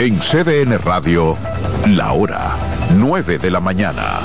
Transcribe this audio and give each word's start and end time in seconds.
En 0.00 0.18
CDN 0.18 0.78
Radio, 0.78 1.36
la 1.88 2.12
hora 2.14 2.56
9 2.96 3.36
de 3.36 3.50
la 3.50 3.60
mañana. 3.60 4.20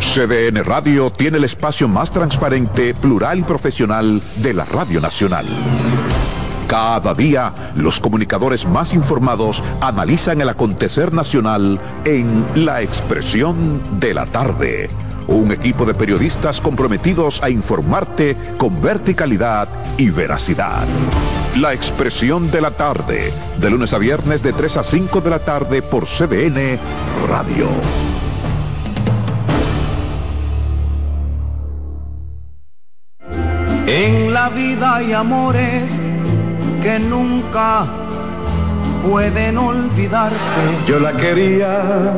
CDN 0.00 0.64
Radio 0.64 1.12
tiene 1.12 1.38
el 1.38 1.44
espacio 1.44 1.86
más 1.86 2.10
transparente, 2.10 2.92
plural 2.94 3.38
y 3.38 3.42
profesional 3.44 4.20
de 4.42 4.52
la 4.52 4.64
Radio 4.64 5.00
Nacional. 5.00 5.46
Cada 6.66 7.14
día, 7.14 7.54
los 7.76 8.00
comunicadores 8.00 8.66
más 8.66 8.94
informados 8.94 9.62
analizan 9.80 10.40
el 10.40 10.48
acontecer 10.48 11.12
nacional 11.12 11.78
en 12.04 12.44
La 12.56 12.82
Expresión 12.82 14.00
de 14.00 14.14
la 14.14 14.26
Tarde. 14.26 14.90
Un 15.28 15.52
equipo 15.52 15.84
de 15.84 15.94
periodistas 15.94 16.60
comprometidos 16.60 17.40
a 17.44 17.50
informarte 17.50 18.36
con 18.58 18.82
verticalidad 18.82 19.68
y 19.98 20.10
veracidad. 20.10 20.84
La 21.56 21.72
expresión 21.72 22.50
de 22.50 22.60
la 22.60 22.70
tarde, 22.70 23.32
de 23.58 23.70
lunes 23.70 23.92
a 23.92 23.98
viernes 23.98 24.42
de 24.42 24.52
3 24.52 24.76
a 24.76 24.84
5 24.84 25.20
de 25.20 25.30
la 25.30 25.38
tarde 25.40 25.82
por 25.82 26.06
CBN 26.06 26.78
Radio. 27.28 27.68
En 33.86 34.32
la 34.32 34.50
vida 34.50 34.96
hay 34.96 35.12
amores 35.12 36.00
que 36.82 36.98
nunca 37.00 37.86
pueden 39.08 39.58
olvidarse. 39.58 40.62
Yo 40.86 41.00
la 41.00 41.12
quería 41.12 42.12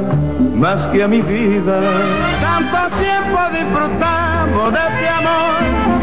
más 0.54 0.86
que 0.88 1.02
a 1.02 1.08
mi 1.08 1.22
vida. 1.22 1.80
Tanto 2.40 2.96
tiempo 2.96 3.38
disfrutamos 3.52 4.72
de 4.72 4.78
este 4.78 5.08
amor. 5.08 5.79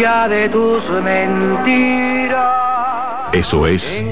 ya 0.00 0.28
de 0.28 0.48
tus 0.48 0.82
mentiras. 1.02 2.36
Eso 3.32 3.66
es 3.66 4.04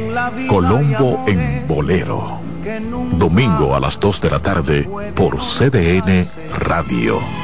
Colombo 0.48 1.24
en 1.26 1.66
Bolero. 1.66 2.40
Domingo 3.12 3.74
a 3.74 3.80
las 3.80 3.98
2 4.00 4.20
de 4.20 4.30
la 4.30 4.38
tarde 4.40 4.88
por 5.14 5.38
CDN 5.40 6.26
Radio. 6.58 7.43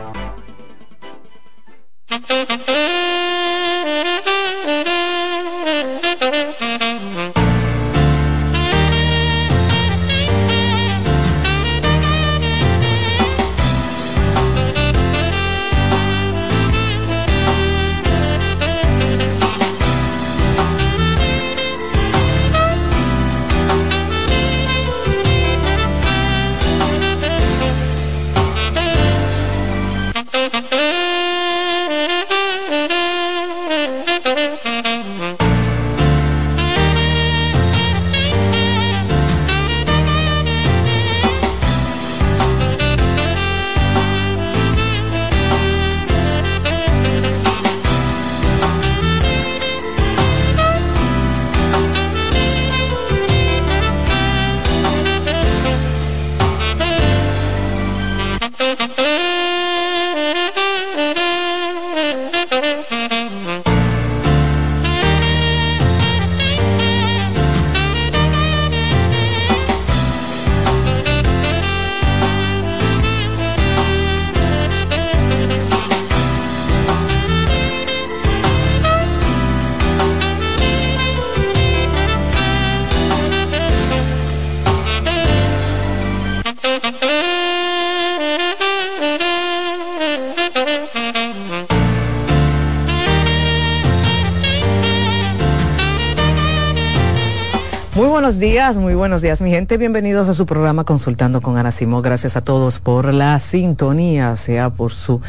Días, 98.41 98.79
muy 98.79 98.95
buenos 98.95 99.21
días, 99.21 99.39
mi 99.39 99.51
gente. 99.51 99.77
Bienvenidos 99.77 100.27
a 100.27 100.33
su 100.33 100.47
programa 100.47 100.83
Consultando 100.83 101.41
con 101.41 101.57
Ana 101.57 101.71
Simón. 101.71 102.01
Gracias 102.01 102.35
a 102.35 102.41
todos 102.41 102.79
por 102.79 103.13
la 103.13 103.37
sintonía, 103.37 104.35
sea 104.35 104.71
por 104.71 104.93
su, 104.93 105.21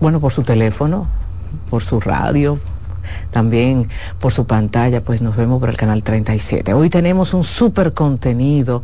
bueno, 0.00 0.20
por 0.20 0.32
su 0.32 0.42
teléfono, 0.42 1.06
por 1.70 1.82
su 1.82 1.98
radio, 1.98 2.58
también 3.30 3.88
por 4.20 4.34
su 4.34 4.46
pantalla, 4.46 5.02
pues 5.02 5.22
nos 5.22 5.34
vemos 5.34 5.60
por 5.60 5.70
el 5.70 5.78
canal 5.78 6.02
37. 6.02 6.74
Hoy 6.74 6.90
tenemos 6.90 7.32
un 7.32 7.42
súper 7.42 7.94
contenido 7.94 8.82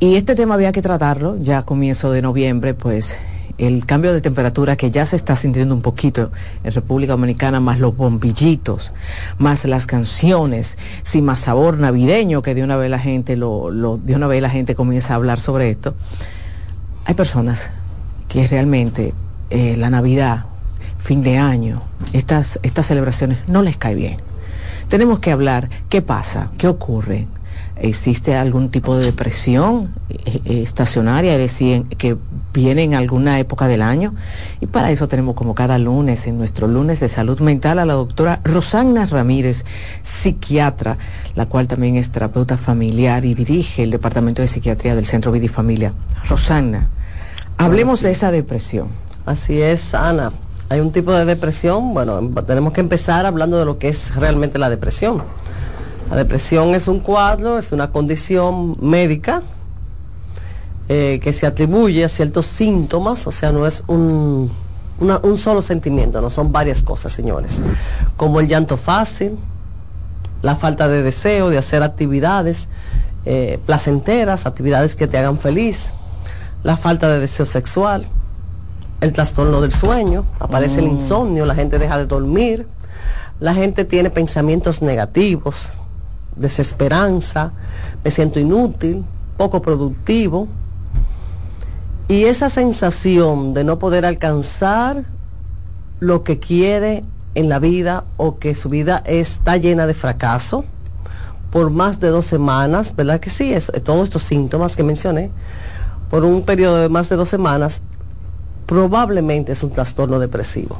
y 0.00 0.16
este 0.16 0.34
tema 0.34 0.54
había 0.54 0.72
que 0.72 0.80
tratarlo 0.80 1.36
ya 1.38 1.58
a 1.58 1.62
comienzo 1.62 2.10
de 2.10 2.22
noviembre, 2.22 2.72
pues 2.72 3.18
el 3.58 3.86
cambio 3.86 4.12
de 4.12 4.20
temperatura 4.20 4.76
que 4.76 4.90
ya 4.90 5.06
se 5.06 5.16
está 5.16 5.36
sintiendo 5.36 5.74
un 5.74 5.82
poquito 5.82 6.30
en 6.64 6.72
República 6.72 7.12
Dominicana, 7.12 7.60
más 7.60 7.78
los 7.78 7.96
bombillitos, 7.96 8.92
más 9.38 9.64
las 9.64 9.86
canciones, 9.86 10.76
sin 11.02 11.24
más 11.24 11.40
sabor 11.40 11.78
navideño 11.78 12.42
que 12.42 12.54
de 12.54 12.64
una 12.64 12.76
vez 12.76 12.90
la 12.90 12.98
gente 12.98 13.36
lo, 13.36 13.98
de 14.02 14.14
una 14.14 14.26
vez 14.26 14.42
la 14.42 14.50
gente 14.50 14.74
comienza 14.74 15.12
a 15.12 15.16
hablar 15.16 15.40
sobre 15.40 15.70
esto. 15.70 15.94
Hay 17.04 17.14
personas 17.14 17.70
que 18.28 18.46
realmente 18.46 19.14
eh, 19.50 19.76
la 19.76 19.90
Navidad, 19.90 20.46
fin 20.98 21.22
de 21.22 21.38
año, 21.38 21.82
estas, 22.12 22.58
estas 22.62 22.86
celebraciones 22.86 23.38
no 23.48 23.62
les 23.62 23.76
cae 23.76 23.94
bien. 23.94 24.16
Tenemos 24.88 25.18
que 25.18 25.32
hablar 25.32 25.68
qué 25.88 26.02
pasa, 26.02 26.50
qué 26.58 26.66
ocurre, 26.66 27.26
existe 27.76 28.36
algún 28.36 28.70
tipo 28.70 28.96
de 28.96 29.06
depresión 29.06 29.92
eh, 30.08 30.40
eh, 30.44 30.62
estacionaria, 30.62 31.32
es 31.32 31.38
decir, 31.38 31.84
que 31.98 32.16
viene 32.52 32.84
en 32.84 32.94
alguna 32.94 33.38
época 33.38 33.66
del 33.68 33.82
año. 33.82 34.14
Y 34.60 34.66
para 34.66 34.90
eso 34.90 35.08
tenemos 35.08 35.34
como 35.34 35.54
cada 35.54 35.78
lunes, 35.78 36.26
en 36.26 36.38
nuestro 36.38 36.66
lunes 36.68 37.00
de 37.00 37.08
salud 37.08 37.40
mental, 37.40 37.78
a 37.78 37.84
la 37.84 37.94
doctora 37.94 38.40
Rosana 38.44 39.06
Ramírez, 39.06 39.64
psiquiatra, 40.02 40.98
la 41.34 41.46
cual 41.46 41.66
también 41.66 41.96
es 41.96 42.10
terapeuta 42.10 42.56
familiar 42.56 43.24
y 43.24 43.34
dirige 43.34 43.82
el 43.82 43.90
Departamento 43.90 44.42
de 44.42 44.48
Psiquiatría 44.48 44.94
del 44.94 45.06
Centro 45.06 45.32
Vida 45.32 45.46
y 45.46 45.48
Familia. 45.48 45.92
Rosana, 46.28 46.88
hablemos 47.58 48.02
de 48.02 48.12
esa 48.12 48.30
depresión. 48.30 48.88
Así 49.26 49.60
es, 49.60 49.94
Ana. 49.94 50.32
Hay 50.70 50.80
un 50.80 50.92
tipo 50.92 51.12
de 51.12 51.24
depresión, 51.24 51.92
bueno, 51.92 52.20
tenemos 52.46 52.72
que 52.72 52.80
empezar 52.80 53.26
hablando 53.26 53.58
de 53.58 53.64
lo 53.64 53.78
que 53.78 53.88
es 53.88 54.14
realmente 54.14 54.58
la 54.58 54.70
depresión. 54.70 55.22
La 56.10 56.16
depresión 56.16 56.74
es 56.74 56.88
un 56.88 57.00
cuadro, 57.00 57.58
es 57.58 57.72
una 57.72 57.90
condición 57.90 58.76
médica 58.80 59.42
eh, 60.88 61.18
que 61.22 61.32
se 61.32 61.46
atribuye 61.46 62.04
a 62.04 62.08
ciertos 62.08 62.46
síntomas, 62.46 63.26
o 63.26 63.32
sea, 63.32 63.52
no 63.52 63.66
es 63.66 63.84
un, 63.86 64.52
un 65.00 65.38
solo 65.38 65.62
sentimiento, 65.62 66.20
no 66.20 66.28
son 66.28 66.52
varias 66.52 66.82
cosas, 66.82 67.12
señores, 67.12 67.62
como 68.16 68.38
el 68.40 68.48
llanto 68.48 68.76
fácil, 68.76 69.38
la 70.42 70.56
falta 70.56 70.88
de 70.88 71.02
deseo 71.02 71.48
de 71.48 71.56
hacer 71.56 71.82
actividades 71.82 72.68
eh, 73.24 73.58
placenteras, 73.64 74.44
actividades 74.44 74.94
que 74.94 75.06
te 75.06 75.16
hagan 75.16 75.38
feliz, 75.38 75.94
la 76.62 76.76
falta 76.76 77.08
de 77.08 77.18
deseo 77.18 77.46
sexual, 77.46 78.06
el 79.00 79.12
trastorno 79.14 79.62
del 79.62 79.72
sueño, 79.72 80.26
aparece 80.38 80.80
el 80.80 80.88
mm. 80.88 80.92
insomnio, 80.92 81.46
la 81.46 81.54
gente 81.54 81.78
deja 81.78 81.96
de 81.96 82.04
dormir, 82.04 82.68
la 83.40 83.54
gente 83.54 83.86
tiene 83.86 84.10
pensamientos 84.10 84.82
negativos, 84.82 85.72
desesperanza, 86.36 87.52
me 88.02 88.10
siento 88.10 88.40
inútil, 88.40 89.04
poco 89.36 89.62
productivo. 89.62 90.48
Y 92.08 92.24
esa 92.24 92.50
sensación 92.50 93.54
de 93.54 93.64
no 93.64 93.78
poder 93.78 94.04
alcanzar 94.04 95.04
lo 96.00 96.22
que 96.22 96.38
quiere 96.38 97.04
en 97.34 97.48
la 97.48 97.58
vida 97.58 98.04
o 98.16 98.38
que 98.38 98.54
su 98.54 98.68
vida 98.68 99.02
está 99.06 99.56
llena 99.56 99.86
de 99.86 99.94
fracaso 99.94 100.64
por 101.50 101.70
más 101.70 102.00
de 102.00 102.08
dos 102.08 102.26
semanas, 102.26 102.96
¿verdad 102.96 103.20
que 103.20 103.30
sí? 103.30 103.54
Todos 103.84 104.04
estos 104.04 104.24
síntomas 104.24 104.74
que 104.74 104.82
mencioné, 104.82 105.30
por 106.10 106.24
un 106.24 106.42
periodo 106.42 106.78
de 106.78 106.88
más 106.88 107.08
de 107.08 107.14
dos 107.14 107.28
semanas, 107.28 107.80
probablemente 108.66 109.52
es 109.52 109.62
un 109.62 109.70
trastorno 109.70 110.18
depresivo. 110.18 110.78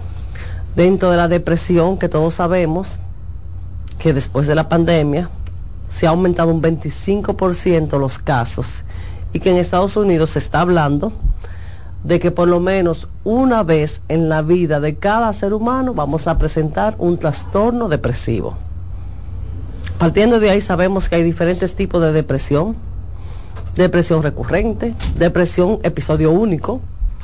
Dentro 0.74 1.12
de 1.12 1.16
la 1.16 1.28
depresión 1.28 1.96
que 1.96 2.08
todos 2.08 2.34
sabemos 2.34 2.98
que 3.98 4.12
después 4.12 4.48
de 4.48 4.56
la 4.56 4.68
pandemia 4.68 5.30
se 5.94 6.08
ha 6.08 6.10
aumentado 6.10 6.52
un 6.52 6.60
25% 6.60 7.98
los 8.00 8.18
casos 8.18 8.84
y 9.32 9.38
que 9.38 9.50
en 9.50 9.58
Estados 9.58 9.96
Unidos 9.96 10.30
se 10.30 10.40
está 10.40 10.60
hablando 10.60 11.12
de 12.02 12.18
que 12.18 12.32
por 12.32 12.48
lo 12.48 12.58
menos 12.58 13.08
una 13.22 13.62
vez 13.62 14.02
en 14.08 14.28
la 14.28 14.42
vida 14.42 14.80
de 14.80 14.96
cada 14.96 15.32
ser 15.32 15.54
humano 15.54 15.94
vamos 15.94 16.26
a 16.26 16.36
presentar 16.36 16.96
un 16.98 17.16
trastorno 17.18 17.88
depresivo. 17.88 18.56
Partiendo 19.96 20.40
de 20.40 20.50
ahí 20.50 20.60
sabemos 20.60 21.08
que 21.08 21.14
hay 21.14 21.22
diferentes 21.22 21.76
tipos 21.76 22.02
de 22.02 22.12
depresión, 22.12 22.74
depresión 23.76 24.24
recurrente, 24.24 24.96
depresión 25.16 25.78
episodio 25.84 26.32
único, 26.32 26.80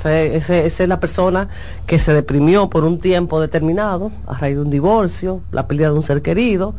esa 0.09 0.57
es 0.57 0.89
la 0.89 1.01
persona 1.01 1.49
que 1.87 1.99
se 1.99 2.13
deprimió 2.13 2.71
por 2.71 2.85
un 2.85 2.99
tiempo 2.99 3.41
determinado 3.41 4.11
a 4.27 4.39
raíz 4.39 4.57
de 4.57 4.63
un 4.63 4.71
divorcio, 4.71 5.43
la 5.53 5.67
pérdida 5.67 5.89
de 5.89 5.95
un 5.95 6.03
ser 6.03 6.23
querido, 6.23 6.75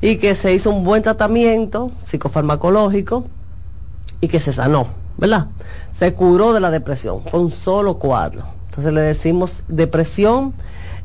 y 0.00 0.16
que 0.16 0.34
se 0.34 0.54
hizo 0.54 0.70
un 0.70 0.84
buen 0.84 1.02
tratamiento 1.02 1.90
psicofarmacológico 2.02 3.24
y 4.20 4.28
que 4.28 4.40
se 4.40 4.52
sanó, 4.52 4.88
¿verdad? 5.18 5.48
Se 5.92 6.14
curó 6.14 6.52
de 6.52 6.60
la 6.60 6.70
depresión, 6.70 7.22
fue 7.30 7.40
un 7.40 7.50
solo 7.50 7.98
cuadro. 7.98 8.44
Entonces 8.70 8.92
le 8.92 9.02
decimos 9.02 9.64
depresión 9.68 10.54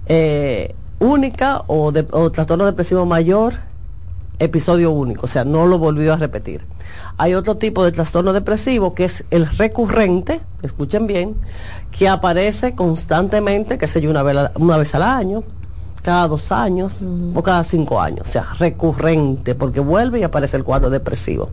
eh, 0.08 0.76
única 1.00 1.64
o, 1.68 1.92
de, 1.92 2.06
o 2.12 2.32
trastorno 2.32 2.66
depresivo 2.66 3.06
mayor, 3.06 3.54
episodio 4.39 4.91
único, 4.91 5.25
o 5.25 5.30
sea, 5.30 5.45
no 5.45 5.68
lo 5.68 5.77
volvió 5.77 6.13
a 6.13 6.18
repetir. 6.18 6.65
Hay 7.18 7.33
otro 7.33 7.57
tipo 7.57 7.83
de 7.83 7.91
trastorno 7.91 8.33
depresivo 8.33 8.95
que 8.95 9.06
es 9.06 9.25
el 9.30 9.45
recurrente, 9.45 10.41
escuchen 10.63 11.06
bien, 11.06 11.36
que 11.91 12.07
aparece 12.07 12.74
constantemente, 12.75 13.77
que 13.77 13.88
sé 13.88 14.01
yo, 14.01 14.09
una 14.09 14.24
vez, 14.24 14.38
una 14.56 14.77
vez 14.77 14.95
al 14.95 15.03
año, 15.03 15.44
cada 16.01 16.27
dos 16.27 16.51
años 16.51 17.03
o 17.33 17.44
cada 17.44 17.63
cinco 17.63 18.00
años, 18.00 18.27
o 18.27 18.31
sea, 18.31 18.45
recurrente, 18.57 19.53
porque 19.53 19.80
vuelve 19.80 20.19
y 20.19 20.24
aparece 20.24 20.57
el 20.57 20.63
cuadro 20.63 20.89
depresivo. 20.89 21.50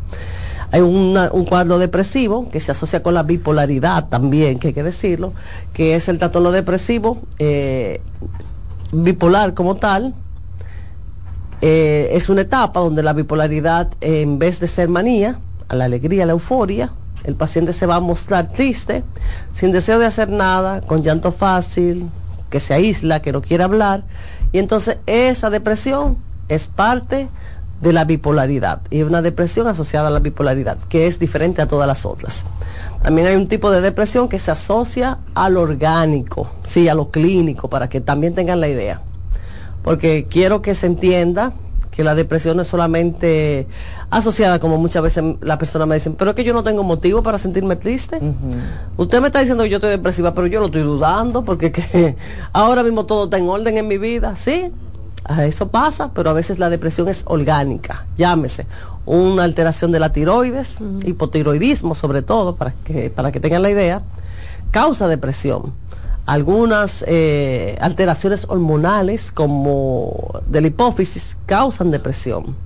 Hay 0.73 0.81
un 0.81 1.45
cuadro 1.49 1.79
depresivo 1.79 2.49
que 2.49 2.61
se 2.61 2.73
asocia 2.73 3.03
con 3.03 3.15
la 3.15 3.23
bipolaridad 3.23 4.09
también, 4.09 4.59
que 4.59 4.69
hay 4.69 4.75
que 4.75 4.83
decirlo, 4.83 5.33
que 5.73 5.95
es 5.95 6.09
el 6.09 6.19
trastorno 6.19 6.51
depresivo 6.51 7.19
eh, 7.39 8.01
bipolar 8.93 9.55
como 9.55 9.77
tal, 9.77 10.15
eh, 11.61 12.11
es 12.13 12.29
una 12.29 12.43
etapa 12.43 12.81
donde 12.81 13.03
la 13.03 13.13
bipolaridad, 13.13 13.91
en 14.01 14.39
vez 14.39 14.61
de 14.61 14.69
ser 14.69 14.89
manía, 14.89 15.41
a 15.69 15.75
la 15.75 15.85
alegría, 15.85 16.25
a 16.25 16.27
la 16.27 16.33
euforia, 16.33 16.93
el 17.25 17.35
paciente 17.35 17.73
se 17.73 17.87
va 17.87 17.97
a 17.97 18.01
mostrar 18.01 18.49
triste, 18.49 19.03
sin 19.53 19.73
deseo 19.73 19.99
de 19.99 20.07
hacer 20.07 20.31
nada, 20.31 20.81
con 20.81 21.03
llanto 21.03 21.33
fácil, 21.33 22.09
que 22.51 22.61
se 22.61 22.75
aísla, 22.75 23.21
que 23.21 23.33
no 23.33 23.43
quiere 23.43 23.65
hablar. 23.65 24.05
Y 24.53 24.59
entonces 24.59 24.99
esa 25.07 25.51
depresión 25.51 26.19
es 26.49 26.69
parte 26.69 27.29
de 27.81 27.93
la 27.93 28.05
bipolaridad 28.05 28.81
y 28.91 29.03
una 29.03 29.21
depresión 29.21 29.67
asociada 29.67 30.09
a 30.09 30.11
la 30.11 30.21
bipolaridad, 30.21 30.79
que 30.89 31.07
es 31.07 31.19
diferente 31.19 31.61
a 31.61 31.67
todas 31.67 31.87
las 31.87 32.07
otras. 32.07 32.47
También 33.03 33.27
hay 33.27 33.37
un 33.37 33.49
tipo 33.49 33.71
de 33.71 33.81
depresión 33.81 34.29
que 34.29 34.39
se 34.39 34.51
asocia 34.51 35.19
al 35.35 35.57
orgánico, 35.57 36.51
sí, 36.63 36.89
a 36.89 36.95
lo 36.95 37.11
clínico, 37.11 37.69
para 37.69 37.89
que 37.89 38.01
también 38.01 38.35
tengan 38.35 38.61
la 38.61 38.69
idea. 38.69 39.03
Porque 39.87 40.27
quiero 40.29 40.63
que 40.63 40.75
se 40.75 40.89
entienda 40.89 41.53
que 41.93 42.03
la 42.03 42.17
depresión 42.17 42.57
no 42.57 42.63
es 42.63 42.69
solamente 42.69 43.69
asociada, 44.11 44.59
como 44.59 44.79
muchas 44.79 45.01
veces 45.01 45.23
las 45.41 45.59
personas 45.59 45.87
me 45.87 45.95
dicen, 45.95 46.17
pero 46.19 46.33
es 46.33 46.35
que 46.35 46.43
yo 46.43 46.53
no 46.53 46.65
tengo 46.65 46.83
motivo 46.83 47.23
para 47.23 47.39
sentirme 47.39 47.77
triste. 47.77 48.19
Usted 48.97 49.21
me 49.21 49.29
está 49.29 49.39
diciendo 49.39 49.63
que 49.63 49.71
yo 49.71 49.77
estoy 49.77 49.91
depresiva, 49.91 50.35
pero 50.35 50.49
yo 50.49 50.59
lo 50.59 50.67
estoy 50.67 50.83
dudando 50.83 51.45
porque 51.45 51.71
que 51.71 52.17
ahora 52.53 52.83
mismo 52.83 53.07
todo 53.07 53.27
está 53.27 53.39
en 53.39 53.49
orden 53.49 53.79
en 53.79 53.87
mi 53.87 53.97
vida. 53.97 54.35
Sí, 54.35 54.73
eso 55.39 55.69
pasa, 55.69 56.11
pero 56.13 56.31
a 56.31 56.33
veces 56.33 56.59
la 56.59 56.69
depresión 56.69 57.07
es 57.07 57.23
orgánica, 57.29 58.07
llámese, 58.17 58.67
una 59.05 59.45
alteración 59.45 59.93
de 59.93 60.01
la 60.01 60.11
tiroides, 60.11 60.79
hipotiroidismo 61.05 61.95
sobre 61.95 62.23
todo, 62.23 62.57
para 62.57 62.73
que, 62.73 63.09
para 63.09 63.31
que 63.31 63.39
tengan 63.39 63.63
la 63.63 63.71
idea, 63.71 64.03
causa 64.73 65.07
depresión 65.07 65.73
algunas 66.27 67.05
eh, 67.07 67.79
alteraciones 67.81 68.47
hormonales 68.49 69.31
como 69.31 70.41
de 70.49 70.61
la 70.61 70.67
hipófisis 70.67 71.39
causan 71.47 71.93
depresión. 71.93 72.57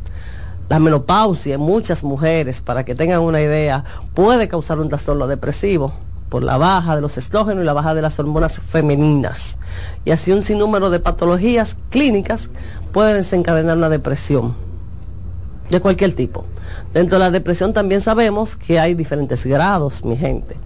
La 0.70 0.78
menopausia 0.78 1.56
en 1.56 1.60
muchas 1.60 2.02
mujeres, 2.02 2.60
para 2.62 2.84
que 2.84 2.94
tengan 2.94 3.20
una 3.20 3.40
idea, 3.40 3.84
puede 4.14 4.48
causar 4.48 4.78
un 4.78 4.88
trastorno 4.88 5.26
depresivo 5.26 5.92
por 6.30 6.42
la 6.44 6.56
baja 6.56 6.94
de 6.94 7.02
los 7.02 7.18
estrógenos 7.18 7.62
y 7.62 7.66
la 7.66 7.72
baja 7.72 7.92
de 7.92 8.02
las 8.02 8.18
hormonas 8.18 8.60
femeninas. 8.60 9.58
Y 10.04 10.12
así 10.12 10.32
un 10.32 10.42
sinnúmero 10.42 10.88
de 10.88 11.00
patologías 11.00 11.76
clínicas 11.90 12.50
pueden 12.92 13.16
desencadenar 13.16 13.76
una 13.76 13.88
depresión 13.88 14.54
de 15.68 15.80
cualquier 15.80 16.14
tipo. 16.14 16.46
Dentro 16.94 17.18
de 17.18 17.24
la 17.24 17.30
depresión 17.30 17.72
también 17.72 18.00
sabemos 18.00 18.56
que 18.56 18.78
hay 18.78 18.94
diferentes 18.94 19.44
grados, 19.44 20.04
mi 20.04 20.16
gente 20.16 20.56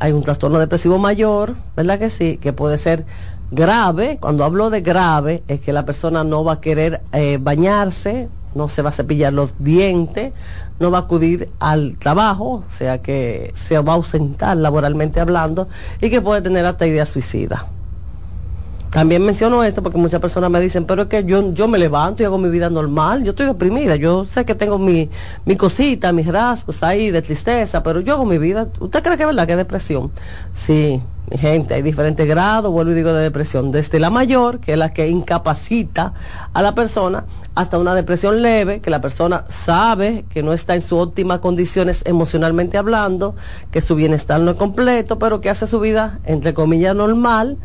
hay 0.00 0.12
un 0.12 0.22
trastorno 0.22 0.58
depresivo 0.58 0.98
mayor, 0.98 1.54
¿verdad 1.76 1.98
que 1.98 2.10
sí? 2.10 2.38
Que 2.38 2.52
puede 2.52 2.78
ser 2.78 3.04
grave. 3.50 4.18
Cuando 4.20 4.44
hablo 4.44 4.70
de 4.70 4.80
grave 4.80 5.44
es 5.46 5.60
que 5.60 5.72
la 5.72 5.84
persona 5.84 6.24
no 6.24 6.42
va 6.42 6.54
a 6.54 6.60
querer 6.60 7.02
eh, 7.12 7.38
bañarse 7.40 8.28
no 8.54 8.68
se 8.68 8.82
va 8.82 8.90
a 8.90 8.92
cepillar 8.92 9.32
los 9.32 9.54
dientes, 9.62 10.32
no 10.78 10.90
va 10.90 10.98
a 10.98 11.00
acudir 11.02 11.50
al 11.60 11.96
trabajo, 11.98 12.64
o 12.66 12.70
sea 12.70 13.00
que 13.00 13.52
se 13.54 13.78
va 13.78 13.92
a 13.92 13.96
ausentar 13.96 14.56
laboralmente 14.56 15.20
hablando 15.20 15.68
y 16.00 16.10
que 16.10 16.20
puede 16.20 16.42
tener 16.42 16.66
hasta 16.66 16.86
idea 16.86 17.06
suicida. 17.06 17.66
También 18.90 19.22
menciono 19.24 19.62
esto 19.62 19.84
porque 19.84 19.98
muchas 19.98 20.20
personas 20.20 20.50
me 20.50 20.60
dicen, 20.60 20.84
pero 20.84 21.02
es 21.02 21.08
que 21.08 21.24
yo, 21.24 21.52
yo 21.52 21.68
me 21.68 21.78
levanto 21.78 22.22
y 22.22 22.26
hago 22.26 22.38
mi 22.38 22.48
vida 22.48 22.68
normal, 22.70 23.22
yo 23.22 23.30
estoy 23.30 23.46
deprimida, 23.46 23.94
yo 23.94 24.24
sé 24.24 24.44
que 24.44 24.56
tengo 24.56 24.78
mi, 24.78 25.08
mi 25.44 25.54
cosita, 25.54 26.12
mis 26.12 26.26
rasgos 26.26 26.82
ahí 26.82 27.12
de 27.12 27.22
tristeza, 27.22 27.84
pero 27.84 28.00
yo 28.00 28.14
hago 28.14 28.24
mi 28.24 28.38
vida. 28.38 28.66
¿Usted 28.80 29.00
cree 29.02 29.16
que 29.16 29.22
es 29.22 29.28
verdad 29.28 29.46
que 29.46 29.52
es 29.52 29.58
depresión? 29.58 30.10
Sí, 30.52 31.00
mi 31.30 31.38
gente, 31.38 31.74
hay 31.74 31.82
diferentes 31.82 32.26
grados, 32.26 32.72
vuelvo 32.72 32.90
y 32.90 32.96
digo, 32.96 33.12
de 33.12 33.22
depresión, 33.22 33.70
desde 33.70 34.00
la 34.00 34.10
mayor, 34.10 34.58
que 34.58 34.72
es 34.72 34.78
la 34.78 34.92
que 34.92 35.06
incapacita 35.06 36.12
a 36.52 36.60
la 36.60 36.74
persona, 36.74 37.26
hasta 37.54 37.78
una 37.78 37.94
depresión 37.94 38.42
leve, 38.42 38.80
que 38.80 38.90
la 38.90 39.00
persona 39.00 39.44
sabe 39.48 40.24
que 40.30 40.42
no 40.42 40.52
está 40.52 40.74
en 40.74 40.82
su 40.82 40.98
óptima 40.98 41.40
condiciones 41.40 42.02
emocionalmente 42.06 42.76
hablando, 42.76 43.36
que 43.70 43.82
su 43.82 43.94
bienestar 43.94 44.40
no 44.40 44.50
es 44.50 44.56
completo, 44.56 45.20
pero 45.20 45.40
que 45.40 45.48
hace 45.48 45.68
su 45.68 45.78
vida, 45.78 46.18
entre 46.24 46.54
comillas, 46.54 46.96
normal 46.96 47.56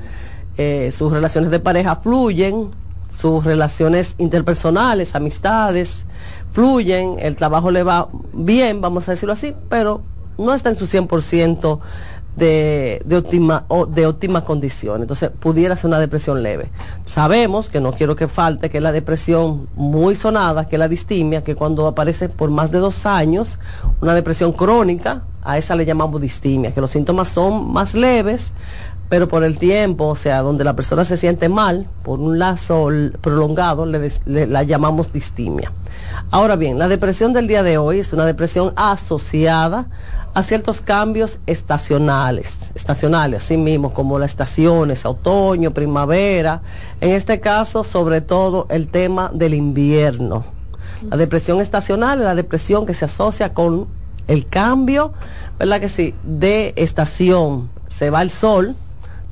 eh, 0.58 0.92
sus 0.92 1.12
relaciones 1.12 1.52
de 1.52 1.60
pareja 1.60 1.96
fluyen, 1.96 2.72
sus 3.10 3.44
relaciones 3.44 4.16
interpersonales, 4.18 5.16
amistades, 5.16 6.06
fluyen, 6.52 7.18
el 7.20 7.36
trabajo 7.36 7.72
le 7.72 7.84
va 7.84 8.10
bien, 8.34 8.82
vamos 8.82 9.08
a 9.08 9.12
decirlo 9.12 9.34
así, 9.34 9.56
pero 9.70 10.02
no 10.38 10.54
está 10.54 10.70
en 10.70 10.76
su 10.76 10.86
100% 10.86 11.80
de, 12.36 13.02
de, 13.06 13.18
óptima, 13.18 13.66
de 13.90 14.06
óptima 14.06 14.44
condición. 14.44 15.02
Entonces, 15.02 15.32
pudiera 15.40 15.76
ser 15.76 15.88
una 15.88 16.00
depresión 16.00 16.44
leve. 16.44 16.70
Sabemos 17.06 17.70
que 17.70 17.80
no 17.80 17.94
quiero 17.94 18.16
que 18.16 18.28
falte, 18.28 18.70
que 18.70 18.78
es 18.78 18.84
la 18.84 18.92
depresión 18.92 19.68
muy 19.76 20.16
sonada, 20.16 20.68
que 20.68 20.76
es 20.76 20.80
la 20.80 20.88
distimia, 20.88 21.44
que 21.44 21.56
cuando 21.56 21.88
aparece 21.88 22.30
por 22.30 22.50
más 22.50 22.72
de 22.72 22.80
dos 22.80 23.06
años, 23.06 23.60
una 24.02 24.14
depresión 24.14 24.52
crónica, 24.52 25.24
a 25.44 25.58
esa 25.58 25.76
le 25.76 25.86
llamamos 25.86 26.20
distimia, 26.20 26.72
que 26.72 26.82
los 26.82 26.92
síntomas 26.92 27.30
son 27.30 27.72
más 27.72 27.94
leves, 27.94 28.52
pero 29.10 29.28
por 29.28 29.44
el 29.44 29.60
tiempo, 29.60 30.08
o 30.08 30.16
sea, 30.16 30.42
donde 30.42 30.64
la 30.64 30.76
persona 30.76 31.06
se 31.06 31.18
siente 31.18 31.50
mal, 31.50 31.88
por 32.04 32.20
un 32.20 32.40
lazo 32.40 32.90
prolongado, 33.22 33.86
le, 33.86 34.10
la 34.26 34.64
llamamos 34.64 35.12
distimia. 35.12 35.72
Ahora 36.32 36.56
bien, 36.56 36.80
la 36.80 36.88
depresión 36.88 37.34
del 37.34 37.48
día 37.48 37.62
de 37.64 37.78
hoy 37.78 38.00
es 38.00 38.12
una 38.14 38.26
depresión 38.26 38.74
asociada 38.76 39.88
a 40.34 40.44
ciertos 40.44 40.82
cambios 40.82 41.40
estacionales, 41.46 42.72
estacionales, 42.76 43.44
así 43.44 43.58
mismo, 43.58 43.94
como 43.94 44.20
las 44.20 44.32
estaciones, 44.32 45.06
otoño, 45.06 45.72
primavera, 45.72 46.62
en 47.00 47.12
este 47.12 47.40
caso, 47.40 47.84
sobre 47.84 48.22
todo, 48.22 48.66
el 48.70 48.90
tema 48.90 49.32
del 49.34 49.54
invierno. 49.54 50.46
La 51.10 51.18
depresión 51.18 51.62
estacional 51.62 52.20
es 52.20 52.26
la 52.26 52.36
depresión 52.36 52.86
que 52.86 52.94
se 52.94 53.06
asocia 53.06 53.54
con 53.54 53.88
el 54.28 54.48
cambio, 54.48 55.14
¿verdad 55.60 55.80
que 55.80 55.90
sí?, 55.90 56.16
de 56.24 56.74
estación. 56.76 57.70
Se 57.88 58.10
va 58.10 58.22
el 58.22 58.32
sol, 58.32 58.76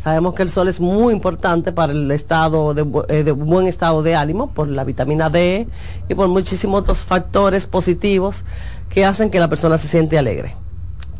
Sabemos 0.03 0.35
que 0.35 0.43
el 0.43 0.49
sol 0.49 0.67
es 0.67 0.81
muy 0.81 1.13
importante 1.13 1.71
para 1.71 1.93
el 1.93 2.11
estado 2.11 2.73
de, 2.73 2.85
eh, 3.07 3.31
buen 3.31 3.67
estado 3.67 4.03
de 4.03 4.15
ánimo, 4.15 4.51
por 4.51 4.67
la 4.67 4.83
vitamina 4.83 5.29
D 5.29 5.65
y 6.09 6.13
por 6.13 6.27
muchísimos 6.27 6.81
otros 6.81 7.03
factores 7.03 7.67
positivos 7.67 8.43
que 8.89 9.05
hacen 9.05 9.29
que 9.29 9.39
la 9.39 9.47
persona 9.47 9.77
se 9.77 9.87
siente 9.87 10.17
alegre. 10.17 10.57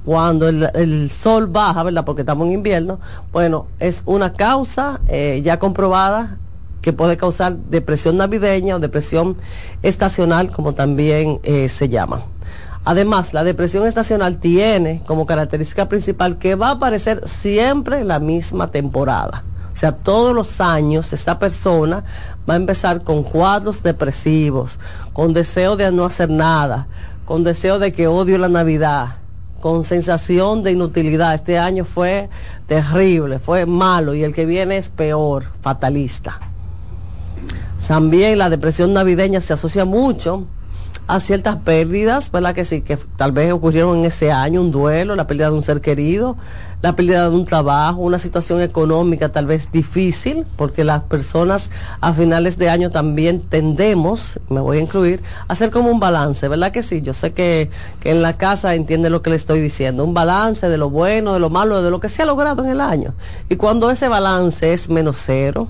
Cuando 0.04 0.50
el, 0.50 1.10
sol 1.12 1.48
baja, 1.48 1.82
¿verdad? 1.84 2.04
Porque 2.04 2.24
estamos 2.24 2.46
en 2.48 2.56
invierno, 2.56 3.00
bueno, 3.32 3.68
es 3.80 4.04
una 4.06 4.34
causa 4.34 5.00
eh, 5.08 5.40
ya 5.42 5.60
comprobada 5.60 6.38
que 6.82 6.92
puede 6.92 7.16
causar 7.16 7.56
depresión 7.56 8.18
navideña 8.18 8.76
o 8.76 8.80
depresión 8.80 9.38
estacional, 9.82 10.52
como 10.52 10.74
también 10.74 11.40
eh, 11.44 11.70
se 11.70 11.88
llama. 11.88 12.26
Además, 12.86 13.34
la 13.34 13.44
depresión 13.44 13.88
estacional 13.88 14.38
tiene 14.38 15.02
como 15.06 15.26
característica 15.26 15.88
principal 15.88 16.38
que 16.38 16.56
va 16.56 16.70
a 16.70 16.72
aparecer 16.72 17.28
siempre 17.28 18.02
en 18.02 18.10
la 18.10 18.20
misma 18.20 18.72
temporada. 18.72 19.44
O 19.72 19.76
sea, 19.76 19.94
todos 19.94 20.36
los 20.36 20.62
años 20.62 21.14
esta 21.14 21.40
persona 21.40 22.04
va 22.48 22.54
a 22.54 22.58
empezar 22.58 23.04
con 23.04 23.24
cuadros 23.24 23.82
depresivos, 23.82 24.78
con 25.14 25.34
deseo 25.34 25.76
de 25.76 25.92
no 25.92 26.06
hacer 26.06 26.30
nada, 26.30 26.88
con 27.26 27.44
deseo 27.44 27.80
de 27.80 27.92
que 27.92 28.08
odio 28.08 28.38
la 28.38 28.50
Navidad, 28.50 29.18
con 29.62 29.84
sensación 29.84 30.62
de 30.62 30.74
inutilidad. 30.74 31.34
Este 31.34 31.58
año 31.58 31.86
fue 31.86 32.30
terrible, 32.68 33.40
fue 33.40 33.66
malo 33.66 34.14
y 34.14 34.24
el 34.24 34.34
que 34.34 34.46
viene 34.46 34.78
es 34.78 34.90
peor, 34.90 35.46
fatalista. 35.62 36.40
También 37.88 38.38
la 38.38 38.50
depresión 38.50 38.94
navideña 38.94 39.42
se 39.42 39.54
asocia 39.54 39.86
mucho 39.86 40.48
a 41.08 41.20
ciertas 41.20 41.58
pérdidas, 41.58 42.32
¿verdad? 42.32 42.56
Que 42.56 42.64
sí, 42.64 42.82
que 42.82 42.98
tal 43.18 43.32
vez 43.32 43.52
ocurrieron 43.52 43.98
en 44.00 44.06
ese 44.06 44.32
año, 44.32 44.62
un 44.62 44.72
duelo, 44.72 45.16
la 45.16 45.28
pérdida 45.28 45.50
de 45.50 45.56
un 45.56 45.64
ser 45.64 45.82
querido, 45.82 46.38
la 46.82 46.96
pérdida 46.96 47.30
de 47.30 47.36
un 47.36 47.46
trabajo, 47.46 48.02
una 48.02 48.20
situación 48.20 48.62
económica 48.62 49.30
tal 49.30 49.46
vez 49.46 49.70
difícil, 49.72 50.46
porque 50.56 50.84
las 50.84 51.04
personas 51.04 51.72
a 52.00 52.14
finales 52.14 52.58
de 52.58 52.70
año 52.70 52.90
también 52.90 53.42
tendemos, 53.42 54.40
me 54.50 54.62
voy 54.62 54.78
a 54.78 54.82
incluir, 54.82 55.22
a 55.48 55.54
hacer 55.54 55.72
como 55.72 55.90
un 55.90 56.00
balance, 56.00 56.48
¿verdad 56.48 56.72
que 56.72 56.84
sí? 56.84 57.02
Yo 57.02 57.14
sé 57.14 57.34
que, 57.34 57.70
que 58.00 58.12
en 58.12 58.22
la 58.22 58.38
casa 58.38 58.74
entiende 58.74 59.10
lo 59.10 59.22
que 59.22 59.30
le 59.30 59.36
estoy 59.36 59.60
diciendo, 59.60 60.06
un 60.06 60.14
balance 60.14 60.70
de 60.70 60.78
lo 60.78 60.90
bueno, 60.90 61.34
de 61.34 61.40
lo 61.40 61.50
malo, 61.50 61.84
de 61.84 61.92
lo 61.92 62.00
que 62.00 62.10
se 62.10 62.22
ha 62.22 62.26
logrado 62.26 62.64
en 62.64 62.70
el 62.70 62.80
año. 62.80 63.14
Y 63.50 63.58
cuando 63.58 63.92
ese 63.92 64.08
balance 64.08 64.74
es 64.74 64.90
menos 64.90 65.18
cero, 65.20 65.68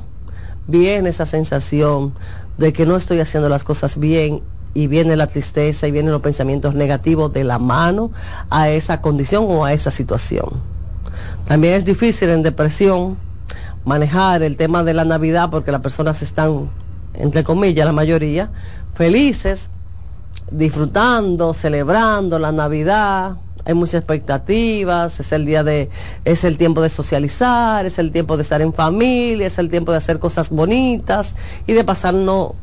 viene 0.68 1.10
esa 1.10 1.26
sensación 1.26 2.14
de 2.58 2.72
que 2.72 2.86
no 2.86 2.96
estoy 2.96 3.20
haciendo 3.20 3.50
las 3.50 3.64
cosas 3.64 3.98
bien 3.98 4.42
y 4.74 4.88
viene 4.88 5.16
la 5.16 5.28
tristeza 5.28 5.88
y 5.88 5.92
vienen 5.92 6.12
los 6.12 6.22
pensamientos 6.22 6.76
negativos 6.76 7.32
de 7.34 7.44
la 7.44 7.60
mano 7.60 8.12
a 8.50 8.70
esa 8.70 9.02
condición 9.02 9.46
o 9.48 9.66
a 9.66 9.74
esa 9.74 9.92
situación. 9.92 10.62
También 11.46 11.76
es 11.76 11.86
difícil 11.86 12.30
en 12.30 12.44
depresión 12.44 13.18
manejar 13.86 14.44
el 14.44 14.58
tema 14.58 14.84
de 14.84 14.94
la 14.94 15.06
Navidad 15.06 15.50
porque 15.50 15.72
las 15.72 15.82
personas 15.82 16.22
están, 16.22 16.70
entre 17.14 17.44
comillas, 17.44 17.86
la 17.86 17.92
mayoría, 17.92 18.50
felices, 18.96 19.70
disfrutando, 20.50 21.54
celebrando 21.54 22.40
la 22.40 22.52
Navidad, 22.52 23.38
hay 23.66 23.74
muchas 23.76 23.96
expectativas, 23.96 25.20
es 25.20 25.32
el 25.32 25.46
día 25.46 25.64
de, 25.64 25.90
es 26.26 26.44
el 26.44 26.58
tiempo 26.58 26.82
de 26.82 26.90
socializar, 26.90 27.86
es 27.86 27.98
el 27.98 28.12
tiempo 28.12 28.36
de 28.36 28.44
estar 28.44 28.62
en 28.62 28.74
familia, 28.74 29.48
es 29.48 29.58
el 29.58 29.70
tiempo 29.70 29.92
de 29.92 30.00
hacer 30.00 30.20
cosas 30.20 30.50
bonitas 30.50 31.36
y 31.66 31.74
de 31.74 31.84
pasarnos 31.84 32.54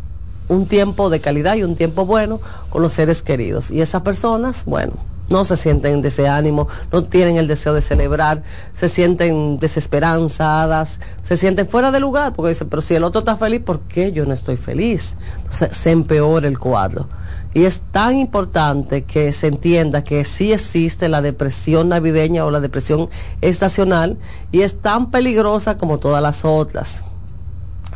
un 0.50 0.66
tiempo 0.66 1.10
de 1.10 1.20
calidad 1.20 1.54
y 1.54 1.62
un 1.62 1.76
tiempo 1.76 2.04
bueno 2.04 2.40
con 2.68 2.82
los 2.82 2.92
seres 2.92 3.22
queridos. 3.22 3.70
Y 3.70 3.80
esas 3.80 4.02
personas, 4.02 4.64
bueno, 4.66 4.94
no 5.28 5.44
se 5.44 5.56
sienten 5.56 6.02
de 6.02 6.08
ese 6.08 6.26
ánimo, 6.26 6.66
no 6.92 7.04
tienen 7.04 7.36
el 7.36 7.46
deseo 7.46 7.72
de 7.72 7.80
celebrar, 7.80 8.42
se 8.72 8.88
sienten 8.88 9.60
desesperanzadas, 9.60 10.98
se 11.22 11.36
sienten 11.36 11.68
fuera 11.68 11.92
de 11.92 12.00
lugar, 12.00 12.32
porque 12.32 12.48
dicen, 12.50 12.68
pero 12.68 12.82
si 12.82 12.96
el 12.96 13.04
otro 13.04 13.20
está 13.20 13.36
feliz, 13.36 13.62
¿por 13.62 13.80
qué 13.82 14.10
yo 14.10 14.26
no 14.26 14.34
estoy 14.34 14.56
feliz? 14.56 15.16
Entonces 15.38 15.76
se 15.76 15.92
empeora 15.92 16.48
el 16.48 16.58
cuadro. 16.58 17.06
Y 17.54 17.64
es 17.64 17.82
tan 17.92 18.18
importante 18.18 19.02
que 19.02 19.30
se 19.32 19.46
entienda 19.46 20.02
que 20.02 20.24
sí 20.24 20.52
existe 20.52 21.08
la 21.08 21.22
depresión 21.22 21.88
navideña 21.88 22.44
o 22.44 22.50
la 22.50 22.60
depresión 22.60 23.08
estacional 23.40 24.18
y 24.50 24.62
es 24.62 24.80
tan 24.80 25.12
peligrosa 25.12 25.78
como 25.78 25.98
todas 25.98 26.22
las 26.22 26.44
otras. 26.44 27.04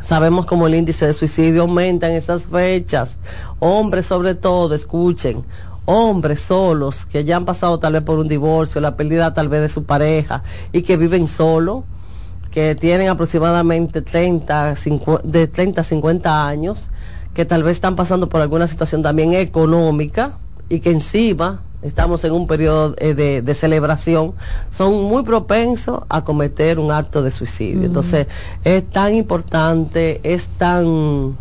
Sabemos 0.05 0.45
como 0.45 0.67
el 0.67 0.75
índice 0.75 1.07
de 1.07 1.13
suicidio 1.13 1.63
aumenta 1.63 2.07
en 2.07 2.15
esas 2.15 2.45
fechas. 2.45 3.17
Hombres 3.57 4.05
sobre 4.05 4.35
todo, 4.35 4.75
escuchen, 4.75 5.43
hombres 5.85 6.41
solos 6.41 7.07
que 7.07 7.23
ya 7.23 7.37
han 7.37 7.45
pasado 7.45 7.79
tal 7.79 7.93
vez 7.93 8.03
por 8.03 8.19
un 8.19 8.27
divorcio, 8.27 8.79
la 8.81 8.95
pérdida 8.95 9.33
tal 9.33 9.49
vez 9.49 9.61
de 9.61 9.69
su 9.69 9.83
pareja 9.85 10.43
y 10.71 10.83
que 10.83 10.95
viven 10.95 11.27
solos, 11.27 11.85
que 12.51 12.75
tienen 12.75 13.09
aproximadamente 13.09 14.03
30, 14.03 14.75
de 15.23 15.47
30 15.47 15.81
a 15.81 15.83
50 15.83 16.47
años, 16.47 16.91
que 17.33 17.43
tal 17.43 17.63
vez 17.63 17.71
están 17.71 17.95
pasando 17.95 18.29
por 18.29 18.41
alguna 18.41 18.67
situación 18.67 19.01
también 19.01 19.33
económica 19.33 20.37
y 20.69 20.81
que 20.81 20.91
encima 20.91 21.63
estamos 21.81 22.23
en 22.25 22.33
un 22.33 22.47
periodo 22.47 22.95
eh, 22.97 23.13
de, 23.13 23.53
celebración, 23.53 24.33
son 24.69 25.03
muy 25.03 25.23
propensos 25.23 26.03
a 26.09 26.23
cometer 26.23 26.79
un 26.79 26.91
acto 26.91 27.21
de 27.21 27.31
suicidio. 27.31 27.85
Entonces, 27.85 28.27
es 28.63 28.89
tan 28.89 29.13
importante, 29.13 30.19
es 30.23 30.49
tan 30.57 31.37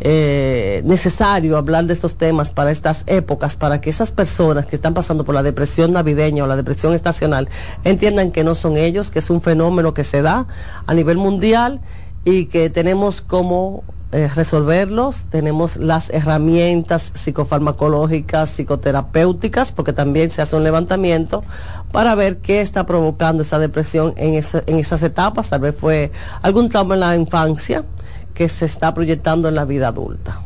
eh, 0.00 0.82
necesario 0.84 1.56
hablar 1.56 1.86
de 1.86 1.94
estos 1.94 2.16
temas 2.16 2.50
para 2.52 2.70
estas 2.70 3.04
épocas, 3.06 3.56
para 3.56 3.80
que 3.80 3.90
esas 3.90 4.12
personas 4.12 4.66
que 4.66 4.76
están 4.76 4.92
pasando 4.92 5.24
por 5.24 5.34
la 5.34 5.42
depresión 5.42 5.92
navideña 5.92 6.44
o 6.44 6.46
la 6.46 6.56
depresión 6.56 6.92
estacional 6.92 7.48
entiendan 7.82 8.30
que 8.30 8.44
no 8.44 8.54
son 8.54 8.76
ellos, 8.76 9.10
que 9.10 9.20
es 9.20 9.30
un 9.30 9.40
fenómeno 9.40 9.94
que 9.94 10.04
se 10.04 10.20
da 10.20 10.46
a 10.86 10.94
nivel 10.94 11.16
mundial 11.16 11.80
y 12.24 12.46
que 12.46 12.68
tenemos 12.68 13.22
como 13.22 13.84
eh, 14.16 14.30
resolverlos. 14.34 15.26
Tenemos 15.26 15.76
las 15.76 16.08
herramientas 16.08 17.12
psicofarmacológicas, 17.14 18.48
psicoterapéuticas, 18.48 19.72
porque 19.72 19.92
también 19.92 20.30
se 20.30 20.40
hace 20.40 20.56
un 20.56 20.64
levantamiento 20.64 21.44
para 21.92 22.14
ver 22.14 22.38
qué 22.38 22.62
está 22.62 22.86
provocando 22.86 23.42
esa 23.42 23.58
depresión 23.58 24.14
en, 24.16 24.34
en 24.34 24.78
esas 24.78 25.02
etapas. 25.02 25.50
Tal 25.50 25.60
vez 25.60 25.76
fue 25.76 26.12
algún 26.40 26.70
trauma 26.70 26.94
en 26.94 27.00
la 27.00 27.14
infancia 27.14 27.84
que 28.32 28.48
se 28.48 28.64
está 28.64 28.94
proyectando 28.94 29.48
en 29.48 29.54
la 29.54 29.66
vida 29.66 29.88
adulta. 29.88 30.40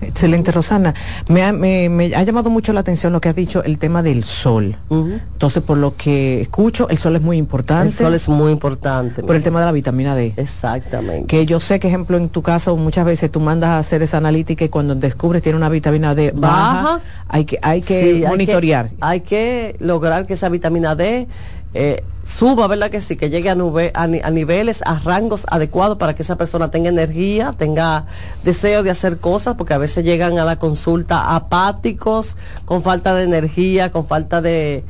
Excelente, 0.00 0.52
Rosana. 0.52 0.94
Me 1.28 1.42
ha, 1.42 1.52
me, 1.52 1.88
me 1.88 2.14
ha, 2.14 2.22
llamado 2.22 2.50
mucho 2.50 2.72
la 2.72 2.80
atención 2.80 3.12
lo 3.12 3.20
que 3.20 3.28
has 3.28 3.36
dicho, 3.36 3.62
el 3.64 3.78
tema 3.78 4.02
del 4.02 4.24
sol. 4.24 4.76
Uh 4.88 4.96
-huh. 4.96 5.20
Entonces, 5.32 5.62
por 5.62 5.78
lo 5.78 5.96
que 5.96 6.40
escucho, 6.40 6.88
el 6.88 6.98
sol 6.98 7.16
es 7.16 7.22
muy 7.22 7.36
importante. 7.36 7.88
El 7.88 7.92
sol 7.92 8.14
es 8.14 8.28
muy 8.28 8.52
importante. 8.52 9.22
Por 9.22 9.36
el 9.36 9.42
tema 9.42 9.60
de 9.60 9.66
la 9.66 9.72
vitamina 9.72 10.14
D. 10.14 10.34
Exactamente. 10.36 11.26
Que 11.26 11.46
yo 11.46 11.60
sé 11.60 11.80
que, 11.80 11.88
ejemplo, 11.88 12.16
en 12.16 12.28
tu 12.28 12.42
caso, 12.42 12.76
muchas 12.76 13.04
veces 13.04 13.30
tú 13.30 13.40
mandas 13.40 13.70
a 13.70 13.78
hacer 13.78 14.02
esa 14.02 14.18
analítica 14.18 14.64
y 14.64 14.68
cuando 14.68 14.94
descubres 14.94 15.42
que 15.42 15.44
tiene 15.44 15.58
una 15.58 15.68
vitamina 15.68 16.14
D 16.14 16.32
baja, 16.34 16.82
baja 16.82 17.00
hay 17.28 17.44
que, 17.44 17.58
hay 17.62 17.82
que 17.82 18.14
sí, 18.14 18.24
monitorear. 18.26 18.90
Hay 19.00 19.20
que, 19.20 19.36
hay 19.36 19.74
que 19.74 19.76
lograr 19.80 20.26
que 20.26 20.34
esa 20.34 20.48
vitamina 20.48 20.94
D 20.94 21.26
eh, 21.74 22.02
suba, 22.24 22.66
¿verdad 22.66 22.90
que 22.90 23.00
sí? 23.00 23.16
Que 23.16 23.30
llegue 23.30 23.50
a, 23.50 23.56
a, 23.94 24.30
niveles, 24.30 24.82
a 24.86 24.98
rangos 24.98 25.44
adecuados 25.50 25.98
para 25.98 26.14
que 26.14 26.22
esa 26.22 26.36
persona 26.36 26.70
tenga 26.70 26.88
energía, 26.88 27.54
tenga 27.56 28.06
deseo 28.42 28.82
de 28.82 28.90
hacer 28.90 29.18
cosas, 29.18 29.56
porque 29.56 29.74
a 29.74 29.78
veces 29.78 30.04
llegan 30.04 30.38
a 30.38 30.44
la 30.44 30.58
consulta 30.58 31.34
apáticos, 31.34 32.36
con 32.64 32.82
falta 32.82 33.14
de 33.14 33.24
energía, 33.24 33.92
con 33.92 34.06
falta 34.06 34.40
de, 34.40 34.84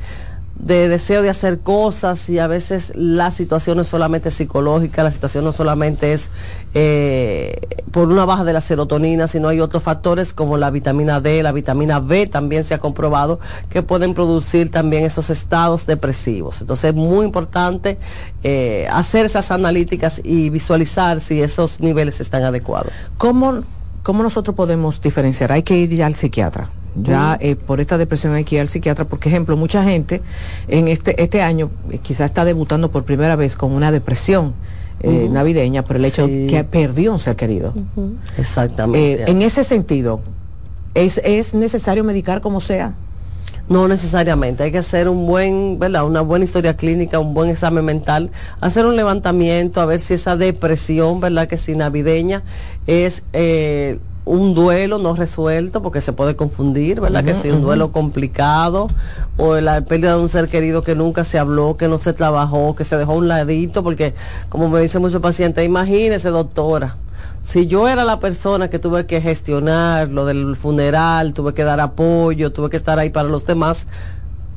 de 0.59 0.89
deseo 0.89 1.21
de 1.21 1.29
hacer 1.29 1.59
cosas 1.59 2.29
y 2.29 2.37
a 2.37 2.47
veces 2.47 2.91
la 2.95 3.31
situación 3.31 3.77
no 3.77 3.83
es 3.83 3.87
solamente 3.87 4.29
psicológica, 4.29 5.03
la 5.03 5.11
situación 5.11 5.45
no 5.45 5.53
solamente 5.53 6.11
es 6.11 6.31
eh, 6.73 7.59
por 7.91 8.09
una 8.09 8.25
baja 8.25 8.43
de 8.43 8.51
la 8.51 8.59
serotonina, 8.59 9.27
sino 9.27 9.47
hay 9.47 9.61
otros 9.61 9.83
factores 9.83 10.33
como 10.33 10.57
la 10.57 10.69
vitamina 10.69 11.21
D, 11.21 11.41
la 11.43 11.53
vitamina 11.53 12.01
B 12.01 12.27
también 12.27 12.65
se 12.65 12.73
ha 12.73 12.79
comprobado 12.79 13.39
que 13.69 13.83
pueden 13.83 14.13
producir 14.13 14.69
también 14.69 15.05
esos 15.05 15.29
estados 15.29 15.85
depresivos. 15.85 16.59
Entonces 16.59 16.89
es 16.89 16.95
muy 16.95 17.25
importante 17.25 17.97
eh, 18.43 18.87
hacer 18.91 19.25
esas 19.25 19.51
analíticas 19.51 20.21
y 20.23 20.49
visualizar 20.49 21.21
si 21.21 21.41
esos 21.41 21.79
niveles 21.79 22.19
están 22.19 22.43
adecuados. 22.43 22.91
¿Cómo, 23.17 23.63
cómo 24.03 24.23
nosotros 24.23 24.57
podemos 24.57 24.99
diferenciar? 24.99 25.53
Hay 25.53 25.63
que 25.63 25.77
ir 25.77 25.95
ya 25.95 26.05
al 26.05 26.15
psiquiatra 26.15 26.69
ya 26.95 27.37
eh, 27.39 27.55
por 27.55 27.79
esta 27.79 27.97
depresión 27.97 28.33
hay 28.33 28.43
que 28.43 28.55
ir 28.55 28.61
al 28.61 28.69
psiquiatra, 28.69 29.05
por 29.05 29.19
ejemplo, 29.25 29.55
mucha 29.57 29.83
gente 29.83 30.21
en 30.67 30.87
este, 30.87 31.21
este 31.21 31.41
año 31.41 31.69
eh, 31.91 31.99
quizás 31.99 32.25
está 32.25 32.45
debutando 32.45 32.91
por 32.91 33.03
primera 33.03 33.35
vez 33.35 33.55
con 33.55 33.71
una 33.71 33.91
depresión. 33.91 34.53
Eh, 35.01 35.07
uh 35.07 35.11
-huh. 35.11 35.31
navideña 35.31 35.85
por 35.85 35.95
el 35.95 36.03
hecho 36.03 36.27
sí. 36.27 36.47
que 36.49 36.61
perdió 36.65 37.13
un 37.13 37.19
ser 37.19 37.37
querido. 37.37 37.71
Uh 37.73 38.01
-huh. 38.01 38.15
Exactamente. 38.37 39.31
en 39.31 39.41
ese 39.41 39.63
sentido, 39.63 40.19
¿es, 40.93 41.21
¿es 41.23 41.53
necesario 41.53 42.03
medicar 42.03 42.41
como 42.41 42.59
sea? 42.59 42.95
No 43.69 43.87
necesariamente, 43.87 44.63
hay 44.63 44.71
que 44.71 44.79
hacer 44.79 45.07
un 45.07 45.27
buen, 45.27 45.77
¿verdad? 45.77 46.03
Una 46.03 46.21
buena 46.21 46.43
historia 46.43 46.75
clínica, 46.75 47.19
un 47.19 47.35
buen 47.35 47.51
examen 47.51 47.85
mental, 47.85 48.31
hacer 48.61 48.87
un 48.87 48.95
levantamiento, 48.95 49.79
a 49.79 49.85
ver 49.85 49.99
si 49.99 50.15
esa 50.15 50.35
depresión, 50.35 51.19
¿verdad? 51.19 51.47
Que 51.47 51.55
si 51.55 51.75
navideña 51.75 52.41
es 52.87 53.23
eh, 53.31 53.99
un 54.25 54.53
duelo 54.53 54.99
no 54.99 55.15
resuelto, 55.15 55.81
porque 55.81 56.01
se 56.01 56.13
puede 56.13 56.35
confundir, 56.35 57.01
¿verdad? 57.01 57.23
Uh 57.23 57.27
-huh, 57.27 57.27
que 57.27 57.33
si 57.33 57.49
un 57.49 57.61
duelo 57.61 57.85
uh 57.85 57.89
-huh. 57.89 57.93
complicado, 57.93 58.87
o 59.37 59.55
la 59.55 59.81
pérdida 59.81 60.15
de 60.15 60.21
un 60.21 60.29
ser 60.29 60.47
querido 60.49 60.83
que 60.83 60.95
nunca 60.95 61.23
se 61.23 61.39
habló, 61.39 61.77
que 61.77 61.87
no 61.87 61.97
se 61.97 62.13
trabajó, 62.13 62.75
que 62.75 62.83
se 62.83 62.97
dejó 62.97 63.13
a 63.13 63.15
un 63.15 63.27
ladito, 63.27 63.83
porque 63.83 64.13
como 64.49 64.69
me 64.69 64.81
dicen 64.81 65.01
muchos 65.01 65.21
pacientes, 65.21 65.65
imagínese 65.65 66.29
doctora, 66.29 66.97
si 67.43 67.65
yo 67.65 67.87
era 67.87 68.03
la 68.03 68.19
persona 68.19 68.69
que 68.69 68.79
tuve 68.79 69.05
que 69.05 69.21
gestionar 69.21 70.09
lo 70.09 70.25
del 70.25 70.55
funeral, 70.55 71.33
tuve 71.33 71.53
que 71.53 71.63
dar 71.63 71.79
apoyo, 71.79 72.51
tuve 72.51 72.69
que 72.69 72.77
estar 72.77 72.99
ahí 72.99 73.09
para 73.09 73.29
los 73.29 73.45
demás, 73.45 73.87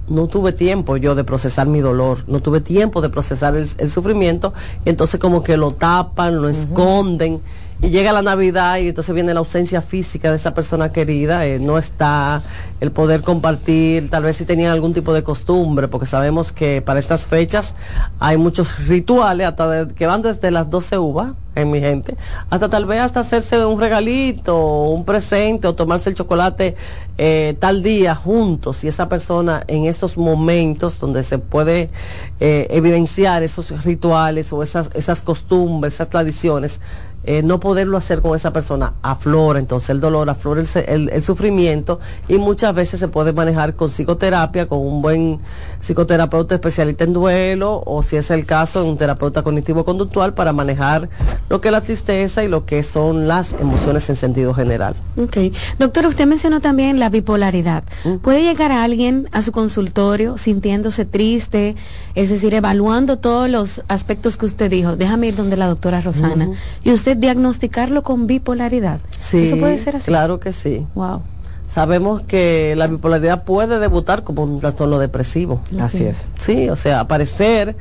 no 0.09 0.26
tuve 0.26 0.52
tiempo 0.52 0.97
yo 0.97 1.14
de 1.14 1.25
procesar 1.25 1.66
mi 1.66 1.81
dolor, 1.81 2.25
no 2.26 2.40
tuve 2.40 2.61
tiempo 2.61 3.01
de 3.01 3.09
procesar 3.09 3.55
el, 3.57 3.66
el 3.79 3.88
sufrimiento, 3.88 4.53
y 4.85 4.90
entonces 4.90 5.18
como 5.20 5.42
que 5.42 5.57
lo 5.57 5.72
tapan, 5.72 6.42
lo 6.42 6.48
uh 6.48 6.51
-huh. 6.51 6.51
esconden, 6.51 7.40
y 7.83 7.90
llega 7.90 8.12
la 8.12 8.23
Navidad 8.23 8.79
y 8.79 8.88
entonces 8.88 9.12
viene 9.12 9.35
la 9.35 9.40
ausencia 9.40 9.83
física 9.83 10.31
de 10.31 10.37
esa 10.37 10.55
persona 10.55 10.92
querida, 10.92 11.45
eh, 11.47 11.59
no 11.59 11.79
está 11.79 12.40
el 12.81 12.92
poder 12.92 13.23
compartir, 13.23 14.09
tal 14.09 14.23
vez 14.23 14.37
si 14.37 14.45
tenían 14.45 14.71
algún 14.71 14.95
tipo 14.95 15.12
de 15.12 15.25
costumbre, 15.25 15.88
porque 15.88 16.07
sabemos 16.07 16.53
que 16.53 16.81
para 16.81 17.01
estas 17.01 17.27
fechas 17.27 17.75
hay 18.21 18.37
muchos 18.37 18.87
rituales 18.87 19.49
hasta 19.49 19.68
de, 19.68 19.95
que 19.95 20.07
van 20.07 20.23
desde 20.23 20.53
las 20.53 20.71
12 20.71 20.97
uvas 20.99 21.33
en 21.57 21.73
mi 21.73 21.81
gente, 21.81 22.16
hasta 22.51 22.68
tal 22.68 22.87
vez 22.87 23.01
hasta 23.01 23.21
hacerse 23.21 23.66
un 23.66 23.81
regalito, 23.81 24.85
un 24.85 25.05
presente 25.05 25.66
o 25.66 25.75
tomarse 25.75 26.09
el 26.09 26.14
chocolate 26.14 26.77
eh, 27.18 27.57
tal 27.59 27.83
día 27.83 28.14
juntos 28.14 28.85
y 28.85 28.88
esa 28.88 29.09
persona 29.09 29.64
en 29.66 29.87
esos 29.87 30.16
momentos 30.16 30.99
donde 31.01 31.25
se 31.25 31.38
puede 31.38 31.90
eh, 32.38 32.68
evidenciar 32.71 33.42
esos 33.42 33.85
rituales 33.85 34.53
o 34.53 34.62
esas, 34.62 34.90
esas 34.95 35.21
costumbres, 35.23 35.95
esas 35.95 36.09
tradiciones, 36.09 36.81
eh, 37.25 37.43
no 37.43 37.61
poderlo 37.61 37.97
hacer 37.97 38.21
con 38.21 38.35
esa 38.35 38.53
persona 38.53 38.95
aflora 39.03 39.59
entonces 39.59 39.91
el 39.91 40.01
dolor, 40.01 40.29
aflora 40.29 40.61
el, 40.61 40.69
el, 40.87 41.09
el, 41.11 41.23
sufrimiento 41.23 42.01
y 42.29 42.39
muchas 42.39 42.75
veces 42.75 43.01
se 43.01 43.09
puede 43.09 43.33
manejar 43.33 43.75
con 43.75 43.91
psicoterapia, 43.91 44.67
con 44.67 44.79
un 44.81 45.03
buen 45.03 45.41
psicoterapeuta 45.81 46.55
especialista 46.55 47.05
en 47.05 47.13
duelo 47.13 47.83
o 47.87 48.03
si 48.03 48.17
es 48.17 48.31
el 48.31 48.47
caso, 48.47 48.85
un 48.85 48.97
terapeuta 48.97 49.43
cognitivo-conductual 49.43 50.35
para 50.35 50.53
manejar 50.53 51.09
lo 51.49 51.61
que 51.61 51.69
es 51.69 51.73
la 51.73 51.81
tristeza 51.81 52.45
y 52.45 52.49
lo 52.49 52.65
que 52.67 52.83
son 52.83 53.29
las 53.29 53.53
emociones 53.55 54.09
en 54.11 54.17
sentido 54.17 54.55
general. 54.55 54.95
Ok. 55.17 55.37
Doctor, 55.79 56.07
usted 56.07 56.27
mencionó 56.27 56.61
también 56.61 56.99
la 56.99 57.09
bipolaridad. 57.09 57.85
¿Mm? 58.05 58.17
¿Puede 58.17 58.43
llegar 58.43 58.73
a 58.73 58.85
alguien 58.85 59.29
a 59.33 59.43
su 59.43 59.53
consultorio 59.53 60.39
sintiéndose 60.39 61.05
triste, 61.05 61.77
es 62.15 62.31
decir, 62.31 62.55
evaluando 62.55 63.19
todos 63.19 63.49
los 63.49 63.83
aspectos 63.89 64.37
que 64.37 64.47
usted 64.47 64.71
dijo? 64.71 64.97
Déjame 64.97 65.29
ir 65.29 65.37
donde 65.37 65.57
la 65.57 65.67
doctora 65.67 66.01
Rosana. 66.01 66.47
Uh 66.47 66.53
-huh. 66.53 66.57
Y 66.85 66.93
usted 66.93 67.12
diagnosticarlo 67.14 68.03
con 68.03 68.27
bipolaridad. 68.27 69.01
Sí, 69.18 69.44
¿Eso 69.44 69.57
puede 69.59 69.79
ser 69.79 69.96
así? 69.96 70.07
Claro 70.07 70.40
que 70.40 70.53
sí. 70.53 70.87
Wow. 70.94 71.22
Sabemos 71.66 72.22
que 72.22 72.75
la 72.77 72.87
bipolaridad 72.87 73.44
puede 73.44 73.79
debutar 73.79 74.25
como 74.25 74.42
un 74.42 74.61
trastorno 74.61 74.98
depresivo. 74.98 75.62
Okay. 75.66 75.81
Así 75.81 76.05
es. 76.05 76.29
Sí, 76.37 76.68
o 76.68 76.77
sea, 76.77 77.01
aparecer 77.01 77.77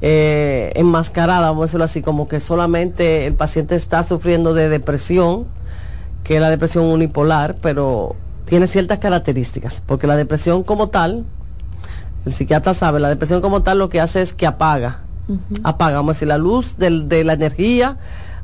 eh, 0.00 0.72
enmascarada, 0.74 1.48
vamos 1.48 1.62
a 1.62 1.66
decirlo 1.66 1.84
así, 1.84 2.02
como 2.02 2.28
que 2.28 2.40
solamente 2.40 3.26
el 3.26 3.34
paciente 3.34 3.74
está 3.76 4.02
sufriendo 4.02 4.52
de 4.52 4.68
depresión, 4.68 5.46
que 6.24 6.34
es 6.34 6.40
la 6.40 6.50
depresión 6.50 6.86
unipolar, 6.86 7.56
pero 7.62 8.16
tiene 8.46 8.66
ciertas 8.66 8.98
características, 8.98 9.82
porque 9.86 10.06
la 10.06 10.16
depresión 10.16 10.64
como 10.64 10.88
tal, 10.88 11.24
el 12.24 12.32
psiquiatra 12.32 12.74
sabe, 12.74 13.00
la 13.00 13.08
depresión 13.08 13.40
como 13.40 13.62
tal 13.62 13.78
lo 13.78 13.88
que 13.88 14.00
hace 14.00 14.22
es 14.22 14.34
que 14.34 14.46
apaga, 14.46 15.02
uh 15.28 15.34
-huh. 15.34 15.60
apaga, 15.62 15.96
vamos 15.96 16.10
a 16.10 16.14
decir, 16.14 16.28
la 16.28 16.38
luz 16.38 16.76
del, 16.78 17.08
de 17.08 17.24
la 17.24 17.32
energía 17.32 17.96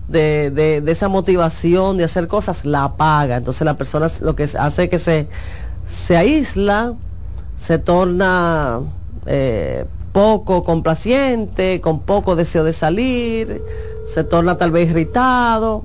de, 0.09 0.51
de, 0.51 0.81
de, 0.81 0.93
esa 0.93 1.09
motivación 1.09 1.97
de 1.97 2.05
hacer 2.05 2.29
cosas, 2.29 2.65
la 2.65 2.85
apaga. 2.85 3.37
Entonces 3.37 3.65
la 3.65 3.75
persona 3.75 4.09
lo 4.21 4.37
que 4.37 4.45
hace 4.45 4.85
es 4.85 4.89
que 4.89 4.99
se, 4.99 5.29
se 5.87 6.17
aísla, 6.17 6.95
se 7.57 7.79
torna 7.79 8.81
eh, 9.27 9.87
poco 10.13 10.63
complaciente, 10.65 11.81
con 11.81 12.01
poco 12.01 12.37
deseo 12.37 12.65
de 12.65 12.73
salir, 12.73 13.63
se 14.07 14.25
torna 14.25 14.57
tal 14.57 14.71
vez 14.71 14.91
irritado. 14.91 15.85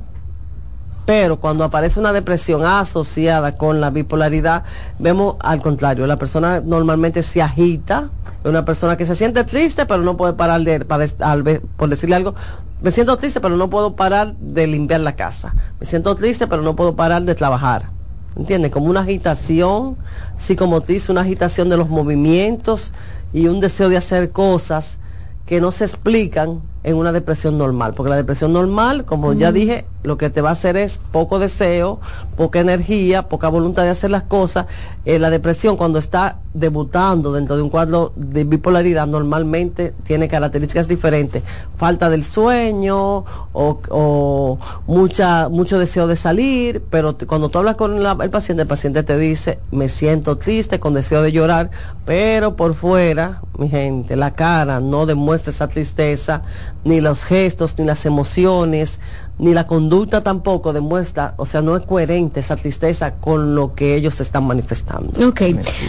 Pero 1.05 1.39
cuando 1.39 1.63
aparece 1.63 2.01
una 2.01 2.11
depresión 2.11 2.65
asociada 2.65 3.55
con 3.55 3.79
la 3.79 3.91
bipolaridad, 3.91 4.63
vemos 4.99 5.37
al 5.39 5.61
contrario, 5.61 6.05
la 6.05 6.17
persona 6.17 6.59
normalmente 6.59 7.21
se 7.21 7.41
agita, 7.41 8.09
es 8.43 8.49
una 8.49 8.65
persona 8.65 8.97
que 8.97 9.05
se 9.05 9.15
siente 9.15 9.45
triste, 9.45 9.85
pero 9.85 10.03
no 10.03 10.17
puede 10.17 10.33
parar 10.33 10.61
de, 10.61 10.83
para, 10.83 11.05
por 11.77 11.87
decirle 11.87 12.17
algo, 12.17 12.35
me 12.81 12.91
siento 12.91 13.17
triste, 13.17 13.39
pero 13.39 13.57
no 13.57 13.69
puedo 13.69 13.95
parar 13.95 14.35
de 14.37 14.67
limpiar 14.67 15.01
la 15.01 15.15
casa. 15.15 15.55
Me 15.79 15.85
siento 15.85 16.13
triste, 16.15 16.47
pero 16.47 16.61
no 16.61 16.75
puedo 16.75 16.95
parar 16.95 17.23
de 17.23 17.33
trabajar. 17.33 17.89
¿Entiendes? 18.35 18.71
Como 18.71 18.85
una 18.85 19.01
agitación 19.01 19.97
psicomotriz, 20.37 21.09
una 21.09 21.21
agitación 21.21 21.69
de 21.69 21.77
los 21.77 21.89
movimientos 21.89 22.93
y 23.33 23.47
un 23.47 23.59
deseo 23.59 23.89
de 23.89 23.97
hacer 23.97 24.31
cosas 24.31 24.99
que 25.47 25.59
no 25.59 25.71
se 25.71 25.85
explican 25.85 26.61
en 26.87 26.95
una 26.95 27.11
depresión 27.11 27.57
normal. 27.57 27.93
Porque 27.93 28.09
la 28.09 28.15
depresión 28.15 28.53
normal, 28.53 29.03
como 29.03 29.33
mm. 29.33 29.37
ya 29.37 29.51
dije, 29.51 29.85
lo 30.03 30.17
que 30.17 30.29
te 30.29 30.39
va 30.39 30.49
a 30.49 30.51
hacer 30.53 30.77
es 30.77 31.01
poco 31.11 31.37
deseo, 31.37 31.99
poca 32.37 32.61
energía, 32.61 33.23
poca 33.23 33.49
voluntad 33.49 33.83
de 33.83 33.89
hacer 33.89 34.09
las 34.09 34.23
cosas. 34.23 34.67
Eh, 35.03 35.19
la 35.19 35.29
depresión 35.29 35.75
cuando 35.75 35.99
está 35.99 36.39
debutando 36.53 37.33
dentro 37.33 37.57
de 37.57 37.61
un 37.61 37.69
cuadro 37.69 38.13
de 38.15 38.45
bipolaridad 38.45 39.05
normalmente 39.05 39.93
tiene 40.03 40.29
características 40.29 40.87
diferentes. 40.87 41.43
Falta 41.75 42.09
del 42.09 42.23
sueño 42.23 43.25
o, 43.51 43.81
o 43.89 44.57
mucha, 44.87 45.49
mucho 45.49 45.79
deseo 45.79 46.07
de 46.07 46.15
salir, 46.15 46.81
pero 46.89 47.17
cuando 47.27 47.49
tú 47.49 47.59
hablas 47.59 47.75
con 47.75 48.01
la, 48.01 48.17
el 48.21 48.29
paciente, 48.29 48.61
el 48.61 48.67
paciente 48.67 49.03
te 49.03 49.17
dice, 49.17 49.59
me 49.71 49.89
siento 49.89 50.37
triste, 50.37 50.79
con 50.79 50.93
deseo 50.93 51.21
de 51.21 51.33
llorar, 51.33 51.69
pero 52.05 52.55
por 52.55 52.75
fuera, 52.75 53.41
mi 53.57 53.67
gente, 53.67 54.15
la 54.15 54.35
cara 54.35 54.79
no 54.79 55.05
demuestra 55.05 55.51
esa 55.51 55.67
tristeza, 55.67 56.43
ni 56.83 57.01
los 57.01 57.23
gestos, 57.25 57.77
ni 57.77 57.85
las 57.85 58.05
emociones, 58.05 58.99
ni 59.39 59.53
la 59.53 59.67
conducta 59.67 60.21
tampoco 60.21 60.73
demuestra, 60.73 61.33
o 61.37 61.45
sea, 61.45 61.61
no 61.61 61.75
es 61.75 61.85
coherente 61.85 62.39
esa 62.39 62.55
tristeza 62.55 63.15
con 63.15 63.55
lo 63.55 63.75
que 63.75 63.95
ellos 63.95 64.19
están 64.21 64.45
manifestando. 64.45 65.27
Ok, 65.27 65.41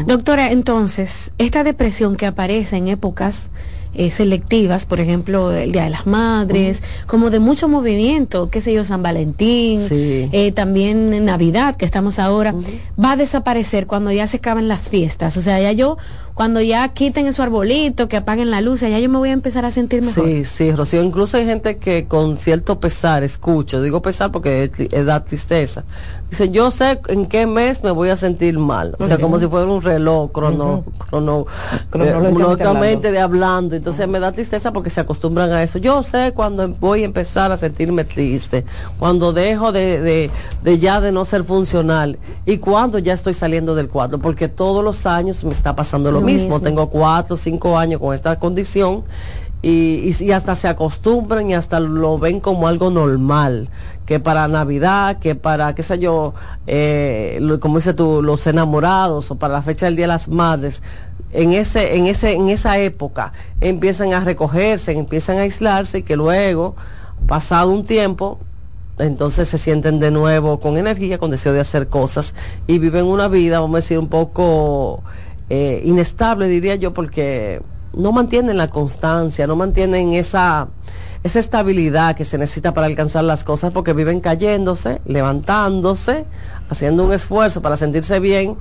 doctora, 0.07 0.51
entonces, 0.51 1.33
esta 1.39 1.65
depresión 1.65 2.17
que 2.17 2.27
aparece 2.27 2.77
en 2.77 2.89
épocas 2.89 3.49
eh, 3.95 4.11
selectivas, 4.11 4.85
por 4.85 5.01
ejemplo, 5.01 5.51
el 5.51 5.73
Día 5.73 5.85
de 5.85 5.91
las 5.91 6.07
Madres, 6.07 6.83
como 7.07 7.31
de 7.31 7.41
mucho 7.41 7.69
movimiento, 7.69 8.51
qué 8.51 8.61
sé 8.61 8.73
yo, 8.73 8.85
San 8.85 9.03
Valentín, 9.03 9.81
eh, 9.91 10.53
también 10.53 11.25
Navidad, 11.25 11.77
que 11.77 11.87
estamos 11.87 12.19
ahora, 12.19 12.55
va 13.03 13.13
a 13.13 13.17
desaparecer 13.17 13.87
cuando 13.87 14.13
ya 14.13 14.27
se 14.27 14.37
acaben 14.37 14.69
las 14.69 14.91
fiestas. 14.91 15.37
O 15.37 15.43
sea, 15.43 15.61
ya 15.61 15.73
yo 15.73 15.97
cuando 16.39 16.61
ya 16.61 16.87
quiten 16.91 17.33
su 17.33 17.43
arbolito, 17.43 18.07
que 18.07 18.17
apaguen 18.17 18.53
la 18.53 18.61
luz, 18.61 18.83
ya 18.83 18.97
yo 19.01 19.09
me 19.09 19.19
voy 19.19 19.31
a 19.31 19.33
empezar 19.33 19.65
a 19.65 19.73
sentir 19.73 20.05
mejor. 20.05 20.25
Sí, 20.25 20.45
sí, 20.45 20.71
Rocío, 20.71 21.03
incluso 21.03 21.37
hay 21.37 21.45
gente 21.45 21.79
que 21.79 22.07
con 22.07 22.37
cierto 22.37 22.79
pesar, 22.79 23.25
escucho, 23.25 23.83
digo 23.83 24.01
pesar 24.03 24.31
porque 24.31 24.71
es, 24.93 25.05
da 25.05 25.25
tristeza, 25.25 25.83
dice, 26.31 26.49
yo 26.51 26.71
sé 26.71 27.01
en 27.09 27.27
qué 27.27 27.45
mes 27.49 27.83
me 27.83 27.91
voy 27.91 28.11
a 28.11 28.17
sentir 28.17 28.57
mal, 28.57 28.95
o 29.01 29.05
sea, 29.05 29.19
como 29.19 29.41
si 29.41 29.49
fuera 29.49 29.67
un 29.67 29.83
reloj 29.83 30.31
crono, 30.31 30.85
crono, 31.11 31.45
cronológicamente 31.91 33.11
de 33.11 33.19
hablando, 33.19 33.75
entonces 33.75 34.07
me 34.07 34.21
da 34.21 34.31
tristeza 34.31 34.73
porque 34.73 34.91
se 34.91 35.01
acostumbran 35.01 35.51
a 35.51 35.65
eso. 35.65 35.79
Yo 35.79 36.05
sé 36.05 36.31
cuando 36.37 36.69
voy 36.69 37.03
a 37.03 37.07
empezar 37.07 37.51
a 37.51 37.57
sentirme 37.57 38.05
triste, 38.05 38.65
cuando 38.97 39.33
dejo 39.33 39.73
de, 39.73 40.01
de, 40.01 40.31
de 40.63 40.79
ya 40.79 41.01
de 41.01 41.11
no 41.11 41.25
ser 41.25 41.43
funcional 41.43 42.17
y 42.47 42.59
cuando 42.59 43.01
ya 43.01 43.15
estoy 43.15 43.35
saliendo 43.35 43.75
del 43.75 43.89
cuadro, 43.89 44.21
porque 44.21 44.47
todos 44.47 44.85
los 44.85 45.05
años 45.05 45.43
me 45.43 45.51
está 45.51 45.75
pasando 45.75 46.13
lo, 46.13 46.21
mismo. 46.21 46.28
Tengo 46.63 46.91
cuatro, 46.91 47.37
cinco 47.37 47.79
años 47.79 48.01
con 48.01 48.15
esta 48.15 48.39
condición 48.39 49.05
y, 49.61 50.15
y, 50.21 50.31
hasta 50.31 50.55
se 50.55 50.69
acostumbran 50.69 51.51
y 51.51 51.55
hasta 51.55 51.81
lo 51.81 52.19
ven 52.19 52.41
como 52.41 52.69
algo 52.69 52.91
normal. 52.91 53.69
Que 54.07 54.21
para 54.21 54.49
Navidad, 54.49 55.19
que 55.19 55.35
para, 55.35 55.75
qué 55.75 55.83
sé 55.83 55.99
yo, 55.99 56.35
eh, 56.67 57.41
como 57.61 57.77
dices 57.77 57.95
tú, 57.97 58.23
los 58.23 58.47
enamorados 58.47 59.31
o 59.31 59.35
para 59.35 59.55
la 59.55 59.63
fecha 59.63 59.87
del 59.87 59.97
Día 59.97 60.05
de 60.05 60.09
las 60.09 60.29
Madres, 60.29 60.83
en 61.33 61.53
ese, 61.53 61.97
en 61.97 62.07
ese, 62.07 62.33
en 62.33 62.49
esa 62.49 62.79
época 62.79 63.33
empiezan 63.61 64.15
a 64.15 64.21
recogerse, 64.21 64.93
empiezan 64.93 65.39
a 65.39 65.43
aislarse 65.43 65.99
y 65.99 66.03
que 66.03 66.17
luego, 66.17 66.75
pasado 67.27 67.71
un 67.71 67.85
tiempo, 67.85 68.39
entonces 68.99 69.49
se 69.49 69.59
sienten 69.59 69.99
de 69.99 70.11
nuevo 70.11 70.59
con 70.59 70.79
energía, 70.79 71.19
con 71.19 71.31
deseo 71.31 71.53
de 71.53 71.61
hacer 71.61 71.89
cosas 71.89 72.35
y 72.67 72.79
viven 72.79 73.05
una 73.05 73.29
vida, 73.29 73.61
vamos 73.61 73.77
a 73.77 73.79
decir, 73.79 73.99
un 73.99 74.09
poco 74.09 75.03
eh, 75.51 75.83
inestable, 75.85 76.49
diría 76.49 76.75
yo, 76.75 76.93
porque 76.93 77.63
no 77.93 78.13
mantienen 78.13 78.57
la 78.57 78.69
constancia, 78.69 79.47
no 79.47 79.57
mantienen 79.57 80.13
esa, 80.15 80.69
esa 81.23 81.39
estabilidad 81.39 82.15
que 82.15 82.25
se 82.25 82.39
necesita 82.39 82.75
para 82.75 82.87
alcanzar 82.87 83.25
las 83.25 83.45
cosas, 83.45 83.73
porque 83.73 83.93
viven 83.93 84.21
cayéndose, 84.21 85.01
levantándose, 85.07 86.27
haciendo 86.69 87.05
un 87.05 87.13
esfuerzo 87.13 87.63
para 87.63 87.77
sentirse 87.77 88.21
bien 88.21 88.57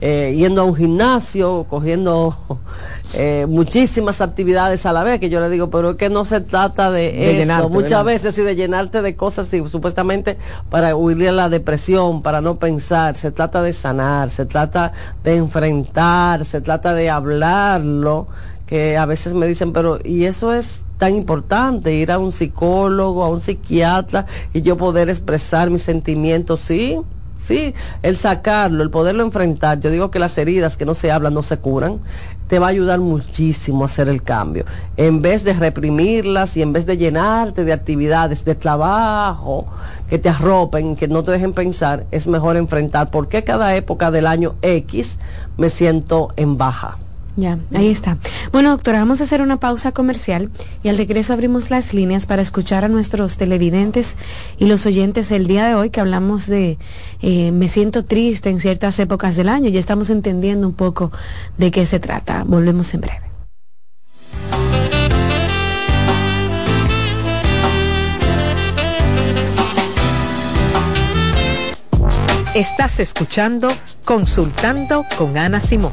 eh, 0.00 0.34
yendo 0.36 0.62
a 0.62 0.64
un 0.64 0.76
gimnasio, 0.76 1.64
cogiendo 1.68 2.36
eh, 3.14 3.46
muchísimas 3.48 4.20
actividades 4.20 4.84
a 4.86 4.92
la 4.92 5.02
vez, 5.04 5.18
que 5.20 5.30
yo 5.30 5.40
le 5.40 5.48
digo, 5.48 5.70
pero 5.70 5.90
es 5.90 5.96
que 5.96 6.10
no 6.10 6.24
se 6.24 6.40
trata 6.40 6.90
de, 6.90 7.40
eso, 7.40 7.70
muchas 7.70 8.04
veces 8.04 8.36
y 8.38 8.42
de 8.42 8.56
llenarte 8.56 9.00
de 9.00 9.16
cosas 9.16 9.52
y 9.54 9.66
supuestamente 9.68 10.36
para 10.70 10.94
huirle 10.94 11.28
a 11.28 11.32
la 11.32 11.48
depresión, 11.48 12.22
para 12.22 12.40
no 12.40 12.58
pensar, 12.58 13.16
se 13.16 13.30
trata 13.30 13.62
de 13.62 13.72
sanar, 13.72 14.28
se 14.30 14.44
trata 14.44 14.92
de 15.24 15.36
enfrentar, 15.36 16.44
se 16.44 16.60
trata 16.60 16.92
de 16.92 17.08
hablarlo, 17.08 18.28
que 18.66 18.96
a 18.96 19.06
veces 19.06 19.32
me 19.32 19.46
dicen, 19.46 19.72
pero 19.72 19.98
y 20.04 20.24
eso 20.24 20.52
es 20.52 20.84
tan 20.98 21.14
importante, 21.14 21.94
ir 21.94 22.10
a 22.10 22.18
un 22.18 22.32
psicólogo, 22.32 23.24
a 23.24 23.28
un 23.28 23.40
psiquiatra 23.40 24.26
y 24.52 24.62
yo 24.62 24.76
poder 24.76 25.08
expresar 25.08 25.70
mis 25.70 25.82
sentimientos, 25.82 26.60
sí, 26.60 26.98
Sí, 27.36 27.74
el 28.02 28.16
sacarlo, 28.16 28.82
el 28.82 28.90
poderlo 28.90 29.22
enfrentar. 29.22 29.78
Yo 29.80 29.90
digo 29.90 30.10
que 30.10 30.18
las 30.18 30.36
heridas 30.38 30.76
que 30.76 30.86
no 30.86 30.94
se 30.94 31.12
hablan 31.12 31.34
no 31.34 31.42
se 31.42 31.58
curan. 31.58 32.00
Te 32.48 32.58
va 32.58 32.66
a 32.66 32.70
ayudar 32.70 33.00
muchísimo 33.00 33.82
a 33.82 33.86
hacer 33.86 34.08
el 34.08 34.22
cambio. 34.22 34.64
En 34.96 35.20
vez 35.20 35.44
de 35.44 35.52
reprimirlas 35.52 36.56
y 36.56 36.62
en 36.62 36.72
vez 36.72 36.86
de 36.86 36.96
llenarte 36.96 37.64
de 37.64 37.72
actividades, 37.72 38.44
de 38.44 38.54
trabajo, 38.54 39.66
que 40.08 40.18
te 40.18 40.28
arropen, 40.28 40.96
que 40.96 41.08
no 41.08 41.24
te 41.24 41.32
dejen 41.32 41.52
pensar, 41.52 42.06
es 42.10 42.26
mejor 42.26 42.56
enfrentar 42.56 43.10
por 43.10 43.28
qué 43.28 43.44
cada 43.44 43.74
época 43.76 44.10
del 44.10 44.26
año 44.26 44.54
X 44.62 45.18
me 45.56 45.68
siento 45.68 46.30
en 46.36 46.56
baja. 46.56 46.98
Ya, 47.36 47.58
ahí 47.74 47.90
está. 47.90 48.16
Bueno, 48.50 48.70
doctora, 48.70 49.00
vamos 49.00 49.20
a 49.20 49.24
hacer 49.24 49.42
una 49.42 49.58
pausa 49.58 49.92
comercial 49.92 50.50
y 50.82 50.88
al 50.88 50.96
regreso 50.96 51.34
abrimos 51.34 51.70
las 51.70 51.92
líneas 51.92 52.24
para 52.24 52.40
escuchar 52.40 52.82
a 52.84 52.88
nuestros 52.88 53.36
televidentes 53.36 54.16
y 54.58 54.64
los 54.64 54.86
oyentes 54.86 55.30
el 55.30 55.46
día 55.46 55.66
de 55.66 55.74
hoy 55.74 55.90
que 55.90 56.00
hablamos 56.00 56.46
de 56.46 56.78
eh, 57.20 57.52
me 57.52 57.68
siento 57.68 58.06
triste 58.06 58.48
en 58.48 58.58
ciertas 58.58 58.98
épocas 59.00 59.36
del 59.36 59.50
año. 59.50 59.68
Ya 59.68 59.78
estamos 59.78 60.08
entendiendo 60.08 60.66
un 60.66 60.72
poco 60.72 61.12
de 61.58 61.70
qué 61.70 61.84
se 61.84 62.00
trata. 62.00 62.42
Volvemos 62.44 62.94
en 62.94 63.02
breve. 63.02 63.26
Estás 72.54 72.98
escuchando 73.00 73.68
Consultando 74.06 75.04
con 75.18 75.36
Ana 75.36 75.60
Simón. 75.60 75.92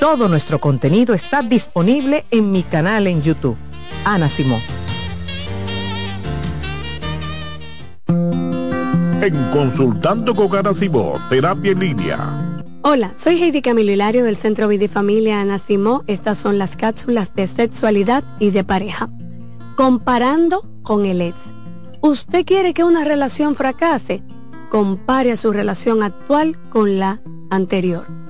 Todo 0.00 0.28
nuestro 0.28 0.60
contenido 0.60 1.14
está 1.14 1.42
disponible 1.42 2.24
en 2.30 2.50
mi 2.50 2.62
canal 2.62 3.06
en 3.06 3.22
YouTube. 3.22 3.56
Ana 4.04 4.28
Simón. 4.28 4.60
En 8.08 9.50
Consultando 9.50 10.34
con 10.34 10.54
Ana 10.54 10.74
Simón, 10.74 11.20
Terapia 11.30 11.72
en 11.72 11.78
Línea. 11.78 12.64
Hola, 12.82 13.12
soy 13.16 13.42
Heidi 13.42 13.62
Camilo 13.62 13.92
Hilario 13.92 14.24
del 14.24 14.36
Centro 14.36 14.68
Vida 14.68 14.84
y 14.84 14.88
Familia 14.88 15.40
Ana 15.40 15.58
Simón. 15.58 16.02
Estas 16.06 16.36
son 16.36 16.58
las 16.58 16.76
cápsulas 16.76 17.34
de 17.34 17.46
sexualidad 17.46 18.24
y 18.38 18.50
de 18.50 18.64
pareja. 18.64 19.08
Comparando 19.76 20.68
con 20.82 21.06
el 21.06 21.22
ex. 21.22 21.36
¿Usted 22.02 22.44
quiere 22.44 22.74
que 22.74 22.84
una 22.84 23.04
relación 23.04 23.54
fracase? 23.54 24.22
Compare 24.70 25.32
a 25.32 25.36
su 25.38 25.52
relación 25.52 26.02
actual 26.02 26.58
con 26.68 26.98
la 26.98 27.22
anterior. 27.50 28.23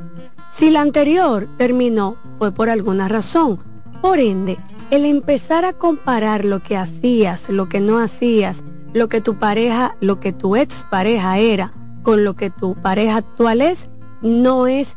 Si 0.56 0.70
la 0.70 0.82
anterior 0.82 1.48
terminó, 1.58 2.16
fue 2.38 2.52
por 2.52 2.70
alguna 2.70 3.08
razón. 3.08 3.58
Por 4.00 4.20
ende, 4.20 4.56
el 4.92 5.04
empezar 5.04 5.64
a 5.64 5.72
comparar 5.72 6.44
lo 6.44 6.60
que 6.60 6.76
hacías, 6.76 7.48
lo 7.48 7.68
que 7.68 7.80
no 7.80 7.98
hacías, 7.98 8.62
lo 8.92 9.08
que 9.08 9.20
tu 9.20 9.34
pareja, 9.36 9.96
lo 10.00 10.20
que 10.20 10.32
tu 10.32 10.54
ex 10.54 10.86
pareja 10.88 11.38
era, 11.38 11.72
con 12.04 12.22
lo 12.22 12.36
que 12.36 12.50
tu 12.50 12.76
pareja 12.76 13.16
actual 13.16 13.62
es, 13.62 13.88
no 14.22 14.68
es 14.68 14.96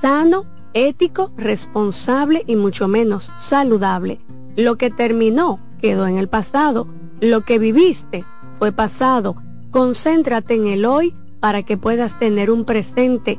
sano, 0.00 0.46
ético, 0.72 1.32
responsable 1.36 2.44
y 2.46 2.56
mucho 2.56 2.88
menos 2.88 3.30
saludable. 3.36 4.20
Lo 4.56 4.76
que 4.76 4.90
terminó 4.90 5.60
quedó 5.82 6.06
en 6.06 6.16
el 6.16 6.28
pasado. 6.28 6.88
Lo 7.20 7.42
que 7.42 7.58
viviste 7.58 8.24
fue 8.58 8.72
pasado. 8.72 9.36
Concéntrate 9.70 10.54
en 10.54 10.66
el 10.66 10.86
hoy 10.86 11.14
para 11.40 11.62
que 11.62 11.76
puedas 11.76 12.18
tener 12.18 12.50
un 12.50 12.64
presente 12.64 13.38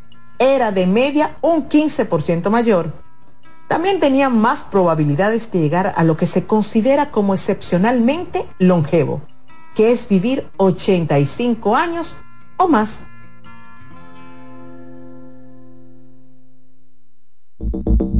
era 0.41 0.71
de 0.71 0.87
media 0.87 1.37
un 1.41 1.69
15% 1.69 2.49
mayor. 2.49 2.91
También 3.67 3.99
tenían 3.99 4.37
más 4.37 4.63
probabilidades 4.63 5.51
de 5.51 5.59
llegar 5.59 5.93
a 5.95 6.03
lo 6.03 6.17
que 6.17 6.25
se 6.25 6.47
considera 6.47 7.11
como 7.11 7.35
excepcionalmente 7.35 8.45
longevo, 8.57 9.21
que 9.75 9.91
es 9.91 10.09
vivir 10.09 10.49
85 10.57 11.75
años 11.75 12.15
o 12.57 12.67
más. 12.67 13.03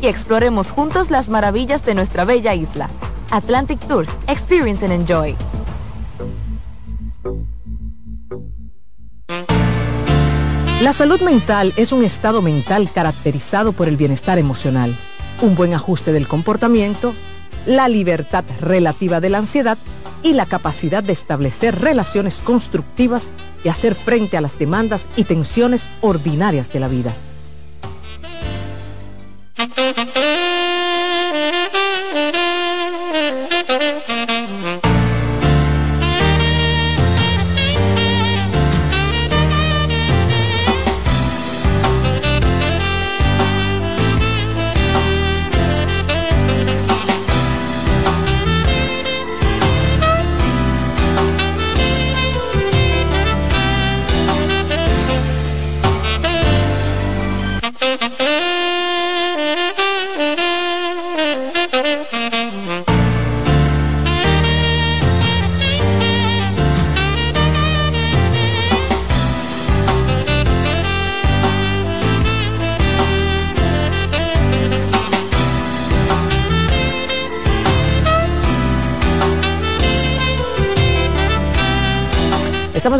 Y 0.00 0.06
exploremos 0.06 0.70
juntos 0.70 1.10
las 1.10 1.28
maravillas 1.28 1.84
de 1.84 1.94
nuestra 1.94 2.24
bella 2.24 2.54
isla. 2.54 2.88
Atlantic 3.30 3.80
Tours, 3.80 4.10
Experience 4.26 4.84
and 4.84 4.94
Enjoy. 4.94 5.36
La 10.82 10.92
salud 10.92 11.20
mental 11.22 11.72
es 11.76 11.90
un 11.90 12.04
estado 12.04 12.40
mental 12.40 12.88
caracterizado 12.92 13.72
por 13.72 13.88
el 13.88 13.96
bienestar 13.96 14.38
emocional, 14.38 14.94
un 15.42 15.56
buen 15.56 15.74
ajuste 15.74 16.12
del 16.12 16.28
comportamiento, 16.28 17.14
la 17.66 17.88
libertad 17.88 18.44
relativa 18.60 19.20
de 19.20 19.28
la 19.28 19.38
ansiedad 19.38 19.76
y 20.22 20.34
la 20.34 20.46
capacidad 20.46 21.02
de 21.02 21.12
establecer 21.12 21.80
relaciones 21.80 22.38
constructivas 22.38 23.28
y 23.64 23.68
hacer 23.68 23.94
frente 23.94 24.36
a 24.36 24.40
las 24.40 24.58
demandas 24.58 25.04
y 25.16 25.24
tensiones 25.24 25.88
ordinarias 26.00 26.72
de 26.72 26.80
la 26.80 26.88
vida. 26.88 27.12
Thank 29.78 30.16
you. 30.16 30.57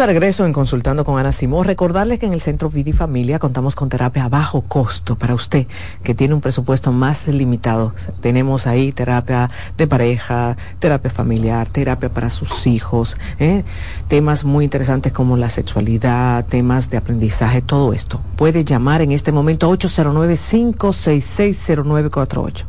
Regreso 0.08 0.46
en 0.46 0.54
Consultando 0.54 1.04
con 1.04 1.18
Ana 1.18 1.32
Simón. 1.32 1.66
Recordarles 1.66 2.18
que 2.18 2.24
en 2.24 2.32
el 2.32 2.40
Centro 2.40 2.70
Vida 2.70 2.88
y 2.88 2.94
Familia 2.94 3.38
contamos 3.38 3.74
con 3.74 3.90
terapia 3.90 4.24
a 4.24 4.30
bajo 4.30 4.62
costo 4.62 5.16
para 5.16 5.34
usted 5.34 5.66
que 6.02 6.14
tiene 6.14 6.32
un 6.32 6.40
presupuesto 6.40 6.92
más 6.92 7.28
limitado. 7.28 7.92
Tenemos 8.22 8.66
ahí 8.66 8.90
terapia 8.92 9.50
de 9.76 9.86
pareja, 9.86 10.56
terapia 10.78 11.10
familiar, 11.10 11.68
terapia 11.68 12.08
para 12.08 12.30
sus 12.30 12.66
hijos, 12.66 13.18
¿eh? 13.38 13.64
temas 14.08 14.44
muy 14.44 14.64
interesantes 14.64 15.12
como 15.12 15.36
la 15.36 15.50
sexualidad, 15.50 16.46
temas 16.46 16.88
de 16.88 16.96
aprendizaje, 16.96 17.60
todo 17.60 17.92
esto. 17.92 18.22
Puede 18.36 18.64
llamar 18.64 19.02
en 19.02 19.12
este 19.12 19.30
momento 19.30 19.70
809-566-0948. 19.70 22.64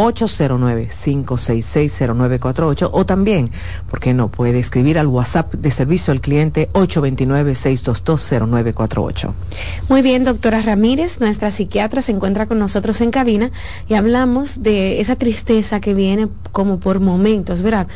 809-566-0948 0.00 2.88
o 2.92 3.04
también, 3.04 3.50
¿por 3.90 4.00
qué 4.00 4.14
no? 4.14 4.28
Puede 4.28 4.58
escribir 4.58 4.98
al 4.98 5.06
WhatsApp 5.06 5.52
de 5.54 5.70
servicio 5.70 6.12
al 6.12 6.22
cliente 6.22 6.70
829-622-0948. 6.72 9.32
Muy 9.88 10.02
bien, 10.02 10.24
doctora 10.24 10.60
Ramírez, 10.62 11.20
nuestra 11.20 11.50
psiquiatra 11.50 12.00
se 12.02 12.12
encuentra 12.12 12.46
con 12.46 12.58
nosotros 12.58 13.02
en 13.02 13.10
cabina 13.10 13.50
y 13.88 13.94
hablamos 13.94 14.62
de 14.62 15.00
esa 15.00 15.16
tristeza 15.16 15.80
que 15.80 15.94
viene 15.94 16.28
como 16.52 16.78
por 16.80 17.00
momentos, 17.00 17.62
¿verdad? 17.62 17.88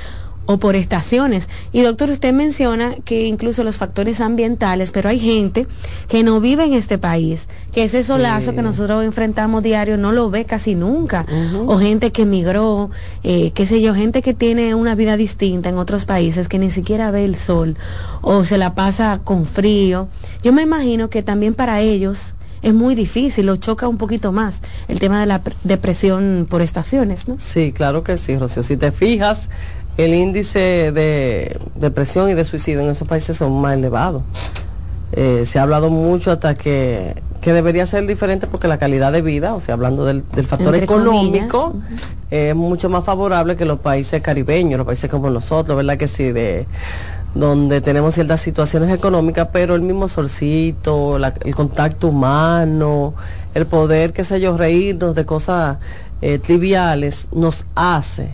O 0.46 0.58
por 0.58 0.76
estaciones. 0.76 1.48
Y 1.72 1.82
doctor, 1.82 2.10
usted 2.10 2.32
menciona 2.32 2.94
que 3.04 3.26
incluso 3.26 3.64
los 3.64 3.78
factores 3.78 4.20
ambientales, 4.20 4.92
pero 4.92 5.08
hay 5.08 5.18
gente 5.18 5.66
que 6.08 6.22
no 6.22 6.40
vive 6.40 6.64
en 6.64 6.74
este 6.74 6.98
país, 6.98 7.48
que 7.72 7.84
ese 7.84 8.04
solazo 8.04 8.54
que 8.54 8.62
nosotros 8.62 9.04
enfrentamos 9.04 9.62
diario 9.62 9.96
no 9.96 10.12
lo 10.12 10.30
ve 10.30 10.44
casi 10.44 10.74
nunca, 10.74 11.26
o 11.66 11.78
gente 11.78 12.12
que 12.12 12.22
emigró, 12.22 12.90
eh, 13.22 13.52
qué 13.52 13.66
sé 13.66 13.80
yo, 13.80 13.94
gente 13.94 14.22
que 14.22 14.34
tiene 14.34 14.74
una 14.74 14.94
vida 14.94 15.16
distinta 15.16 15.68
en 15.68 15.78
otros 15.78 16.04
países, 16.04 16.48
que 16.48 16.58
ni 16.58 16.70
siquiera 16.70 17.10
ve 17.10 17.24
el 17.24 17.36
sol, 17.36 17.76
o 18.20 18.44
se 18.44 18.58
la 18.58 18.74
pasa 18.74 19.20
con 19.24 19.46
frío. 19.46 20.08
Yo 20.42 20.52
me 20.52 20.62
imagino 20.62 21.08
que 21.10 21.22
también 21.22 21.54
para 21.54 21.80
ellos 21.80 22.34
es 22.64 22.72
muy 22.72 22.94
difícil, 22.94 23.46
lo 23.46 23.56
choca 23.56 23.86
un 23.88 23.98
poquito 23.98 24.32
más 24.32 24.62
el 24.88 24.98
tema 24.98 25.20
de 25.20 25.26
la 25.26 25.42
depresión 25.64 26.46
por 26.48 26.62
estaciones, 26.62 27.28
¿no? 27.28 27.36
Sí, 27.38 27.72
claro 27.72 28.02
que 28.02 28.16
sí, 28.16 28.38
Rocío. 28.38 28.62
Si 28.62 28.78
te 28.78 28.90
fijas, 28.90 29.50
el 29.96 30.14
índice 30.14 30.92
de 30.92 31.58
depresión 31.76 32.30
y 32.30 32.34
de 32.34 32.44
suicidio 32.44 32.80
en 32.80 32.90
esos 32.90 33.06
países 33.06 33.36
son 33.36 33.60
más 33.60 33.74
elevados. 33.74 34.22
Eh, 35.12 35.44
se 35.46 35.60
ha 35.60 35.62
hablado 35.62 35.90
mucho 35.90 36.32
hasta 36.32 36.56
que, 36.56 37.14
que, 37.40 37.52
debería 37.52 37.86
ser 37.86 38.04
diferente 38.04 38.48
porque 38.48 38.66
la 38.66 38.78
calidad 38.78 39.12
de 39.12 39.22
vida, 39.22 39.54
o 39.54 39.60
sea, 39.60 39.74
hablando 39.74 40.04
del, 40.04 40.24
factor 40.46 40.74
económico, 40.74 41.74
es 42.30 42.54
mucho 42.56 42.88
más 42.88 43.04
favorable 43.04 43.54
que 43.54 43.64
los 43.64 43.78
países 43.78 44.20
caribeños, 44.22 44.76
los 44.78 44.86
países 44.86 45.08
como 45.08 45.30
nosotros, 45.30 45.76
¿verdad? 45.76 45.96
Que 45.96 46.08
sí, 46.08 46.32
de 46.32 46.66
donde 47.34 47.80
tenemos 47.80 48.14
ciertas 48.14 48.40
situaciones 48.40 48.92
económicas, 48.92 49.48
pero 49.52 49.76
el 49.76 49.82
mismo 49.82 50.08
solcito, 50.08 51.16
el 51.16 51.54
contacto 51.54 52.08
humano, 52.08 53.14
el 53.54 53.66
poder, 53.66 54.12
qué 54.12 54.24
sé 54.24 54.40
yo, 54.40 54.56
reírnos 54.56 55.14
de 55.14 55.24
cosas 55.24 55.78
eh, 56.22 56.38
triviales, 56.38 57.28
nos 57.32 57.66
hace 57.76 58.30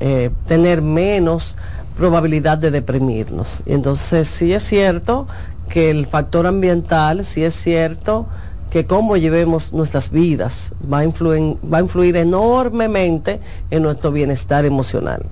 eh, 0.00 0.30
tener 0.46 0.82
menos 0.82 1.56
probabilidad 1.96 2.58
de 2.58 2.70
deprimirnos. 2.70 3.62
entonces 3.66 4.28
sí 4.28 4.52
es 4.52 4.62
cierto 4.62 5.26
que 5.68 5.90
el 5.90 6.06
factor 6.06 6.46
ambiental, 6.46 7.24
sí 7.24 7.44
es 7.44 7.54
cierto 7.54 8.26
que 8.70 8.86
cómo 8.86 9.16
llevemos 9.16 9.72
nuestras 9.72 10.10
vidas 10.10 10.72
va 10.90 10.98
a 10.98 11.04
influir, 11.04 11.56
va 11.72 11.78
a 11.78 11.80
influir 11.80 12.16
enormemente 12.16 13.40
en 13.70 13.82
nuestro 13.82 14.12
bienestar 14.12 14.64
emocional. 14.64 15.26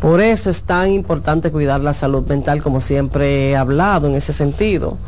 Por 0.00 0.20
eso 0.20 0.50
es 0.50 0.62
tan 0.64 0.92
importante 0.92 1.50
cuidar 1.50 1.80
la 1.80 1.94
salud 1.94 2.26
mental, 2.26 2.62
como 2.62 2.80
siempre 2.80 3.50
he 3.50 3.56
hablado 3.56 4.06
en 4.06 4.14
ese 4.14 4.32
sentido 4.32 4.98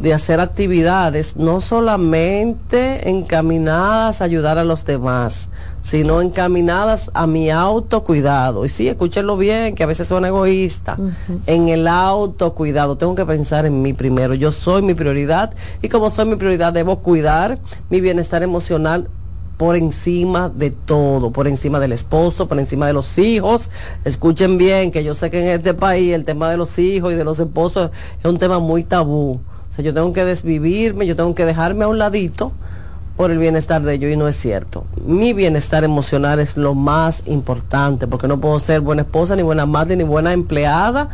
de 0.00 0.14
hacer 0.14 0.40
actividades 0.40 1.36
no 1.36 1.60
solamente 1.60 3.08
encaminadas 3.08 4.20
a 4.20 4.24
ayudar 4.24 4.58
a 4.58 4.64
los 4.64 4.86
demás, 4.86 5.50
sino 5.82 6.22
encaminadas 6.22 7.10
a 7.12 7.26
mi 7.26 7.50
autocuidado. 7.50 8.64
Y 8.64 8.70
sí, 8.70 8.88
escúchenlo 8.88 9.36
bien, 9.36 9.74
que 9.74 9.82
a 9.82 9.86
veces 9.86 10.08
suena 10.08 10.28
egoísta. 10.28 10.96
En 11.46 11.68
el 11.68 11.86
autocuidado, 11.86 12.96
tengo 12.96 13.14
que 13.14 13.26
pensar 13.26 13.66
en 13.66 13.82
mí 13.82 13.92
primero. 13.92 14.34
Yo 14.34 14.52
soy 14.52 14.80
mi 14.82 14.94
prioridad 14.94 15.52
y 15.82 15.88
como 15.88 16.08
soy 16.08 16.24
mi 16.24 16.36
prioridad, 16.36 16.72
debo 16.72 17.00
cuidar 17.00 17.58
mi 17.90 18.00
bienestar 18.00 18.42
emocional 18.42 19.08
por 19.58 19.76
encima 19.76 20.48
de 20.48 20.70
todo, 20.70 21.32
por 21.32 21.46
encima 21.46 21.78
del 21.78 21.92
esposo, 21.92 22.48
por 22.48 22.58
encima 22.58 22.86
de 22.86 22.94
los 22.94 23.18
hijos. 23.18 23.70
Escuchen 24.06 24.56
bien, 24.56 24.90
que 24.90 25.04
yo 25.04 25.14
sé 25.14 25.28
que 25.28 25.42
en 25.42 25.48
este 25.48 25.74
país 25.74 26.14
el 26.14 26.24
tema 26.24 26.50
de 26.50 26.56
los 26.56 26.78
hijos 26.78 27.12
y 27.12 27.16
de 27.16 27.24
los 27.24 27.38
esposos 27.38 27.90
es 28.18 28.24
un 28.24 28.38
tema 28.38 28.58
muy 28.58 28.84
tabú. 28.84 29.38
Yo 29.80 29.94
tengo 29.94 30.12
que 30.12 30.24
desvivirme, 30.24 31.06
yo 31.06 31.16
tengo 31.16 31.34
que 31.34 31.44
dejarme 31.44 31.84
a 31.84 31.88
un 31.88 31.98
ladito 31.98 32.52
por 33.16 33.30
el 33.30 33.38
bienestar 33.38 33.82
de 33.82 33.94
ellos 33.94 34.10
y 34.10 34.16
no 34.16 34.28
es 34.28 34.36
cierto. 34.36 34.86
Mi 35.04 35.34
bienestar 35.34 35.84
emocional 35.84 36.40
es 36.40 36.56
lo 36.56 36.74
más 36.74 37.22
importante 37.26 38.06
porque 38.06 38.26
no 38.26 38.40
puedo 38.40 38.58
ser 38.60 38.80
buena 38.80 39.02
esposa, 39.02 39.36
ni 39.36 39.42
buena 39.42 39.66
madre, 39.66 39.96
ni 39.96 40.04
buena 40.04 40.32
empleada 40.32 41.10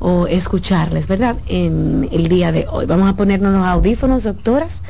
o 0.00 0.26
escucharles, 0.26 1.06
¿verdad? 1.06 1.36
En 1.46 2.08
el 2.10 2.26
día 2.26 2.50
de 2.50 2.66
hoy. 2.68 2.86
Vamos 2.86 3.08
a 3.08 3.14
ponernos 3.14 3.52
los 3.52 3.64
audífonos, 3.64 4.24
doctoras, 4.24 4.82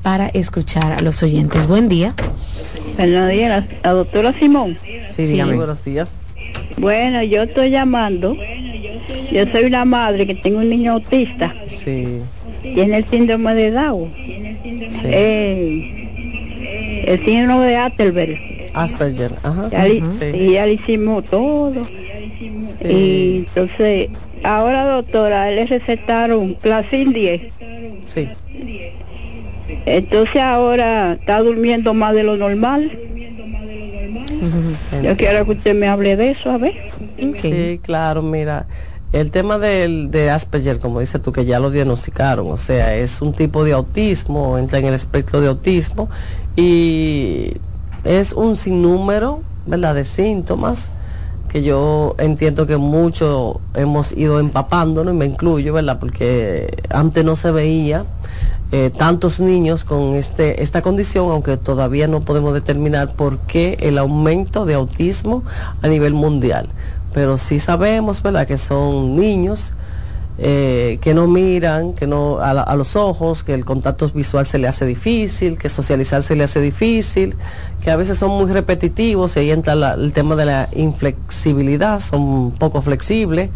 para 0.00 0.28
escuchar 0.28 0.92
a 0.92 1.02
los 1.02 1.22
oyentes. 1.22 1.66
Buen 1.66 1.90
día. 1.90 2.14
Buenos 2.96 3.28
días, 3.28 3.66
la, 3.84 3.92
doctora 3.92 4.32
Simón. 4.38 4.78
Sí, 5.10 5.26
dígame. 5.26 5.56
buenos 5.56 5.84
días. 5.84 6.16
Bueno, 6.78 7.22
yo 7.22 7.42
estoy 7.42 7.68
llamando. 7.68 8.34
Yo 9.30 9.44
soy 9.52 9.66
una 9.66 9.84
madre 9.84 10.26
que 10.26 10.36
tengo 10.36 10.60
un 10.60 10.70
niño 10.70 10.92
autista. 10.92 11.54
Sí. 11.68 12.22
Tiene 12.62 12.96
el 12.96 13.10
síndrome 13.10 13.54
de 13.54 13.70
Down. 13.70 14.14
Sí. 14.88 15.02
Eh, 15.04 17.04
el 17.06 17.22
síndrome 17.22 17.66
de 17.66 17.76
Atterberg. 17.76 18.55
Asperger, 18.76 19.36
ajá. 19.42 19.70
Y 20.32 20.52
ya 20.52 20.66
le 20.66 20.74
hicimos 20.74 21.24
todo. 21.30 21.82
Y 22.80 23.46
entonces, 23.48 24.10
ahora 24.44 24.84
doctora, 24.84 25.50
le 25.50 25.66
recetaron 25.66 26.54
Placin 26.56 27.12
10. 27.12 27.42
Sí. 28.04 28.28
Entonces 29.86 30.42
ahora 30.42 31.14
está 31.14 31.40
durmiendo 31.40 31.94
más 31.94 32.14
de 32.14 32.22
lo 32.22 32.36
normal. 32.36 32.90
Yo 35.02 35.16
quiero 35.16 35.44
que 35.46 35.52
usted 35.52 35.74
me 35.74 35.88
hable 35.88 36.16
de 36.16 36.30
eso, 36.30 36.50
a 36.50 36.58
ver. 36.58 36.74
Sí, 37.40 37.80
claro, 37.82 38.22
mira. 38.22 38.66
El 39.12 39.30
tema 39.30 39.58
del, 39.58 40.10
de 40.10 40.30
Asperger, 40.30 40.78
como 40.78 41.00
dices 41.00 41.22
tú, 41.22 41.32
que 41.32 41.44
ya 41.44 41.58
lo 41.58 41.70
diagnosticaron, 41.70 42.48
o 42.48 42.56
sea, 42.56 42.94
es 42.96 43.22
un 43.22 43.32
tipo 43.32 43.64
de 43.64 43.72
autismo, 43.72 44.58
entra 44.58 44.80
en 44.80 44.86
el 44.86 44.94
espectro 44.94 45.40
de 45.40 45.48
autismo 45.48 46.10
y 46.56 47.52
es 48.06 48.32
un 48.32 48.56
sinnúmero, 48.56 49.40
¿verdad?, 49.66 49.94
de 49.94 50.04
síntomas 50.04 50.90
que 51.48 51.62
yo 51.62 52.14
entiendo 52.18 52.66
que 52.66 52.76
muchos 52.76 53.56
hemos 53.74 54.12
ido 54.12 54.40
empapándonos, 54.40 55.14
y 55.14 55.16
me 55.16 55.26
incluyo, 55.26 55.72
¿verdad?, 55.72 55.98
porque 55.98 56.82
antes 56.90 57.24
no 57.24 57.36
se 57.36 57.50
veía 57.50 58.04
eh, 58.72 58.90
tantos 58.96 59.38
niños 59.38 59.84
con 59.84 60.14
este, 60.14 60.62
esta 60.62 60.82
condición, 60.82 61.30
aunque 61.30 61.56
todavía 61.56 62.08
no 62.08 62.22
podemos 62.22 62.52
determinar 62.52 63.14
por 63.14 63.38
qué 63.38 63.76
el 63.80 63.98
aumento 63.98 64.66
de 64.66 64.74
autismo 64.74 65.44
a 65.82 65.88
nivel 65.88 66.14
mundial. 66.14 66.68
Pero 67.14 67.38
sí 67.38 67.58
sabemos, 67.58 68.22
¿verdad?, 68.22 68.46
que 68.46 68.58
son 68.58 69.16
niños 69.16 69.72
eh, 70.38 70.98
que 71.00 71.14
no 71.14 71.26
miran, 71.26 71.94
que 71.94 72.06
no 72.06 72.38
a, 72.40 72.76
los 72.76 72.94
ojos, 72.94 73.42
que 73.42 73.54
el 73.54 73.64
contacto 73.64 74.08
visual 74.10 74.44
se 74.44 74.58
le 74.58 74.68
hace 74.68 74.84
difícil, 74.84 75.56
que 75.56 75.68
socializar 75.68 76.22
se 76.22 76.36
le 76.36 76.44
hace 76.44 76.60
difícil, 76.60 77.36
que 77.82 77.90
a 77.90 77.96
veces 77.96 78.18
son 78.18 78.32
muy 78.32 78.52
repetitivos 78.52 79.36
y 79.36 79.40
ahí 79.40 79.50
entra 79.50 79.94
el 79.94 80.12
tema 80.12 80.36
de 80.36 80.44
la 80.44 80.68
inflexibilidad, 80.74 82.00
son 82.00 82.52
poco 82.52 82.82
flexibles 82.82 83.50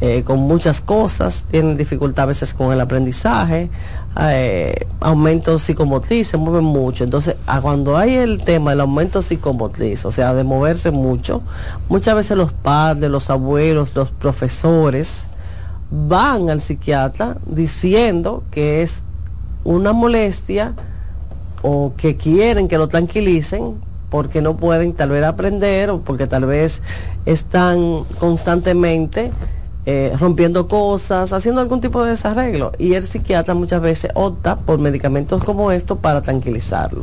eh, 0.00 0.24
con 0.24 0.40
muchas 0.40 0.82
cosas, 0.82 1.46
tienen 1.50 1.76
dificultad 1.76 2.24
a 2.24 2.26
veces 2.26 2.52
con 2.52 2.70
el 2.70 2.80
aprendizaje, 2.80 3.70
eh, 4.20 4.86
aumento 5.00 5.58
psicomotriz, 5.58 6.28
se 6.28 6.36
mueven 6.36 6.64
mucho. 6.64 7.04
Entonces, 7.04 7.36
cuando 7.62 7.96
hay 7.96 8.14
el 8.16 8.44
tema 8.44 8.72
del 8.72 8.80
aumento 8.80 9.22
psicomotriz, 9.22 10.04
o 10.04 10.10
sea, 10.10 10.34
de 10.34 10.44
moverse 10.44 10.90
mucho, 10.90 11.40
muchas 11.88 12.14
veces 12.14 12.36
los 12.36 12.52
padres, 12.52 13.10
los 13.10 13.30
abuelos, 13.30 13.92
los 13.94 14.10
profesores, 14.10 15.28
van 15.90 16.50
al 16.50 16.60
psiquiatra 16.60 17.36
diciendo 17.46 18.42
que 18.50 18.82
es 18.82 19.04
una 19.64 19.92
molestia 19.92 20.74
o 21.62 21.92
que 21.96 22.16
quieren 22.16 22.68
que 22.68 22.78
lo 22.78 22.88
tranquilicen 22.88 23.74
porque 24.10 24.40
no 24.40 24.56
pueden 24.56 24.92
tal 24.92 25.10
vez 25.10 25.24
aprender 25.24 25.90
o 25.90 26.00
porque 26.00 26.26
tal 26.26 26.46
vez 26.46 26.82
están 27.24 28.04
constantemente 28.18 29.32
eh, 29.88 30.12
rompiendo 30.18 30.66
cosas, 30.66 31.32
haciendo 31.32 31.60
algún 31.60 31.80
tipo 31.80 32.02
de 32.02 32.10
desarreglo. 32.10 32.72
Y 32.76 32.94
el 32.94 33.06
psiquiatra 33.06 33.54
muchas 33.54 33.80
veces 33.80 34.10
opta 34.14 34.56
por 34.56 34.80
medicamentos 34.80 35.44
como 35.44 35.70
estos 35.70 35.98
para 35.98 36.22
tranquilizarlo. 36.22 37.02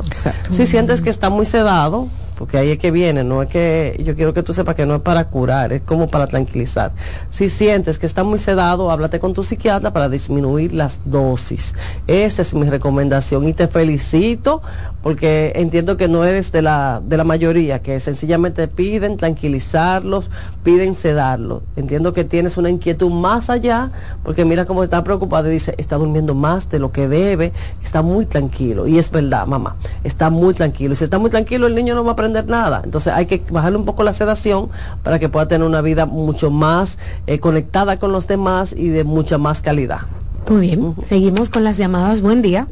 Si 0.50 0.66
sientes 0.66 1.00
que 1.00 1.08
está 1.08 1.30
muy 1.30 1.46
sedado, 1.46 2.08
porque 2.36 2.58
ahí 2.58 2.70
es 2.70 2.78
que 2.78 2.90
viene, 2.90 3.24
no 3.24 3.42
es 3.42 3.48
que 3.48 4.00
yo 4.04 4.14
quiero 4.14 4.34
que 4.34 4.42
tú 4.42 4.52
sepas 4.52 4.74
que 4.74 4.86
no 4.86 4.96
es 4.96 5.00
para 5.00 5.28
curar, 5.28 5.72
es 5.72 5.82
como 5.82 6.08
para 6.08 6.26
tranquilizar. 6.26 6.92
Si 7.30 7.48
sientes 7.48 7.98
que 7.98 8.06
está 8.06 8.24
muy 8.24 8.38
sedado, 8.38 8.90
háblate 8.90 9.20
con 9.20 9.34
tu 9.34 9.44
psiquiatra 9.44 9.92
para 9.92 10.08
disminuir 10.08 10.74
las 10.74 11.00
dosis. 11.04 11.74
Esa 12.06 12.42
es 12.42 12.54
mi 12.54 12.68
recomendación 12.68 13.48
y 13.48 13.52
te 13.52 13.68
felicito 13.68 14.62
porque 15.02 15.52
entiendo 15.56 15.96
que 15.96 16.08
no 16.08 16.24
eres 16.24 16.52
de 16.52 16.62
la, 16.62 17.00
de 17.04 17.16
la 17.16 17.24
mayoría, 17.24 17.82
que 17.82 18.00
sencillamente 18.00 18.68
piden 18.68 19.16
tranquilizarlos, 19.16 20.30
piden 20.62 20.94
sedarlos. 20.94 21.62
Entiendo 21.76 22.12
que 22.12 22.24
tienes 22.24 22.56
una 22.56 22.70
inquietud 22.70 23.10
más 23.10 23.50
allá, 23.50 23.90
porque 24.22 24.44
mira 24.44 24.64
cómo 24.64 24.82
está 24.82 25.04
preocupado 25.04 25.48
y 25.48 25.52
dice, 25.52 25.74
está 25.78 25.96
durmiendo 25.96 26.34
más 26.34 26.70
de 26.70 26.78
lo 26.78 26.92
que 26.92 27.08
debe, 27.08 27.52
está 27.82 28.02
muy 28.02 28.26
tranquilo. 28.26 28.86
Y 28.86 28.98
es 28.98 29.10
verdad, 29.10 29.46
mamá, 29.46 29.76
está 30.02 30.30
muy 30.30 30.54
tranquilo. 30.54 30.94
Y 30.94 30.96
si 30.96 31.04
está 31.04 31.18
muy 31.18 31.30
tranquilo, 31.30 31.66
el 31.66 31.74
niño 31.74 31.94
no 31.94 32.04
va 32.04 32.12
a 32.12 32.16
nada. 32.42 32.82
Entonces 32.84 33.12
hay 33.12 33.26
que 33.26 33.42
bajarle 33.50 33.78
un 33.78 33.84
poco 33.84 34.02
la 34.02 34.12
sedación 34.12 34.68
para 35.02 35.18
que 35.18 35.28
pueda 35.28 35.48
tener 35.48 35.66
una 35.66 35.80
vida 35.80 36.06
mucho 36.06 36.50
más 36.50 36.98
eh, 37.26 37.38
conectada 37.38 37.98
con 37.98 38.12
los 38.12 38.26
demás 38.26 38.74
y 38.76 38.88
de 38.88 39.04
mucha 39.04 39.38
más 39.38 39.62
calidad. 39.62 40.00
Muy 40.48 40.60
bien, 40.60 40.94
seguimos 41.06 41.48
con 41.48 41.64
las 41.64 41.78
llamadas. 41.78 42.20
Buen 42.20 42.42
día. 42.42 42.66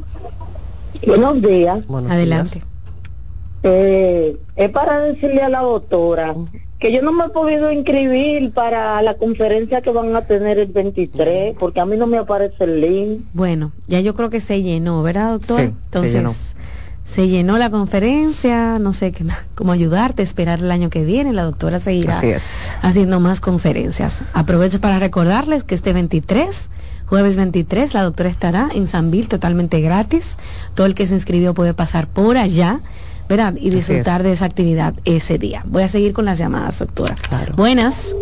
Buenos 1.05 1.41
días. 1.41 1.79
Adelante. 2.09 2.61
Eh, 3.63 4.37
es 4.55 4.69
para 4.69 4.99
decirle 4.99 5.41
a 5.41 5.49
la 5.49 5.61
doctora 5.61 6.35
que 6.79 6.91
yo 6.91 7.01
no 7.01 7.13
me 7.13 7.25
he 7.25 7.29
podido 7.29 7.71
inscribir 7.71 8.51
para 8.51 9.01
la 9.01 9.13
conferencia 9.13 9.81
que 9.81 9.89
van 9.89 10.13
a 10.17 10.23
tener 10.23 10.59
el 10.59 10.67
23, 10.67 11.55
porque 11.57 11.79
a 11.79 11.85
mí 11.85 11.95
no 11.95 12.07
me 12.07 12.17
aparece 12.17 12.65
el 12.65 12.81
link. 12.81 13.21
Bueno, 13.33 13.71
ya 13.87 14.01
yo 14.01 14.13
creo 14.15 14.29
que 14.29 14.41
se 14.41 14.61
llenó, 14.61 15.01
¿verdad, 15.01 15.31
doctor? 15.31 15.61
Entonces, 15.61 16.11
se 16.11 16.17
llenó 16.17 16.33
la 17.57 17.69
conferencia, 17.69 18.79
no 18.79 18.93
sé 18.93 19.11
qué 19.11 19.23
más, 19.23 19.37
cómo 19.55 19.71
ayudarte, 19.71 20.23
esperar 20.23 20.59
el 20.59 20.71
año 20.71 20.89
que 20.89 21.05
viene, 21.05 21.33
la 21.33 21.43
doctora 21.43 21.79
seguirá 21.79 22.19
haciendo 22.81 23.19
más 23.19 23.39
conferencias. 23.39 24.21
Aprovecho 24.33 24.81
para 24.81 24.99
recordarles 24.99 25.63
que 25.63 25.75
este 25.75 25.93
23, 25.93 26.69
jueves 27.05 27.37
23, 27.37 27.93
la 27.93 28.03
doctora 28.03 28.29
estará 28.29 28.69
en 28.73 28.87
San 28.87 29.11
Bill 29.11 29.27
totalmente 29.27 29.81
gratis. 29.81 30.37
Todo 30.73 30.87
el 30.87 30.95
que 30.95 31.05
se 31.05 31.13
inscribió 31.13 31.53
puede 31.53 31.73
pasar 31.73 32.07
por 32.07 32.37
allá. 32.37 32.81
¿verdad? 33.29 33.53
Y 33.57 33.69
disfrutar 33.69 34.21
de 34.21 34.33
esa 34.33 34.45
actividad 34.45 34.95
ese 35.05 35.37
día. 35.37 35.63
Voy 35.65 35.83
a 35.83 35.87
seguir 35.87 36.11
con 36.11 36.25
las 36.25 36.37
llamadas, 36.37 36.79
doctora. 36.79 37.15
Buenas. 37.55 38.13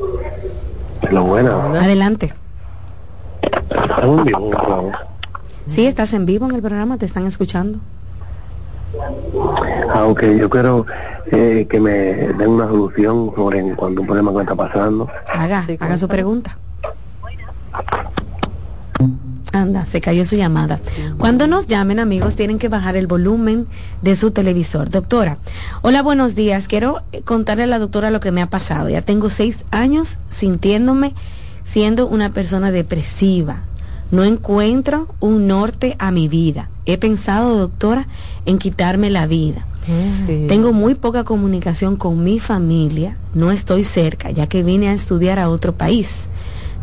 buenas. 1.25 1.83
Adelante. 1.83 2.33
Sí, 5.67 5.85
estás 5.85 6.13
en 6.13 6.25
vivo 6.25 6.47
en 6.47 6.55
el 6.55 6.61
programa, 6.61 6.97
te 6.97 7.05
están 7.05 7.25
escuchando. 7.25 7.79
Aunque 9.93 10.37
yo 10.37 10.49
quiero 10.49 10.85
eh, 11.31 11.67
que 11.69 11.79
me 11.79 11.91
den 11.91 12.49
una 12.49 12.67
solución 12.67 13.31
sobre 13.35 13.75
cuando 13.75 14.01
un 14.01 14.07
problema 14.07 14.31
que 14.33 14.41
está 14.41 14.55
pasando. 14.55 15.09
Haga, 15.33 15.63
haga 15.79 15.97
su 15.97 16.07
pregunta. 16.07 16.57
Anda, 19.53 19.85
se 19.85 19.99
cayó 19.99 20.23
su 20.23 20.37
llamada. 20.37 20.79
Cuando 21.17 21.45
nos 21.45 21.67
llamen, 21.67 21.99
amigos, 21.99 22.35
tienen 22.35 22.57
que 22.57 22.69
bajar 22.69 22.95
el 22.95 23.07
volumen 23.07 23.67
de 24.01 24.15
su 24.15 24.31
televisor. 24.31 24.89
Doctora, 24.89 25.39
hola, 25.81 26.01
buenos 26.01 26.35
días. 26.35 26.67
Quiero 26.67 27.01
contarle 27.25 27.63
a 27.63 27.67
la 27.67 27.79
doctora 27.79 28.11
lo 28.11 28.21
que 28.21 28.31
me 28.31 28.41
ha 28.41 28.47
pasado. 28.47 28.87
Ya 28.89 29.01
tengo 29.01 29.29
seis 29.29 29.65
años 29.71 30.19
sintiéndome 30.29 31.13
siendo 31.65 32.07
una 32.07 32.33
persona 32.33 32.71
depresiva. 32.71 33.63
No 34.11 34.25
encuentro 34.25 35.07
un 35.19 35.47
norte 35.47 35.95
a 35.97 36.11
mi 36.11 36.27
vida. 36.27 36.69
He 36.85 36.97
pensado, 36.97 37.57
doctora, 37.57 38.07
en 38.45 38.57
quitarme 38.57 39.09
la 39.09 39.25
vida. 39.25 39.65
Tengo 40.47 40.73
muy 40.73 40.95
poca 40.95 41.23
comunicación 41.23 41.95
con 41.95 42.23
mi 42.23 42.39
familia. 42.39 43.17
No 43.33 43.51
estoy 43.51 43.83
cerca, 43.83 44.29
ya 44.29 44.47
que 44.47 44.63
vine 44.63 44.89
a 44.89 44.93
estudiar 44.93 45.39
a 45.39 45.49
otro 45.49 45.73
país. 45.73 46.27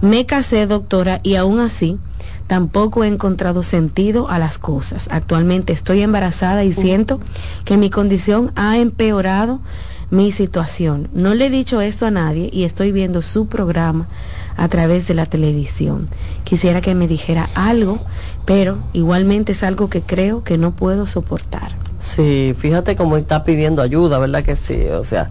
Me 0.00 0.26
casé, 0.26 0.66
doctora, 0.66 1.20
y 1.22 1.36
aún 1.36 1.60
así 1.60 1.98
tampoco 2.46 3.04
he 3.04 3.08
encontrado 3.08 3.62
sentido 3.62 4.28
a 4.30 4.38
las 4.38 4.58
cosas. 4.58 5.06
Actualmente 5.10 5.72
estoy 5.72 6.00
embarazada 6.00 6.64
y 6.64 6.72
siento 6.72 7.20
que 7.64 7.76
mi 7.76 7.90
condición 7.90 8.52
ha 8.56 8.78
empeorado 8.78 9.60
mi 10.10 10.32
situación. 10.32 11.08
No 11.12 11.34
le 11.34 11.46
he 11.46 11.50
dicho 11.50 11.80
esto 11.80 12.06
a 12.06 12.10
nadie 12.10 12.48
y 12.52 12.64
estoy 12.64 12.92
viendo 12.92 13.20
su 13.22 13.46
programa 13.46 14.08
a 14.58 14.68
través 14.68 15.08
de 15.08 15.14
la 15.14 15.24
televisión. 15.24 16.08
Quisiera 16.44 16.82
que 16.82 16.94
me 16.94 17.08
dijera 17.08 17.48
algo, 17.54 18.00
pero 18.44 18.78
igualmente 18.92 19.52
es 19.52 19.62
algo 19.62 19.88
que 19.88 20.02
creo 20.02 20.44
que 20.44 20.58
no 20.58 20.72
puedo 20.72 21.06
soportar. 21.06 21.72
Sí, 22.00 22.54
fíjate 22.56 22.94
cómo 22.96 23.16
está 23.16 23.44
pidiendo 23.44 23.80
ayuda, 23.80 24.18
¿verdad 24.18 24.44
que 24.44 24.56
sí? 24.56 24.82
O 24.92 25.04
sea, 25.04 25.30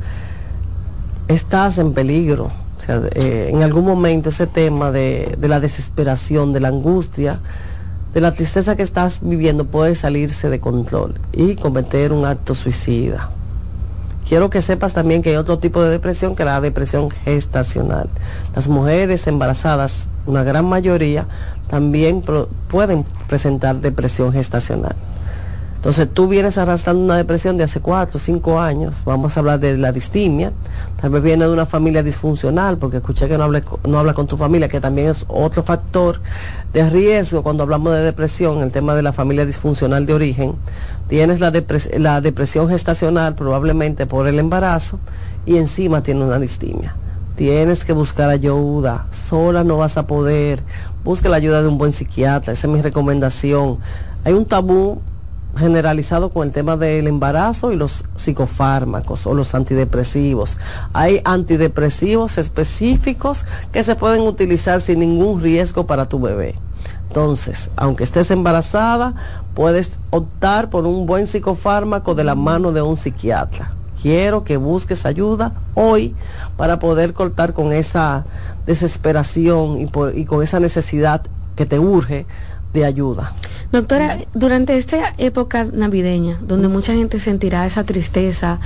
estás 1.28 1.78
en 1.78 1.93
peligro 1.93 2.51
eh, 2.88 3.49
en 3.51 3.63
algún 3.63 3.86
momento 3.86 4.30
ese 4.30 4.47
tema 4.47 4.91
de, 4.91 5.36
de 5.38 5.47
la 5.47 5.59
desesperación, 5.59 6.53
de 6.53 6.61
la 6.61 6.69
angustia, 6.69 7.39
de 8.13 8.21
la 8.21 8.32
tristeza 8.32 8.75
que 8.75 8.84
estás 8.84 9.19
viviendo 9.21 9.65
puede 9.65 9.95
salirse 9.95 10.49
de 10.49 10.59
control 10.59 11.15
y 11.34 11.55
cometer 11.55 12.13
un 12.13 12.25
acto 12.25 12.55
suicida. 12.55 13.32
Quiero 14.28 14.49
que 14.49 14.61
sepas 14.61 14.93
también 14.93 15.21
que 15.21 15.30
hay 15.30 15.36
otro 15.38 15.57
tipo 15.57 15.82
de 15.82 15.89
depresión 15.89 16.36
que 16.36 16.43
la 16.43 16.59
depresión 16.59 17.09
gestacional. 17.09 18.09
Las 18.53 18.67
mujeres 18.67 19.25
embarazadas, 19.25 20.09
una 20.25 20.43
gran 20.43 20.65
mayoría, 20.65 21.28
también 21.69 22.21
pueden 22.67 23.05
presentar 23.30 23.78
depresión 23.78 24.34
gestacional. 24.34 24.97
Entonces 25.78 26.09
tú 26.11 26.28
vienes 26.28 26.57
arrastrando 26.57 27.03
una 27.03 27.17
depresión 27.17 27.55
de 27.55 27.63
hace 27.63 27.80
cuatro 27.80 28.19
cinco 28.19 28.59
años, 28.59 29.03
vamos 29.05 29.38
a 29.38 29.41
hablar 29.41 29.59
de 29.59 29.78
la 29.78 29.91
distimia, 29.91 30.51
tal 30.99 31.11
vez 31.11 31.21
viene 31.21 31.45
de 31.45 31.51
una 31.51 31.67
familia 31.67 32.01
disfuncional, 32.01 32.80
porque 32.80 32.97
escuché 32.97 33.28
que 33.28 33.38
no, 33.38 33.47
no 33.47 33.99
habla 33.99 34.15
con 34.15 34.25
tu 34.25 34.38
familia, 34.38 34.67
que 34.69 34.82
también 34.82 35.09
es 35.09 35.23
otro 35.28 35.61
factor 35.61 36.19
de 36.73 36.89
riesgo 36.89 37.43
cuando 37.43 37.61
hablamos 37.61 37.93
de 37.93 38.01
depresión, 38.01 38.61
el 38.63 38.71
tema 38.71 38.95
de 38.95 39.03
la 39.03 39.13
familia 39.13 39.45
disfuncional 39.45 40.07
de 40.07 40.15
origen. 40.15 40.55
Tienes 41.09 41.39
la, 41.39 41.53
la 41.99 42.21
depresión 42.21 42.69
gestacional 42.69 43.36
probablemente 43.36 44.07
por 44.07 44.28
el 44.28 44.39
embarazo 44.39 44.99
y 45.45 45.57
encima 45.57 46.01
tiene 46.01 46.25
una 46.25 46.39
distimia. 46.39 46.95
Tienes 47.36 47.86
que 47.86 47.93
buscar 47.93 48.32
ayuda, 48.32 49.05
sola 49.11 49.63
no 49.63 49.78
vas 49.78 49.95
a 49.97 50.07
poder, 50.07 50.63
busca 51.03 51.30
la 51.30 51.38
ayuda 51.38 51.61
de 51.61 51.67
un 51.67 51.78
buen 51.78 51.91
psiquiatra, 51.91 52.53
esa 52.53 52.65
es 52.65 52.73
mi 52.73 52.82
recomendación. 52.82 53.78
Hay 54.25 54.34
un 54.34 54.45
tabú 54.45 55.01
generalizado 55.58 56.30
con 56.30 56.47
el 56.47 56.53
tema 56.53 56.78
del 56.78 57.08
embarazo 57.08 57.72
y 57.72 57.76
los 57.76 58.05
psicofármacos 58.16 59.26
o 59.28 59.34
los 59.34 59.55
antidepresivos. 59.55 60.60
Hay 60.93 61.22
antidepresivos 61.26 62.38
específicos 62.38 63.45
que 63.72 63.84
se 63.84 63.95
pueden 63.95 64.22
utilizar 64.22 64.82
sin 64.82 64.99
ningún 64.99 65.41
riesgo 65.41 65.88
para 65.88 66.08
tu 66.08 66.20
bebé. 66.20 66.55
Entonces, 67.08 67.70
aunque 67.76 68.03
estés 68.03 68.32
embarazada, 68.32 69.16
puedes 69.53 69.99
optar 70.10 70.70
por 70.70 70.86
un 70.86 71.05
buen 71.05 71.28
psicofármaco 71.28 72.16
de 72.16 72.24
la 72.24 72.36
mano 72.36 72.72
de 72.72 72.82
un 72.82 72.97
psiquiatra. 72.97 73.72
Quiero 74.01 74.43
que 74.43 74.58
busques 74.58 75.05
ayuda 75.05 75.53
hoy 75.74 76.16
para 76.55 76.80
poder 76.80 77.14
cortar 77.14 77.53
con 77.53 77.72
esa 77.72 78.26
desesperación 78.66 79.80
y, 79.80 79.89
y 80.14 80.26
con 80.26 80.43
esa 80.43 80.60
necesidad 80.60 81.24
que 81.55 81.66
te 81.66 81.80
urge 81.80 82.28
de 82.78 82.86
ayuda. 82.86 83.34
Doctora, 83.71 84.19
durante 84.34 84.78
esta 84.78 85.13
época 85.17 85.65
navideña, 85.65 86.39
donde 86.41 86.67
mucha 86.67 86.93
gente 86.93 87.19
sentirá 87.19 87.65
esa 87.65 87.84
tristeza 87.84 88.59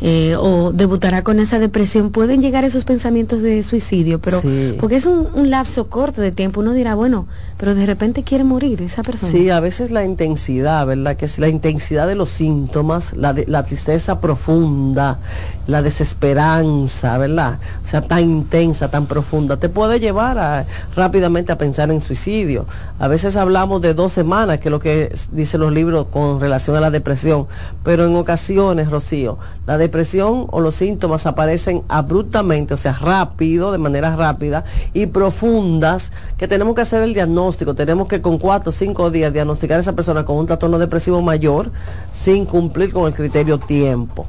eh, 0.00 0.36
o 0.38 0.72
debutará 0.72 1.24
con 1.24 1.40
esa 1.40 1.58
depresión, 1.58 2.10
pueden 2.10 2.42
llegar 2.42 2.64
esos 2.64 2.84
pensamientos 2.84 3.42
de 3.42 3.62
suicidio, 3.62 4.20
pero 4.20 4.42
porque 4.78 4.96
es 4.96 5.06
un, 5.06 5.50
lapso 5.50 5.88
corto 5.88 6.20
de 6.20 6.30
tiempo, 6.30 6.60
uno 6.60 6.72
dirá, 6.72 6.94
bueno, 6.94 7.26
pero 7.58 7.74
de 7.74 7.86
repente 7.86 8.22
quiere 8.22 8.44
morir 8.44 8.82
esa 8.82 9.02
persona. 9.02 9.32
Sí, 9.32 9.50
a 9.50 9.60
veces 9.60 9.90
la 9.90 10.04
intensidad, 10.04 10.86
¿verdad? 10.86 11.16
Que 11.16 11.24
es 11.24 11.38
la 11.38 11.48
intensidad 11.48 12.06
de 12.06 12.14
los 12.14 12.30
síntomas, 12.30 13.14
la, 13.16 13.32
de, 13.32 13.46
la 13.46 13.64
tristeza 13.64 14.20
profunda, 14.20 15.18
la 15.66 15.82
desesperanza, 15.82 17.16
¿verdad? 17.18 17.58
O 17.82 17.86
sea, 17.86 18.02
tan 18.02 18.22
intensa, 18.22 18.90
tan 18.90 19.06
profunda, 19.06 19.56
te 19.56 19.68
puede 19.68 20.00
llevar 20.00 20.38
a, 20.38 20.66
rápidamente 20.94 21.52
a 21.52 21.58
pensar 21.58 21.90
en 21.90 22.00
suicidio. 22.00 22.66
A 22.98 23.08
veces 23.08 23.36
hablamos 23.36 23.80
de 23.80 23.94
dos 23.94 24.12
semanas, 24.12 24.58
que 24.58 24.68
es 24.68 24.72
lo 24.72 24.80
que 24.80 25.14
dicen 25.32 25.60
los 25.60 25.72
libros 25.72 26.06
con 26.10 26.40
relación 26.40 26.76
a 26.76 26.80
la 26.80 26.90
depresión, 26.90 27.46
pero 27.82 28.06
en 28.06 28.14
ocasiones, 28.16 28.90
Rocío, 28.90 29.38
la 29.66 29.78
depresión 29.78 30.46
o 30.50 30.60
los 30.60 30.74
síntomas 30.74 31.26
aparecen 31.26 31.82
abruptamente, 31.88 32.74
o 32.74 32.76
sea, 32.76 32.92
rápido, 32.92 33.72
de 33.72 33.78
manera 33.78 34.14
rápida 34.16 34.64
y 34.92 35.06
profundas, 35.06 36.12
que 36.36 36.48
tenemos 36.48 36.74
que 36.74 36.82
hacer 36.82 37.02
el 37.02 37.14
diagnóstico, 37.14 37.74
tenemos 37.74 38.08
que 38.08 38.20
con 38.20 38.38
cuatro 38.38 38.70
o 38.70 38.72
cinco 38.72 39.10
días 39.10 39.32
diagnosticar 39.32 39.78
a 39.78 39.80
esa 39.80 39.94
persona 39.94 40.24
con 40.24 40.36
un 40.36 40.46
trastorno 40.46 40.78
depresivo 40.78 41.22
mayor 41.22 41.70
sin 42.12 42.44
cumplir 42.44 42.92
con 42.92 43.06
el 43.06 43.14
criterio 43.14 43.58
tiempo. 43.58 44.26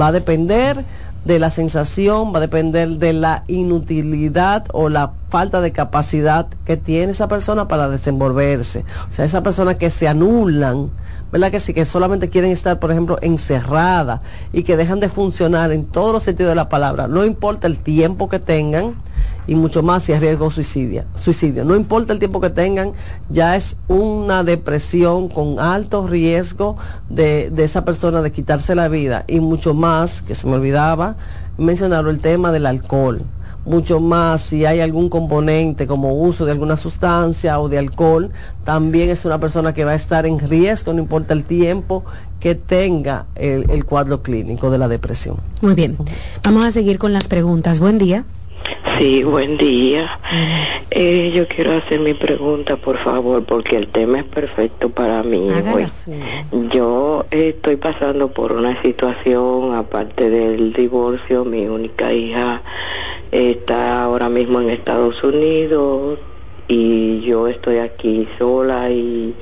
Va 0.00 0.08
a 0.08 0.12
depender 0.12 0.84
de 1.24 1.38
la 1.38 1.50
sensación, 1.50 2.32
va 2.32 2.38
a 2.38 2.40
depender 2.40 2.88
de 2.88 3.12
la 3.12 3.44
inutilidad 3.46 4.64
o 4.72 4.88
la 4.88 5.12
falta 5.28 5.60
de 5.60 5.72
capacidad 5.72 6.46
que 6.64 6.76
tiene 6.76 7.12
esa 7.12 7.28
persona 7.28 7.68
para 7.68 7.88
desenvolverse. 7.88 8.84
O 9.08 9.12
sea, 9.12 9.24
esa 9.24 9.42
persona 9.42 9.76
que 9.76 9.90
se 9.90 10.08
anulan, 10.08 10.90
¿verdad? 11.32 11.50
Que 11.50 11.60
sí, 11.60 11.72
que 11.72 11.84
solamente 11.84 12.28
quieren 12.28 12.50
estar, 12.50 12.78
por 12.78 12.90
ejemplo, 12.90 13.18
encerrada 13.22 14.22
y 14.52 14.62
que 14.62 14.76
dejan 14.76 15.00
de 15.00 15.08
funcionar 15.08 15.72
en 15.72 15.84
todos 15.84 16.12
los 16.12 16.22
sentidos 16.22 16.50
de 16.50 16.56
la 16.56 16.68
palabra. 16.68 17.08
No 17.08 17.24
importa 17.24 17.66
el 17.66 17.78
tiempo 17.78 18.28
que 18.28 18.38
tengan 18.38 18.94
y 19.46 19.54
mucho 19.54 19.82
más 19.82 20.04
si 20.04 20.12
es 20.12 20.20
riesgo 20.20 20.50
suicidio. 20.50 21.04
suicidio. 21.14 21.64
No 21.64 21.74
importa 21.76 22.12
el 22.12 22.18
tiempo 22.18 22.40
que 22.40 22.50
tengan, 22.50 22.92
ya 23.28 23.56
es 23.56 23.76
una 23.88 24.44
depresión 24.44 25.28
con 25.28 25.58
alto 25.58 26.06
riesgo 26.06 26.76
de, 27.08 27.50
de 27.50 27.64
esa 27.64 27.84
persona 27.84 28.22
de 28.22 28.32
quitarse 28.32 28.74
la 28.74 28.88
vida 28.88 29.24
y 29.26 29.40
mucho 29.40 29.74
más, 29.74 30.22
que 30.22 30.34
se 30.34 30.46
me 30.46 30.54
olvidaba 30.54 31.16
mencionar 31.58 32.06
el 32.06 32.20
tema 32.20 32.52
del 32.52 32.66
alcohol 32.66 33.24
mucho 33.70 34.00
más 34.00 34.42
si 34.42 34.66
hay 34.66 34.80
algún 34.80 35.08
componente 35.08 35.86
como 35.86 36.12
uso 36.12 36.44
de 36.44 36.52
alguna 36.52 36.76
sustancia 36.76 37.58
o 37.60 37.68
de 37.68 37.78
alcohol, 37.78 38.30
también 38.64 39.08
es 39.08 39.24
una 39.24 39.38
persona 39.38 39.72
que 39.72 39.84
va 39.84 39.92
a 39.92 39.94
estar 39.94 40.26
en 40.26 40.38
riesgo, 40.38 40.92
no 40.92 41.00
importa 41.00 41.32
el 41.32 41.44
tiempo 41.44 42.04
que 42.40 42.54
tenga 42.54 43.26
el, 43.36 43.84
cuadro 43.84 44.22
clínico 44.22 44.70
de 44.70 44.78
la 44.78 44.88
depresión. 44.88 45.36
Muy 45.62 45.74
bien, 45.74 45.96
vamos 46.42 46.64
a 46.64 46.70
seguir 46.70 46.98
con 46.98 47.12
las 47.12 47.28
preguntas. 47.28 47.80
Buen 47.80 47.98
día. 47.98 48.24
Sí, 48.98 49.24
buen 49.24 49.56
día. 49.56 50.20
Eh, 50.90 51.32
yo 51.34 51.48
quiero 51.48 51.72
hacer 51.72 52.00
mi 52.00 52.14
pregunta, 52.14 52.76
por 52.76 52.98
favor, 52.98 53.44
porque 53.44 53.76
el 53.76 53.88
tema 53.88 54.18
es 54.18 54.24
perfecto 54.24 54.90
para 54.90 55.22
mí. 55.22 55.48
Yo 56.70 57.24
estoy 57.30 57.76
pasando 57.76 58.32
por 58.32 58.52
una 58.52 58.80
situación, 58.82 59.74
aparte 59.74 60.28
del 60.28 60.72
divorcio, 60.72 61.44
mi 61.44 61.66
única 61.66 62.12
hija 62.12 62.62
está 63.32 64.02
ahora 64.02 64.28
mismo 64.28 64.60
en 64.60 64.70
Estados 64.70 65.22
Unidos 65.22 66.18
y 66.68 67.20
yo 67.20 67.48
estoy 67.48 67.78
aquí 67.78 68.28
sola 68.38 68.90
y 68.90 69.34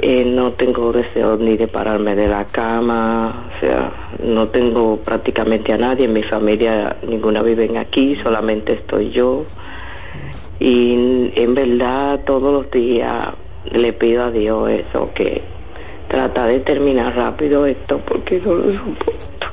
eh, 0.00 0.24
no 0.24 0.52
tengo 0.52 0.92
deseo 0.92 1.36
ni 1.36 1.56
de 1.56 1.68
pararme 1.68 2.14
de 2.14 2.28
la 2.28 2.44
cama, 2.46 3.48
o 3.56 3.60
sea, 3.60 3.92
no 4.22 4.48
tengo 4.48 4.98
prácticamente 4.98 5.72
a 5.72 5.78
nadie, 5.78 6.04
en 6.04 6.12
mi 6.12 6.22
familia 6.22 6.96
ninguna 7.06 7.42
viven 7.42 7.76
aquí, 7.76 8.16
solamente 8.22 8.74
estoy 8.74 9.10
yo. 9.10 9.46
Y 10.58 11.32
en 11.34 11.54
verdad 11.54 12.20
todos 12.24 12.52
los 12.52 12.70
días 12.70 13.34
le 13.70 13.92
pido 13.92 14.24
a 14.24 14.30
Dios 14.30 14.70
eso, 14.70 15.10
que 15.14 15.42
trata 16.08 16.46
de 16.46 16.60
terminar 16.60 17.14
rápido 17.14 17.66
esto 17.66 18.00
porque 18.06 18.40
no 18.40 18.54
lo 18.54 18.72
soporto. 18.72 19.46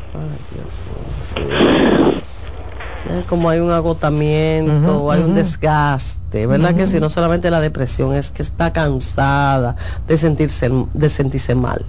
Como 3.27 3.49
hay 3.49 3.59
un 3.59 3.71
agotamiento, 3.71 5.11
hay 5.11 5.23
un 5.23 5.35
desgaste, 5.35 6.47
¿verdad? 6.47 6.75
Que 6.75 6.87
si 6.87 6.99
no 6.99 7.09
solamente 7.09 7.49
la 7.51 7.61
depresión, 7.61 8.13
es 8.13 8.31
que 8.31 8.41
está 8.41 8.71
cansada 8.73 9.75
de 10.07 10.17
sentirse, 10.17 10.69
de 10.93 11.09
sentirse 11.09 11.55
mal. 11.55 11.85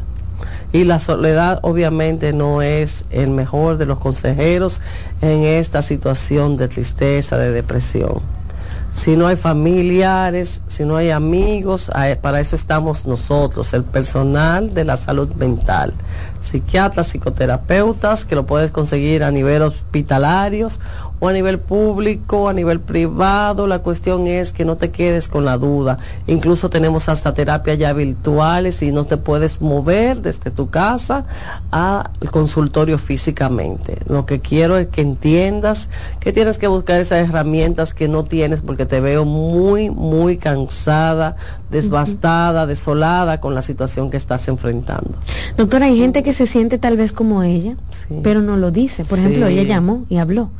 Y 0.73 0.85
la 0.85 0.99
soledad 0.99 1.61
obviamente 1.63 2.33
no 2.33 2.61
es 2.61 3.05
el 3.11 3.31
mejor 3.31 3.79
de 3.79 3.87
los 3.87 4.01
consejeros 4.01 4.83
en 5.21 5.45
esta 5.45 5.83
situación 5.83 6.57
de 6.57 6.67
tristeza, 6.69 7.39
de 7.39 7.53
depresión. 7.53 8.23
Si 8.95 9.17
no 9.17 9.27
hay 9.27 9.37
familiares, 9.37 10.63
si 10.69 10.85
no 10.85 10.97
hay 10.97 11.11
amigos, 11.11 11.91
para 12.23 12.41
eso 12.41 12.55
estamos 12.55 13.07
nosotros, 13.07 13.75
el 13.75 13.83
personal 13.83 14.73
de 14.73 14.85
la 14.85 14.97
salud 14.97 15.29
mental, 15.35 15.95
psiquiatras, 16.41 17.09
psicoterapeutas, 17.09 18.25
que 18.25 18.37
lo 18.37 18.47
puedes 18.47 18.71
conseguir 18.71 19.25
a 19.25 19.33
nivel 19.33 19.63
hospitalarios 19.63 20.81
o 21.25 21.29
a 21.29 21.33
nivel 21.33 21.59
público, 21.59 22.51
a 22.51 22.53
nivel 22.53 22.81
privado. 22.81 23.67
La 23.67 23.79
cuestión 23.79 24.27
es 24.27 24.53
que 24.53 24.67
no 24.67 24.77
te 24.77 24.91
quedes 24.91 25.29
con 25.29 25.47
la 25.47 25.57
duda. 25.57 25.97
Incluso 26.27 26.69
tenemos 26.69 27.09
hasta 27.09 27.33
terapia 27.33 27.73
ya 27.75 27.95
virtuales 27.95 28.83
y 28.83 28.93
no 28.93 29.07
te 29.07 29.17
puedes 29.17 29.63
mover 29.63 30.21
desde 30.21 30.51
tu 30.51 30.69
casa 30.69 31.25
al 31.71 32.31
consultorio 32.31 32.99
físicamente. 32.99 34.01
Lo 34.07 34.27
que 34.27 34.41
quiero 34.41 34.77
es 34.77 34.89
que 34.89 35.01
entiendas 35.01 35.89
que 36.21 36.35
tienes 36.35 36.59
que 36.59 36.67
buscar 36.67 37.01
esas 37.01 37.27
herramientas 37.27 37.95
que 37.95 38.07
no 38.07 38.25
tienes 38.25 38.61
porque 38.61 38.85
te 38.85 39.01
veo 39.01 39.25
muy, 39.25 39.89
muy 39.89 40.37
cansada, 40.37 41.37
desbastada, 41.71 42.67
desolada 42.67 43.41
con 43.41 43.55
la 43.55 43.63
situación 43.63 44.11
que 44.11 44.19
estás 44.19 44.47
enfrentando. 44.49 45.13
Doctora, 45.57 45.87
hay 45.87 45.97
gente 45.97 46.23
que 46.23 46.35
se 46.35 46.47
siente 46.47 46.77
tal 46.77 46.99
vez 46.99 47.13
como 47.13 47.43
ella, 47.43 47.77
pero 48.23 48.43
no 48.43 48.59
lo 48.59 48.71
dice. 48.71 49.07
Por 49.07 49.19
ejemplo, 49.19 49.47
ella 49.47 49.63
llamó 49.63 50.05
y 50.11 50.19
habló. 50.19 50.51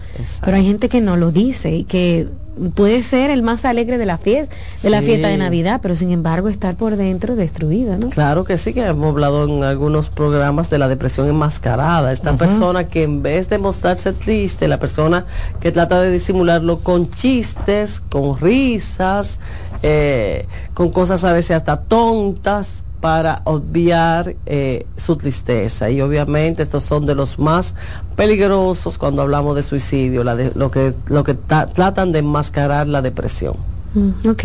Pero 0.43 0.54
hay 0.57 0.65
gente 0.65 0.89
que 0.89 1.01
no 1.01 1.17
lo 1.17 1.33
dice 1.33 1.73
y 1.73 1.85
que 1.85 2.29
puede 2.75 3.03
ser 3.03 3.31
el 3.31 3.43
más 3.43 3.65
alegre 3.65 3.99
de 3.99 4.07
la 4.07 4.19
fiesta, 4.19 4.55
de 4.83 4.91
la 4.91 5.03
fiesta 5.03 5.29
de 5.29 5.37
Navidad, 5.37 5.81
pero 5.83 5.97
sin 5.97 6.11
embargo 6.11 6.49
estar 6.49 6.77
por 6.77 6.97
dentro 6.97 7.37
destruida, 7.37 7.99
¿no? 7.99 8.11
Claro 8.11 8.45
que 8.45 8.59
sí, 8.59 8.73
que 8.73 8.87
hemos 8.87 9.11
hablado 9.11 9.45
en 9.45 9.65
algunos 9.65 10.09
programas 10.09 10.71
de 10.71 10.79
la 10.79 10.89
depresión 10.89 11.29
enmascarada. 11.29 12.13
Esta 12.13 12.37
persona 12.37 12.89
que 12.89 13.03
en 13.03 13.23
vez 13.23 13.49
de 13.49 13.59
mostrarse 13.59 14.13
triste, 14.13 14.69
la 14.69 14.79
persona 14.79 15.27
que 15.61 15.73
trata 15.73 16.01
de 16.01 16.11
disimularlo 16.11 16.81
con 16.81 17.11
chistes, 17.11 18.01
con 18.01 18.39
risas, 18.39 19.41
eh, 19.83 20.47
con 20.75 20.91
cosas 20.91 21.25
a 21.25 21.33
veces 21.33 21.57
hasta 21.57 21.83
tontas, 21.83 22.85
para 23.05 23.43
obviar 23.45 24.35
eh, 24.47 24.87
su 24.97 25.17
tristeza. 25.17 25.91
Y 25.91 26.01
obviamente 26.01 26.63
estos 26.63 26.85
son 26.85 27.05
de 27.05 27.15
los 27.15 27.39
más 27.39 27.75
peligrosos 28.17 28.97
cuando 28.97 29.21
hablamos 29.21 29.57
de 29.57 29.63
suicidio, 29.63 30.25
la 30.25 30.35
de, 30.35 30.53
lo 30.55 30.71
que, 30.71 30.95
lo 31.09 31.23
que 31.23 31.35
tratan 31.35 32.13
de 32.13 32.21
enmascarar 32.21 32.87
la 32.87 33.03
depresión. 33.03 33.57
Mm, 33.93 34.27
ok. 34.27 34.45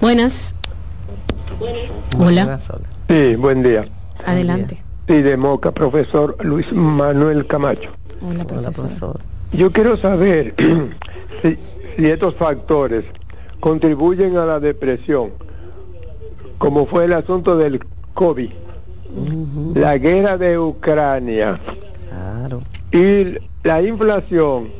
Buenas. 0.00 0.56
Hola. 2.18 2.58
Sí, 3.08 3.36
buen 3.36 3.62
día. 3.62 3.86
Adelante. 4.26 4.82
Sí, 5.06 5.22
de 5.22 5.36
Moca, 5.36 5.70
profesor 5.70 6.36
Luis 6.44 6.66
Manuel 6.72 7.46
Camacho. 7.46 7.90
Hola, 8.20 8.44
profesor. 8.44 9.20
Yo 9.52 9.70
quiero 9.70 9.96
saber 9.98 10.56
si, 11.42 11.56
si 11.96 12.06
estos 12.06 12.34
factores 12.34 13.04
contribuyen 13.60 14.36
a 14.36 14.44
la 14.46 14.58
depresión 14.58 15.43
como 16.64 16.86
fue 16.86 17.04
el 17.04 17.12
asunto 17.12 17.58
del 17.58 17.78
COVID, 18.14 18.50
la 19.74 19.98
guerra 19.98 20.38
de 20.38 20.58
Ucrania 20.58 21.60
y 22.90 23.34
la 23.62 23.82
inflación, 23.82 24.70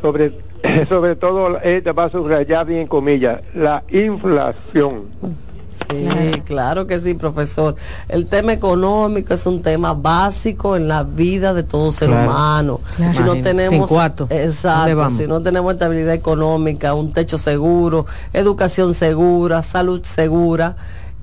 sobre, 0.00 0.38
sobre 0.88 1.16
todo, 1.16 1.58
este 1.62 1.90
va 1.90 2.04
a 2.04 2.10
subrayar 2.10 2.66
bien 2.66 2.86
comillas, 2.86 3.40
la 3.56 3.82
inflación. 3.90 5.06
Sí, 5.70 6.40
claro 6.44 6.86
que 6.86 7.00
sí, 7.00 7.14
profesor. 7.14 7.74
El 8.08 8.26
tema 8.26 8.52
económico 8.52 9.34
es 9.34 9.44
un 9.46 9.62
tema 9.62 9.94
básico 9.94 10.76
en 10.76 10.86
la 10.86 11.02
vida 11.02 11.52
de 11.54 11.64
todo 11.64 11.90
ser 11.90 12.08
humano. 12.08 12.80
Si 13.12 13.20
no 13.20 13.34
tenemos, 13.42 13.90
exacto, 14.30 15.10
si 15.10 15.26
no 15.26 15.42
tenemos 15.42 15.74
estabilidad 15.74 16.14
económica, 16.14 16.94
un 16.94 17.12
techo 17.12 17.36
seguro, 17.36 18.06
educación 18.32 18.94
segura, 18.94 19.62
salud 19.62 20.02
segura, 20.04 20.76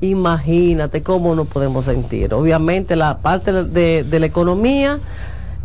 imagínate 0.04 1.02
cómo 1.02 1.36
nos 1.36 1.48
podemos 1.48 1.86
sentir. 1.86 2.34
Obviamente 2.34 2.96
la 2.96 3.20
parte 3.20 3.52
de, 3.64 4.20
la 4.20 4.26
economía, 4.26 5.00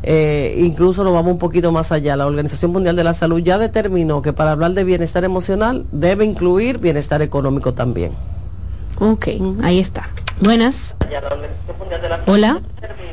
eh, 0.03 0.57
incluso 0.59 1.03
nos 1.05 1.13
vamos 1.13 1.33
un 1.33 1.39
poquito 1.39 1.73
más 1.73 1.93
allá. 1.93 2.17
La 2.17 2.27
Organización 2.27 2.73
Mundial 2.73 2.97
de 2.97 3.05
la 3.05 3.15
Salud 3.15 3.41
ya 3.41 3.59
determinó 3.59 4.23
que 4.23 4.33
para 4.33 4.53
hablar 4.53 4.73
de 4.73 4.85
bienestar 4.85 5.25
emocional 5.25 5.87
debe 5.93 6.25
incluir 6.25 6.79
bienestar 6.79 7.21
económico 7.23 7.75
también. 7.75 8.13
Ok, 9.01 9.29
ahí 9.63 9.79
está. 9.79 10.09
Buenas. 10.41 10.95
Hola. 12.27 12.61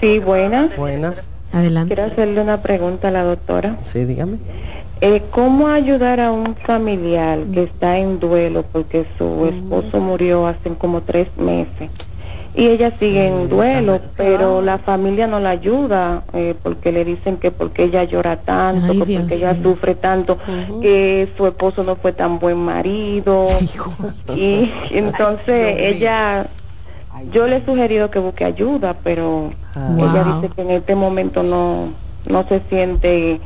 Sí, 0.01 0.19
buenas. 0.19 0.75
Buenas. 0.77 1.31
Adelante. 1.51 1.95
Quiero 1.95 2.11
hacerle 2.11 2.41
una 2.41 2.61
pregunta 2.61 3.07
a 3.07 3.11
la 3.11 3.23
doctora. 3.23 3.77
Sí, 3.81 4.05
dígame. 4.05 4.37
Eh, 5.01 5.23
¿Cómo 5.31 5.67
ayudar 5.67 6.19
a 6.19 6.31
un 6.31 6.55
familiar 6.55 7.39
que 7.53 7.63
está 7.63 7.97
en 7.97 8.19
duelo 8.19 8.63
porque 8.71 9.05
su 9.17 9.45
esposo 9.45 9.99
murió 9.99 10.47
hace 10.47 10.69
como 10.77 11.01
tres 11.01 11.27
meses? 11.37 11.89
Y 12.57 12.67
ella 12.67 12.89
sigue 12.89 13.27
en 13.27 13.49
duelo, 13.49 13.99
pero 14.15 14.61
la 14.61 14.77
familia 14.77 15.27
no 15.27 15.41
la 15.41 15.49
ayuda 15.49 16.23
eh, 16.31 16.55
porque 16.63 16.93
le 16.93 17.03
dicen 17.03 17.35
que 17.35 17.51
porque 17.51 17.83
ella 17.83 18.05
llora 18.05 18.37
tanto, 18.37 18.93
porque 18.93 19.25
ella 19.29 19.61
sufre 19.61 19.95
tanto, 19.95 20.37
que 20.81 21.27
su 21.35 21.45
esposo 21.47 21.83
no 21.83 21.97
fue 21.97 22.13
tan 22.13 22.39
buen 22.39 22.57
marido. 22.57 23.47
y 24.33 24.71
entonces 24.91 25.75
ella, 25.79 26.47
yo 27.33 27.45
le 27.45 27.57
he 27.57 27.65
sugerido 27.65 28.09
que 28.09 28.19
busque 28.19 28.45
ayuda, 28.45 28.95
pero 29.03 29.49
ah. 29.75 29.89
ella 29.97 30.23
dice 30.23 30.53
que 30.55 30.61
en 30.61 30.71
este 30.71 30.95
momento 30.95 31.43
no, 31.43 31.89
no 32.25 32.47
se 32.47 32.61
siente 32.69 33.41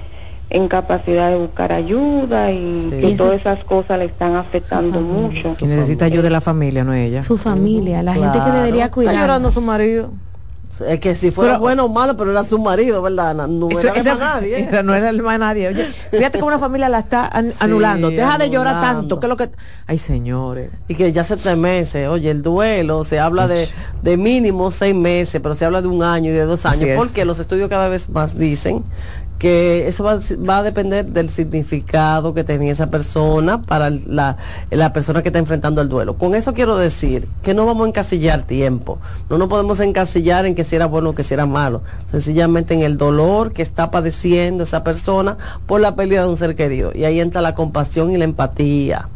en 0.49 0.67
capacidad 0.67 1.29
de 1.29 1.37
buscar 1.37 1.71
ayuda 1.71 2.51
y 2.51 2.89
que 2.89 3.15
todas 3.15 3.39
esas 3.39 3.63
cosas 3.65 3.99
le 3.99 4.05
están 4.05 4.35
afectando 4.35 4.99
mucho. 5.01 5.55
Que 5.55 5.67
necesita 5.67 6.05
ayuda 6.05 6.23
de 6.23 6.29
la 6.31 6.41
familia, 6.41 6.83
no 6.83 6.93
ella. 6.93 7.23
Su 7.23 7.37
familia, 7.37 8.01
la 8.01 8.13
gente 8.13 8.39
que 8.43 8.51
debería 8.51 8.89
cuidar. 8.89 9.13
Está 9.13 9.21
llorando 9.25 9.51
su 9.51 9.61
marido. 9.61 10.11
Es 10.87 10.99
que 10.99 11.13
si 11.15 11.31
fuera 11.31 11.57
bueno 11.57 11.85
o 11.85 11.89
malo, 11.89 12.15
pero 12.15 12.31
era 12.31 12.43
su 12.43 12.57
marido, 12.57 13.01
¿verdad? 13.01 13.35
No, 13.47 13.69
era 13.69 13.93
el 13.93 14.05
nadie. 14.05 14.69
no 14.83 14.93
era 14.93 15.09
el 15.09 15.21
más 15.21 15.37
nadie. 15.39 15.67
Oye, 15.67 15.85
fíjate 16.11 16.37
que 16.37 16.43
una 16.43 16.59
familia 16.59 16.87
la 16.89 16.99
está 16.99 17.29
anulando. 17.59 18.09
Deja 18.09 18.37
de 18.37 18.49
llorar 18.49 18.79
tanto. 18.79 19.19
que 19.19 19.27
lo 19.27 19.35
que... 19.35 19.49
Ay, 19.87 19.99
señores. 19.99 20.69
Y 20.87 20.95
que 20.95 21.11
ya 21.11 21.21
hace 21.21 21.37
tres 21.37 21.57
meses. 21.57 22.07
Oye, 22.07 22.31
el 22.31 22.41
duelo, 22.41 23.03
se 23.03 23.19
habla 23.19 23.47
de, 23.47 23.67
de 24.01 24.17
mínimo 24.17 24.71
seis 24.71 24.95
meses, 24.95 25.41
pero 25.41 25.53
se 25.53 25.65
habla 25.65 25.81
de 25.81 25.87
un 25.87 26.03
año 26.03 26.29
y 26.29 26.33
de 26.33 26.45
dos 26.45 26.65
años. 26.65 26.89
Porque 26.95 27.25
los 27.25 27.39
estudios 27.39 27.67
cada 27.67 27.89
vez 27.89 28.09
más 28.09 28.37
dicen 28.37 28.83
que 29.39 29.87
eso 29.87 30.03
va, 30.03 30.19
va, 30.47 30.57
a 30.57 30.63
depender 30.63 31.05
del 31.05 31.29
significado 31.29 32.33
que 32.33 32.43
tenía 32.43 32.73
esa 32.73 32.91
persona 32.91 33.61
para 33.61 33.89
la, 33.89 34.37
la, 34.69 34.93
persona 34.93 35.23
que 35.23 35.29
está 35.29 35.39
enfrentando 35.39 35.81
el 35.81 35.87
duelo. 35.87 36.17
Con 36.17 36.35
eso 36.35 36.53
quiero 36.53 36.75
decir 36.77 37.27
que 37.41 37.53
no 37.53 37.65
vamos 37.65 37.85
a 37.85 37.89
encasillar 37.89 38.43
tiempo, 38.43 38.99
no 39.29 39.37
nos 39.37 39.47
podemos 39.47 39.79
encasillar 39.79 40.45
en 40.45 40.55
que 40.55 40.65
si 40.65 40.75
era 40.75 40.85
bueno 40.87 41.11
o 41.11 41.15
que 41.15 41.23
si 41.23 41.33
era 41.33 41.45
malo, 41.45 41.81
sencillamente 42.11 42.73
en 42.73 42.81
el 42.81 42.97
dolor 42.97 43.53
que 43.53 43.61
está 43.61 43.89
padeciendo 43.91 44.63
esa 44.63 44.83
persona 44.83 45.37
por 45.65 45.79
la 45.79 45.95
pérdida 45.95 46.23
de 46.23 46.29
un 46.29 46.37
ser 46.37 46.55
querido. 46.55 46.91
Y 46.93 47.05
ahí 47.05 47.21
entra 47.21 47.41
la 47.41 47.55
compasión 47.55 48.11
y 48.11 48.17
la 48.17 48.25
empatía. 48.25 49.07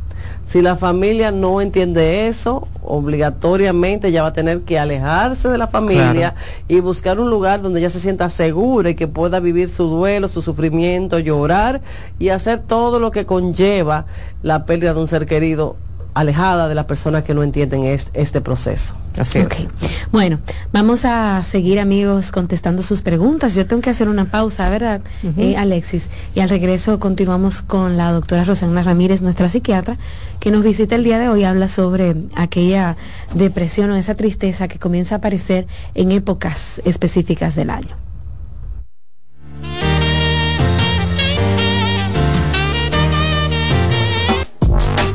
Si 0.46 0.62
la 0.62 0.76
familia 0.76 1.32
no 1.32 1.62
entiende 1.62 2.28
eso, 2.28 2.68
obligatoriamente 2.84 4.12
ya 4.12 4.22
va 4.22 4.30
a 4.30 4.34
tener 4.34 4.62
que 4.62 4.78
alejarse 4.78 5.48
de 5.50 5.58
la 5.58 5.68
familia 5.68 6.36
y 6.68 6.80
buscar 6.80 7.20
un 7.20 7.30
lugar 7.30 7.62
donde 7.62 7.80
ella 7.80 7.90
se 7.90 8.00
sienta 8.00 8.30
segura 8.30 8.90
y 8.90 8.96
que 8.96 9.08
pueda 9.08 9.40
vivir 9.40 9.70
su 9.70 9.86
duelo, 9.86 10.28
su 10.28 10.42
sufrimiento, 10.42 11.18
llorar 11.20 11.82
y 12.20 12.30
hacer 12.30 12.60
todo 12.60 13.00
lo 13.00 13.12
que 13.12 13.26
conlleva 13.26 14.06
la 14.42 14.66
pérdida 14.66 14.94
de 14.94 15.00
un 15.00 15.08
ser 15.08 15.26
querido 15.26 15.78
alejada 16.14 16.68
de 16.68 16.76
las 16.76 16.86
personas 16.86 17.24
que 17.24 17.34
no 17.34 17.44
entienden 17.44 17.84
este, 17.84 18.42
proceso. 18.42 18.96
Así 19.18 19.40
es. 19.40 19.68
Bueno, 20.12 20.40
vamos 20.72 21.06
a 21.06 21.44
seguir 21.44 21.80
amigos 21.80 22.32
contestando 22.32 22.82
sus 22.82 23.02
preguntas. 23.02 23.56
Yo 23.56 23.66
tengo 23.66 23.82
que 23.82 23.90
hacer 23.90 24.10
una 24.10 24.26
pausa, 24.26 24.70
¿verdad, 24.70 25.02
eh, 25.38 25.56
Alexis? 25.58 26.10
Y 26.36 26.40
al 26.40 26.50
regreso 26.50 27.00
continuamos 27.00 27.62
con 27.62 27.98
la 27.98 28.12
doctora 28.12 28.44
Rosana 28.44 28.84
Ramírez, 28.84 29.22
nuestra 29.22 29.50
psiquiatra, 29.50 29.98
que 30.40 30.52
nos 30.52 30.64
visita 30.64 30.96
el 30.96 31.04
día 31.04 31.20
de 31.20 31.30
hoy. 31.30 31.44
Habla 31.44 31.68
sobre 31.68 32.16
aquella 32.36 32.98
depresión 33.34 33.92
o 33.92 33.96
esa 33.96 34.16
tristeza 34.16 34.68
que 34.68 34.80
comienza 34.80 35.16
a 35.16 35.18
aparecer 35.20 35.68
en 35.96 36.12
épocas 36.12 36.82
específicas 36.86 37.56
del 37.56 37.70
año. 37.70 38.03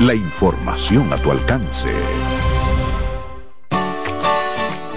la 0.00 0.14
información 0.14 1.12
a 1.12 1.16
tu 1.16 1.32
alcance. 1.32 1.88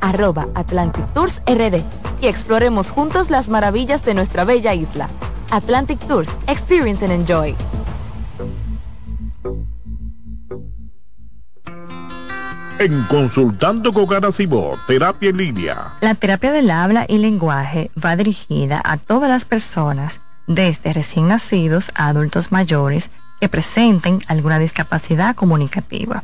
arroba 0.00 0.48
Atlantic 0.54 1.04
Tours 1.14 1.42
RD 1.46 1.82
y 2.20 2.26
exploremos 2.26 2.90
juntos 2.90 3.30
las 3.30 3.48
maravillas 3.48 4.04
de 4.04 4.14
nuestra 4.14 4.44
bella 4.44 4.74
isla. 4.74 5.08
Atlantic 5.50 5.98
Tours, 6.06 6.30
Experience 6.46 7.04
and 7.04 7.14
Enjoy. 7.14 7.56
En 12.78 13.02
Consultando 13.04 13.92
con 13.92 14.06
Garacimo, 14.06 14.76
Terapia 14.86 15.30
en 15.30 15.36
Línea. 15.36 15.94
La 16.00 16.14
terapia 16.14 16.52
del 16.52 16.70
habla 16.70 17.06
y 17.08 17.18
lenguaje 17.18 17.90
va 18.02 18.14
dirigida 18.14 18.80
a 18.84 18.98
todas 18.98 19.28
las 19.28 19.44
personas, 19.44 20.20
desde 20.46 20.92
recién 20.92 21.26
nacidos 21.26 21.90
a 21.96 22.06
adultos 22.06 22.52
mayores, 22.52 23.10
que 23.40 23.48
presenten 23.48 24.20
alguna 24.28 24.60
discapacidad 24.60 25.34
comunicativa. 25.34 26.22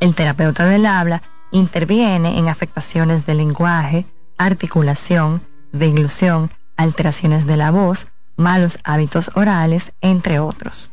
El 0.00 0.14
terapeuta 0.14 0.64
del 0.64 0.86
habla 0.86 1.22
interviene 1.52 2.38
en 2.38 2.48
afectaciones 2.48 3.24
del 3.26 3.38
lenguaje, 3.38 4.06
articulación, 4.38 5.42
deglución, 5.72 6.50
alteraciones 6.76 7.46
de 7.46 7.56
la 7.56 7.70
voz, 7.70 8.08
malos 8.36 8.78
hábitos 8.82 9.30
orales, 9.34 9.92
entre 10.00 10.40
otros. 10.40 10.90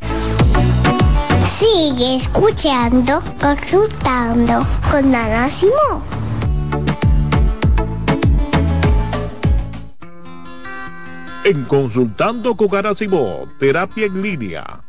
Sigue 1.57 2.16
escuchando, 2.16 3.22
consultando 3.41 4.66
con 4.91 5.16
Ana 5.16 5.49
Simón. 5.49 6.03
En 11.45 11.64
Consultando 11.66 12.55
con 12.55 12.76
Ana 12.76 12.93
Terapia 13.60 14.05
en 14.05 14.22
Línea 14.22 14.89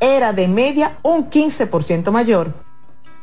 era 0.00 0.32
de 0.32 0.48
media 0.48 0.98
un 1.02 1.30
15% 1.30 2.10
mayor. 2.10 2.52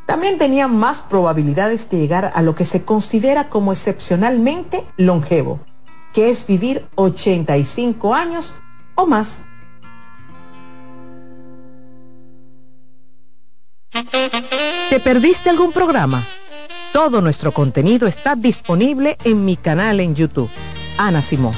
También 0.05 0.37
tenían 0.37 0.75
más 0.75 0.99
probabilidades 0.99 1.89
de 1.89 1.97
llegar 1.97 2.31
a 2.35 2.41
lo 2.41 2.55
que 2.55 2.65
se 2.65 2.83
considera 2.83 3.49
como 3.49 3.71
excepcionalmente 3.71 4.83
longevo, 4.97 5.59
que 6.13 6.29
es 6.29 6.45
vivir 6.45 6.85
85 6.95 8.13
años 8.13 8.53
o 8.95 9.07
más. 9.07 9.39
¿Te 14.89 14.99
perdiste 14.99 15.49
algún 15.49 15.71
programa? 15.71 16.23
Todo 16.91 17.21
nuestro 17.21 17.51
contenido 17.53 18.07
está 18.07 18.35
disponible 18.35 19.17
en 19.23 19.45
mi 19.45 19.55
canal 19.55 19.99
en 19.99 20.13
YouTube, 20.13 20.49
Ana 20.97 21.21
Simón. 21.21 21.53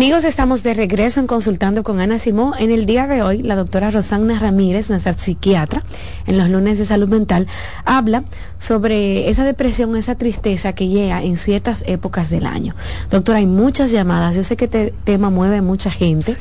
Amigos, 0.00 0.24
estamos 0.24 0.62
de 0.62 0.72
regreso 0.72 1.20
en 1.20 1.26
Consultando 1.26 1.82
con 1.82 2.00
Ana 2.00 2.18
Simó. 2.18 2.54
En 2.58 2.70
el 2.70 2.86
día 2.86 3.06
de 3.06 3.22
hoy, 3.22 3.42
la 3.42 3.54
doctora 3.54 3.90
Rosana 3.90 4.38
Ramírez, 4.38 4.88
nuestra 4.88 5.12
psiquiatra, 5.12 5.82
en 6.26 6.38
los 6.38 6.48
lunes 6.48 6.78
de 6.78 6.86
salud 6.86 7.10
mental, 7.10 7.46
habla 7.84 8.24
sobre 8.58 9.28
esa 9.28 9.44
depresión, 9.44 9.94
esa 9.96 10.14
tristeza 10.14 10.72
que 10.72 10.88
llega 10.88 11.22
en 11.22 11.36
ciertas 11.36 11.84
épocas 11.86 12.30
del 12.30 12.46
año. 12.46 12.74
Doctora, 13.10 13.40
hay 13.40 13.46
muchas 13.46 13.92
llamadas. 13.92 14.36
Yo 14.36 14.42
sé 14.42 14.56
que 14.56 14.64
este 14.64 14.94
tema 15.04 15.28
mueve 15.28 15.58
a 15.58 15.62
mucha 15.62 15.90
gente, 15.90 16.34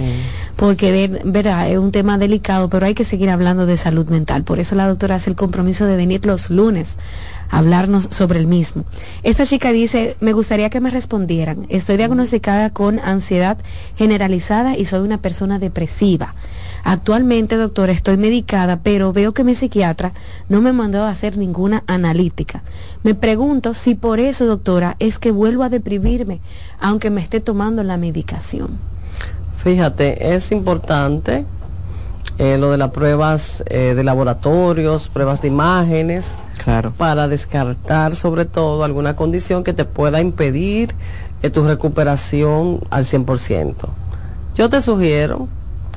porque 0.56 1.20
verdad, 1.26 1.70
es 1.70 1.80
un 1.80 1.92
tema 1.92 2.18
delicado, 2.18 2.70
pero 2.70 2.86
hay 2.86 2.94
que 2.94 3.04
seguir 3.04 3.30
hablando 3.30 3.66
de 3.66 3.76
salud 3.76 4.08
mental. 4.08 4.46
Por 4.46 4.60
eso 4.60 4.76
la 4.76 4.88
doctora 4.88 5.16
hace 5.16 5.32
el 5.32 5.36
compromiso 5.36 5.86
de 5.86 5.98
venir 5.98 6.26
los 6.26 6.50
lunes 6.50 6.96
hablarnos 7.50 8.08
sobre 8.12 8.40
el 8.40 8.48
mismo. 8.48 8.86
Esta 9.24 9.46
chica 9.46 9.72
dice, 9.72 10.16
me 10.20 10.34
gustaría 10.34 10.70
que 10.70 10.80
me 10.80 10.90
respondieran. 10.90 11.66
Estoy 11.70 11.98
diagnosticada 11.98 12.70
con 12.72 13.00
ansiedad 13.00 13.58
generalizada 13.98 14.78
y 14.78 14.86
soy 14.86 15.02
una 15.02 15.22
persona 15.22 15.60
depresiva. 15.60 16.36
Actualmente, 16.84 17.58
doctora, 17.58 17.92
estoy 17.92 18.18
medicada, 18.18 18.82
pero 18.82 19.12
veo 19.12 19.34
que 19.34 19.44
mi 19.44 19.56
psiquiatra 19.56 20.14
no 20.48 20.62
me 20.62 20.74
mandó 20.74 21.04
a 21.04 21.10
hacer 21.10 21.38
ninguna 21.38 21.84
analítica. 21.88 22.64
Me 23.04 23.16
pregunto 23.16 23.74
si 23.74 23.96
por 23.96 24.20
eso, 24.20 24.46
doctora, 24.46 24.96
es 25.00 25.20
que 25.20 25.32
vuelvo 25.32 25.64
a 25.64 25.70
deprimirme, 25.70 26.40
aunque 26.80 27.10
me 27.10 27.22
esté 27.22 27.40
tomando 27.40 27.84
la 27.84 27.98
medicación. 27.98 28.78
Fíjate, 29.58 30.36
es 30.36 30.52
importante 30.52 31.46
eh, 32.40 32.58
lo 32.58 32.72
de 32.72 32.78
las 32.78 32.92
pruebas 32.92 33.66
eh, 33.68 33.94
de 33.96 34.04
laboratorios, 34.04 35.10
pruebas 35.10 35.42
de 35.42 35.50
imágenes, 35.50 36.36
claro. 36.64 36.94
para 36.96 37.28
descartar 37.28 38.16
sobre 38.16 38.46
todo 38.46 38.86
alguna 38.86 39.18
condición 39.18 39.66
que 39.66 39.74
te 39.74 39.84
pueda 39.84 40.22
impedir 40.22 40.96
eh, 41.44 41.50
tu 41.50 41.68
recuperación 41.68 42.80
al 42.92 43.04
100%. 43.04 43.76
Yo 44.56 44.70
te 44.70 44.80
sugiero 44.80 45.50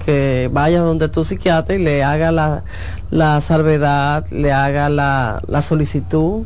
que 0.04 0.50
vayas 0.52 0.82
donde 0.82 1.08
tu 1.08 1.24
psiquiatra 1.24 1.76
y 1.76 1.78
le 1.78 2.02
haga 2.02 2.32
la, 2.32 2.64
la 3.12 3.40
salvedad, 3.40 4.26
le 4.32 4.52
haga 4.52 4.88
la, 4.88 5.40
la 5.46 5.62
solicitud 5.62 6.42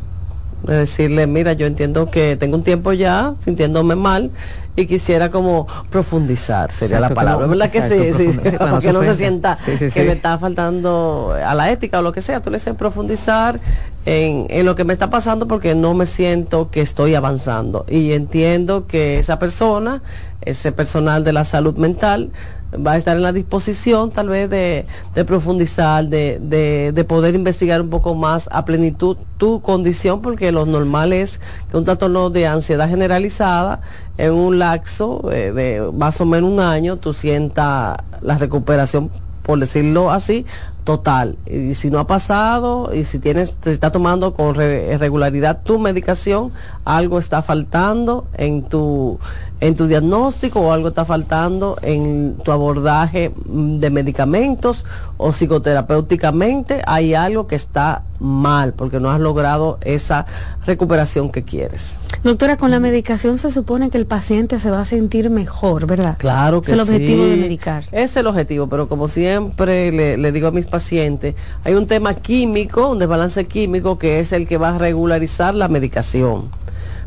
de 0.65 0.75
decirle, 0.75 1.27
mira, 1.27 1.55
yo 1.55 1.67
entiendo 1.67 2.11
que 2.11 2.37
tengo 2.37 2.57
un 2.57 2.65
tiempo 2.65 2.93
ya 2.93 3.35
sintiéndome 3.39 3.95
mal 3.95 4.31
y 4.77 4.87
quisiera 4.87 5.31
como 5.31 5.67
profundizar, 5.91 6.71
sería 6.71 7.01
la 7.01 7.09
palabra, 7.11 7.47
¿verdad 7.47 7.71
que 7.71 7.83
sí? 7.83 8.13
sí 8.13 8.39
porque 8.71 8.93
no 8.93 9.03
se 9.03 9.17
sienta 9.17 9.59
que 9.65 10.05
le 10.05 10.13
está 10.13 10.39
faltando 10.39 11.35
a 11.45 11.55
la 11.55 11.71
ética 11.71 11.99
o 11.99 12.03
lo 12.03 12.13
que 12.13 12.21
sea, 12.21 12.41
tú 12.41 12.51
le 12.51 12.59
dices 12.59 12.75
profundizar 12.75 13.59
en, 14.07 14.47
en, 14.49 14.65
lo 14.65 14.75
que 14.75 14.85
me 14.85 14.93
está 14.93 15.11
pasando 15.11 15.47
porque 15.47 15.75
no 15.75 15.93
me 15.93 16.07
siento 16.07 16.71
que 16.71 16.81
estoy 16.81 17.15
avanzando. 17.15 17.85
Y 17.89 18.13
entiendo 18.13 18.87
que 18.87 19.19
esa 19.19 19.39
persona, 19.39 20.03
ese 20.41 20.73
personal 20.73 21.25
de 21.25 21.33
la 21.33 21.45
salud 21.45 21.77
mental, 21.77 22.31
va 22.75 22.93
a 22.93 22.97
estar 22.97 23.17
en 23.17 23.23
la 23.23 23.33
disposición 23.33 24.11
tal 24.11 24.29
vez 24.29 24.51
de, 24.51 24.87
profundizar, 25.25 26.07
de, 26.07 26.39
de, 26.41 27.05
poder 27.05 27.35
investigar 27.35 27.81
un 27.81 27.91
poco 27.91 28.15
más 28.15 28.49
a 28.53 28.65
plenitud 28.65 29.17
tu 29.37 29.61
condición, 29.61 30.23
porque 30.23 30.53
lo 30.53 30.67
normal 30.67 31.13
es 31.13 31.41
que 31.71 31.77
un 31.77 31.85
trastorno 31.85 32.31
de 32.31 32.47
ansiedad 32.47 32.89
generalizada 32.89 33.81
en 34.19 34.33
un 34.33 34.59
laxo 34.59 35.31
eh, 35.33 35.53
de 35.53 35.91
más 35.93 36.21
o 36.21 36.27
menos 36.27 36.51
un 36.51 36.61
año 36.61 36.97
tú 36.97 37.13
sientas 37.13 37.99
la 38.23 38.39
recuperación 38.39 39.11
por 39.47 39.61
decirlo 39.61 40.11
así, 40.11 40.45
total. 40.87 41.37
Y 41.47 41.75
si 41.75 41.91
no 41.91 41.99
ha 41.99 42.07
pasado 42.07 42.95
y 42.95 43.03
si 43.03 43.19
tienes, 43.19 43.57
te 43.57 43.73
está 43.73 43.91
tomando 43.91 44.33
con 44.33 44.55
regularidad 44.55 45.63
tu 45.63 45.81
medicación, 45.81 46.53
algo 46.85 47.19
está 47.19 47.43
faltando 47.43 48.29
en 48.35 48.63
tu, 48.63 49.19
en 49.61 49.75
tu 49.75 49.89
diagnóstico 49.89 50.61
o 50.61 50.73
algo 50.73 50.89
está 50.89 51.05
faltando 51.05 51.77
en 51.83 52.37
tu 52.43 52.53
abordaje 52.53 53.33
de 53.45 53.91
medicamentos 53.91 54.85
o 55.17 55.33
psicoterapéuticamente, 55.33 56.83
hay 56.87 57.15
algo 57.15 57.49
que 57.49 57.57
está 57.57 58.05
mal 58.19 58.73
porque 58.73 59.01
no 59.01 59.11
has 59.11 59.21
logrado 59.21 59.79
esa 59.83 60.25
recuperación 60.65 61.31
que 61.31 61.43
quieres. 61.43 61.99
Doctora, 62.23 62.57
con 62.57 62.71
la 62.71 62.81
medicación 62.81 63.39
se 63.39 63.51
supone 63.51 63.91
que 63.91 63.99
el 63.99 64.07
paciente 64.07 64.59
se 64.59 64.71
va 64.71 64.81
a 64.81 64.85
sentir 64.85 65.31
mejor, 65.31 65.87
¿verdad? 65.87 66.17
Claro 66.19 66.63
que 66.63 66.73
sí. 66.73 66.73
Es 66.73 66.81
el 66.81 66.81
objetivo 66.81 67.25
de 67.25 67.37
medicar. 67.37 67.85
Es 67.93 68.17
el 68.17 68.27
objetivo, 68.27 68.69
pero 68.69 68.89
como 68.89 69.09
siempre 69.09 69.93
le, 69.93 70.17
le 70.17 70.33
digo 70.33 70.49
a 70.49 70.51
mis 70.51 70.67
paciente, 70.77 71.35
hay 71.65 71.75
un 71.75 71.87
tema 71.87 72.13
químico, 72.13 72.91
un 72.91 72.99
desbalance 72.99 73.47
químico 73.47 73.99
que 73.99 74.21
es 74.21 74.33
el 74.33 74.47
que 74.47 74.59
va 74.59 74.75
a 74.75 74.79
regularizar 74.79 75.55
la 75.55 75.69
medicación. 75.69 76.51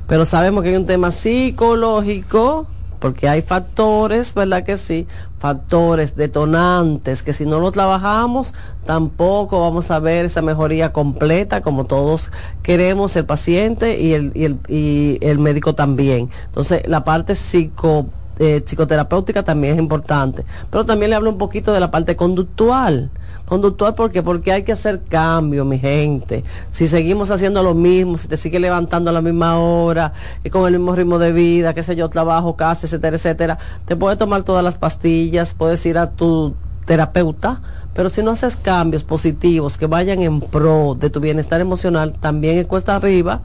Pero 0.08 0.26
sabemos 0.26 0.64
que 0.64 0.70
hay 0.70 0.76
un 0.76 0.88
tema 0.88 1.12
psicológico, 1.12 2.66
porque 3.00 3.30
hay 3.30 3.44
factores, 3.44 4.34
¿verdad 4.34 4.64
que 4.64 4.76
sí? 4.78 5.06
Factores 5.38 6.16
detonantes 6.16 7.22
que 7.24 7.32
si 7.32 7.46
no 7.46 7.60
lo 7.60 7.72
trabajamos 7.72 8.54
tampoco 8.86 9.62
vamos 9.62 9.90
a 9.92 10.00
ver 10.00 10.26
esa 10.26 10.42
mejoría 10.42 10.92
completa 10.92 11.62
como 11.62 11.86
todos 11.86 12.32
queremos 12.62 13.16
el 13.16 13.26
paciente 13.26 14.02
y 14.02 14.14
el, 14.14 14.32
y 14.36 14.44
el, 14.46 14.58
y 14.68 15.18
el 15.22 15.40
médico 15.40 15.76
también. 15.76 16.30
Entonces 16.48 16.82
la 16.88 17.04
parte 17.04 17.36
psico 17.36 18.08
eh, 18.40 18.62
psicoterapéutica 18.66 19.44
también 19.44 19.74
es 19.74 19.80
importante, 19.80 20.46
pero 20.72 20.86
también 20.86 21.10
le 21.10 21.18
hablo 21.18 21.30
un 21.30 21.38
poquito 21.38 21.74
de 21.74 21.80
la 21.80 21.92
parte 21.92 22.16
conductual. 22.16 23.12
Conductual 23.46 23.96
porque 23.96 24.22
porque 24.22 24.52
hay 24.52 24.64
que 24.64 24.72
hacer 24.72 25.02
cambio, 25.10 25.66
mi 25.66 25.80
gente. 25.80 26.44
Si 26.72 26.88
seguimos 26.88 27.32
haciendo 27.32 27.64
lo 27.64 27.74
mismo, 27.74 28.18
si 28.18 28.28
te 28.28 28.38
sigue 28.38 28.60
levantando 28.60 29.10
a 29.10 29.14
la 29.14 29.22
misma 29.22 29.60
hora 29.60 30.14
y 30.44 30.50
con 30.50 30.66
el 30.68 30.74
mismo 30.74 30.96
ritmo 30.96 31.20
de 31.20 31.34
vida, 31.34 31.74
qué 31.74 31.84
sé 31.84 31.96
yo, 31.96 32.10
trabajo, 32.10 32.56
casa, 32.56 32.86
etcétera, 32.86 33.18
etcétera, 33.18 33.58
te 33.86 33.96
puedes 33.96 34.18
tomar 34.18 34.44
todas 34.44 34.64
las 34.64 34.78
pastillas, 34.78 35.54
puedes 35.54 35.86
ir 35.86 35.98
a 35.98 36.12
tu 36.12 36.54
terapeuta, 36.86 37.62
pero 37.94 38.10
si 38.10 38.24
no 38.24 38.32
haces 38.32 38.56
cambios 38.56 39.04
positivos 39.04 39.78
que 39.78 39.86
vayan 39.86 40.22
en 40.22 40.42
pro 40.42 40.96
de 41.00 41.10
tu 41.10 41.20
bienestar 41.20 41.62
emocional, 41.62 42.14
también 42.20 42.58
es 42.58 42.66
cuesta 42.66 42.96
arriba 42.96 43.42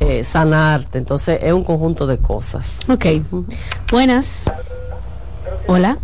eh, 0.00 0.24
sanarte. 0.24 0.98
Entonces 0.98 1.40
es 1.42 1.52
un 1.52 1.64
conjunto 1.64 2.06
de 2.06 2.18
cosas. 2.18 2.80
Ok. 2.88 3.06
Buenas. 3.90 4.50
Hola. 5.66 5.98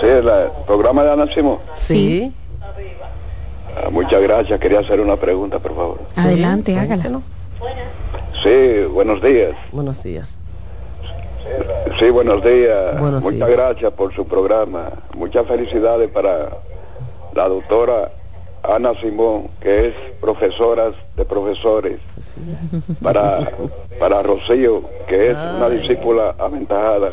Sí, 0.00 0.06
el 0.06 0.30
programa 0.66 1.02
de 1.04 1.12
Ana 1.12 1.28
Sí. 1.74 2.34
Ah, 3.76 3.90
muchas 3.90 4.22
gracias. 4.22 4.58
Quería 4.58 4.80
hacer 4.80 5.00
una 5.00 5.16
pregunta, 5.16 5.58
por 5.58 5.74
favor. 5.74 6.00
Adelante, 6.16 6.78
hágala. 6.78 7.20
Sí, 8.42 8.84
buenos 8.90 9.22
días. 9.22 9.52
Buenos 9.72 10.02
días. 10.02 10.38
Sí, 11.98 12.10
buenos 12.10 12.42
días. 12.42 13.00
Muchas 13.00 13.50
gracias 13.50 13.92
por 13.92 14.14
su 14.14 14.26
programa. 14.26 14.90
Muchas 15.14 15.46
felicidades 15.46 16.10
para 16.10 16.48
la 17.34 17.48
doctora 17.48 18.10
Ana 18.62 18.94
Simón, 19.00 19.48
que 19.60 19.88
es 19.88 19.94
profesora 20.20 20.92
de 21.16 21.24
profesores, 21.24 21.98
para, 23.02 23.52
para 23.98 24.22
Rocío, 24.22 24.82
que 25.06 25.30
es 25.30 25.36
una 25.36 25.68
discípula 25.68 26.34
aventajada, 26.38 27.10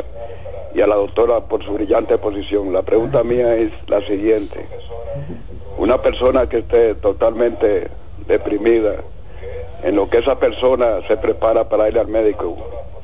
y 0.73 0.81
a 0.81 0.87
la 0.87 0.95
doctora 0.95 1.39
por 1.41 1.63
su 1.63 1.73
brillante 1.73 2.13
exposición. 2.13 2.73
La 2.73 2.83
pregunta 2.83 3.23
mía 3.23 3.55
es 3.55 3.71
la 3.87 4.01
siguiente. 4.01 4.67
Una 5.77 6.01
persona 6.01 6.47
que 6.47 6.59
esté 6.59 6.95
totalmente 6.95 7.87
deprimida, 8.27 8.95
en 9.83 9.95
lo 9.95 10.09
que 10.09 10.17
esa 10.17 10.39
persona 10.39 11.01
se 11.07 11.17
prepara 11.17 11.69
para 11.69 11.87
ir 11.87 11.97
al 11.97 12.07
médico, 12.07 12.57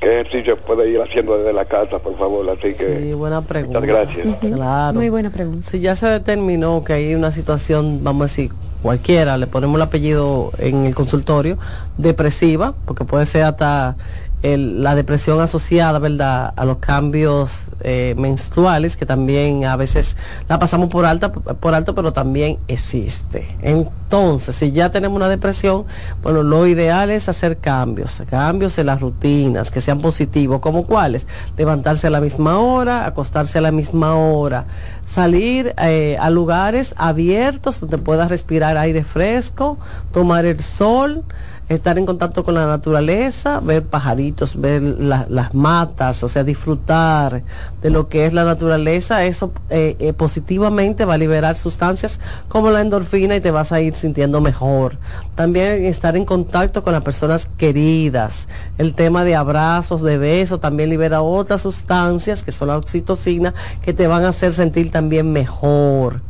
¿Qué 0.04 0.22
ejercicio 0.22 0.58
puede 0.58 0.89
ir 0.89 1.01
haciendo 1.01 1.38
desde 1.38 1.54
la 1.54 1.66
casa, 1.66 1.99
por 1.99 2.18
favor? 2.18 2.49
Así 2.49 2.74
que. 2.74 2.99
Sí, 2.99 3.14
buena 3.14 3.41
pregunta. 3.41 3.80
Muchas 3.80 3.95
gracias. 3.95 4.38
Claro. 4.39 4.93
Muy 4.93 5.10
buena 5.10 5.30
pregunta. 5.30 5.70
Si 5.70 5.80
ya 5.80 5.95
se 5.95 6.08
determinó 6.08 6.84
que 6.84 6.93
hay 6.93 7.16
una 7.16 7.32
situación, 7.32 8.04
vamos 8.04 8.22
a 8.22 8.26
decir, 8.26 8.51
cualquiera, 8.82 9.38
le 9.38 9.47
ponemos 9.47 9.78
el 9.78 9.82
apellido 9.82 10.51
en 10.60 10.86
el 10.86 10.93
consultorio, 10.93 11.58
depresiva, 11.97 12.74
porque 12.86 13.06
puede 13.06 13.26
ser 13.26 13.43
hasta 13.43 13.95
la 14.44 14.94
depresión 14.94 15.39
asociada, 15.39 16.00
¿verdad?, 16.00 16.54
a 16.56 16.66
los 16.66 16.78
cambios 16.78 17.68
eh, 17.80 18.14
menstruales, 18.18 18.98
que 18.98 19.06
también 19.06 19.64
a 19.64 19.78
veces 19.78 20.18
la 20.50 20.60
pasamos 20.60 20.89
por, 20.89 21.06
alta, 21.06 21.32
por 21.32 21.74
alto, 21.74 21.96
pero 21.96 22.12
también 22.12 22.58
existe. 22.68 23.48
Entonces, 23.62 24.56
si 24.56 24.72
ya 24.74 24.91
tenemos 24.91 25.16
una 25.16 25.30
depresión, 25.30 25.86
bueno, 26.22 26.44
lo 26.44 26.68
ideal 26.68 27.10
es 27.10 27.30
hacer 27.30 27.58
cambios, 27.58 28.22
cambios 28.30 28.78
en 28.78 28.88
las 28.88 29.00
rutinas, 29.00 29.72
que 29.72 29.80
sean 29.80 30.02
positivos, 30.02 30.60
como 30.60 30.86
cuáles, 30.86 31.26
levantarse 31.58 32.08
a 32.08 32.10
la 32.10 32.20
misma 32.20 32.60
hora, 32.60 33.06
acostarse 33.06 33.60
a 33.60 33.62
la 33.62 33.72
misma 33.72 34.16
hora, 34.16 34.66
salir 35.06 35.74
eh, 35.82 36.18
a 36.20 36.30
lugares 36.30 36.94
abiertos 36.98 37.80
donde 37.80 37.98
puedas 37.98 38.30
respirar 38.30 38.78
aire 38.78 39.06
fresco, 39.06 39.78
tomar 40.12 40.46
el 40.46 40.60
sol, 40.60 41.24
estar 41.70 41.97
en 41.97 42.05
contacto 42.05 42.43
con 42.43 42.55
la 42.55 42.66
naturaleza, 42.66 43.59
ver 43.59 43.84
pajaritos, 43.84 44.59
ver 44.59 44.82
las 44.82 45.53
matas, 45.53 46.24
o 46.24 46.30
sea, 46.30 46.43
disfrutar 46.43 47.43
de 47.82 47.89
lo 47.89 48.09
que 48.09 48.26
es 48.26 48.34
la 48.34 48.43
naturaleza, 48.43 49.26
eso 49.26 49.51
eh, 49.70 49.95
eh, 49.99 50.14
positivamente 50.14 51.05
va 51.05 51.16
a 51.16 51.18
liberar 51.18 51.55
sustancias 51.55 52.20
como 52.47 52.70
la 52.70 52.82
endorfina 52.82 53.36
y 53.36 53.41
te 53.41 53.51
vas 53.51 53.72
a 53.72 53.82
ir 53.82 53.95
sintiendo 53.95 54.41
mejor. 54.41 54.97
También 55.36 55.86
estar 55.86 56.16
en 56.16 56.26
contacto 56.26 56.84
con 56.84 56.93
las 56.93 57.03
personas 57.03 57.49
queridas, 57.57 58.47
el 58.78 58.93
tema 58.93 59.24
de 59.24 59.36
abrazos, 59.36 60.01
de 60.01 60.18
besos, 60.18 60.59
también 60.59 60.89
libera 60.89 61.22
otras 61.22 61.61
sustancias 61.61 62.43
que 62.43 62.51
son 62.51 62.68
la 62.68 62.78
oxitocina 62.78 63.53
que 63.82 63.93
te 63.93 64.07
van 64.07 64.26
a 64.26 64.30
hacer 64.30 64.53
sentir 64.53 64.91
también 64.91 65.32
mejor 65.32 66.22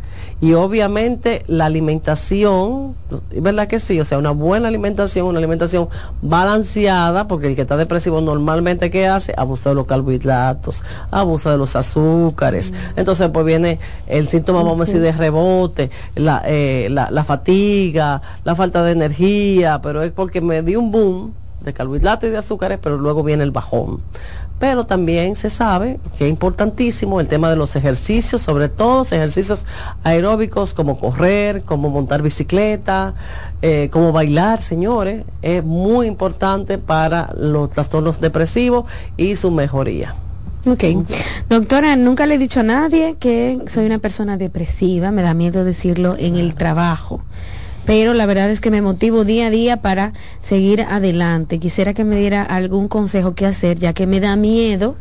y 0.43 0.55
obviamente 0.55 1.41
la 1.47 1.67
alimentación, 1.67 2.97
¿verdad 3.33 3.69
que 3.69 3.79
sí? 3.79 4.01
O 4.01 4.03
sea, 4.03 4.17
una 4.17 4.31
buena 4.31 4.67
alimentación, 4.67 5.25
una 5.25 5.37
alimentación 5.37 5.87
balanceada, 6.21 7.29
porque 7.29 7.47
el 7.47 7.55
que 7.55 7.61
está 7.61 7.77
depresivo 7.77 8.19
normalmente 8.19 8.91
¿qué 8.91 9.07
hace? 9.07 9.33
Abusa 9.37 9.69
de 9.69 9.75
los 9.75 9.85
carbohidratos, 9.85 10.83
abusa 11.11 11.51
de 11.51 11.57
los 11.57 11.77
azúcares. 11.77 12.73
Mm. 12.73 12.99
Entonces 12.99 13.29
pues 13.29 13.45
viene 13.45 13.79
el 14.05 14.27
síntoma, 14.27 14.63
vamos 14.63 14.81
a 14.81 14.91
decir, 14.91 14.99
de 14.99 15.13
rebote, 15.13 15.89
la, 16.15 16.43
eh, 16.45 16.89
la, 16.91 17.09
la 17.09 17.23
fatiga, 17.23 18.21
la 18.43 18.53
falta 18.53 18.83
de 18.83 18.91
energía, 18.91 19.79
pero 19.81 20.03
es 20.03 20.11
porque 20.11 20.41
me 20.41 20.61
dio 20.61 20.81
un 20.81 20.91
boom 20.91 21.33
de 21.61 21.71
carbohidratos 21.71 22.27
y 22.27 22.33
de 22.33 22.37
azúcares, 22.39 22.79
pero 22.81 22.97
luego 22.97 23.23
viene 23.23 23.45
el 23.45 23.51
bajón 23.51 24.01
pero 24.59 24.85
también 24.85 25.35
se 25.35 25.49
sabe 25.49 25.99
que 26.17 26.25
es 26.25 26.29
importantísimo 26.29 27.19
el 27.19 27.27
tema 27.27 27.49
de 27.49 27.55
los 27.55 27.75
ejercicios, 27.75 28.41
sobre 28.41 28.69
todo 28.69 29.03
ejercicios 29.03 29.65
aeróbicos 30.03 30.73
como 30.73 30.99
correr, 30.99 31.63
como 31.63 31.89
montar 31.89 32.21
bicicleta, 32.21 33.13
eh, 33.61 33.89
como 33.91 34.11
bailar, 34.11 34.61
señores, 34.61 35.25
es 35.41 35.63
muy 35.63 36.07
importante 36.07 36.77
para 36.77 37.29
los 37.37 37.69
trastornos 37.71 38.21
depresivos 38.21 38.85
y 39.17 39.35
su 39.35 39.51
mejoría. 39.51 40.15
Ok. 40.65 40.83
Doctora, 41.49 41.95
nunca 41.97 42.25
le 42.25 42.35
he 42.35 42.37
dicho 42.37 42.61
a 42.61 42.63
nadie 42.63 43.17
que 43.19 43.59
soy 43.67 43.85
una 43.85 43.99
persona 43.99 44.37
depresiva, 44.37 45.11
me 45.11 45.21
da 45.21 45.33
miedo 45.33 45.65
decirlo 45.65 46.15
en 46.17 46.37
el 46.37 46.55
trabajo 46.55 47.21
pero 47.85 48.13
la 48.13 48.25
verdad 48.25 48.49
es 48.49 48.61
que 48.61 48.71
me 48.71 48.81
motivo 48.81 49.25
día 49.25 49.47
a 49.47 49.49
día 49.49 49.77
para 49.77 50.13
seguir 50.41 50.81
adelante. 50.81 51.59
Quisiera 51.59 51.93
que 51.93 52.03
me 52.03 52.17
diera 52.17 52.43
algún 52.43 52.87
consejo 52.87 53.35
que 53.35 53.45
hacer, 53.45 53.77
ya 53.79 53.93
que 53.93 54.07
me 54.07 54.19
da 54.19 54.35
miedo 54.35 54.95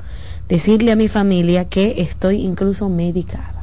decirle 0.48 0.92
a 0.92 0.96
mi 0.96 1.08
familia 1.08 1.68
que 1.68 1.94
estoy 1.98 2.42
incluso 2.42 2.88
médica. 2.88 3.61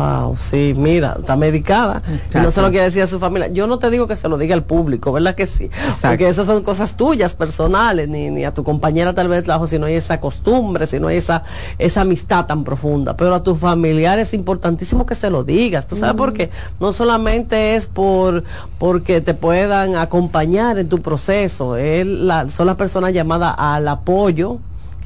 Wow, 0.00 0.34
sí, 0.38 0.72
mira, 0.74 1.16
está 1.18 1.36
medicada. 1.36 2.02
Y 2.34 2.38
no 2.38 2.50
se 2.50 2.62
lo 2.62 2.70
quiere 2.70 2.86
decir 2.86 3.02
a 3.02 3.06
su 3.06 3.18
familia. 3.18 3.48
Yo 3.48 3.66
no 3.66 3.78
te 3.78 3.90
digo 3.90 4.06
que 4.06 4.16
se 4.16 4.30
lo 4.30 4.38
diga 4.38 4.54
al 4.54 4.64
público, 4.64 5.12
¿verdad 5.12 5.34
que 5.34 5.44
sí? 5.44 5.68
Porque 6.00 6.26
esas 6.26 6.46
son 6.46 6.62
cosas 6.62 6.96
tuyas, 6.96 7.34
personales, 7.34 8.08
ni, 8.08 8.30
ni 8.30 8.46
a 8.46 8.54
tu 8.54 8.64
compañera 8.64 9.12
tal 9.14 9.28
vez 9.28 9.44
trabajo, 9.44 9.66
si 9.66 9.78
no 9.78 9.84
hay 9.84 9.96
esa 9.96 10.18
costumbre, 10.18 10.86
si 10.86 10.98
no 10.98 11.08
hay 11.08 11.18
esa, 11.18 11.42
esa 11.76 12.00
amistad 12.00 12.46
tan 12.46 12.64
profunda. 12.64 13.14
Pero 13.14 13.34
a 13.34 13.42
tus 13.42 13.58
familiares 13.58 14.28
es 14.28 14.34
importantísimo 14.34 15.04
que 15.04 15.14
se 15.14 15.28
lo 15.28 15.44
digas. 15.44 15.86
¿Tú 15.86 15.96
sabes 15.96 16.14
por 16.14 16.32
qué? 16.32 16.48
No 16.78 16.94
solamente 16.94 17.74
es 17.74 17.86
por 17.86 18.44
porque 18.78 19.20
te 19.20 19.34
puedan 19.34 19.96
acompañar 19.96 20.78
en 20.78 20.88
tu 20.88 21.02
proceso, 21.02 21.76
es 21.76 22.06
la, 22.06 22.48
son 22.48 22.68
las 22.68 22.76
personas 22.76 23.12
llamadas 23.12 23.54
al 23.58 23.86
apoyo 23.86 24.60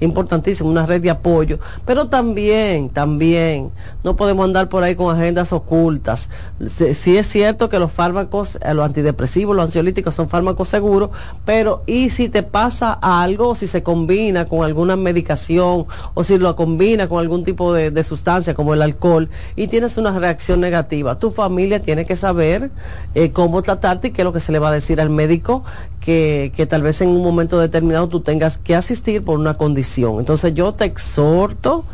importantísimo, 0.04 0.70
una 0.70 0.86
red 0.86 1.02
de 1.02 1.10
apoyo, 1.10 1.58
pero 1.84 2.08
también, 2.08 2.88
también, 2.90 3.70
no 4.02 4.16
podemos 4.16 4.44
andar 4.44 4.68
por 4.68 4.82
ahí 4.82 4.94
con 4.94 5.14
agendas 5.14 5.52
ocultas. 5.52 6.30
Sí, 6.66 7.16
es 7.16 7.26
cierto 7.26 7.68
que 7.68 7.78
los 7.78 7.92
fármacos, 7.92 8.58
eh, 8.62 8.74
los 8.74 8.84
antidepresivos, 8.84 9.56
los 9.56 9.66
ansiolíticos 9.66 10.14
son 10.14 10.28
fármacos 10.28 10.68
seguros, 10.68 11.10
pero 11.44 11.82
¿y 11.86 12.10
si 12.10 12.28
te 12.28 12.42
pasa 12.42 12.92
algo, 12.92 13.54
si 13.54 13.66
se 13.66 13.82
combina 13.82 14.46
con 14.46 14.64
alguna 14.64 14.96
medicación, 14.96 15.86
o 16.14 16.24
si 16.24 16.38
lo 16.38 16.54
combina 16.56 17.08
con 17.08 17.18
algún 17.18 17.44
tipo 17.44 17.72
de, 17.72 18.04
sustancia 18.04 18.54
como 18.54 18.74
el 18.74 18.82
alcohol, 18.82 19.28
y 19.56 19.68
tienes 19.68 19.96
una 19.96 20.18
reacción 20.18 20.60
negativa? 20.60 21.18
Tu 21.18 21.30
familia 21.30 21.80
tiene 21.80 22.04
que 22.04 22.16
saber 22.16 22.70
eh, 23.14 23.32
cómo 23.32 23.62
tratarte 23.62 24.08
y 24.08 24.10
qué 24.10 24.22
es 24.22 24.24
lo 24.24 24.32
que 24.32 24.40
se 24.40 24.52
le 24.52 24.58
va 24.58 24.68
a 24.68 24.72
decir 24.72 25.00
al 25.00 25.10
médico 25.10 25.64
que, 26.00 26.52
que 26.54 26.66
tal 26.66 26.82
vez 26.82 27.00
en 27.00 27.08
un 27.08 27.22
momento 27.22 27.58
determinado 27.58 28.08
tú 28.08 28.20
tengas 28.20 28.58
que 28.58 28.74
asistir 28.74 29.24
por 29.24 29.38
una 29.38 29.54
condición. 29.54 29.93
Entonces 29.96 30.54
yo 30.54 30.72
te 30.74 30.84
exhorto 30.84 31.84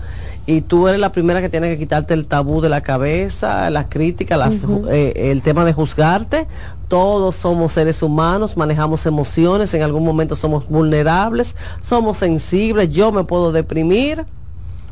y 0.47 0.63
tú 0.63 0.89
eres 0.89 1.01
la 1.01 1.13
primera 1.13 1.41
que 1.41 1.49
tiene 1.49 1.69
que 1.69 1.79
quitarte 1.79 2.15
el 2.15 2.27
tabú 2.27 2.61
de 2.61 2.69
la 2.69 2.81
cabeza, 2.81 3.71
la 3.71 3.89
crítica, 3.89 4.37
las, 4.37 4.67
eh, 4.91 5.13
el 5.31 5.43
tema 5.43 5.65
de 5.65 5.73
juzgarte. 5.73 6.49
Todos 6.89 7.37
somos 7.37 7.73
seres 7.73 8.03
humanos, 8.03 8.57
manejamos 8.57 9.07
emociones, 9.07 9.73
en 9.75 9.83
algún 9.83 10.05
momento 10.05 10.35
somos 10.35 10.69
vulnerables, 10.69 11.57
somos 11.81 12.19
sensibles, 12.19 12.91
yo 12.91 13.13
me 13.13 13.25
puedo 13.25 13.53
deprimir. 13.53 14.25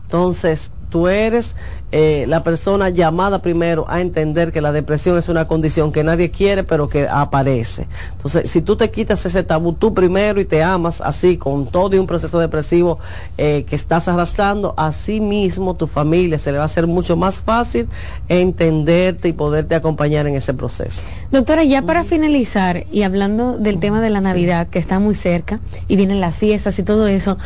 Entonces, 0.03 0.71
tú 0.89 1.09
eres 1.09 1.57
eh, 1.91 2.27
la 2.29 2.45
persona 2.45 2.91
llamada 2.91 3.41
primero 3.41 3.87
a 3.89 4.01
entender 4.01 4.53
que 4.53 4.61
la 4.61 4.73
depresión 4.73 5.17
es 5.17 5.29
una 5.29 5.47
condición 5.47 5.91
que 5.91 6.05
nadie 6.05 6.31
quiere, 6.31 6.63
pero 6.63 6.89
que 6.89 7.09
aparece. 7.09 7.87
Entonces, 8.13 8.51
si 8.51 8.61
tú 8.61 8.77
te 8.77 8.91
quitas 8.91 9.25
ese 9.25 9.43
tabú 9.43 9.73
tú 9.73 9.95
primero 9.95 10.39
y 10.41 10.45
te 10.45 10.63
amas 10.63 11.01
así, 11.01 11.39
con 11.39 11.67
todo 11.67 11.97
y 11.97 11.99
un 11.99 12.07
proceso 12.07 12.39
depresivo 12.39 12.99
eh, 13.39 13.65
que 13.67 13.75
estás 13.75 14.07
arrastrando, 14.07 14.75
así 14.77 15.21
mismo 15.21 15.75
tu 15.75 15.87
familia 15.87 16.39
se 16.39 16.53
le 16.53 16.59
va 16.59 16.65
a 16.65 16.67
hacer 16.67 16.87
mucho 16.87 17.17
más 17.17 17.41
fácil 17.41 17.89
entenderte 18.29 19.29
y 19.29 19.33
poderte 19.33 19.75
acompañar 19.75 20.27
en 20.27 20.35
ese 20.35 20.53
proceso. 20.53 21.09
Doctora, 21.31 21.65
ya 21.65 21.83
para 21.83 22.05
finalizar 22.05 22.85
y 22.93 23.03
hablando 23.03 23.57
del 23.57 23.81
tema 23.81 24.01
de 24.03 24.11
la 24.11 24.21
Navidad, 24.21 24.69
que 24.69 24.79
está 24.79 24.99
muy 24.99 25.15
cerca 25.15 25.61
y 25.89 25.97
vienen 25.97 26.21
las 26.21 26.37
fiestas 26.37 26.79
y 26.79 26.83
todo 26.83 27.07
eso, 27.07 27.39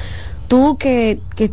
tú 0.49 0.77
que, 0.79 1.21
que 1.37 1.53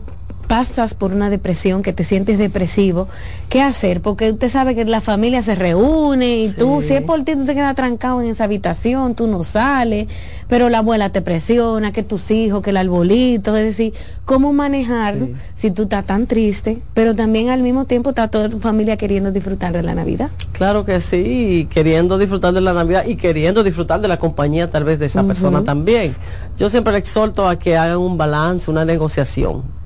pasas 0.49 0.95
por 0.95 1.13
una 1.13 1.29
depresión, 1.29 1.83
que 1.83 1.93
te 1.93 2.03
sientes 2.03 2.39
depresivo, 2.39 3.07
¿qué 3.49 3.61
hacer? 3.61 4.01
Porque 4.01 4.31
usted 4.31 4.49
sabe 4.49 4.73
que 4.73 4.83
la 4.83 4.99
familia 4.99 5.43
se 5.43 5.53
reúne 5.53 6.39
y 6.39 6.51
tú, 6.51 6.81
si 6.81 6.95
es 6.95 7.03
por 7.03 7.23
ti, 7.23 7.35
tú 7.35 7.45
te 7.45 7.53
quedas 7.53 7.75
trancado 7.75 8.19
en 8.23 8.31
esa 8.31 8.45
habitación, 8.45 9.13
tú 9.13 9.27
no 9.27 9.43
sales, 9.43 10.07
pero 10.47 10.69
la 10.69 10.79
abuela 10.79 11.11
te 11.11 11.21
presiona, 11.21 11.91
que 11.91 12.01
tus 12.01 12.31
hijos, 12.31 12.63
que 12.63 12.71
el 12.71 12.77
arbolito, 12.77 13.55
es 13.55 13.63
decir, 13.63 13.93
¿cómo 14.25 14.51
manejarlo 14.51 15.29
si 15.55 15.69
tú 15.69 15.83
estás 15.83 16.07
tan 16.07 16.25
triste, 16.25 16.79
pero 16.95 17.15
también 17.15 17.49
al 17.49 17.61
mismo 17.61 17.85
tiempo 17.85 18.09
está 18.09 18.27
toda 18.29 18.49
tu 18.49 18.59
familia 18.59 18.97
queriendo 18.97 19.31
disfrutar 19.31 19.71
de 19.71 19.83
la 19.83 19.93
Navidad? 19.93 20.31
Claro 20.53 20.83
que 20.83 20.99
sí, 20.99 21.67
queriendo 21.69 22.17
disfrutar 22.17 22.55
de 22.55 22.61
la 22.61 22.73
Navidad 22.73 23.05
y 23.05 23.17
queriendo 23.17 23.63
disfrutar 23.63 24.01
de 24.01 24.07
la 24.07 24.17
compañía 24.17 24.67
tal 24.67 24.83
vez 24.83 24.97
de 24.97 25.05
esa 25.05 25.23
persona 25.23 25.63
también. 25.63 26.15
Yo 26.57 26.71
siempre 26.71 26.91
le 26.91 26.97
exhorto 26.97 27.47
a 27.47 27.59
que 27.59 27.77
hagan 27.77 27.99
un 27.99 28.17
balance, 28.17 28.71
una 28.71 28.83
negociación 28.83 29.77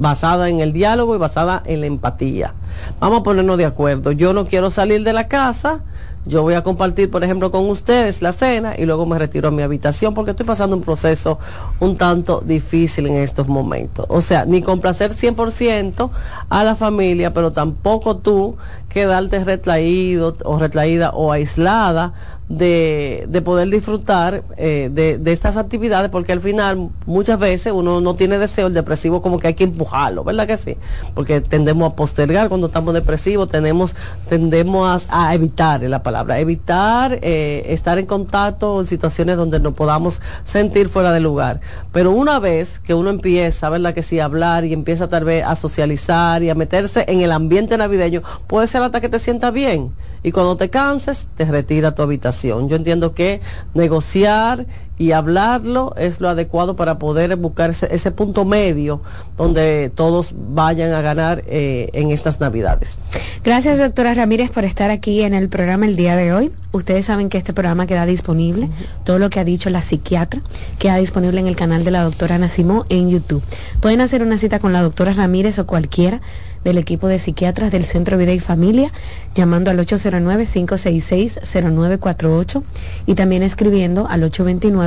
basada 0.00 0.48
en 0.48 0.58
el 0.60 0.72
diálogo 0.72 1.14
y 1.14 1.18
basada 1.18 1.62
en 1.66 1.82
la 1.82 1.86
empatía. 1.86 2.54
Vamos 2.98 3.20
a 3.20 3.22
ponernos 3.22 3.58
de 3.58 3.66
acuerdo. 3.66 4.10
Yo 4.10 4.32
no 4.32 4.46
quiero 4.46 4.70
salir 4.70 5.04
de 5.04 5.12
la 5.12 5.28
casa, 5.28 5.82
yo 6.26 6.42
voy 6.42 6.54
a 6.54 6.62
compartir, 6.62 7.10
por 7.10 7.24
ejemplo, 7.24 7.50
con 7.50 7.68
ustedes 7.70 8.20
la 8.20 8.32
cena 8.32 8.74
y 8.76 8.84
luego 8.84 9.06
me 9.06 9.18
retiro 9.18 9.48
a 9.48 9.50
mi 9.50 9.62
habitación 9.62 10.12
porque 10.14 10.32
estoy 10.32 10.44
pasando 10.44 10.76
un 10.76 10.82
proceso 10.82 11.38
un 11.80 11.96
tanto 11.96 12.42
difícil 12.44 13.06
en 13.06 13.16
estos 13.16 13.48
momentos. 13.48 14.04
O 14.08 14.20
sea, 14.20 14.44
ni 14.44 14.60
complacer 14.60 15.12
100% 15.12 16.10
a 16.48 16.64
la 16.64 16.76
familia, 16.76 17.32
pero 17.32 17.52
tampoco 17.52 18.18
tú 18.18 18.56
quedarte 18.88 19.42
retraído 19.44 20.36
o 20.44 20.58
retraída 20.58 21.10
o 21.10 21.32
aislada 21.32 22.12
de, 22.50 23.26
de 23.28 23.42
poder 23.42 23.70
disfrutar 23.70 24.42
eh, 24.56 24.90
de, 24.92 25.18
de, 25.18 25.32
estas 25.32 25.56
actividades, 25.56 26.10
porque 26.10 26.32
al 26.32 26.40
final 26.40 26.90
muchas 27.06 27.38
veces 27.38 27.72
uno 27.72 28.00
no 28.00 28.16
tiene 28.16 28.38
deseo, 28.38 28.66
el 28.66 28.74
depresivo 28.74 29.22
como 29.22 29.38
que 29.38 29.46
hay 29.46 29.54
que 29.54 29.62
empujarlo, 29.62 30.24
¿verdad 30.24 30.48
que 30.48 30.56
sí? 30.56 30.76
Porque 31.14 31.40
tendemos 31.40 31.92
a 31.92 31.94
postergar 31.94 32.48
cuando 32.48 32.66
estamos 32.66 32.92
depresivos, 32.92 33.48
tenemos, 33.48 33.94
tendemos 34.28 35.06
a, 35.10 35.32
evitar 35.32 35.80
la 35.82 36.02
palabra, 36.02 36.40
evitar 36.40 37.20
eh, 37.22 37.66
estar 37.68 37.98
en 37.98 38.06
contacto 38.06 38.80
en 38.80 38.86
situaciones 38.86 39.36
donde 39.36 39.60
no 39.60 39.72
podamos 39.72 40.20
sentir 40.42 40.88
fuera 40.88 41.12
de 41.12 41.20
lugar. 41.20 41.60
Pero 41.92 42.10
una 42.10 42.40
vez 42.40 42.80
que 42.80 42.94
uno 42.94 43.10
empieza, 43.10 43.70
¿verdad 43.70 43.94
que 43.94 44.02
sí? 44.02 44.18
A 44.18 44.24
hablar 44.24 44.64
y 44.64 44.72
empieza 44.72 45.08
tal 45.08 45.22
vez 45.22 45.44
a 45.44 45.54
socializar 45.54 46.42
y 46.42 46.50
a 46.50 46.56
meterse 46.56 47.04
en 47.06 47.20
el 47.20 47.30
ambiente 47.30 47.78
navideño, 47.78 48.22
puede 48.48 48.66
ser 48.66 48.82
hasta 48.82 49.00
que 49.00 49.08
te 49.08 49.20
sienta 49.20 49.52
bien. 49.52 49.92
Y 50.22 50.32
cuando 50.32 50.56
te 50.56 50.68
canses, 50.68 51.28
te 51.36 51.46
retira 51.46 51.88
a 51.88 51.94
tu 51.94 52.02
habitación. 52.02 52.39
Yo 52.48 52.76
entiendo 52.76 53.14
que 53.14 53.40
negociar 53.74 54.66
y 55.00 55.12
hablarlo 55.12 55.94
es 55.96 56.20
lo 56.20 56.28
adecuado 56.28 56.76
para 56.76 56.98
poder 56.98 57.34
buscar 57.36 57.70
ese, 57.70 58.10
punto 58.10 58.44
medio 58.44 59.00
donde 59.38 59.90
todos 59.94 60.34
vayan 60.34 60.92
a 60.92 61.00
ganar 61.00 61.42
eh, 61.46 61.88
en 61.94 62.10
estas 62.10 62.38
navidades. 62.38 62.98
Gracias 63.42 63.78
doctora 63.78 64.12
Ramírez 64.12 64.50
por 64.50 64.66
estar 64.66 64.90
aquí 64.90 65.22
en 65.22 65.32
el 65.32 65.48
programa 65.48 65.86
el 65.86 65.96
día 65.96 66.16
de 66.16 66.34
hoy. 66.34 66.52
Ustedes 66.72 67.06
saben 67.06 67.30
que 67.30 67.38
este 67.38 67.54
programa 67.54 67.86
queda 67.86 68.04
disponible, 68.04 68.68
todo 69.02 69.18
lo 69.18 69.30
que 69.30 69.40
ha 69.40 69.44
dicho 69.44 69.70
la 69.70 69.80
psiquiatra 69.80 70.42
queda 70.78 70.96
disponible 70.96 71.40
en 71.40 71.46
el 71.46 71.56
canal 71.56 71.82
de 71.82 71.92
la 71.92 72.02
doctora 72.02 72.36
Nacimó 72.36 72.84
en 72.90 73.08
YouTube. 73.08 73.42
Pueden 73.80 74.02
hacer 74.02 74.22
una 74.22 74.36
cita 74.36 74.58
con 74.58 74.74
la 74.74 74.82
doctora 74.82 75.14
Ramírez 75.14 75.58
o 75.58 75.66
cualquiera 75.66 76.20
del 76.64 76.78
equipo 76.78 77.06
de 77.08 77.18
psiquiatras 77.18 77.72
del 77.72 77.84
Centro 77.84 78.16
Vida 78.18 78.32
y 78.32 78.40
Familia, 78.40 78.92
llamando 79.34 79.70
al 79.70 79.78
809-566-0948 79.78 82.62
y 83.06 83.14
también 83.14 83.42
escribiendo 83.42 84.06
al 84.08 84.22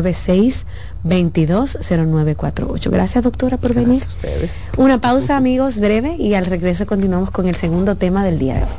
829-622-0948. 0.04 2.90
Gracias, 2.90 3.24
doctora, 3.24 3.58
por 3.58 3.74
venir. 3.74 4.00
Gracias 4.00 4.08
a 4.08 4.16
ustedes. 4.16 4.64
Una 4.78 5.02
pausa, 5.02 5.36
amigos, 5.38 5.80
breve, 5.80 6.16
y 6.18 6.34
al 6.36 6.46
regreso 6.46 6.86
continuamos 6.86 7.32
con 7.32 7.48
el 7.48 7.56
segundo 7.56 7.96
tema 7.96 8.24
del 8.24 8.38
día 8.40 8.56
de 8.56 8.64
hoy. 8.64 8.70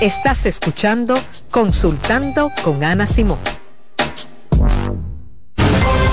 Estás 0.00 0.46
escuchando 0.46 1.14
Consultando 1.50 2.50
con 2.64 2.82
Ana 2.82 3.06
Simón. 3.06 3.38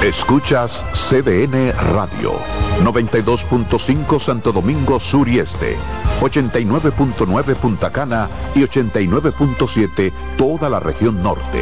Escuchas 0.07 0.85
CDN 0.93 1.73
Radio, 1.91 2.31
92.5 2.81 4.21
Santo 4.21 4.53
Domingo 4.53 5.01
Sur 5.01 5.27
y 5.27 5.39
Este, 5.39 5.75
89.9 6.21 7.55
Punta 7.57 7.91
Cana 7.91 8.29
y 8.55 8.61
89.7 8.61 10.13
toda 10.37 10.69
la 10.69 10.79
región 10.79 11.21
norte. 11.21 11.61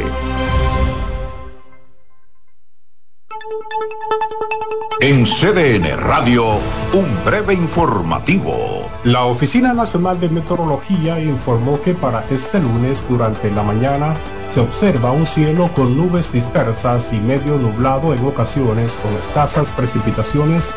En 5.00 5.24
CDN 5.26 5.98
Radio, 5.98 6.44
un 6.92 7.24
breve 7.24 7.52
informativo. 7.52 8.88
La 9.02 9.24
Oficina 9.24 9.74
Nacional 9.74 10.20
de 10.20 10.28
Meteorología 10.28 11.18
informó 11.18 11.80
que 11.80 11.94
para 11.94 12.24
este 12.30 12.60
lunes 12.60 13.04
durante 13.08 13.50
la 13.50 13.64
mañana 13.64 14.14
se 14.48 14.60
observa 14.60 15.12
un 15.12 15.26
cielo 15.26 15.70
con 15.74 15.96
nubes 15.96 16.32
dispersas 16.32 17.12
y 17.12 17.20
medio 17.20 17.58
nublado 17.58 18.14
en 18.14 18.24
ocasiones 18.24 18.98
con 19.02 19.14
escasas 19.14 19.72
precipitaciones 19.72 20.70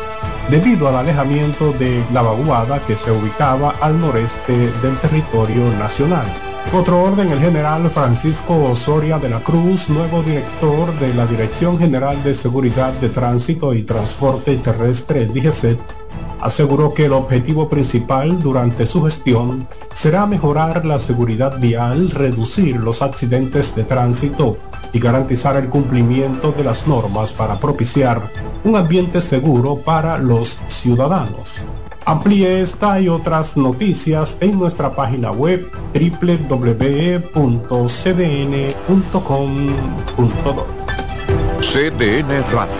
debido 0.50 0.88
al 0.88 0.96
alejamiento 0.96 1.72
de 1.72 2.04
la 2.12 2.22
vaguada 2.22 2.84
que 2.84 2.96
se 2.96 3.10
ubicaba 3.10 3.74
al 3.80 4.00
noreste 4.00 4.52
del 4.82 4.96
territorio 4.98 5.70
nacional. 5.78 6.26
Otro 6.72 7.02
orden, 7.02 7.32
el 7.32 7.40
general 7.40 7.90
Francisco 7.90 8.64
Osoria 8.64 9.18
de 9.18 9.28
la 9.28 9.40
Cruz, 9.40 9.88
nuevo 9.88 10.22
director 10.22 10.96
de 11.00 11.14
la 11.14 11.26
Dirección 11.26 11.78
General 11.78 12.22
de 12.22 12.34
Seguridad 12.34 12.92
de 12.94 13.08
Tránsito 13.08 13.74
y 13.74 13.82
Transporte 13.82 14.56
Terrestre, 14.56 15.26
DGCET, 15.26 15.80
aseguró 16.40 16.94
que 16.94 17.06
el 17.06 17.12
objetivo 17.12 17.68
principal 17.68 18.42
durante 18.42 18.86
su 18.86 19.02
gestión 19.04 19.68
será 19.92 20.26
mejorar 20.26 20.84
la 20.84 20.98
seguridad 20.98 21.58
vial, 21.58 22.10
reducir 22.10 22.76
los 22.76 23.02
accidentes 23.02 23.74
de 23.74 23.84
tránsito 23.84 24.56
y 24.92 24.98
garantizar 24.98 25.56
el 25.56 25.68
cumplimiento 25.68 26.52
de 26.52 26.64
las 26.64 26.86
normas 26.86 27.32
para 27.32 27.58
propiciar 27.58 28.32
un 28.64 28.76
ambiente 28.76 29.20
seguro 29.20 29.76
para 29.76 30.18
los 30.18 30.58
ciudadanos. 30.68 31.64
Amplíe 32.04 32.60
esta 32.60 33.00
y 33.00 33.08
otras 33.08 33.56
noticias 33.56 34.38
en 34.40 34.58
nuestra 34.58 34.90
página 34.92 35.30
web 35.30 35.70
www.cdn.com.do. 35.92 36.76
CDN 41.60 42.42
Radio. 42.50 42.74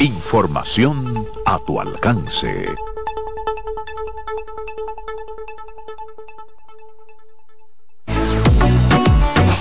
Información 0.00 1.25
a 1.46 1.58
tu 1.60 1.80
alcance. 1.80 2.66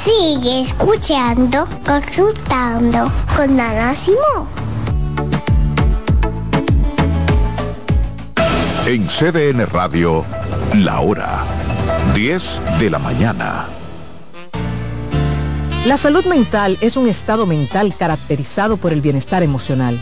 Sigue 0.03 0.61
escuchando, 0.61 1.65
consultando 1.85 3.11
con 3.35 3.59
Ana 3.59 3.93
En 8.85 9.07
CDN 9.07 9.65
Radio, 9.67 10.25
la 10.73 10.99
hora 10.99 11.43
10 12.13 12.61
de 12.79 12.89
la 12.89 12.99
mañana. 12.99 13.67
La 15.85 15.97
salud 15.97 16.25
mental 16.25 16.77
es 16.81 16.97
un 16.97 17.07
estado 17.07 17.45
mental 17.45 17.93
caracterizado 17.95 18.77
por 18.77 18.91
el 18.91 19.01
bienestar 19.01 19.43
emocional, 19.43 20.01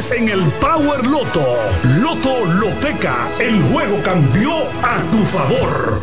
en 0.09 0.29
el 0.29 0.41
Power 0.53 1.05
Loto. 1.05 1.45
Loto 1.99 2.43
Loteca, 2.45 3.29
el 3.39 3.61
juego 3.61 4.01
cambió 4.01 4.63
a 4.81 4.99
tu 5.11 5.19
favor. 5.19 6.01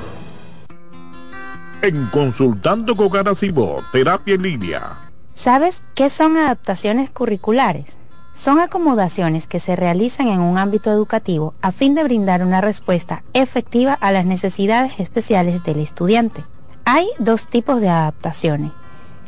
En 1.83 2.07
Consultando 2.07 2.95
con 2.95 3.09
Garacimo, 3.09 3.79
Terapia 3.91 4.37
en 4.37 4.43
Línea. 4.43 5.11
¿Sabes 5.35 5.83
qué 5.97 6.11
son 6.11 6.37
adaptaciones 6.37 7.11
curriculares? 7.11 7.99
Son 8.35 8.61
acomodaciones 8.61 9.49
que 9.49 9.59
se 9.59 9.75
realizan 9.75 10.29
en 10.29 10.41
un 10.41 10.59
ámbito 10.59 10.93
educativo 10.93 11.55
a 11.61 11.73
fin 11.73 11.97
de 11.97 12.05
brindar 12.05 12.45
una 12.45 12.61
respuesta 12.61 13.25
efectiva 13.33 13.95
a 13.95 14.13
las 14.13 14.25
necesidades 14.25 15.01
especiales 15.01 15.65
del 15.65 15.81
estudiante. 15.81 16.45
Hay 16.85 17.09
dos 17.19 17.49
tipos 17.49 17.81
de 17.81 17.89
adaptaciones. 17.89 18.71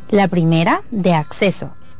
La 0.09 0.29
primera, 0.29 0.83
de 0.91 1.13
acceso, 1.13 1.71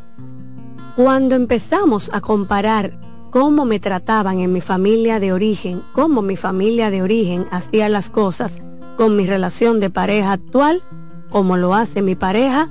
Cuando 0.97 1.35
empezamos 1.35 2.11
a 2.13 2.21
comparar 2.21 2.99
cómo 3.31 3.65
me 3.65 3.81
trataban 3.81 4.39
en 4.41 4.53
mi 4.53 4.61
familia 4.61 5.19
de 5.19 5.33
origen, 5.33 5.83
cómo 5.93 6.23
mi 6.23 6.37
familia 6.37 6.91
de 6.91 7.03
origen 7.03 7.47
hacía 7.51 7.89
las 7.89 8.11
cosas 8.11 8.63
con 9.01 9.17
mi 9.17 9.25
relación 9.27 9.81
de 9.81 9.89
pareja 9.89 10.33
actual, 10.33 10.83
como 11.31 11.57
lo 11.57 11.73
hace 11.73 12.03
mi 12.03 12.17
pareja, 12.17 12.69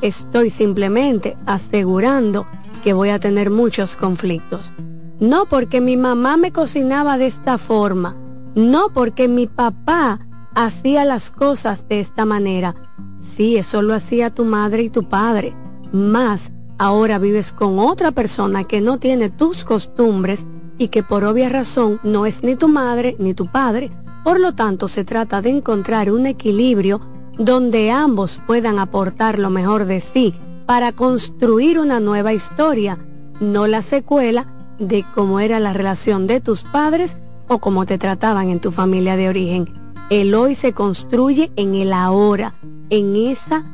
estoy 0.00 0.48
simplemente 0.48 1.36
asegurando 1.44 2.46
que 2.84 2.92
voy 2.92 3.08
a 3.08 3.18
tener 3.18 3.50
muchos 3.50 3.96
conflictos. 3.96 4.72
No 5.18 5.46
porque 5.46 5.80
mi 5.80 5.96
mamá 5.96 6.36
me 6.36 6.52
cocinaba 6.52 7.18
de 7.18 7.26
esta 7.26 7.58
forma, 7.58 8.14
no 8.54 8.90
porque 8.94 9.26
mi 9.26 9.48
papá 9.48 10.20
hacía 10.54 11.04
las 11.04 11.32
cosas 11.32 11.88
de 11.88 11.98
esta 11.98 12.26
manera. 12.26 12.76
Sí, 13.18 13.56
eso 13.56 13.82
lo 13.82 13.92
hacía 13.92 14.32
tu 14.32 14.44
madre 14.44 14.84
y 14.84 14.88
tu 14.88 15.08
padre, 15.08 15.52
más 15.90 16.52
Ahora 16.78 17.18
vives 17.18 17.52
con 17.52 17.78
otra 17.78 18.10
persona 18.12 18.64
que 18.64 18.80
no 18.80 18.98
tiene 18.98 19.30
tus 19.30 19.64
costumbres 19.64 20.46
y 20.78 20.88
que 20.88 21.02
por 21.02 21.22
obvia 21.24 21.48
razón 21.48 22.00
no 22.02 22.26
es 22.26 22.42
ni 22.42 22.56
tu 22.56 22.66
madre 22.66 23.14
ni 23.20 23.34
tu 23.34 23.46
padre. 23.46 23.92
Por 24.24 24.38
lo 24.38 24.54
tanto, 24.54 24.88
se 24.88 25.04
trata 25.04 25.42
de 25.42 25.50
encontrar 25.50 26.10
un 26.10 26.26
equilibrio 26.26 27.00
donde 27.38 27.90
ambos 27.90 28.40
puedan 28.46 28.78
aportar 28.78 29.38
lo 29.38 29.50
mejor 29.50 29.86
de 29.86 30.00
sí 30.00 30.34
para 30.66 30.92
construir 30.92 31.78
una 31.78 31.98
nueva 31.98 32.32
historia, 32.32 32.98
no 33.40 33.66
la 33.66 33.82
secuela 33.82 34.46
de 34.78 35.04
cómo 35.14 35.40
era 35.40 35.58
la 35.60 35.72
relación 35.72 36.26
de 36.26 36.40
tus 36.40 36.62
padres 36.64 37.16
o 37.48 37.58
cómo 37.58 37.84
te 37.84 37.98
trataban 37.98 38.48
en 38.48 38.60
tu 38.60 38.70
familia 38.70 39.16
de 39.16 39.28
origen. 39.28 39.68
El 40.08 40.34
hoy 40.34 40.54
se 40.54 40.72
construye 40.72 41.50
en 41.56 41.74
el 41.74 41.92
ahora, 41.92 42.54
en 42.90 43.16
esa 43.16 43.64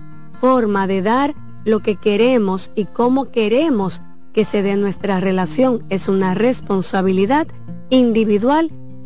forma 0.40 0.86
de 0.86 1.02
dar 1.02 1.34
lo 1.64 1.80
que 1.80 1.96
queremos 1.96 2.70
y 2.74 2.84
cómo 2.86 3.26
queremos 3.26 4.00
que 4.32 4.44
se 4.44 4.62
dé 4.62 4.76
nuestra 4.76 5.20
relación 5.20 5.84
es 5.90 6.08
una 6.08 6.34
responsabilidad 6.34 7.48
individual 7.90 8.70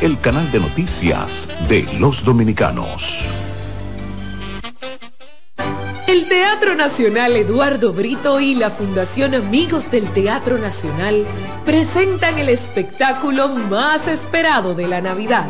el 0.00 0.18
canal 0.20 0.50
de 0.50 0.60
noticias 0.60 1.46
de 1.68 1.86
los 1.98 2.24
dominicanos. 2.24 3.18
El 6.06 6.26
Teatro 6.26 6.74
Nacional 6.74 7.36
Eduardo 7.36 7.92
Brito 7.92 8.40
y 8.40 8.54
la 8.54 8.70
Fundación 8.70 9.34
Amigos 9.34 9.90
del 9.90 10.10
Teatro 10.12 10.58
Nacional 10.58 11.26
presentan 11.64 12.38
el 12.38 12.48
espectáculo 12.48 13.48
más 13.48 14.08
esperado 14.08 14.74
de 14.74 14.88
la 14.88 15.00
Navidad 15.00 15.48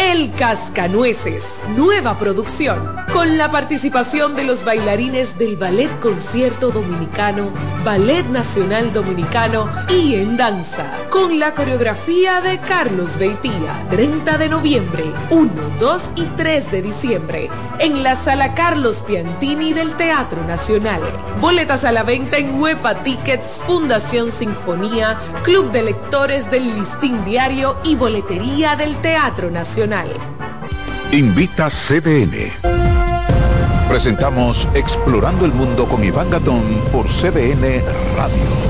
el 0.00 0.32
Cascanueces, 0.32 1.60
nueva 1.76 2.18
producción, 2.18 2.96
con 3.12 3.36
la 3.36 3.50
participación 3.50 4.34
de 4.34 4.44
los 4.44 4.64
bailarines 4.64 5.36
del 5.36 5.56
Ballet 5.56 5.90
Concierto 6.00 6.70
Dominicano, 6.70 7.50
Ballet 7.84 8.24
Nacional 8.28 8.94
Dominicano 8.94 9.70
y 9.90 10.14
en 10.14 10.38
danza, 10.38 10.90
con 11.10 11.38
la 11.40 11.52
coreografía 11.54 12.40
de 12.40 12.60
Carlos 12.60 13.18
Beitía, 13.18 13.84
30 13.90 14.38
de 14.38 14.48
noviembre, 14.48 15.04
1, 15.30 15.50
2 15.78 16.10
y 16.14 16.24
3 16.36 16.70
de 16.70 16.82
diciembre, 16.82 17.50
en 17.80 18.02
la 18.02 18.14
sala 18.14 18.54
Carlos 18.54 19.02
Piantini 19.06 19.72
del 19.72 19.96
Teatro 19.96 20.44
Nacional. 20.44 21.02
Boletas 21.40 21.84
a 21.84 21.92
la 21.92 22.04
venta 22.04 22.38
en 22.38 22.60
Huepa 22.60 23.02
Tickets, 23.02 23.60
Fundación 23.66 24.30
Sinfonía, 24.30 25.18
Club 25.42 25.72
de 25.72 25.82
Lectores 25.82 26.50
del 26.50 26.74
Listín 26.74 27.24
Diario 27.24 27.76
y 27.82 27.96
Boletería 27.96 28.76
del 28.76 28.96
Teatro 29.00 29.50
Nacional. 29.50 30.14
Invita 31.12 31.68
CDN. 31.68 32.52
Presentamos 33.88 34.68
Explorando 34.74 35.44
el 35.44 35.52
Mundo 35.52 35.88
con 35.88 36.04
Iván 36.04 36.30
Gatón 36.30 36.62
por 36.92 37.06
CDN 37.08 37.82
Radio. 38.16 38.69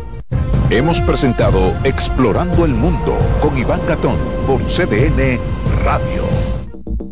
Hemos 0.71 1.01
presentado 1.01 1.75
Explorando 1.83 2.63
el 2.63 2.73
Mundo 2.73 3.17
con 3.41 3.57
Iván 3.57 3.81
Gatón 3.85 4.17
por 4.47 4.61
CDN 4.67 5.37
Radio. 5.83 6.40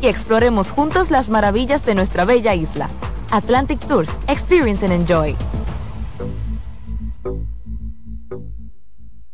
Y 0.00 0.06
exploremos 0.06 0.70
juntos 0.70 1.10
las 1.10 1.30
maravillas 1.30 1.84
de 1.84 1.94
nuestra 1.94 2.24
bella 2.24 2.54
isla. 2.54 2.88
Atlantic 3.30 3.80
Tours, 3.80 4.10
Experience 4.26 4.84
and 4.84 4.94
Enjoy. 4.94 5.36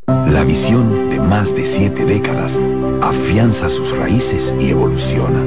La 0.07 0.45
visión 0.45 1.09
de 1.09 1.21
más 1.21 1.55
de 1.55 1.65
siete 1.65 2.05
décadas 2.05 2.61
afianza 3.03 3.69
sus 3.69 3.97
raíces 3.97 4.55
y 4.59 4.71
evoluciona. 4.71 5.41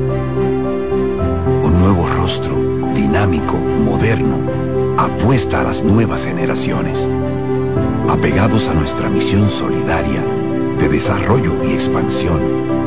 Un 1.64 1.80
nuevo 1.80 2.08
rostro, 2.08 2.56
dinámico, 2.94 3.54
moderno, 3.56 4.40
apuesta 4.98 5.62
a 5.62 5.64
las 5.64 5.84
nuevas 5.84 6.26
generaciones. 6.26 7.10
Apegados 8.10 8.68
a 8.68 8.74
nuestra 8.74 9.10
misión 9.10 9.50
solidaria 9.50 10.24
de 10.80 10.90
desarrollo 10.90 11.64
y 11.64 11.74
expansión 11.74 12.87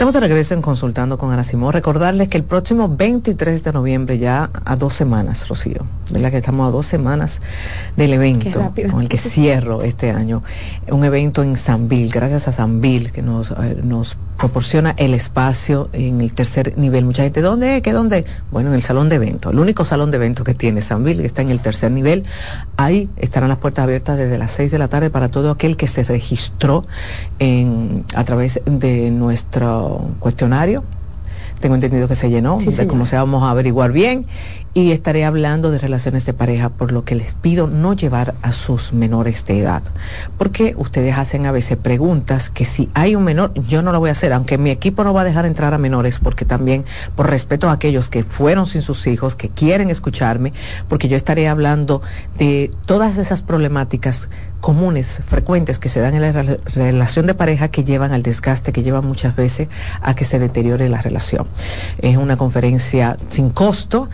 Estamos 0.00 0.14
de 0.14 0.20
regreso 0.20 0.54
en 0.54 0.62
Consultando 0.62 1.18
con 1.18 1.30
Ana 1.30 1.44
Simón. 1.44 1.74
Recordarles 1.74 2.28
que 2.28 2.38
el 2.38 2.44
próximo 2.44 2.88
23 2.88 3.62
de 3.62 3.70
noviembre, 3.70 4.16
ya 4.16 4.48
a 4.64 4.74
dos 4.74 4.94
semanas, 4.94 5.46
Rocío, 5.46 5.84
la 6.10 6.30
que 6.30 6.38
estamos 6.38 6.66
a 6.66 6.70
dos 6.70 6.86
semanas 6.86 7.42
del 7.98 8.14
evento 8.14 8.72
con 8.90 9.02
el 9.02 9.10
que 9.10 9.18
cierro 9.18 9.82
este 9.82 10.10
año, 10.10 10.42
un 10.88 11.04
evento 11.04 11.42
en 11.42 11.54
Sanville, 11.54 12.08
gracias 12.08 12.48
a 12.48 12.52
Sanville, 12.52 13.12
que 13.12 13.20
nos, 13.20 13.50
eh, 13.50 13.78
nos 13.82 14.16
proporciona 14.38 14.94
el 14.96 15.12
espacio 15.12 15.90
en 15.92 16.22
el 16.22 16.32
tercer 16.32 16.78
nivel. 16.78 17.04
Mucha 17.04 17.24
gente, 17.24 17.42
¿dónde? 17.42 17.82
¿Qué 17.82 17.92
dónde? 17.92 18.24
Bueno, 18.50 18.70
en 18.70 18.76
el 18.76 18.82
salón 18.82 19.10
de 19.10 19.16
eventos, 19.16 19.52
el 19.52 19.58
único 19.58 19.84
salón 19.84 20.10
de 20.10 20.16
eventos 20.16 20.46
que 20.46 20.54
tiene 20.54 20.80
Sanville, 20.80 21.20
que 21.20 21.26
está 21.26 21.42
en 21.42 21.50
el 21.50 21.60
tercer 21.60 21.90
nivel. 21.90 22.22
Ahí 22.78 23.10
estarán 23.18 23.50
las 23.50 23.58
puertas 23.58 23.82
abiertas 23.82 24.16
desde 24.16 24.38
las 24.38 24.50
6 24.52 24.70
de 24.70 24.78
la 24.78 24.88
tarde 24.88 25.10
para 25.10 25.28
todo 25.28 25.50
aquel 25.50 25.76
que 25.76 25.88
se 25.88 26.04
registró 26.04 26.86
en, 27.38 28.06
a 28.14 28.24
través 28.24 28.62
de 28.64 29.10
nuestro 29.90 30.20
cuestionario. 30.20 30.84
Tengo 31.60 31.74
entendido 31.74 32.08
que 32.08 32.14
se 32.14 32.30
llenó, 32.30 32.58
no 32.64 32.72
sé 32.72 32.86
cómo 32.86 33.04
se 33.04 33.16
vamos 33.16 33.42
a 33.42 33.50
averiguar 33.50 33.92
bien, 33.92 34.24
y 34.72 34.92
estaré 34.92 35.26
hablando 35.26 35.70
de 35.70 35.78
relaciones 35.78 36.24
de 36.24 36.32
pareja, 36.32 36.70
por 36.70 36.90
lo 36.90 37.04
que 37.04 37.14
les 37.14 37.34
pido 37.34 37.66
no 37.66 37.92
llevar 37.92 38.34
a 38.40 38.52
sus 38.52 38.94
menores 38.94 39.44
de 39.44 39.60
edad, 39.60 39.82
porque 40.38 40.74
ustedes 40.78 41.18
hacen 41.18 41.44
a 41.44 41.52
veces 41.52 41.76
preguntas 41.76 42.48
que 42.48 42.64
si 42.64 42.88
hay 42.94 43.14
un 43.14 43.24
menor, 43.24 43.52
yo 43.68 43.82
no 43.82 43.92
lo 43.92 44.00
voy 44.00 44.08
a 44.08 44.12
hacer, 44.12 44.32
aunque 44.32 44.56
mi 44.56 44.70
equipo 44.70 45.04
no 45.04 45.12
va 45.12 45.20
a 45.20 45.24
dejar 45.24 45.44
entrar 45.44 45.74
a 45.74 45.78
menores, 45.78 46.18
porque 46.18 46.46
también 46.46 46.86
por 47.14 47.28
respeto 47.28 47.68
a 47.68 47.72
aquellos 47.72 48.08
que 48.08 48.22
fueron 48.24 48.66
sin 48.66 48.80
sus 48.80 49.06
hijos, 49.06 49.36
que 49.36 49.50
quieren 49.50 49.90
escucharme, 49.90 50.54
porque 50.88 51.08
yo 51.08 51.16
estaré 51.18 51.46
hablando 51.46 52.00
de 52.38 52.70
todas 52.86 53.18
esas 53.18 53.42
problemáticas 53.42 54.30
comunes, 54.60 55.20
frecuentes 55.26 55.78
que 55.78 55.88
se 55.88 56.00
dan 56.00 56.14
en 56.14 56.22
la 56.22 56.58
relación 56.74 57.26
de 57.26 57.34
pareja 57.34 57.68
que 57.68 57.84
llevan 57.84 58.12
al 58.12 58.22
desgaste, 58.22 58.72
que 58.72 58.82
llevan 58.82 59.06
muchas 59.06 59.34
veces 59.34 59.68
a 60.00 60.14
que 60.14 60.24
se 60.24 60.38
deteriore 60.38 60.88
la 60.88 61.02
relación. 61.02 61.48
Es 61.98 62.16
una 62.16 62.36
conferencia 62.36 63.16
sin 63.30 63.50
costo 63.50 64.08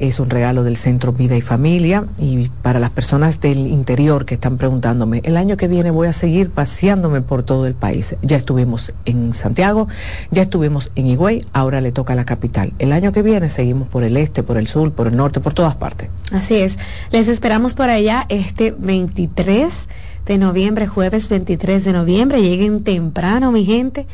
es 0.00 0.18
un 0.18 0.30
regalo 0.30 0.64
del 0.64 0.76
Centro 0.76 1.12
Vida 1.12 1.36
y 1.36 1.42
Familia 1.42 2.06
y 2.18 2.48
para 2.62 2.80
las 2.80 2.90
personas 2.90 3.40
del 3.40 3.66
interior 3.66 4.24
que 4.24 4.34
están 4.34 4.56
preguntándome, 4.56 5.20
el 5.24 5.36
año 5.36 5.56
que 5.56 5.68
viene 5.68 5.90
voy 5.90 6.08
a 6.08 6.12
seguir 6.12 6.50
paseándome 6.50 7.20
por 7.20 7.42
todo 7.42 7.66
el 7.66 7.74
país. 7.74 8.16
Ya 8.22 8.36
estuvimos 8.36 8.92
en 9.04 9.34
Santiago, 9.34 9.88
ya 10.30 10.42
estuvimos 10.42 10.90
en 10.96 11.06
Higüey, 11.06 11.44
ahora 11.52 11.80
le 11.80 11.92
toca 11.92 12.14
a 12.14 12.16
la 12.16 12.24
capital. 12.24 12.72
El 12.78 12.92
año 12.92 13.12
que 13.12 13.22
viene 13.22 13.48
seguimos 13.50 13.88
por 13.88 14.02
el 14.02 14.16
este, 14.16 14.42
por 14.42 14.56
el 14.56 14.66
sur, 14.66 14.92
por 14.92 15.06
el 15.06 15.16
norte, 15.16 15.40
por 15.40 15.54
todas 15.54 15.76
partes. 15.76 16.08
Así 16.32 16.56
es. 16.56 16.78
Les 17.10 17.28
esperamos 17.28 17.74
por 17.74 17.90
allá 17.90 18.26
este 18.28 18.74
23 18.76 19.88
de 20.26 20.38
noviembre, 20.38 20.86
jueves 20.86 21.28
23 21.28 21.84
de 21.84 21.92
noviembre. 21.92 22.42
Lleguen 22.42 22.82
temprano, 22.84 23.52
mi 23.52 23.64
gente 23.64 24.06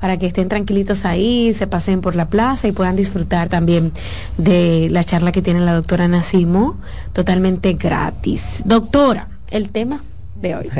para 0.00 0.18
que 0.18 0.26
estén 0.26 0.48
tranquilitos 0.48 1.04
ahí, 1.04 1.52
se 1.54 1.66
pasen 1.66 2.00
por 2.00 2.16
la 2.16 2.28
plaza 2.28 2.68
y 2.68 2.72
puedan 2.72 2.96
disfrutar 2.96 3.48
también 3.48 3.92
de 4.38 4.88
la 4.90 5.04
charla 5.04 5.32
que 5.32 5.42
tiene 5.42 5.60
la 5.60 5.74
doctora 5.74 6.08
Nacimo, 6.08 6.76
totalmente 7.12 7.74
gratis. 7.74 8.62
Doctora, 8.64 9.28
el 9.50 9.68
tema 9.70 10.00
de 10.40 10.54
hoy. 10.56 10.70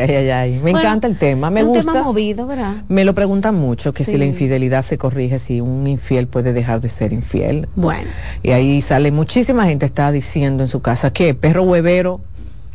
Me 0.63 0.71
encanta 0.71 1.07
el 1.07 1.19
tema, 1.19 1.51
me 1.51 1.63
gusta. 1.63 1.81
Un 1.81 1.87
tema 1.87 2.03
movido, 2.03 2.47
¿verdad? 2.47 2.77
Me 2.89 3.05
lo 3.05 3.15
preguntan 3.15 3.55
mucho, 3.57 3.93
que 3.93 4.05
si 4.05 4.17
la 4.17 4.25
infidelidad 4.25 4.83
se 4.83 4.97
corrige, 4.97 5.39
si 5.39 5.61
un 5.61 5.87
infiel 5.87 6.27
puede 6.27 6.53
dejar 6.53 6.81
de 6.81 6.89
ser 6.89 7.13
infiel. 7.13 7.69
Bueno. 7.77 8.09
Y 8.43 8.53
ahí 8.53 8.81
sale 8.81 9.13
muchísima 9.13 9.67
gente 9.67 9.87
está 9.87 10.11
diciendo 10.13 10.63
en 10.63 10.69
su 10.69 10.81
casa 10.81 11.13
que 11.13 11.35
perro 11.35 11.65
huevero 11.65 12.21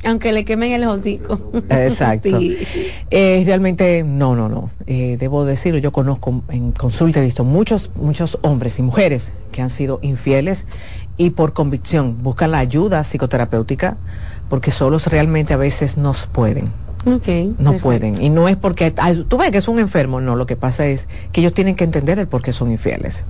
aunque 0.06 0.32
le 0.32 0.45
quemen 0.45 0.72
el 0.72 0.84
hocico. 0.86 1.40
Exacto. 1.69 2.30
Eh, 3.11 3.44
realmente, 3.45 4.03
no, 4.03 4.36
no, 4.36 4.49
no. 4.49 4.72
Eh, 4.88 5.15
debo 5.19 5.45
decirlo, 5.45 5.80
yo 5.80 5.91
conozco 5.91 6.44
en 6.49 6.72
consulta, 6.72 7.22
he 7.22 7.23
visto 7.23 7.44
muchos, 7.44 7.91
muchos 7.95 8.40
hombres 8.41 8.80
y 8.80 8.82
mujeres 8.82 9.32
que 9.52 9.61
han 9.61 9.69
sido 9.69 9.99
infieles 10.02 10.65
y 11.18 11.30
por 11.30 11.53
convicción 11.53 12.23
buscan 12.23 12.52
la 12.52 12.60
ayuda 12.60 13.03
psicoterapéutica 13.03 13.98
porque 14.49 14.72
solos 14.72 15.07
realmente 15.07 15.53
a 15.53 15.57
veces 15.57 15.98
no 15.98 16.14
pueden. 16.32 16.72
Okay, 17.06 17.56
no 17.60 17.77
pueden. 17.77 18.22
Y 18.22 18.30
no 18.30 18.49
es 18.49 18.57
porque, 18.57 18.94
tú 19.27 19.38
ves 19.38 19.52
que 19.52 19.60
es 19.60 19.68
un 19.68 19.80
enfermo, 19.80 20.19
no, 20.19 20.36
lo 20.36 20.45
que 20.45 20.56
pasa 20.56 20.88
es 20.88 21.07
que 21.32 21.41
ellos 21.41 21.53
tienen 21.53 21.76
que 21.76 21.84
entender 21.84 22.18
el 22.18 22.27
por 22.27 22.41
qué 22.41 22.52
son 22.52 22.72
infieles 22.72 23.23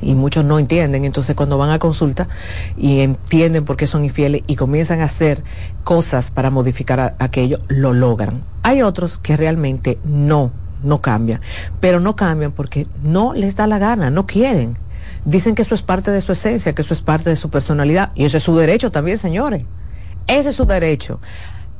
y 0.00 0.14
muchos 0.14 0.44
no 0.44 0.58
entienden. 0.58 1.04
Entonces 1.04 1.36
cuando 1.36 1.58
van 1.58 1.70
a 1.70 1.78
consulta 1.78 2.28
y 2.76 3.00
entienden 3.00 3.64
por 3.64 3.76
qué 3.76 3.86
son 3.86 4.04
infieles 4.04 4.42
y 4.46 4.56
comienzan 4.56 5.00
a 5.00 5.04
hacer 5.04 5.42
cosas 5.84 6.30
para 6.30 6.50
modificar 6.50 7.14
aquello, 7.18 7.58
lo 7.68 7.92
logran. 7.92 8.42
Hay 8.62 8.82
otros 8.82 9.18
que 9.18 9.36
realmente 9.36 9.98
no, 10.04 10.52
no 10.82 11.00
cambian, 11.00 11.40
pero 11.80 12.00
no 12.00 12.16
cambian 12.16 12.52
porque 12.52 12.86
no 13.02 13.34
les 13.34 13.56
da 13.56 13.66
la 13.66 13.78
gana, 13.78 14.10
no 14.10 14.26
quieren. 14.26 14.78
Dicen 15.24 15.54
que 15.54 15.62
eso 15.62 15.74
es 15.74 15.82
parte 15.82 16.10
de 16.10 16.20
su 16.20 16.32
esencia, 16.32 16.74
que 16.74 16.82
eso 16.82 16.94
es 16.94 17.02
parte 17.02 17.30
de 17.30 17.36
su 17.36 17.50
personalidad 17.50 18.12
y 18.14 18.24
eso 18.24 18.36
es 18.36 18.42
su 18.42 18.56
derecho 18.56 18.90
también, 18.90 19.18
señores. 19.18 19.64
Ese 20.26 20.50
es 20.50 20.56
su 20.56 20.64
derecho. 20.64 21.20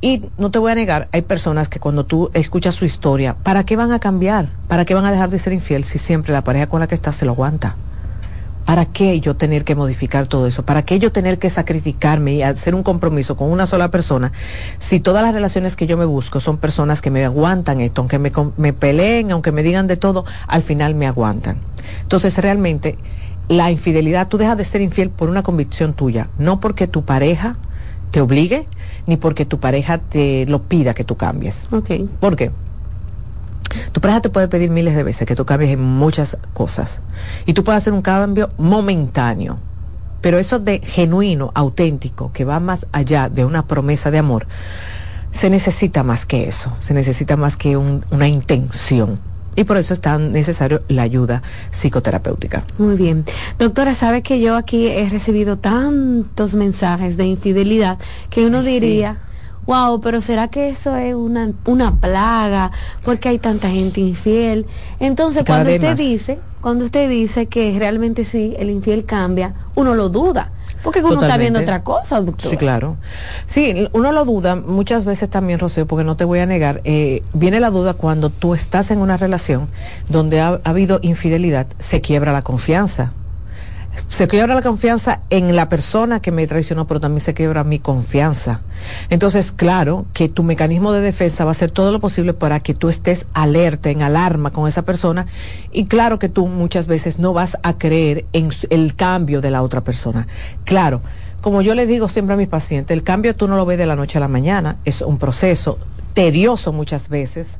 Y 0.01 0.23
no 0.37 0.51
te 0.51 0.59
voy 0.59 0.71
a 0.71 0.75
negar, 0.75 1.07
hay 1.11 1.21
personas 1.23 1.67
que 1.67 1.79
cuando 1.79 2.05
tú 2.05 2.29
escuchas 2.33 2.75
su 2.75 2.85
historia, 2.85 3.35
¿para 3.41 3.65
qué 3.65 3.75
van 3.75 3.91
a 3.91 3.99
cambiar? 3.99 4.49
¿Para 4.67 4.85
qué 4.85 4.93
van 4.93 5.05
a 5.05 5.11
dejar 5.11 5.29
de 5.29 5.39
ser 5.39 5.53
infiel 5.53 5.83
si 5.83 5.97
siempre 5.97 6.33
la 6.33 6.43
pareja 6.43 6.67
con 6.67 6.79
la 6.79 6.87
que 6.87 6.95
está 6.95 7.11
se 7.11 7.25
lo 7.25 7.31
aguanta? 7.31 7.75
¿Para 8.65 8.85
qué 8.85 9.19
yo 9.19 9.35
tener 9.35 9.63
que 9.63 9.75
modificar 9.75 10.27
todo 10.27 10.47
eso? 10.47 10.63
¿Para 10.63 10.83
qué 10.83 10.99
yo 10.99 11.11
tener 11.11 11.37
que 11.37 11.49
sacrificarme 11.49 12.33
y 12.33 12.41
hacer 12.41 12.73
un 12.73 12.83
compromiso 12.83 13.37
con 13.37 13.51
una 13.51 13.67
sola 13.67 13.91
persona 13.91 14.31
si 14.79 14.99
todas 14.99 15.21
las 15.23 15.33
relaciones 15.33 15.75
que 15.75 15.87
yo 15.87 15.97
me 15.97 16.05
busco 16.05 16.39
son 16.39 16.57
personas 16.57 17.01
que 17.01 17.11
me 17.11 17.23
aguantan 17.23 17.79
esto, 17.79 18.01
aunque 18.01 18.19
me, 18.19 18.31
me 18.57 18.73
peleen, 18.73 19.31
aunque 19.31 19.51
me 19.51 19.63
digan 19.63 19.87
de 19.87 19.97
todo, 19.97 20.25
al 20.47 20.63
final 20.63 20.95
me 20.95 21.05
aguantan? 21.05 21.57
Entonces 22.01 22.37
realmente 22.39 22.97
la 23.47 23.69
infidelidad, 23.69 24.27
tú 24.27 24.37
dejas 24.37 24.57
de 24.57 24.65
ser 24.65 24.81
infiel 24.81 25.09
por 25.09 25.29
una 25.29 25.43
convicción 25.43 25.93
tuya, 25.93 26.29
no 26.37 26.59
porque 26.59 26.87
tu 26.87 27.03
pareja 27.03 27.57
te 28.11 28.21
obligue, 28.21 28.65
ni 29.05 29.17
porque 29.17 29.45
tu 29.45 29.59
pareja 29.59 29.99
te 29.99 30.45
lo 30.47 30.63
pida 30.63 30.93
que 30.93 31.03
tú 31.03 31.15
cambies. 31.17 31.67
¿Por 32.19 32.35
qué? 32.35 32.51
Tu 33.91 34.01
pareja 34.01 34.21
te 34.21 34.29
puede 34.29 34.47
pedir 34.47 34.69
miles 34.69 34.95
de 34.95 35.03
veces 35.03 35.27
que 35.27 35.35
tú 35.35 35.45
cambies 35.45 35.71
en 35.71 35.81
muchas 35.83 36.37
cosas. 36.53 37.01
Y 37.45 37.53
tú 37.53 37.63
puedes 37.63 37.81
hacer 37.81 37.93
un 37.93 38.01
cambio 38.01 38.49
momentáneo. 38.57 39.59
Pero 40.21 40.39
eso 40.39 40.59
de 40.59 40.79
genuino, 40.83 41.51
auténtico, 41.53 42.31
que 42.31 42.45
va 42.45 42.59
más 42.59 42.87
allá 42.91 43.29
de 43.29 43.45
una 43.45 43.67
promesa 43.67 44.11
de 44.11 44.17
amor, 44.17 44.47
se 45.31 45.49
necesita 45.49 46.03
más 46.03 46.25
que 46.25 46.47
eso. 46.47 46.71
Se 46.79 46.93
necesita 46.93 47.35
más 47.35 47.57
que 47.57 47.77
un- 47.77 48.03
una 48.11 48.27
intención. 48.27 49.19
Y 49.57 49.63
por 49.63 49.77
eso 49.77 49.93
es 49.93 50.01
tan 50.01 50.31
necesario 50.31 50.81
la 50.87 51.03
ayuda 51.03 51.41
psicoterapéutica. 51.71 52.63
Muy 52.77 52.95
bien. 52.95 53.23
Doctora, 53.59 53.93
sabe 53.93 54.21
que 54.21 54.41
yo 54.41 54.55
aquí 54.55 54.87
he 54.87 55.07
recibido 55.09 55.57
tantos 55.57 56.55
mensajes 56.55 57.15
de 57.17 57.25
infidelidad 57.25 57.97
que 58.29 58.45
uno 58.45 58.63
diría, 58.63 59.19
wow, 59.65 59.99
pero 60.01 60.21
¿será 60.21 60.47
que 60.47 60.69
eso 60.69 60.95
es 60.95 61.15
una, 61.15 61.51
una 61.65 61.95
plaga? 61.95 62.71
Porque 63.03 63.29
hay 63.29 63.39
tanta 63.39 63.69
gente 63.69 64.01
infiel. 64.01 64.65
Entonces, 64.99 65.43
cada 65.43 65.63
cuando 65.63 65.75
usted 65.75 65.89
más. 65.89 65.97
dice, 65.97 66.39
cuando 66.61 66.85
usted 66.85 67.09
dice 67.09 67.47
que 67.47 67.75
realmente 67.77 68.25
sí, 68.25 68.53
el 68.57 68.69
infiel 68.69 69.05
cambia, 69.05 69.55
uno 69.75 69.95
lo 69.95 70.09
duda. 70.09 70.51
Porque 70.83 71.01
uno 71.01 71.19
está 71.19 71.37
viendo 71.37 71.59
otra 71.59 71.83
cosa, 71.83 72.21
doctor. 72.21 72.51
Sí, 72.51 72.57
claro. 72.57 72.95
Sí, 73.47 73.87
uno 73.93 74.11
lo 74.11 74.23
duda 74.23 74.55
muchas 74.55 75.03
veces 75.03 75.29
también, 75.31 75.57
Rocío, 75.57 75.87
porque 75.87 76.03
no 76.03 76.15
te 76.15 76.25
voy 76.25 76.37
a 76.39 76.45
negar, 76.45 76.81
eh, 76.83 77.23
viene 77.33 77.59
la 77.59 77.71
duda 77.71 77.95
cuando 77.95 78.29
tú 78.29 78.53
estás 78.53 78.91
en 78.91 78.99
una 78.99 79.17
relación 79.17 79.67
donde 80.09 80.41
ha, 80.41 80.61
ha 80.63 80.69
habido 80.69 80.99
infidelidad, 81.01 81.65
se 81.79 82.01
quiebra 82.01 82.31
la 82.33 82.43
confianza. 82.43 83.13
Se 84.09 84.27
quiebra 84.27 84.55
la 84.55 84.61
confianza 84.61 85.21
en 85.29 85.55
la 85.55 85.67
persona 85.69 86.21
que 86.21 86.31
me 86.31 86.47
traicionó, 86.47 86.87
pero 86.87 86.99
también 86.99 87.21
se 87.21 87.33
quiebra 87.33 87.63
mi 87.63 87.79
confianza. 87.79 88.61
Entonces, 89.09 89.51
claro 89.51 90.05
que 90.13 90.29
tu 90.29 90.43
mecanismo 90.43 90.91
de 90.91 91.01
defensa 91.01 91.43
va 91.43 91.51
a 91.51 91.53
hacer 91.53 91.71
todo 91.71 91.91
lo 91.91 91.99
posible 91.99 92.33
para 92.33 92.59
que 92.61 92.73
tú 92.73 92.89
estés 92.89 93.25
alerta, 93.33 93.89
en 93.89 94.01
alarma 94.01 94.51
con 94.51 94.67
esa 94.67 94.83
persona. 94.83 95.27
Y 95.71 95.85
claro 95.85 96.19
que 96.19 96.29
tú 96.29 96.47
muchas 96.47 96.87
veces 96.87 97.19
no 97.19 97.33
vas 97.33 97.57
a 97.63 97.77
creer 97.77 98.25
en 98.33 98.49
el 98.69 98.95
cambio 98.95 99.41
de 99.41 99.51
la 99.51 99.61
otra 99.61 99.81
persona. 99.81 100.27
Claro, 100.63 101.01
como 101.41 101.61
yo 101.61 101.75
le 101.75 101.85
digo 101.85 102.09
siempre 102.09 102.33
a 102.33 102.37
mis 102.37 102.47
pacientes, 102.47 102.95
el 102.95 103.03
cambio 103.03 103.35
tú 103.35 103.47
no 103.47 103.55
lo 103.55 103.65
ves 103.65 103.77
de 103.77 103.85
la 103.85 103.95
noche 103.95 104.17
a 104.17 104.21
la 104.21 104.27
mañana, 104.27 104.77
es 104.85 105.01
un 105.01 105.17
proceso 105.17 105.77
tedioso 106.13 106.73
muchas 106.73 107.09
veces. 107.09 107.59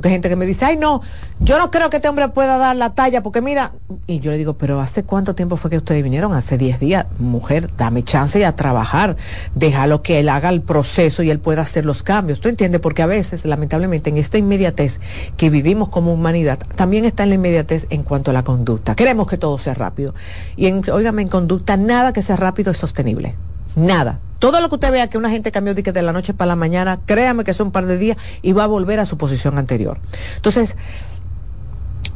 Porque 0.00 0.08
hay 0.08 0.14
gente 0.14 0.30
que 0.30 0.36
me 0.36 0.46
dice, 0.46 0.64
ay 0.64 0.78
no, 0.78 1.02
yo 1.40 1.58
no 1.58 1.70
creo 1.70 1.90
que 1.90 1.96
este 1.98 2.08
hombre 2.08 2.26
pueda 2.30 2.56
dar 2.56 2.74
la 2.74 2.94
talla, 2.94 3.22
porque 3.22 3.42
mira, 3.42 3.72
y 4.06 4.20
yo 4.20 4.30
le 4.30 4.38
digo, 4.38 4.54
pero 4.54 4.80
¿hace 4.80 5.02
cuánto 5.02 5.34
tiempo 5.34 5.58
fue 5.58 5.68
que 5.68 5.76
ustedes 5.76 6.02
vinieron? 6.02 6.32
Hace 6.32 6.56
10 6.56 6.80
días, 6.80 7.04
mujer, 7.18 7.68
dame 7.76 8.02
chance 8.02 8.42
a 8.46 8.56
trabajar, 8.56 9.18
déjalo 9.54 10.00
que 10.00 10.18
él 10.18 10.30
haga 10.30 10.48
el 10.48 10.62
proceso 10.62 11.22
y 11.22 11.28
él 11.28 11.38
pueda 11.38 11.60
hacer 11.60 11.84
los 11.84 12.02
cambios. 12.02 12.40
¿Tú 12.40 12.48
entiendes? 12.48 12.80
Porque 12.80 13.02
a 13.02 13.06
veces, 13.06 13.44
lamentablemente, 13.44 14.08
en 14.08 14.16
esta 14.16 14.38
inmediatez 14.38 15.00
que 15.36 15.50
vivimos 15.50 15.90
como 15.90 16.14
humanidad, 16.14 16.60
también 16.76 17.04
está 17.04 17.24
en 17.24 17.28
la 17.28 17.34
inmediatez 17.34 17.86
en 17.90 18.02
cuanto 18.02 18.30
a 18.30 18.32
la 18.32 18.42
conducta. 18.42 18.94
Queremos 18.94 19.26
que 19.26 19.36
todo 19.36 19.58
sea 19.58 19.74
rápido. 19.74 20.14
Y, 20.56 20.64
en, 20.64 20.82
en 20.88 21.28
conducta, 21.28 21.76
nada 21.76 22.14
que 22.14 22.22
sea 22.22 22.36
rápido 22.36 22.70
es 22.70 22.78
sostenible. 22.78 23.34
Nada. 23.76 24.20
Todo 24.38 24.60
lo 24.60 24.68
que 24.70 24.76
usted 24.76 24.90
vea 24.90 25.08
que 25.10 25.18
una 25.18 25.28
gente 25.30 25.52
cambió 25.52 25.74
de, 25.74 26.02
la 26.02 26.12
noche 26.12 26.32
para 26.32 26.48
la 26.48 26.56
mañana, 26.56 27.00
créame 27.04 27.44
que 27.44 27.52
son 27.52 27.68
un 27.68 27.72
par 27.72 27.86
de 27.86 27.98
días 27.98 28.16
y 28.40 28.52
va 28.52 28.64
a 28.64 28.66
volver 28.66 28.98
a 28.98 29.04
su 29.06 29.18
posición 29.18 29.58
anterior. 29.58 29.98
Entonces, 30.36 30.76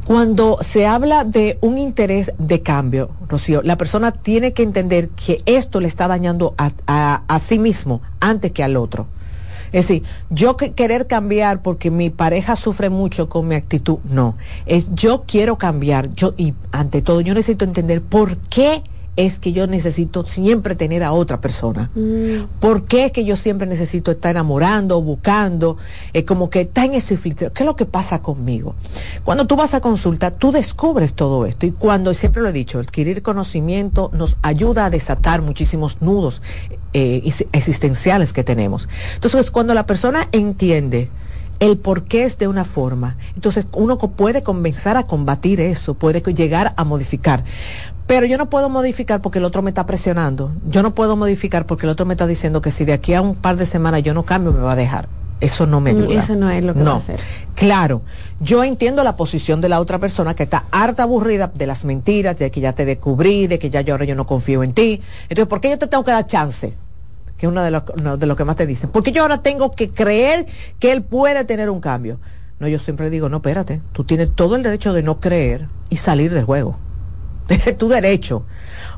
cuando 0.05 0.57
se 0.61 0.85
habla 0.87 1.23
de 1.23 1.57
un 1.61 1.77
interés 1.77 2.31
de 2.37 2.61
cambio, 2.61 3.09
Rocío, 3.27 3.61
la 3.63 3.77
persona 3.77 4.11
tiene 4.11 4.53
que 4.53 4.63
entender 4.63 5.09
que 5.09 5.41
esto 5.45 5.79
le 5.79 5.87
está 5.87 6.07
dañando 6.07 6.55
a, 6.57 6.71
a- 6.87 7.23
a 7.27 7.39
sí 7.39 7.59
mismo 7.59 8.01
antes 8.19 8.51
que 8.51 8.63
al 8.63 8.75
otro. 8.75 9.07
Es 9.71 9.87
decir, 9.87 10.03
yo 10.29 10.57
que- 10.57 10.73
querer 10.73 11.05
cambiar 11.07 11.61
porque 11.61 11.91
mi 11.91 12.09
pareja 12.09 12.55
sufre 12.55 12.89
mucho 12.89 13.29
con 13.29 13.47
mi 13.47 13.55
actitud, 13.55 13.97
no. 14.03 14.35
Es 14.65 14.87
yo 14.93 15.23
quiero 15.27 15.57
cambiar, 15.57 16.13
yo 16.13 16.33
y 16.37 16.53
ante 16.71 17.01
todo 17.01 17.21
yo 17.21 17.33
necesito 17.33 17.65
entender 17.65 18.01
por 18.01 18.37
qué 18.37 18.83
es 19.17 19.39
que 19.39 19.53
yo 19.53 19.65
necesito 19.65 20.25
siempre 20.25 20.75
tener 20.75 21.01
a 21.03 21.13
otra 21.13 21.39
persona. 21.39 21.89
¿Por 22.59 22.85
qué 22.85 23.05
es 23.05 23.11
que 23.13 23.23
yo 23.23 23.37
siempre 23.37 23.65
necesito 23.65 24.11
estar 24.11 24.31
enamorando, 24.31 25.01
buscando? 25.01 25.77
Es 26.11 26.25
como 26.25 26.49
que 26.49 26.61
está 26.61 26.83
en 26.83 26.95
ese 26.95 27.15
filtro. 27.15 27.53
¿Qué 27.53 27.63
es 27.63 27.65
lo 27.67 27.75
que 27.77 27.85
pasa 27.85 28.21
conmigo? 28.21 28.75
Cuando 29.23 29.47
tú 29.47 29.55
vas 29.55 29.73
a 29.73 29.79
consulta, 29.79 30.31
tú 30.31 30.51
descubres 30.51 31.13
todo 31.13 31.45
esto. 31.45 31.65
Y 31.65 31.71
cuando, 31.71 32.13
siempre 32.13 32.41
lo 32.41 32.49
he 32.49 32.53
dicho, 32.53 32.79
adquirir 32.79 33.21
conocimiento 33.21 34.09
nos 34.13 34.35
ayuda 34.41 34.85
a 34.85 34.89
desatar 34.89 35.41
muchísimos 35.41 36.01
nudos 36.01 36.41
eh, 36.93 37.21
is- 37.23 37.45
existenciales 37.53 38.33
que 38.33 38.43
tenemos. 38.43 38.89
Entonces, 39.13 39.49
cuando 39.49 39.73
la 39.73 39.85
persona 39.85 40.27
entiende 40.33 41.09
el 41.61 41.77
por 41.77 42.03
qué 42.03 42.23
es 42.25 42.37
de 42.37 42.49
una 42.49 42.65
forma, 42.65 43.15
entonces 43.33 43.65
uno 43.71 43.97
puede 43.97 44.43
comenzar 44.43 44.97
a 44.97 45.03
combatir 45.03 45.61
eso, 45.61 45.93
puede 45.93 46.19
llegar 46.33 46.73
a 46.75 46.83
modificar. 46.83 47.45
Pero 48.07 48.25
yo 48.27 48.37
no 48.37 48.49
puedo 48.49 48.69
modificar 48.69 49.21
porque 49.21 49.39
el 49.39 49.45
otro 49.45 49.61
me 49.61 49.71
está 49.71 49.85
presionando. 49.85 50.51
Yo 50.69 50.83
no 50.83 50.93
puedo 50.93 51.15
modificar 51.15 51.65
porque 51.65 51.85
el 51.87 51.89
otro 51.91 52.05
me 52.05 52.13
está 52.13 52.27
diciendo 52.27 52.61
que 52.61 52.69
si 52.71 52.85
de 52.85 52.93
aquí 52.93 53.13
a 53.15 53.21
un 53.21 53.35
par 53.35 53.55
de 53.57 53.65
semanas 53.65 54.03
yo 54.03 54.13
no 54.13 54.23
cambio, 54.23 54.51
me 54.53 54.59
va 54.59 54.73
a 54.73 54.75
dejar. 54.75 55.07
Eso 55.41 55.65
no 55.65 55.81
me 55.81 55.91
Mm, 55.93 55.97
ayuda. 56.03 56.21
eso 56.21 56.35
no 56.35 56.49
es 56.49 56.63
lo 56.63 56.73
que 56.73 56.79
no. 56.79 56.85
va 56.91 56.91
a 56.93 56.99
hacer. 56.99 57.19
Claro, 57.55 58.03
yo 58.39 58.63
entiendo 58.63 59.03
la 59.03 59.15
posición 59.17 59.59
de 59.59 59.69
la 59.69 59.79
otra 59.79 59.97
persona 59.99 60.33
que 60.35 60.43
está 60.43 60.65
harta 60.71 61.03
aburrida 61.03 61.51
de 61.53 61.65
las 61.67 61.83
mentiras, 61.83 62.37
de 62.37 62.51
que 62.51 62.61
ya 62.61 62.73
te 62.73 62.85
descubrí, 62.85 63.47
de 63.47 63.57
que 63.59 63.69
ya 63.69 63.81
yo 63.81 63.95
ahora 63.95 64.05
yo 64.05 64.15
no 64.15 64.25
confío 64.27 64.61
en 64.63 64.73
ti. 64.73 65.01
Entonces, 65.23 65.47
¿por 65.47 65.59
qué 65.59 65.71
yo 65.71 65.79
te 65.79 65.87
tengo 65.87 66.05
que 66.05 66.11
dar 66.11 66.27
chance? 66.27 66.73
Que 67.37 67.45
es 67.47 67.51
uno 67.51 67.63
de 67.63 67.71
los 67.71 67.83
uno 67.97 68.17
de 68.17 68.25
lo 68.27 68.35
que 68.35 68.45
más 68.45 68.55
te 68.55 68.65
dicen. 68.67 68.91
Porque 68.91 69.11
yo 69.11 69.23
ahora 69.23 69.41
tengo 69.41 69.71
que 69.71 69.89
creer 69.89 70.45
que 70.79 70.91
él 70.91 71.01
puede 71.01 71.43
tener 71.43 71.69
un 71.69 71.81
cambio. 71.81 72.17
No, 72.59 72.67
yo 72.69 72.79
siempre 72.79 73.09
digo, 73.09 73.27
no, 73.29 73.37
espérate, 73.37 73.81
tú 73.91 74.03
tienes 74.05 74.29
todo 74.33 74.55
el 74.55 74.63
derecho 74.63 74.93
de 74.93 75.03
no 75.03 75.19
creer 75.19 75.67
y 75.89 75.97
salir 75.97 76.33
del 76.33 76.45
juego. 76.45 76.77
Ese 77.47 77.71
es 77.71 77.77
tu 77.77 77.87
derecho. 77.87 78.45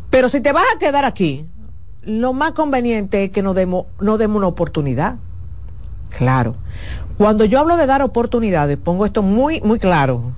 Pero 0.09 0.29
si 0.29 0.41
te 0.41 0.53
vas 0.53 0.65
a 0.75 0.79
quedar 0.79 1.05
aquí, 1.05 1.45
lo 2.03 2.33
más 2.33 2.53
conveniente 2.53 3.25
es 3.25 3.31
que 3.31 3.41
nos 3.41 3.55
demos, 3.55 3.85
no 3.99 4.17
demos 4.17 4.37
una 4.37 4.47
oportunidad. 4.47 5.15
Claro. 6.09 6.55
Cuando 7.17 7.45
yo 7.45 7.59
hablo 7.59 7.77
de 7.77 7.85
dar 7.85 8.01
oportunidades, 8.01 8.77
pongo 8.77 9.05
esto 9.05 9.21
muy, 9.21 9.61
muy 9.61 9.79
claro. 9.79 10.33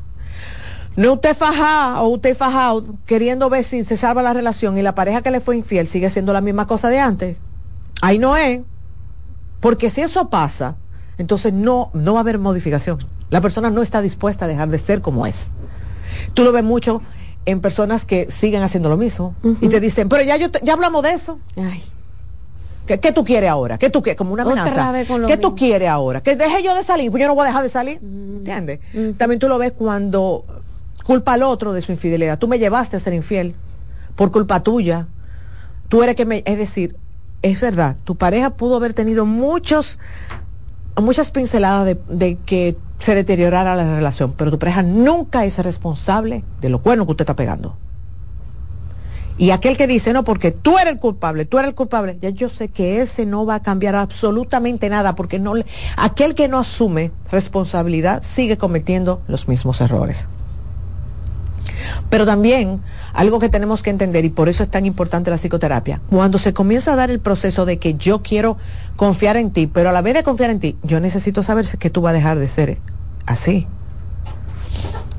No 0.95 1.13
usted 1.13 1.35
faja 1.35 2.01
o 2.01 2.07
usted 2.07 2.35
fajado 2.35 2.95
queriendo 3.05 3.49
ver 3.49 3.63
si 3.63 3.85
se 3.85 3.95
salva 3.95 4.23
la 4.23 4.33
relación 4.33 4.77
y 4.77 4.81
la 4.81 4.95
pareja 4.95 5.21
que 5.21 5.31
le 5.31 5.39
fue 5.39 5.55
infiel 5.55 5.87
sigue 5.87 6.09
siendo 6.09 6.33
la 6.33 6.41
misma 6.41 6.67
cosa 6.67 6.89
de 6.89 6.99
antes. 6.99 7.37
Ahí 8.01 8.17
no 8.17 8.35
es. 8.35 8.61
Porque 9.59 9.89
si 9.89 10.01
eso 10.01 10.29
pasa, 10.29 10.77
entonces 11.17 11.53
no, 11.53 11.91
no 11.93 12.13
va 12.13 12.19
a 12.19 12.21
haber 12.21 12.39
modificación. 12.39 12.99
La 13.29 13.41
persona 13.41 13.69
no 13.69 13.81
está 13.81 14.01
dispuesta 14.01 14.45
a 14.45 14.47
dejar 14.47 14.69
de 14.69 14.79
ser 14.79 15.01
como 15.01 15.27
es. 15.27 15.51
Tú 16.33 16.43
lo 16.43 16.51
ves 16.51 16.63
mucho 16.63 17.01
en 17.45 17.61
personas 17.61 18.05
que 18.05 18.29
siguen 18.29 18.61
haciendo 18.63 18.89
lo 18.89 18.97
mismo 18.97 19.35
y 19.61 19.69
te 19.69 19.79
dicen, 19.79 20.09
pero 20.09 20.23
ya, 20.23 20.37
yo 20.37 20.51
te- 20.51 20.59
ya 20.63 20.73
hablamos 20.73 21.01
de 21.03 21.11
eso. 21.13 21.39
¿Qué, 22.85 22.99
qué 22.99 23.11
tú 23.11 23.23
quieres 23.23 23.49
ahora? 23.49 23.77
¿Qué 23.77 23.89
tú 23.89 24.01
quieres? 24.01 24.17
Como 24.17 24.33
una 24.33 24.43
amenaza. 24.43 24.71
¿Qué 25.27 25.37
tú 25.37 25.49
mismo. 25.51 25.55
quieres 25.57 25.89
ahora? 25.89 26.21
¿Que 26.21 26.35
deje 26.35 26.63
yo 26.63 26.73
de 26.75 26.83
salir? 26.83 27.11
Pues 27.11 27.21
yo 27.21 27.27
no 27.27 27.35
voy 27.35 27.43
a 27.43 27.47
dejar 27.47 27.63
de 27.63 27.69
salir. 27.69 27.99
¿Entiendes? 28.01 28.79
También 29.17 29.39
tú 29.39 29.47
lo 29.47 29.57
ves 29.57 29.73
cuando 29.73 30.45
culpa 31.05 31.33
al 31.33 31.43
otro 31.43 31.73
de 31.73 31.81
su 31.81 31.91
infidelidad. 31.91 32.37
Tú 32.39 32.47
me 32.47 32.57
llevaste 32.59 32.97
a 32.97 32.99
ser 32.99 33.13
infiel 33.13 33.55
por 34.15 34.31
culpa 34.31 34.61
tuya. 34.63 35.07
Tú 35.87 36.03
eres 36.03 36.15
que 36.15 36.25
me... 36.25 36.41
Es 36.45 36.57
decir, 36.57 36.95
es 37.41 37.61
verdad, 37.61 37.95
tu 38.03 38.15
pareja 38.15 38.49
pudo 38.51 38.75
haber 38.77 38.93
tenido 38.93 39.25
muchos 39.25 39.97
muchas 40.99 41.31
pinceladas 41.31 41.85
de, 41.85 41.97
de 42.09 42.35
que 42.35 42.75
se 42.99 43.15
deteriorara 43.15 43.75
la 43.75 43.95
relación, 43.95 44.33
pero 44.33 44.51
tu 44.51 44.59
pareja 44.59 44.83
nunca 44.83 45.45
es 45.45 45.57
responsable 45.59 46.43
de 46.61 46.69
lo 46.69 46.81
cuernos 46.81 47.07
que 47.07 47.11
usted 47.11 47.23
está 47.23 47.35
pegando. 47.35 47.75
Y 49.37 49.51
aquel 49.51 49.77
que 49.77 49.87
dice, 49.87 50.11
no, 50.11 50.25
porque 50.25 50.51
tú 50.51 50.77
eres 50.77 50.93
el 50.93 50.99
culpable, 50.99 51.45
tú 51.45 51.59
eres 51.59 51.69
el 51.69 51.75
culpable, 51.75 52.17
ya 52.21 52.29
yo 52.29 52.49
sé 52.49 52.67
que 52.67 53.01
ese 53.01 53.25
no 53.25 53.45
va 53.45 53.55
a 53.55 53.61
cambiar 53.61 53.95
absolutamente 53.95 54.89
nada, 54.89 55.15
porque 55.15 55.39
no 55.39 55.55
le, 55.55 55.65
aquel 55.95 56.35
que 56.35 56.49
no 56.49 56.59
asume 56.59 57.11
responsabilidad 57.31 58.21
sigue 58.21 58.57
cometiendo 58.57 59.21
los 59.27 59.47
mismos 59.47 59.79
errores. 59.79 60.27
Pero 62.09 62.25
también 62.25 62.81
algo 63.13 63.39
que 63.39 63.49
tenemos 63.49 63.83
que 63.83 63.89
entender, 63.89 64.25
y 64.25 64.29
por 64.29 64.49
eso 64.49 64.63
es 64.63 64.69
tan 64.69 64.85
importante 64.85 65.31
la 65.31 65.37
psicoterapia, 65.37 66.01
cuando 66.09 66.37
se 66.37 66.53
comienza 66.53 66.93
a 66.93 66.95
dar 66.95 67.11
el 67.11 67.19
proceso 67.19 67.65
de 67.65 67.77
que 67.77 67.95
yo 67.95 68.21
quiero 68.21 68.57
confiar 68.95 69.37
en 69.37 69.51
ti, 69.51 69.67
pero 69.67 69.89
a 69.89 69.91
la 69.91 70.01
vez 70.01 70.13
de 70.13 70.23
confiar 70.23 70.49
en 70.49 70.59
ti, 70.59 70.77
yo 70.83 70.99
necesito 70.99 71.43
saber 71.43 71.65
que 71.77 71.89
tú 71.89 72.01
vas 72.01 72.11
a 72.11 72.13
dejar 72.13 72.39
de 72.39 72.47
ser 72.47 72.77
así. 73.25 73.67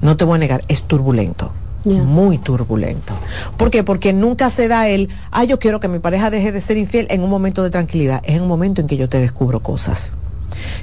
No 0.03 0.17
te 0.17 0.25
voy 0.25 0.37
a 0.37 0.39
negar, 0.39 0.65
es 0.69 0.83
turbulento. 0.83 1.53
Muy 1.85 2.37
turbulento. 2.37 3.15
¿Por 3.57 3.71
qué? 3.71 3.83
Porque 3.83 4.13
nunca 4.13 4.51
se 4.51 4.69
da 4.69 4.89
el, 4.89 5.09
ah, 5.31 5.45
yo 5.45 5.59
quiero 5.59 5.81
que 5.81 5.89
mi 5.89 5.99
pareja 5.99 6.29
deje 6.31 6.53
de 6.53 6.61
ser 6.61 6.77
infiel 6.77 7.07
en 7.11 7.23
un 7.23 7.31
momento 7.31 7.63
de 7.63 7.71
tranquilidad. 7.71 8.21
Es 8.25 8.37
en 8.37 8.43
un 8.43 8.49
momento 8.49 8.83
en 8.83 8.87
que 8.87 8.99
yo 8.99 9.09
te 9.09 9.19
descubro 9.19 9.61
cosas. 9.61 10.13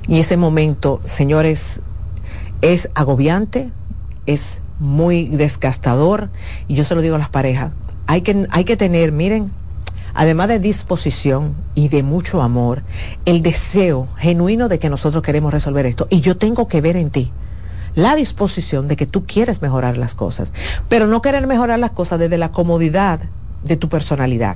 Y 0.07 0.19
ese 0.19 0.37
momento, 0.37 0.99
señores, 1.05 1.81
es 2.61 2.89
agobiante, 2.95 3.71
es 4.25 4.61
muy 4.79 5.27
desgastador. 5.27 6.29
Y 6.67 6.75
yo 6.75 6.83
se 6.83 6.95
lo 6.95 7.01
digo 7.01 7.15
a 7.15 7.19
las 7.19 7.29
parejas, 7.29 7.71
hay 8.07 8.21
que, 8.21 8.47
hay 8.51 8.63
que 8.63 8.77
tener, 8.77 9.11
miren, 9.11 9.51
además 10.13 10.47
de 10.47 10.59
disposición 10.59 11.55
y 11.75 11.89
de 11.89 12.03
mucho 12.03 12.41
amor, 12.41 12.83
el 13.25 13.41
deseo 13.41 14.07
genuino 14.17 14.69
de 14.69 14.79
que 14.79 14.89
nosotros 14.89 15.23
queremos 15.23 15.53
resolver 15.53 15.85
esto. 15.85 16.07
Y 16.09 16.21
yo 16.21 16.37
tengo 16.37 16.67
que 16.67 16.81
ver 16.81 16.97
en 16.97 17.09
ti 17.09 17.31
la 17.95 18.15
disposición 18.15 18.87
de 18.87 18.95
que 18.95 19.07
tú 19.07 19.25
quieres 19.25 19.61
mejorar 19.61 19.97
las 19.97 20.15
cosas, 20.15 20.53
pero 20.87 21.07
no 21.07 21.21
querer 21.21 21.47
mejorar 21.47 21.79
las 21.79 21.91
cosas 21.91 22.19
desde 22.19 22.37
la 22.37 22.51
comodidad 22.51 23.21
de 23.63 23.75
tu 23.75 23.89
personalidad. 23.89 24.55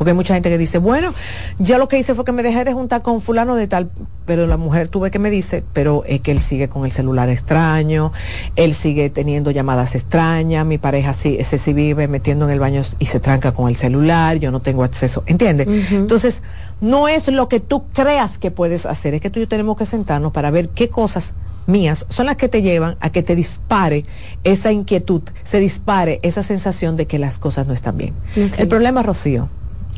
Porque 0.00 0.12
hay 0.12 0.16
mucha 0.16 0.32
gente 0.32 0.48
que 0.48 0.56
dice, 0.56 0.78
bueno, 0.78 1.12
ya 1.58 1.76
lo 1.76 1.86
que 1.86 1.98
hice 1.98 2.14
fue 2.14 2.24
que 2.24 2.32
me 2.32 2.42
dejé 2.42 2.64
de 2.64 2.72
juntar 2.72 3.02
con 3.02 3.20
fulano 3.20 3.54
de 3.54 3.66
tal, 3.66 3.90
pero 4.24 4.46
la 4.46 4.56
mujer 4.56 4.88
tuve 4.88 5.10
que 5.10 5.18
me 5.18 5.28
dice, 5.28 5.62
pero 5.74 6.04
es 6.06 6.20
que 6.20 6.30
él 6.30 6.40
sigue 6.40 6.70
con 6.70 6.86
el 6.86 6.92
celular 6.92 7.28
extraño, 7.28 8.10
él 8.56 8.72
sigue 8.72 9.10
teniendo 9.10 9.50
llamadas 9.50 9.94
extrañas, 9.94 10.64
mi 10.64 10.78
pareja 10.78 11.12
sí, 11.12 11.36
ese 11.38 11.58
sí 11.58 11.74
vive 11.74 12.08
metiendo 12.08 12.46
en 12.46 12.50
el 12.50 12.60
baño 12.60 12.80
y 12.98 13.04
se 13.04 13.20
tranca 13.20 13.52
con 13.52 13.68
el 13.68 13.76
celular, 13.76 14.38
yo 14.38 14.50
no 14.50 14.60
tengo 14.60 14.84
acceso, 14.84 15.22
¿entiendes? 15.26 15.68
Entonces, 15.90 16.42
no 16.80 17.06
es 17.06 17.28
lo 17.28 17.50
que 17.50 17.60
tú 17.60 17.84
creas 17.92 18.38
que 18.38 18.50
puedes 18.50 18.86
hacer, 18.86 19.12
es 19.12 19.20
que 19.20 19.28
tú 19.28 19.38
y 19.38 19.42
yo 19.42 19.48
tenemos 19.48 19.76
que 19.76 19.84
sentarnos 19.84 20.32
para 20.32 20.50
ver 20.50 20.70
qué 20.70 20.88
cosas 20.88 21.34
mías 21.66 22.06
son 22.08 22.24
las 22.24 22.36
que 22.36 22.48
te 22.48 22.62
llevan 22.62 22.96
a 23.00 23.10
que 23.10 23.22
te 23.22 23.34
dispare 23.34 24.06
esa 24.44 24.72
inquietud, 24.72 25.20
se 25.42 25.60
dispare 25.60 26.20
esa 26.22 26.42
sensación 26.42 26.96
de 26.96 27.06
que 27.06 27.18
las 27.18 27.38
cosas 27.38 27.66
no 27.66 27.74
están 27.74 27.98
bien. 27.98 28.14
El 28.56 28.66
problema, 28.66 29.02
Rocío, 29.02 29.50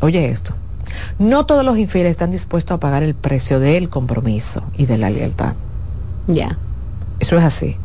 oye 0.02 0.28
esto, 0.28 0.54
no 1.18 1.46
todos 1.46 1.64
los 1.64 1.78
infieles 1.78 2.10
están 2.10 2.30
dispuestos 2.30 2.74
a 2.74 2.80
pagar 2.80 3.02
el 3.02 3.14
precio 3.14 3.60
del 3.60 3.88
compromiso 3.88 4.62
y 4.76 4.86
de 4.86 4.98
la 4.98 5.10
lealtad. 5.10 5.54
Ya. 6.26 6.58
Eso 7.20 7.38
es 7.38 7.44
así. 7.44 7.76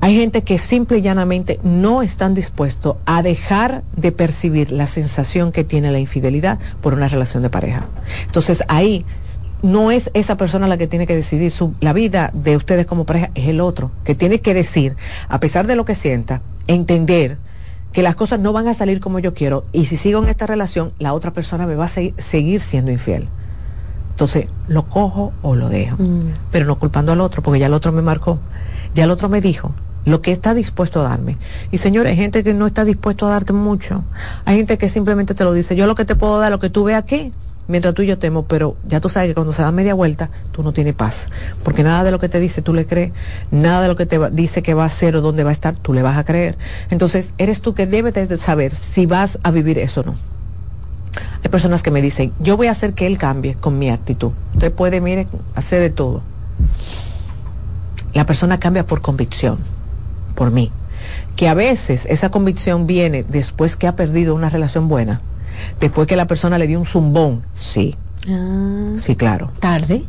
Hay 0.00 0.16
gente 0.16 0.42
que 0.42 0.58
simple 0.58 0.98
y 0.98 1.02
llanamente 1.02 1.60
no 1.62 2.02
están 2.02 2.34
dispuestos 2.34 2.96
a 3.06 3.22
dejar 3.22 3.84
de 3.96 4.10
percibir 4.10 4.72
la 4.72 4.88
sensación 4.88 5.52
que 5.52 5.62
tiene 5.62 5.92
la 5.92 6.00
infidelidad 6.00 6.58
por 6.80 6.94
una 6.94 7.06
relación 7.06 7.44
de 7.44 7.50
pareja. 7.50 7.86
Entonces 8.26 8.64
ahí 8.66 9.06
no 9.62 9.92
es 9.92 10.10
esa 10.14 10.36
persona 10.36 10.66
la 10.66 10.76
que 10.76 10.88
tiene 10.88 11.06
que 11.06 11.14
decidir 11.14 11.52
su, 11.52 11.74
la 11.80 11.92
vida 11.92 12.32
de 12.34 12.56
ustedes 12.56 12.84
como 12.84 13.06
pareja, 13.06 13.30
es 13.36 13.46
el 13.46 13.60
otro, 13.60 13.92
que 14.02 14.16
tiene 14.16 14.40
que 14.40 14.54
decir, 14.54 14.96
a 15.28 15.38
pesar 15.38 15.68
de 15.68 15.76
lo 15.76 15.84
que 15.84 15.94
sienta, 15.94 16.42
entender 16.66 17.38
que 17.92 18.02
las 18.02 18.14
cosas 18.14 18.40
no 18.40 18.52
van 18.52 18.68
a 18.68 18.74
salir 18.74 19.00
como 19.00 19.18
yo 19.18 19.34
quiero 19.34 19.64
y 19.72 19.84
si 19.86 19.96
sigo 19.96 20.22
en 20.22 20.28
esta 20.28 20.46
relación, 20.46 20.92
la 20.98 21.12
otra 21.12 21.32
persona 21.32 21.66
me 21.66 21.74
va 21.74 21.86
a 21.86 21.88
seguir 21.88 22.60
siendo 22.60 22.90
infiel. 22.90 23.28
Entonces, 24.10 24.46
lo 24.68 24.84
cojo 24.84 25.32
o 25.42 25.56
lo 25.56 25.68
dejo, 25.68 25.96
mm. 25.98 26.32
pero 26.50 26.66
no 26.66 26.78
culpando 26.78 27.12
al 27.12 27.20
otro, 27.20 27.42
porque 27.42 27.58
ya 27.60 27.66
el 27.66 27.74
otro 27.74 27.92
me 27.92 28.02
marcó, 28.02 28.38
ya 28.94 29.04
el 29.04 29.10
otro 29.10 29.28
me 29.28 29.40
dijo 29.40 29.72
lo 30.04 30.20
que 30.20 30.32
está 30.32 30.54
dispuesto 30.54 31.00
a 31.00 31.04
darme. 31.04 31.38
Y 31.70 31.78
señores, 31.78 32.10
hay 32.10 32.16
gente 32.16 32.42
que 32.42 32.54
no 32.54 32.66
está 32.66 32.84
dispuesto 32.84 33.26
a 33.26 33.30
darte 33.30 33.52
mucho. 33.52 34.02
Hay 34.44 34.56
gente 34.56 34.78
que 34.78 34.88
simplemente 34.88 35.34
te 35.34 35.44
lo 35.44 35.52
dice, 35.52 35.76
yo 35.76 35.86
lo 35.86 35.94
que 35.94 36.04
te 36.04 36.16
puedo 36.16 36.38
dar, 36.38 36.50
lo 36.50 36.58
que 36.58 36.70
tú 36.70 36.84
ves 36.84 36.96
aquí, 36.96 37.32
mientras 37.72 37.94
tú 37.94 38.02
y 38.02 38.06
yo 38.06 38.18
temo, 38.18 38.44
pero 38.44 38.76
ya 38.86 39.00
tú 39.00 39.08
sabes 39.08 39.30
que 39.30 39.34
cuando 39.34 39.54
se 39.54 39.62
da 39.62 39.72
media 39.72 39.94
vuelta, 39.94 40.28
tú 40.52 40.62
no 40.62 40.72
tienes 40.72 40.94
paz, 40.94 41.28
porque 41.64 41.82
nada 41.82 42.04
de 42.04 42.10
lo 42.10 42.20
que 42.20 42.28
te 42.28 42.38
dice 42.38 42.60
tú 42.60 42.74
le 42.74 42.86
crees, 42.86 43.12
nada 43.50 43.80
de 43.80 43.88
lo 43.88 43.96
que 43.96 44.04
te 44.04 44.20
dice 44.30 44.62
que 44.62 44.74
va 44.74 44.84
a 44.84 44.86
hacer 44.86 45.16
o 45.16 45.22
dónde 45.22 45.42
va 45.42 45.50
a 45.50 45.54
estar, 45.54 45.74
tú 45.74 45.94
le 45.94 46.02
vas 46.02 46.18
a 46.18 46.24
creer. 46.24 46.58
Entonces, 46.90 47.32
eres 47.38 47.62
tú 47.62 47.72
que 47.72 47.86
debes 47.86 48.12
de 48.14 48.36
saber 48.36 48.72
si 48.74 49.06
vas 49.06 49.38
a 49.42 49.50
vivir 49.50 49.78
eso 49.78 50.02
o 50.02 50.04
no. 50.04 50.16
Hay 51.42 51.50
personas 51.50 51.82
que 51.82 51.90
me 51.90 52.02
dicen, 52.02 52.32
yo 52.38 52.58
voy 52.58 52.66
a 52.66 52.72
hacer 52.72 52.92
que 52.92 53.06
él 53.06 53.16
cambie 53.16 53.54
con 53.54 53.78
mi 53.78 53.88
actitud. 53.88 54.32
Usted 54.52 54.72
puede, 54.72 55.00
mire, 55.00 55.26
hacer 55.54 55.80
de 55.80 55.90
todo. 55.90 56.22
La 58.12 58.26
persona 58.26 58.60
cambia 58.60 58.86
por 58.86 59.00
convicción, 59.00 59.58
por 60.34 60.50
mí. 60.50 60.70
Que 61.36 61.48
a 61.48 61.54
veces 61.54 62.06
esa 62.06 62.30
convicción 62.30 62.86
viene 62.86 63.24
después 63.24 63.76
que 63.76 63.86
ha 63.86 63.96
perdido 63.96 64.34
una 64.34 64.50
relación 64.50 64.88
buena 64.88 65.22
después 65.80 66.06
que 66.06 66.16
la 66.16 66.26
persona 66.26 66.58
le 66.58 66.66
dio 66.66 66.78
un 66.78 66.86
zumbón, 66.86 67.42
sí. 67.52 67.96
Ah. 68.28 68.92
sí, 68.96 69.16
claro. 69.16 69.50
¿Tarde? 69.58 70.04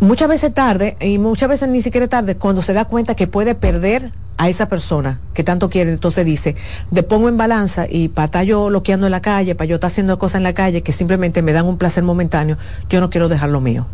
Muchas 0.00 0.28
veces 0.28 0.54
tarde, 0.54 0.96
y 1.00 1.18
muchas 1.18 1.48
veces 1.50 1.68
ni 1.68 1.82
siquiera 1.82 2.08
tarde, 2.08 2.36
cuando 2.36 2.62
se 2.62 2.72
da 2.72 2.86
cuenta 2.86 3.14
que 3.14 3.26
puede 3.26 3.54
perder 3.54 4.12
a 4.38 4.48
esa 4.48 4.70
persona 4.70 5.20
que 5.34 5.44
tanto 5.44 5.68
quiere, 5.68 5.90
entonces 5.90 6.24
dice, 6.24 6.56
me 6.90 7.02
pongo 7.02 7.28
en 7.28 7.36
balanza 7.36 7.84
y 7.86 8.08
para 8.08 8.24
estar 8.24 8.44
yo 8.46 8.70
loqueando 8.70 9.06
en 9.06 9.10
la 9.10 9.20
calle, 9.20 9.54
para 9.54 9.66
yo 9.68 9.74
estar 9.74 9.88
haciendo 9.88 10.18
cosas 10.18 10.36
en 10.36 10.44
la 10.44 10.54
calle 10.54 10.82
que 10.82 10.92
simplemente 10.92 11.42
me 11.42 11.52
dan 11.52 11.66
un 11.66 11.76
placer 11.76 12.02
momentáneo, 12.02 12.56
yo 12.88 13.00
no 13.00 13.10
quiero 13.10 13.28
dejar 13.28 13.50
lo 13.50 13.60
mío. 13.60 13.86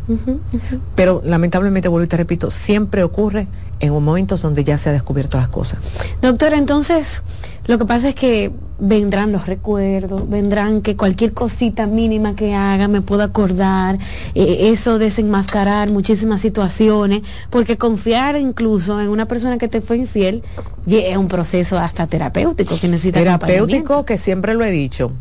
Pero 0.95 1.21
lamentablemente, 1.25 1.89
vuelvo 1.89 2.05
y 2.05 2.09
te 2.09 2.17
repito, 2.17 2.53
siempre 2.53 3.03
ocurre 3.03 3.49
en 3.81 3.93
un 3.93 4.05
momento 4.05 4.37
donde 4.37 4.63
ya 4.63 4.79
se 4.79 4.91
ha 4.91 4.93
descubierto 4.93 5.37
las 5.37 5.49
cosas. 5.49 5.81
Doctora, 6.23 6.57
entonces, 6.57 7.23
lo 7.67 7.79
que 7.79 7.85
pasa 7.85 8.09
es 8.11 8.15
que 8.15 8.53
vendrán 8.79 9.33
los 9.33 9.47
recuerdos, 9.47 10.29
vendrán 10.29 10.83
que 10.83 10.97
cualquier 10.97 11.33
cosita 11.33 11.87
mínima 11.87 12.37
que 12.37 12.55
haga 12.55 12.89
me 12.89 13.01
pueda 13.01 13.25
acordar, 13.25 13.99
eh, 14.35 14.71
eso 14.71 14.99
desenmascarar 14.99 15.91
muchísimas 15.91 16.41
situaciones, 16.41 17.23
porque 17.51 17.79
confiar 17.79 18.37
incluso 18.37 19.01
en 19.01 19.09
una 19.09 19.27
persona 19.27 19.59
que 19.59 19.69
te 19.69 19.81
fue 19.81 19.97
infiel 19.97 20.43
es 20.87 21.17
un 21.17 21.29
proceso 21.29 21.79
hasta 21.79 22.07
terapéutico 22.07 22.79
que 22.79 22.89
necesita. 22.89 23.19
Terapéutico 23.19 24.05
que 24.05 24.19
siempre 24.19 24.55
lo 24.55 24.65
he 24.65 24.71
dicho. 24.71 25.13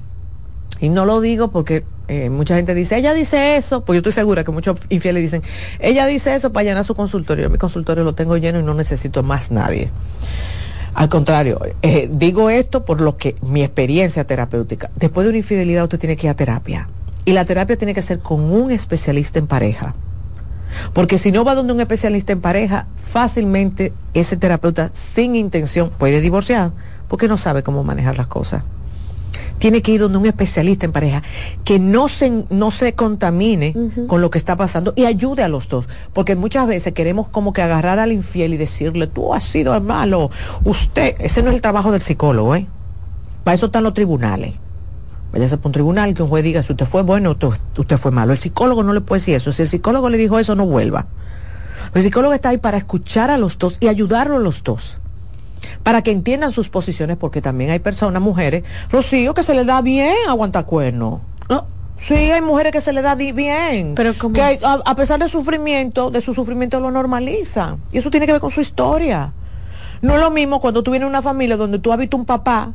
Y 0.80 0.90
no 0.90 1.06
lo 1.06 1.22
digo 1.22 1.52
porque 1.52 1.86
eh, 2.08 2.30
mucha 2.30 2.58
gente 2.58 2.76
dice, 2.76 2.98
ella 2.98 3.14
dice 3.14 3.56
eso, 3.56 3.86
pues 3.86 3.96
yo 3.96 4.00
estoy 4.00 4.12
segura 4.12 4.44
que 4.44 4.52
muchos 4.52 4.78
infieles 4.90 5.24
dicen, 5.24 5.42
ella 5.80 6.06
dice 6.06 6.36
eso 6.36 6.52
para 6.52 6.66
llenar 6.66 6.84
su 6.84 6.94
consultorio. 6.94 7.50
Mi 7.50 7.58
consultorio 7.58 8.04
lo 8.04 8.14
tengo 8.14 8.38
lleno 8.38 8.60
y 8.60 8.64
no 8.64 8.74
necesito 8.74 9.24
más 9.24 9.52
nadie. 9.52 9.90
Al 10.96 11.10
contrario, 11.10 11.60
eh, 11.82 12.10
digo 12.10 12.50
esto 12.50 12.86
por 12.86 13.02
lo 13.02 13.18
que 13.18 13.36
mi 13.42 13.64
experiencia 13.64 14.26
terapéutica. 14.26 14.90
Después 14.96 15.26
de 15.26 15.30
una 15.30 15.38
infidelidad 15.38 15.84
usted 15.84 16.00
tiene 16.00 16.16
que 16.16 16.28
ir 16.28 16.32
a 16.32 16.36
terapia. 16.36 16.88
Y 17.26 17.34
la 17.34 17.44
terapia 17.44 17.78
tiene 17.78 17.94
que 17.94 18.02
ser 18.02 18.20
con 18.20 18.42
un 18.42 18.72
especialista 18.72 19.38
en 19.38 19.48
pareja. 19.48 19.94
Porque 20.94 21.18
si 21.18 21.32
no 21.32 21.44
va 21.44 21.54
donde 21.54 21.74
un 21.74 21.82
especialista 21.82 22.32
en 22.32 22.40
pareja, 22.40 22.88
fácilmente 23.12 23.92
ese 24.14 24.38
terapeuta 24.38 24.90
sin 24.94 25.36
intención 25.36 25.90
puede 25.90 26.22
divorciar 26.22 26.72
porque 27.08 27.28
no 27.28 27.38
sabe 27.38 27.62
cómo 27.62 27.84
manejar 27.84 28.18
las 28.18 28.28
cosas 28.28 28.64
tiene 29.60 29.82
que 29.82 29.92
ir 29.92 30.02
donde 30.02 30.18
un 30.18 30.26
especialista 30.26 30.86
en 30.86 30.92
pareja 30.92 31.24
que 31.64 31.80
no 31.80 32.08
se, 32.08 32.44
no 32.50 32.72
se 32.72 32.94
contamine 32.94 33.76
con 34.08 34.22
lo 34.22 34.30
que 34.30 34.38
está 34.38 34.56
pasando 34.56 34.94
y 34.96 35.06
ayude 35.06 35.44
a 35.44 35.48
los 35.48 35.68
dos. 35.68 35.88
Porque 36.14 36.36
muchas 36.36 36.68
veces 36.68 36.94
queremos 36.94 37.28
como 37.28 37.54
que 37.54 37.62
agarrar 37.62 38.00
al 38.00 38.12
infiel 38.12 38.54
y 38.54 38.58
decirle, 38.58 39.08
tú 39.08 39.34
has 39.34 39.44
sido 39.44 39.80
malo, 39.82 40.32
usted, 40.64 41.16
ese 41.20 41.44
no 41.44 41.50
es 41.50 41.56
el 41.56 41.62
trabajo 41.62 41.92
del 41.92 42.02
psicólogo, 42.02 42.56
¿eh? 42.56 42.68
Para 43.44 43.56
eso 43.56 43.68
están 43.68 43.84
los 43.84 43.94
tribunales. 43.94 44.56
Váyase 45.32 45.58
por 45.58 45.68
un 45.68 45.74
tribunal 45.74 46.14
que 46.14 46.24
un 46.24 46.30
juez 46.30 46.44
diga 46.44 46.64
si 46.64 46.72
usted 46.72 46.86
fue 46.86 47.04
bueno 47.04 47.32
o 47.40 47.54
usted 47.78 47.98
fue 47.98 48.12
malo. 48.12 48.32
El 48.32 48.40
psicólogo 48.40 48.84
no 48.84 48.94
le 48.94 49.02
puede 49.02 49.20
decir 49.20 49.36
eso. 49.36 49.52
Si 49.52 49.62
el 49.62 49.68
psicólogo 49.68 50.10
le 50.10 50.18
dijo 50.18 50.40
eso, 50.40 50.56
no 50.56 50.66
vuelva. 50.66 51.08
El 51.94 52.02
psicólogo 52.02 52.34
está 52.34 52.50
ahí 52.50 52.58
para 52.58 52.78
escuchar 52.78 53.30
a 53.30 53.38
los 53.38 53.58
dos 53.58 53.78
y 53.80 53.88
ayudarlos 53.88 54.38
a 54.38 54.42
los 54.42 54.64
dos 54.64 54.98
para 55.86 56.02
que 56.02 56.10
entiendan 56.10 56.52
sus 56.52 56.68
posiciones, 56.68 57.16
porque 57.16 57.44
también 57.44 57.70
hay 57.70 57.78
personas, 57.78 58.20
mujeres, 58.20 58.64
Rocío, 58.90 59.36
que 59.36 59.44
se 59.44 59.54
le 59.54 59.66
da 59.66 59.84
bien 59.84 60.16
aguantar 60.28 60.66
cuernos. 60.66 61.22
Sí, 61.98 62.16
hay 62.16 62.42
mujeres 62.42 62.74
que 62.74 62.82
se 62.82 62.92
le 62.92 63.04
da 63.04 63.14
bien. 63.14 63.94
Pero 63.96 64.14
que 64.34 64.60
a, 64.64 64.96
pesar 64.96 65.20
de 65.20 65.30
sufrimiento, 65.30 66.10
de 66.10 66.22
su 66.22 66.34
sufrimiento 66.34 66.80
lo 66.80 66.90
normalizan. 66.90 67.78
Y 67.92 68.00
eso 68.00 68.10
tiene 68.10 68.26
que 68.26 68.32
ver 68.32 68.42
con 68.42 68.50
su 68.50 68.62
historia. 68.62 69.32
No 70.02 70.16
es 70.16 70.20
lo 70.20 70.32
mismo 70.32 70.60
cuando 70.60 70.82
tú 70.82 70.90
vienes 70.90 71.06
a 71.06 71.10
una 71.10 71.22
familia 71.22 71.56
donde 71.56 71.78
tú 71.78 71.94
has 71.94 72.00
visto 72.00 72.18
un 72.18 72.26
papá, 72.26 72.74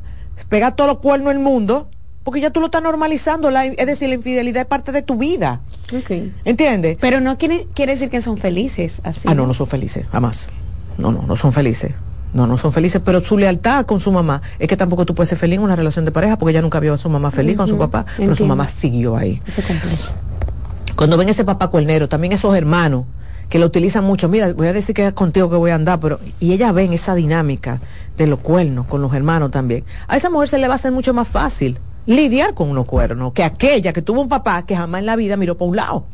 pega 0.49 0.71
todos 0.71 0.89
los 0.89 0.99
cuernos 0.99 1.35
del 1.35 1.43
mundo, 1.43 1.91
porque 2.23 2.41
ya 2.41 2.51
tú 2.51 2.61
lo 2.61 2.67
estás 2.67 2.83
normalizando. 2.83 3.51
es 3.51 3.87
decir, 3.87 4.09
la 4.09 4.15
infidelidad 4.15 4.63
es 4.63 4.69
parte 4.69 4.93
de 4.93 5.03
tu 5.03 5.17
vida. 5.17 5.61
Okay. 5.93 6.33
¿Entiendes? 6.45 6.97
Pero 7.01 7.21
no 7.21 7.37
quiere, 7.39 7.67
quiere 7.75 7.93
decir 7.93 8.09
que 8.09 8.23
son 8.23 8.39
felices 8.39 9.01
así. 9.03 9.27
Ah, 9.29 9.35
no, 9.35 9.49
no 9.49 9.55
son 9.55 9.67
felices, 9.67 10.07
jamás. 10.13 10.47
No, 10.97 11.11
no, 11.11 11.23
no 11.23 11.37
son 11.37 11.53
felices. 11.53 11.93
No, 12.33 12.47
no 12.47 12.59
son 12.59 12.73
felices, 12.73 13.03
pero 13.05 13.21
su 13.21 13.37
lealtad 13.37 13.87
con 13.87 14.01
su 14.01 14.13
mamá 14.13 14.41
es 14.59 14.69
que 14.69 14.77
tampoco 14.77 15.05
tú 15.05 15.15
puedes 15.15 15.29
ser 15.29 15.39
feliz 15.39 15.57
en 15.57 15.65
una 15.65 15.75
relación 15.77 16.05
de 16.05 16.13
pareja 16.13 16.37
porque 16.37 16.51
ella 16.53 16.63
nunca 16.63 16.79
vio 16.79 16.95
a 16.95 16.99
su 16.99 17.09
mamá 17.09 17.31
feliz 17.31 17.57
con 17.57 17.67
su 17.67 17.77
papá, 17.77 18.07
pero 18.17 18.37
su 18.37 18.47
mamá 18.47 18.69
siguió 18.69 19.17
ahí. 19.17 19.41
Cuando 20.97 21.17
ven 21.17 21.29
ese 21.29 21.45
papá 21.45 21.69
cuernero, 21.69 22.09
también 22.09 22.33
esos 22.33 22.55
hermanos 22.55 23.05
que 23.49 23.59
lo 23.59 23.67
utilizan 23.67 24.05
mucho, 24.05 24.29
mira, 24.29 24.53
voy 24.53 24.69
a 24.69 24.73
decir 24.73 24.95
que 24.95 25.07
es 25.09 25.13
contigo 25.13 25.51
que 25.51 25.57
voy 25.57 25.73
a 25.73 25.75
andar, 25.75 25.99
pero 25.99 26.21
y 26.39 26.53
ella 26.53 26.71
ven 26.71 26.93
esa 26.93 27.17
dinámica 27.17 27.81
de 28.17 28.29
los 28.29 28.39
cuernos 28.39 28.87
con 28.87 29.03
los 29.03 29.13
hermanos 29.13 29.51
también. 29.51 29.85
A 30.07 30.17
esa 30.17 30.31
mujer 30.31 30.49
se 30.49 30.59
le 30.59 30.69
va 30.69 30.75
a 30.75 30.77
hacer 30.77 30.93
mucho 30.93 31.13
más 31.13 31.27
fácil 31.27 31.81
lidiar 32.07 32.55
con 32.55 32.71
unos 32.71 32.87
cuernos 32.87 33.33
que 33.33 33.43
aquella 33.43 33.93
que 33.93 34.03
tuvo 34.03 34.21
un 34.21 34.29
papá 34.29 34.65
que 34.67 34.77
jamás 34.77 35.01
en 35.01 35.07
la 35.07 35.17
vida 35.17 35.37
miró 35.37 35.57
por 35.57 35.69
un 35.69 35.77
lado. 35.77 36.05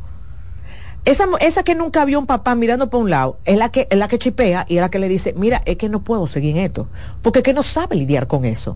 Esa, 1.07 1.23
esa 1.39 1.63
que 1.63 1.73
nunca 1.73 2.03
vio 2.03 2.19
un 2.19 2.25
papá 2.25 2.53
mirando 2.55 2.89
por 2.89 3.01
un 3.01 3.09
lado 3.09 3.37
es 3.45 3.55
la 3.55 3.69
que 3.69 3.87
es 3.89 3.97
la 3.97 4.09
que 4.09 4.19
chipea 4.19 4.65
y 4.67 4.75
es 4.75 4.81
la 4.81 4.89
que 4.89 4.99
le 4.99 5.07
dice, 5.07 5.33
mira, 5.37 5.61
es 5.63 5.77
que 5.77 5.87
no 5.87 6.01
puedo 6.01 6.27
seguir 6.27 6.57
en 6.57 6.65
esto, 6.65 6.89
porque 7.21 7.39
es 7.39 7.43
que 7.43 7.53
no 7.53 7.63
sabe 7.63 7.95
lidiar 7.95 8.27
con 8.27 8.43
eso. 8.43 8.75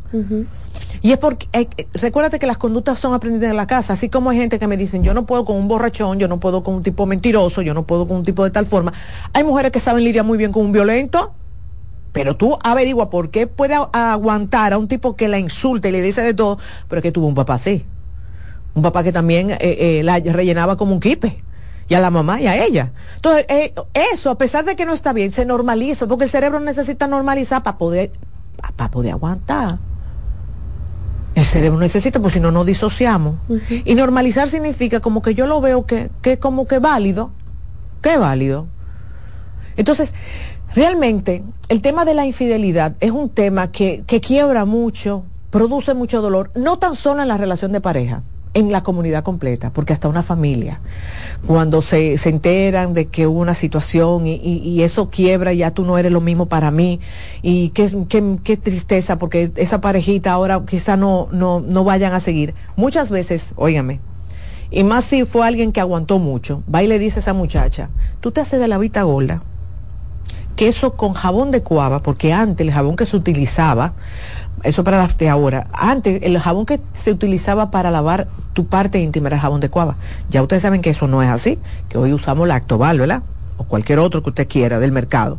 Y 1.01 1.11
es 1.11 1.17
porque, 1.17 1.49
eh, 1.51 1.67
eh, 1.75 1.87
recuérdate 1.93 2.39
que 2.39 2.45
las 2.47 2.57
conductas 2.57 2.99
son 2.99 3.13
aprendidas 3.13 3.51
en 3.51 3.57
la 3.57 3.67
casa, 3.67 3.91
así 3.91 4.07
como 4.07 4.29
hay 4.29 4.37
gente 4.37 4.59
que 4.59 4.67
me 4.67 4.77
dicen, 4.77 5.03
yo 5.03 5.13
no 5.13 5.25
puedo 5.25 5.43
con 5.43 5.57
un 5.57 5.67
borrachón, 5.67 6.19
yo 6.19 6.29
no 6.29 6.39
puedo 6.39 6.63
con 6.63 6.75
un 6.75 6.83
tipo 6.83 7.05
mentiroso, 7.05 7.61
yo 7.61 7.73
no 7.73 7.83
puedo 7.83 8.07
con 8.07 8.15
un 8.15 8.23
tipo 8.23 8.45
de 8.45 8.51
tal 8.51 8.65
forma. 8.65 8.93
Hay 9.33 9.43
mujeres 9.43 9.73
que 9.73 9.81
saben 9.81 10.05
lidiar 10.05 10.23
muy 10.23 10.37
bien 10.37 10.53
con 10.53 10.63
un 10.65 10.71
violento 10.71 11.33
Pero 12.13 12.37
tú 12.37 12.57
averigua 12.63 13.09
por 13.09 13.29
qué 13.31 13.47
puede 13.47 13.75
aguantar 13.93 14.73
a 14.73 14.77
un 14.77 14.87
tipo 14.87 15.15
que 15.17 15.27
la 15.27 15.39
insulta 15.39 15.89
y 15.89 15.91
le 15.91 16.01
dice 16.01 16.21
de 16.21 16.33
todo, 16.33 16.59
pero 16.87 17.01
que 17.01 17.11
tuvo 17.11 17.27
un 17.27 17.35
papá 17.35 17.55
así. 17.55 17.85
Un 18.73 18.83
papá 18.83 19.03
que 19.03 19.11
también 19.11 19.51
eh, 19.51 19.57
eh, 19.61 20.01
la 20.03 20.19
rellenaba 20.19 20.77
como 20.77 20.93
un 20.93 21.01
kipe. 21.01 21.43
Y 21.91 21.93
a 21.93 21.99
la 21.99 22.09
mamá 22.09 22.39
y 22.39 22.47
a 22.47 22.63
ella. 22.63 22.93
Entonces, 23.17 23.45
eh, 23.49 23.73
eso, 24.13 24.29
a 24.29 24.37
pesar 24.37 24.63
de 24.63 24.77
que 24.77 24.85
no 24.85 24.93
está 24.93 25.11
bien, 25.11 25.33
se 25.33 25.43
normaliza, 25.43 26.07
porque 26.07 26.23
el 26.23 26.29
cerebro 26.29 26.61
necesita 26.61 27.05
normalizar 27.05 27.63
para 27.63 27.77
poder, 27.77 28.11
para 28.77 28.89
poder 28.89 29.11
aguantar. 29.11 29.77
El 31.35 31.43
cerebro 31.43 31.77
necesita, 31.79 32.21
porque 32.21 32.35
si 32.35 32.39
no, 32.39 32.49
nos 32.49 32.65
disociamos. 32.65 33.35
Y 33.83 33.93
normalizar 33.95 34.47
significa 34.47 35.01
como 35.01 35.21
que 35.21 35.33
yo 35.33 35.47
lo 35.47 35.59
veo 35.59 35.85
que, 35.85 36.09
que 36.21 36.39
como 36.39 36.65
que 36.65 36.79
válido, 36.79 37.31
que 38.01 38.17
válido. 38.17 38.67
Entonces, 39.75 40.13
realmente, 40.73 41.43
el 41.67 41.81
tema 41.81 42.05
de 42.05 42.13
la 42.13 42.25
infidelidad 42.25 42.95
es 43.01 43.11
un 43.11 43.27
tema 43.27 43.69
que, 43.69 44.05
que 44.07 44.21
quiebra 44.21 44.63
mucho, 44.63 45.25
produce 45.49 45.93
mucho 45.93 46.21
dolor, 46.21 46.51
no 46.55 46.79
tan 46.79 46.95
solo 46.95 47.21
en 47.21 47.27
la 47.27 47.35
relación 47.35 47.73
de 47.73 47.81
pareja, 47.81 48.23
en 48.53 48.71
la 48.71 48.83
comunidad 48.83 49.23
completa, 49.23 49.71
porque 49.71 49.93
hasta 49.93 50.09
una 50.09 50.23
familia, 50.23 50.81
cuando 51.47 51.81
se, 51.81 52.17
se 52.17 52.29
enteran 52.29 52.93
de 52.93 53.05
que 53.05 53.25
hubo 53.25 53.39
una 53.39 53.53
situación 53.53 54.27
y, 54.27 54.35
y, 54.35 54.83
eso 54.83 55.09
quiebra, 55.09 55.53
ya 55.53 55.71
tú 55.71 55.85
no 55.85 55.97
eres 55.97 56.11
lo 56.11 56.19
mismo 56.19 56.47
para 56.47 56.69
mí, 56.69 56.99
y 57.41 57.69
qué, 57.69 57.89
qué, 58.09 58.37
qué 58.43 58.57
tristeza, 58.57 59.17
porque 59.17 59.51
esa 59.55 59.79
parejita 59.79 60.33
ahora 60.33 60.61
quizá 60.67 60.97
no, 60.97 61.29
no, 61.31 61.61
no 61.61 61.83
vayan 61.85 62.13
a 62.13 62.19
seguir. 62.19 62.53
Muchas 62.75 63.09
veces, 63.09 63.53
óigame, 63.55 64.01
y 64.69 64.83
más 64.83 65.05
si 65.05 65.25
fue 65.25 65.47
alguien 65.47 65.71
que 65.71 65.79
aguantó 65.79 66.19
mucho, 66.19 66.63
va 66.73 66.83
y 66.83 66.87
le 66.87 66.99
dice 66.99 67.19
a 67.19 67.21
esa 67.21 67.33
muchacha, 67.33 67.89
tú 68.19 68.31
te 68.31 68.41
haces 68.41 68.59
de 68.59 68.67
la 68.67 68.77
vista 68.77 69.03
gorda, 69.03 69.41
que 70.57 70.67
eso 70.67 70.95
con 70.95 71.13
jabón 71.13 71.51
de 71.51 71.61
cuava, 71.61 72.01
porque 72.01 72.33
antes 72.33 72.67
el 72.67 72.73
jabón 72.73 72.95
que 72.95 73.05
se 73.05 73.15
utilizaba, 73.15 73.93
eso 74.63 74.83
para 74.83 74.97
las 74.97 75.17
de 75.17 75.29
ahora. 75.29 75.67
Antes, 75.73 76.21
el 76.23 76.37
jabón 76.39 76.65
que 76.65 76.79
se 76.93 77.11
utilizaba 77.11 77.71
para 77.71 77.91
lavar 77.91 78.27
tu 78.53 78.65
parte 78.67 78.99
íntima 78.99 79.27
era 79.27 79.37
el 79.37 79.41
jabón 79.41 79.61
de 79.61 79.69
cuava. 79.69 79.95
Ya 80.29 80.41
ustedes 80.41 80.61
saben 80.61 80.81
que 80.81 80.91
eso 80.91 81.07
no 81.07 81.21
es 81.23 81.29
así, 81.29 81.59
que 81.89 81.97
hoy 81.97 82.13
usamos 82.13 82.47
lactobal, 82.47 82.99
¿verdad? 82.99 83.23
O 83.57 83.63
cualquier 83.63 83.99
otro 83.99 84.23
que 84.23 84.29
usted 84.29 84.47
quiera 84.47 84.79
del 84.79 84.91
mercado. 84.91 85.37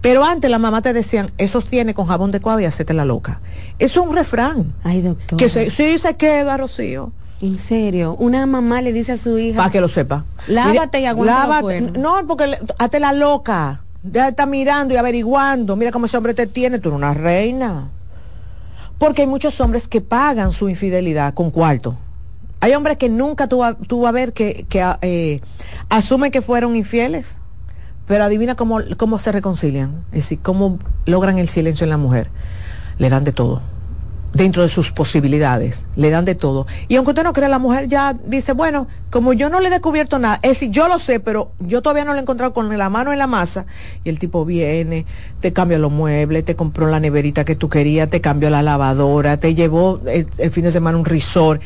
Pero 0.00 0.24
antes 0.24 0.50
la 0.50 0.58
mamá 0.58 0.82
te 0.82 0.92
decían, 0.92 1.32
eso 1.38 1.60
tiene 1.62 1.94
con 1.94 2.06
jabón 2.06 2.30
de 2.30 2.40
cuava 2.40 2.62
y 2.62 2.64
hacete 2.64 2.94
la 2.94 3.04
loca. 3.04 3.40
Eso 3.78 4.00
es 4.00 4.06
un 4.06 4.14
refrán. 4.14 4.74
Ay, 4.84 5.02
doctor. 5.02 5.38
Que 5.38 5.48
se, 5.48 5.70
sí 5.70 5.98
se 5.98 6.16
queda, 6.16 6.56
Rocío. 6.56 7.12
En 7.40 7.58
serio, 7.58 8.16
una 8.18 8.46
mamá 8.46 8.80
le 8.80 8.92
dice 8.92 9.12
a 9.12 9.16
su 9.16 9.38
hija. 9.38 9.58
Para 9.58 9.70
que 9.70 9.80
lo 9.80 9.88
sepa. 9.88 10.24
Lávate 10.46 11.00
y 11.00 11.06
aguanta 11.06 11.46
lávate, 11.46 11.80
No, 11.80 12.26
porque 12.26 12.58
hazte 12.78 13.00
la 13.00 13.12
loca. 13.12 13.80
Ya 14.04 14.28
está 14.28 14.46
mirando 14.46 14.94
y 14.94 14.96
averiguando. 14.96 15.76
Mira 15.76 15.92
cómo 15.92 16.06
ese 16.06 16.16
hombre 16.16 16.32
te 16.34 16.46
tiene. 16.46 16.78
Tú 16.78 16.90
eres 16.90 16.96
una 16.96 17.12
reina. 17.12 17.90
Porque 18.98 19.22
hay 19.22 19.28
muchos 19.28 19.60
hombres 19.60 19.88
que 19.88 20.00
pagan 20.00 20.52
su 20.52 20.68
infidelidad 20.68 21.34
con 21.34 21.50
cuarto. 21.50 21.96
Hay 22.60 22.72
hombres 22.72 22.96
que 22.96 23.08
nunca 23.08 23.46
vas 23.46 23.76
a 24.06 24.12
ver 24.12 24.32
que, 24.32 24.64
que 24.68 24.84
eh, 25.02 25.40
asumen 25.88 26.30
que 26.30 26.40
fueron 26.40 26.74
infieles, 26.74 27.36
pero 28.06 28.24
adivina 28.24 28.54
cómo, 28.54 28.80
cómo 28.96 29.18
se 29.18 29.30
reconcilian, 29.32 30.04
es 30.12 30.24
decir, 30.24 30.38
cómo 30.40 30.78
logran 31.04 31.38
el 31.38 31.48
silencio 31.48 31.84
en 31.84 31.90
la 31.90 31.98
mujer. 31.98 32.30
Le 32.98 33.10
dan 33.10 33.24
de 33.24 33.32
todo 33.32 33.60
dentro 34.36 34.62
de 34.62 34.68
sus 34.68 34.92
posibilidades, 34.92 35.86
le 35.96 36.10
dan 36.10 36.24
de 36.24 36.34
todo. 36.34 36.66
Y 36.88 36.96
aunque 36.96 37.10
usted 37.10 37.24
no 37.24 37.32
crea, 37.32 37.48
la 37.48 37.58
mujer 37.58 37.88
ya 37.88 38.12
dice, 38.12 38.52
bueno, 38.52 38.86
como 39.10 39.32
yo 39.32 39.48
no 39.48 39.60
le 39.60 39.68
he 39.68 39.70
descubierto 39.70 40.18
nada, 40.18 40.38
es 40.42 40.50
decir, 40.50 40.70
yo 40.70 40.88
lo 40.88 40.98
sé, 40.98 41.20
pero 41.20 41.52
yo 41.58 41.82
todavía 41.82 42.04
no 42.04 42.12
lo 42.12 42.18
he 42.18 42.22
encontrado 42.22 42.52
con 42.52 42.76
la 42.76 42.90
mano 42.90 43.12
en 43.12 43.18
la 43.18 43.26
masa, 43.26 43.66
y 44.04 44.10
el 44.10 44.18
tipo 44.18 44.44
viene, 44.44 45.06
te 45.40 45.52
cambia 45.52 45.78
los 45.78 45.90
muebles, 45.90 46.44
te 46.44 46.54
compró 46.54 46.88
la 46.88 47.00
neverita 47.00 47.44
que 47.44 47.56
tú 47.56 47.68
querías, 47.68 48.10
te 48.10 48.20
cambió 48.20 48.50
la 48.50 48.62
lavadora, 48.62 49.38
te 49.38 49.54
llevó 49.54 50.00
el, 50.06 50.26
fin 50.50 50.64
de 50.64 50.70
semana 50.70 50.98
un 50.98 51.04
risor, 51.04 51.60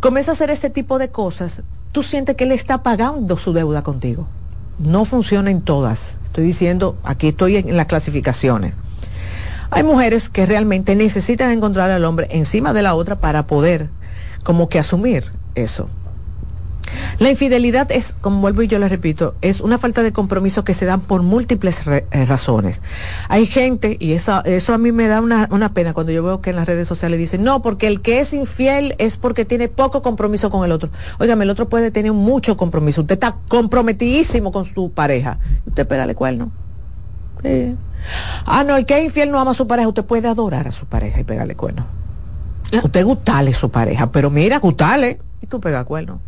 comienza 0.00 0.32
a 0.32 0.34
hacer 0.34 0.50
ese 0.50 0.70
tipo 0.70 0.98
de 0.98 1.10
cosas, 1.10 1.62
tú 1.92 2.02
sientes 2.02 2.36
que 2.36 2.44
él 2.44 2.52
está 2.52 2.82
pagando 2.82 3.38
su 3.38 3.52
deuda 3.52 3.82
contigo. 3.82 4.26
No 4.78 5.04
funciona 5.04 5.50
en 5.50 5.62
todas. 5.62 6.18
Estoy 6.22 6.44
diciendo, 6.44 6.96
aquí 7.02 7.28
estoy 7.28 7.56
en 7.56 7.76
las 7.76 7.86
clasificaciones 7.86 8.74
hay 9.70 9.82
mujeres 9.82 10.28
que 10.28 10.46
realmente 10.46 10.96
necesitan 10.96 11.50
encontrar 11.50 11.90
al 11.90 12.04
hombre 12.04 12.28
encima 12.30 12.72
de 12.72 12.82
la 12.82 12.94
otra 12.94 13.20
para 13.20 13.46
poder 13.46 13.88
como 14.42 14.68
que 14.68 14.78
asumir 14.78 15.30
eso. 15.54 15.88
La 17.18 17.30
infidelidad 17.30 17.90
es, 17.92 18.14
como 18.20 18.40
vuelvo 18.40 18.62
y 18.62 18.68
yo 18.68 18.78
le 18.78 18.88
repito, 18.88 19.34
es 19.42 19.60
una 19.60 19.76
falta 19.78 20.02
de 20.02 20.12
compromiso 20.12 20.64
que 20.64 20.72
se 20.72 20.86
dan 20.86 21.00
por 21.00 21.22
múltiples 21.22 21.82
eh, 21.86 22.04
razones. 22.26 22.80
Hay 23.28 23.46
gente, 23.46 23.96
y 24.00 24.12
eso, 24.12 24.42
eso 24.44 24.72
a 24.72 24.78
mí 24.78 24.92
me 24.92 25.08
da 25.08 25.20
una, 25.20 25.48
una, 25.50 25.74
pena 25.74 25.92
cuando 25.92 26.12
yo 26.12 26.22
veo 26.22 26.40
que 26.40 26.50
en 26.50 26.56
las 26.56 26.66
redes 26.66 26.88
sociales 26.88 27.18
dicen, 27.18 27.42
no, 27.42 27.60
porque 27.60 27.88
el 27.88 28.00
que 28.00 28.20
es 28.20 28.32
infiel 28.32 28.94
es 28.98 29.16
porque 29.16 29.44
tiene 29.44 29.68
poco 29.68 30.00
compromiso 30.00 30.50
con 30.50 30.64
el 30.64 30.72
otro. 30.72 30.90
Óigame, 31.18 31.44
el 31.44 31.50
otro 31.50 31.68
puede 31.68 31.90
tener 31.90 32.12
mucho 32.12 32.56
compromiso. 32.56 33.02
Usted 33.02 33.14
está 33.14 33.36
comprometidísimo 33.48 34.52
con 34.52 34.64
su 34.64 34.90
pareja. 34.92 35.38
Usted 35.66 35.86
pégale 35.86 36.14
cuerno. 36.14 36.50
Sí. 37.42 37.76
Ah, 38.44 38.64
no, 38.64 38.76
el 38.76 38.86
que 38.86 38.98
es 38.98 39.04
infiel 39.04 39.30
no 39.30 39.38
ama 39.38 39.52
a 39.52 39.54
su 39.54 39.66
pareja. 39.66 39.88
Usted 39.88 40.04
puede 40.04 40.28
adorar 40.28 40.68
a 40.68 40.72
su 40.72 40.86
pareja 40.86 41.20
y 41.20 41.24
pegarle 41.24 41.54
cuerno. 41.54 41.86
Ah. 42.72 42.80
Usted 42.82 43.04
gustale 43.04 43.50
a 43.50 43.54
su 43.54 43.70
pareja, 43.70 44.10
pero 44.10 44.30
mira, 44.30 44.58
gustale 44.58 45.20
y 45.40 45.46
tú 45.46 45.60
pega 45.60 45.84
cuerno. 45.84 46.20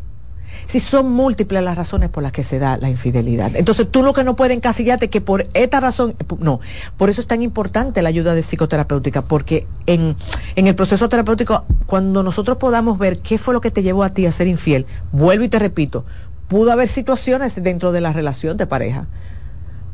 Si 0.66 0.80
son 0.80 1.10
múltiples 1.12 1.62
las 1.62 1.76
razones 1.76 2.10
por 2.10 2.22
las 2.22 2.32
que 2.32 2.44
se 2.44 2.58
da 2.58 2.76
la 2.76 2.90
infidelidad. 2.90 3.54
Entonces 3.54 3.88
tú 3.90 4.02
lo 4.02 4.12
que 4.12 4.24
no 4.24 4.36
puedes 4.36 4.56
encasillarte 4.56 5.08
que 5.08 5.20
por 5.20 5.46
esta 5.54 5.80
razón, 5.80 6.14
no, 6.38 6.60
por 6.96 7.08
eso 7.08 7.20
es 7.20 7.26
tan 7.26 7.42
importante 7.42 8.02
la 8.02 8.08
ayuda 8.08 8.34
de 8.34 8.42
psicoterapéutica, 8.42 9.22
porque 9.22 9.66
en, 9.86 10.16
en 10.56 10.66
el 10.66 10.74
proceso 10.74 11.08
terapéutico, 11.08 11.64
cuando 11.86 12.22
nosotros 12.22 12.56
podamos 12.58 12.98
ver 12.98 13.20
qué 13.20 13.38
fue 13.38 13.54
lo 13.54 13.60
que 13.60 13.70
te 13.70 13.82
llevó 13.82 14.02
a 14.02 14.10
ti 14.10 14.26
a 14.26 14.32
ser 14.32 14.48
infiel, 14.48 14.86
vuelvo 15.12 15.44
y 15.44 15.48
te 15.48 15.58
repito, 15.58 16.04
pudo 16.48 16.72
haber 16.72 16.88
situaciones 16.88 17.60
dentro 17.62 17.92
de 17.92 18.00
la 18.00 18.12
relación 18.12 18.56
de 18.56 18.66
pareja 18.66 19.06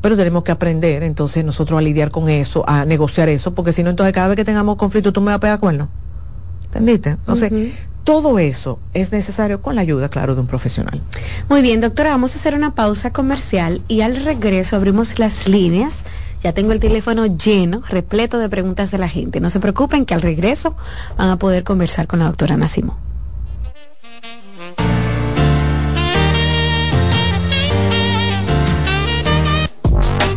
pero 0.00 0.16
tenemos 0.16 0.44
que 0.44 0.52
aprender 0.52 1.02
entonces 1.02 1.44
nosotros 1.44 1.78
a 1.78 1.82
lidiar 1.82 2.10
con 2.10 2.28
eso, 2.28 2.64
a 2.68 2.84
negociar 2.84 3.28
eso, 3.28 3.54
porque 3.54 3.72
si 3.72 3.82
no, 3.82 3.90
entonces 3.90 4.12
cada 4.12 4.28
vez 4.28 4.36
que 4.36 4.44
tengamos 4.44 4.76
conflicto 4.76 5.12
tú 5.12 5.20
me 5.20 5.26
vas 5.26 5.36
a 5.36 5.40
pegar 5.40 5.60
cuerno. 5.60 5.88
¿Entendiste? 6.66 7.10
Entonces, 7.10 7.52
todo 8.04 8.38
eso 8.38 8.78
es 8.94 9.12
necesario 9.12 9.62
con 9.62 9.74
la 9.74 9.80
ayuda, 9.80 10.08
claro, 10.08 10.34
de 10.34 10.40
un 10.40 10.46
profesional. 10.46 11.00
Muy 11.48 11.62
bien, 11.62 11.80
doctora, 11.80 12.10
vamos 12.10 12.34
a 12.34 12.38
hacer 12.38 12.54
una 12.54 12.74
pausa 12.74 13.12
comercial 13.12 13.82
y 13.88 14.02
al 14.02 14.24
regreso 14.24 14.76
abrimos 14.76 15.18
las 15.18 15.48
líneas. 15.48 16.02
Ya 16.42 16.52
tengo 16.52 16.72
el 16.72 16.80
teléfono 16.80 17.26
lleno, 17.26 17.82
repleto 17.88 18.38
de 18.38 18.48
preguntas 18.48 18.90
de 18.90 18.98
la 18.98 19.08
gente. 19.08 19.40
No 19.40 19.50
se 19.50 19.58
preocupen 19.58 20.04
que 20.04 20.14
al 20.14 20.22
regreso 20.22 20.76
van 21.16 21.30
a 21.30 21.38
poder 21.38 21.64
conversar 21.64 22.06
con 22.06 22.20
la 22.20 22.26
doctora 22.26 22.56
Nacimo. 22.56 23.05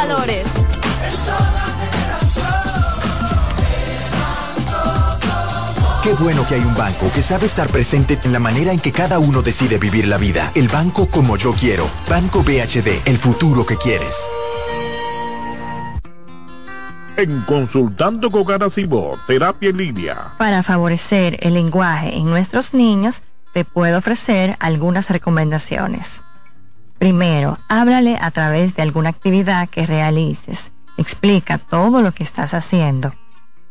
Valores. 0.00 0.46
Qué 6.02 6.14
bueno 6.14 6.46
que 6.46 6.54
hay 6.54 6.62
un 6.62 6.74
banco 6.74 7.10
que 7.14 7.20
sabe 7.20 7.44
estar 7.44 7.68
presente 7.68 8.18
en 8.24 8.32
la 8.32 8.38
manera 8.38 8.72
en 8.72 8.78
que 8.78 8.92
cada 8.92 9.18
uno 9.18 9.42
decide 9.42 9.76
vivir 9.76 10.08
la 10.08 10.16
vida. 10.16 10.52
El 10.54 10.68
banco 10.68 11.06
como 11.06 11.36
yo 11.36 11.52
quiero. 11.52 11.86
Banco 12.08 12.42
BHD, 12.42 13.06
el 13.06 13.18
futuro 13.18 13.66
que 13.66 13.76
quieres. 13.76 14.16
En 17.18 17.42
Consultando 17.42 18.30
con 18.30 18.44
Garacimo, 18.44 19.18
Terapia 19.26 19.68
en 19.68 19.76
Línea. 19.76 20.16
Para 20.38 20.62
favorecer 20.62 21.36
el 21.40 21.52
lenguaje 21.52 22.16
en 22.16 22.24
nuestros 22.24 22.72
niños, 22.72 23.22
te 23.52 23.66
puedo 23.66 23.98
ofrecer 23.98 24.56
algunas 24.60 25.10
recomendaciones. 25.10 26.22
Primero, 27.00 27.56
háblale 27.70 28.18
a 28.20 28.30
través 28.30 28.74
de 28.74 28.82
alguna 28.82 29.08
actividad 29.08 29.70
que 29.70 29.86
realices. 29.86 30.70
Explica 30.98 31.56
todo 31.56 32.02
lo 32.02 32.12
que 32.12 32.22
estás 32.22 32.52
haciendo. 32.52 33.14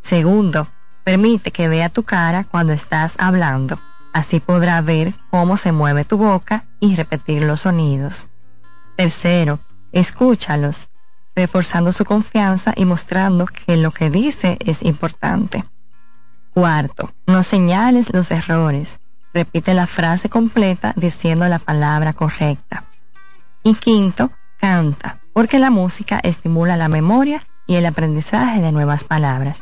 Segundo, 0.02 0.68
permite 1.04 1.52
que 1.52 1.68
vea 1.68 1.90
tu 1.90 2.02
cara 2.02 2.46
cuando 2.46 2.74
estás 2.74 3.14
hablando. 3.20 3.78
Así 4.14 4.40
podrá 4.40 4.82
ver 4.82 5.14
cómo 5.30 5.58
se 5.58 5.72
mueve 5.72 6.06
tu 6.06 6.18
boca 6.18 6.66
y 6.80 6.96
repetir 6.96 7.44
los 7.44 7.62
sonidos. 7.62 8.26
Tercero, 8.98 9.60
escúchalos, 9.92 10.90
reforzando 11.36 11.92
su 11.92 12.06
confianza 12.06 12.74
y 12.76 12.86
mostrando 12.86 13.46
que 13.46 13.78
lo 13.78 13.92
que 13.92 14.10
dice 14.10 14.58
es 14.60 14.82
importante. 14.82 15.66
Cuarto, 16.52 17.14
no 17.28 17.44
señales 17.44 18.12
los 18.12 18.32
errores. 18.32 19.00
Repite 19.36 19.76
la 19.76 19.86
frase 19.86 20.30
completa 20.30 20.94
diciendo 20.98 21.48
la 21.48 21.60
palabra 21.60 22.14
correcta. 22.14 22.86
Y 23.64 23.76
quinto, 23.76 24.32
canta, 24.60 25.20
porque 25.34 25.60
la 25.60 25.70
música 25.70 26.20
estimula 26.24 26.78
la 26.78 26.88
memoria 26.88 27.46
y 27.68 27.76
el 27.76 27.86
aprendizaje 27.86 28.62
de 28.62 28.72
nuevas 28.72 29.04
palabras. 29.04 29.62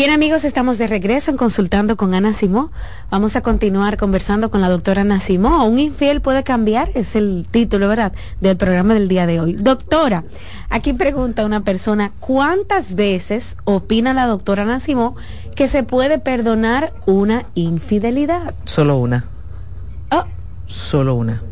Bien 0.00 0.12
amigos, 0.12 0.44
estamos 0.44 0.78
de 0.78 0.86
regreso 0.86 1.30
en 1.30 1.36
Consultando 1.36 1.98
con 1.98 2.14
Ana 2.14 2.32
Simó. 2.32 2.72
Vamos 3.10 3.36
a 3.36 3.42
continuar 3.42 3.98
conversando 3.98 4.50
con 4.50 4.62
la 4.62 4.70
doctora 4.70 5.02
Ana 5.02 5.20
Simó. 5.20 5.66
Un 5.66 5.78
infiel 5.78 6.22
puede 6.22 6.42
cambiar, 6.42 6.90
es 6.94 7.16
el 7.16 7.46
título, 7.50 7.86
¿verdad?, 7.86 8.14
del 8.40 8.56
programa 8.56 8.94
del 8.94 9.08
día 9.08 9.26
de 9.26 9.40
hoy. 9.40 9.52
Doctora, 9.52 10.24
aquí 10.70 10.94
pregunta 10.94 11.44
una 11.44 11.64
persona, 11.64 12.12
¿cuántas 12.18 12.94
veces 12.94 13.58
opina 13.64 14.14
la 14.14 14.24
doctora 14.24 14.62
Ana 14.62 14.80
Simó 14.80 15.16
que 15.54 15.68
se 15.68 15.82
puede 15.82 16.18
perdonar 16.18 16.94
una 17.04 17.44
infidelidad? 17.54 18.54
Solo 18.64 18.96
una. 18.96 19.26
Oh. 20.10 20.24
Solo 20.66 21.14
una. 21.14 21.42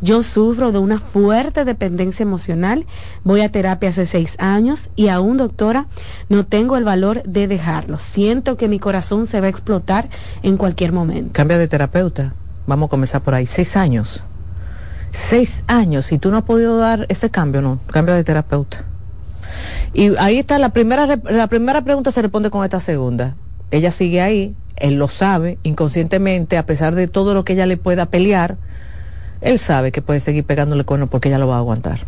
Yo 0.02 0.22
sufro 0.22 0.72
de 0.72 0.78
una 0.78 0.98
fuerte 0.98 1.64
dependencia 1.64 2.24
emocional, 2.24 2.84
voy 3.24 3.40
a 3.40 3.50
terapia 3.50 3.90
hace 3.90 4.04
seis 4.06 4.34
años 4.38 4.90
y 4.96 5.08
aún, 5.08 5.36
doctora, 5.36 5.86
no 6.28 6.44
tengo 6.44 6.76
el 6.76 6.84
valor 6.84 7.22
de 7.22 7.46
dejarlo. 7.46 7.98
Siento 7.98 8.56
que 8.56 8.68
mi 8.68 8.78
corazón 8.78 9.26
se 9.26 9.40
va 9.40 9.46
a 9.46 9.50
explotar 9.50 10.08
en 10.42 10.56
cualquier 10.56 10.92
momento. 10.92 11.30
Cambia 11.32 11.58
de 11.58 11.68
terapeuta. 11.68 12.34
Vamos 12.66 12.88
a 12.88 12.90
comenzar 12.90 13.22
por 13.22 13.34
ahí. 13.34 13.46
Seis 13.46 13.76
años 13.76 14.22
seis 15.16 15.64
años 15.66 16.12
y 16.12 16.18
tú 16.18 16.30
no 16.30 16.36
has 16.36 16.44
podido 16.44 16.76
dar 16.76 17.06
ese 17.09 17.30
cambio, 17.30 17.62
no, 17.62 17.80
cambio 17.90 18.14
de 18.14 18.22
terapeuta. 18.22 18.84
Y 19.94 20.14
ahí 20.16 20.38
está 20.38 20.59
la 20.59 20.68
primera, 20.68 21.06
la 21.06 21.47
primera 21.47 21.82
pregunta 21.82 22.10
se 22.10 22.20
responde 22.20 22.51
con 22.51 22.62
esta 22.64 22.80
segunda. 22.80 23.34
Ella 23.70 23.90
sigue 23.90 24.20
ahí, 24.20 24.55
él 24.76 24.97
lo 24.97 25.09
sabe, 25.09 25.59
inconscientemente, 25.62 26.59
a 26.59 26.66
pesar 26.66 26.94
de 26.94 27.09
todo 27.09 27.34
lo 27.34 27.44
que 27.44 27.55
ella 27.55 27.66
le 27.66 27.76
pueda 27.78 28.06
pelear, 28.06 28.59
él 29.40 29.59
sabe 29.59 29.90
que 29.90 30.02
puede 30.02 30.20
seguir 30.20 30.44
pegándole 30.44 30.84
cuerno 30.84 31.06
porque 31.06 31.28
ella 31.28 31.38
lo 31.38 31.48
va 31.48 31.56
a 31.56 31.59
aguantar. 31.59 32.01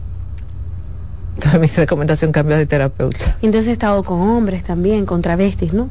Entonces 1.36 1.60
mi 1.60 1.66
recomendación 1.68 2.30
cambia 2.30 2.59
de 2.59 2.66
terapeuta. 2.66 3.39
Entonces 3.40 3.68
he 3.68 3.72
estado 3.72 4.02
con 4.02 4.20
hombres 4.20 4.62
también, 4.64 5.06
con 5.06 5.22
travestis, 5.22 5.72
¿no? 5.72 5.89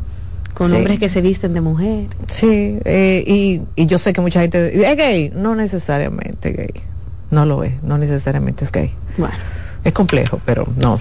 Con 0.53 0.72
hombres 0.73 0.99
que 0.99 1.10
se 1.10 1.22
visten 1.22 1.53
de 1.53 1.61
mujer. 1.61 2.07
Sí, 2.27 2.80
eh, 2.84 3.23
y, 3.26 3.61
y 3.76 3.85
yo 3.85 3.99
sé 3.99 4.11
que 4.14 4.22
mucha 4.22 4.41
gente 4.41 4.89
es 4.89 4.98
gay, 4.98 5.31
no 5.35 5.56
necesariamente 5.56 6.52
gay 6.52 6.84
no 7.32 7.45
lo 7.45 7.64
es, 7.64 7.82
no 7.84 7.98
necesariamente 7.98 8.66
es 8.66 8.72
gay. 8.72 8.94
Bueno. 9.18 9.36
Es 9.84 9.94
complejo, 9.94 10.41
pero 10.45 10.66
no. 10.78 10.99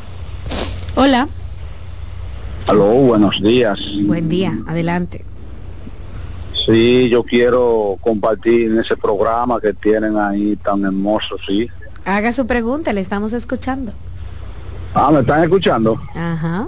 Hola. 0.95 1.29
Aló, 2.69 2.87
buenos 2.87 3.41
días. 3.43 3.79
Buen 4.05 4.29
día, 4.29 4.59
adelante. 4.67 5.25
Sí, 6.67 7.09
yo 7.09 7.23
quiero 7.23 7.97
compartir 8.01 8.73
en 8.73 8.81
ese 8.81 8.97
programa 8.97 9.61
que 9.61 9.73
tienen 9.73 10.17
ahí 10.17 10.57
tan 10.57 10.85
hermoso, 10.85 11.37
sí. 11.47 11.71
Haga 12.05 12.33
su 12.33 12.47
pregunta, 12.47 12.93
le 12.93 13.01
estamos 13.01 13.33
escuchando. 13.33 13.93
Ah, 14.95 15.11
¿me 15.13 15.21
están 15.21 15.45
escuchando? 15.45 16.01
Ajá. 16.15 16.67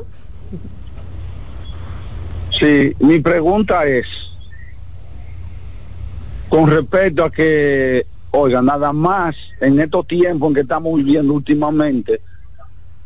Sí, 2.51 2.95
mi 3.01 3.21
pregunta 3.21 3.87
es, 3.87 4.07
con 6.49 6.69
respecto 6.69 7.25
a 7.25 7.31
que 7.31 8.07
Oiga, 8.31 8.61
nada 8.61 8.93
más 8.93 9.37
en 9.61 9.81
estos 9.81 10.07
tiempos 10.07 10.49
en 10.49 10.55
que 10.55 10.61
estamos 10.61 10.95
viviendo 10.95 11.33
últimamente, 11.33 12.21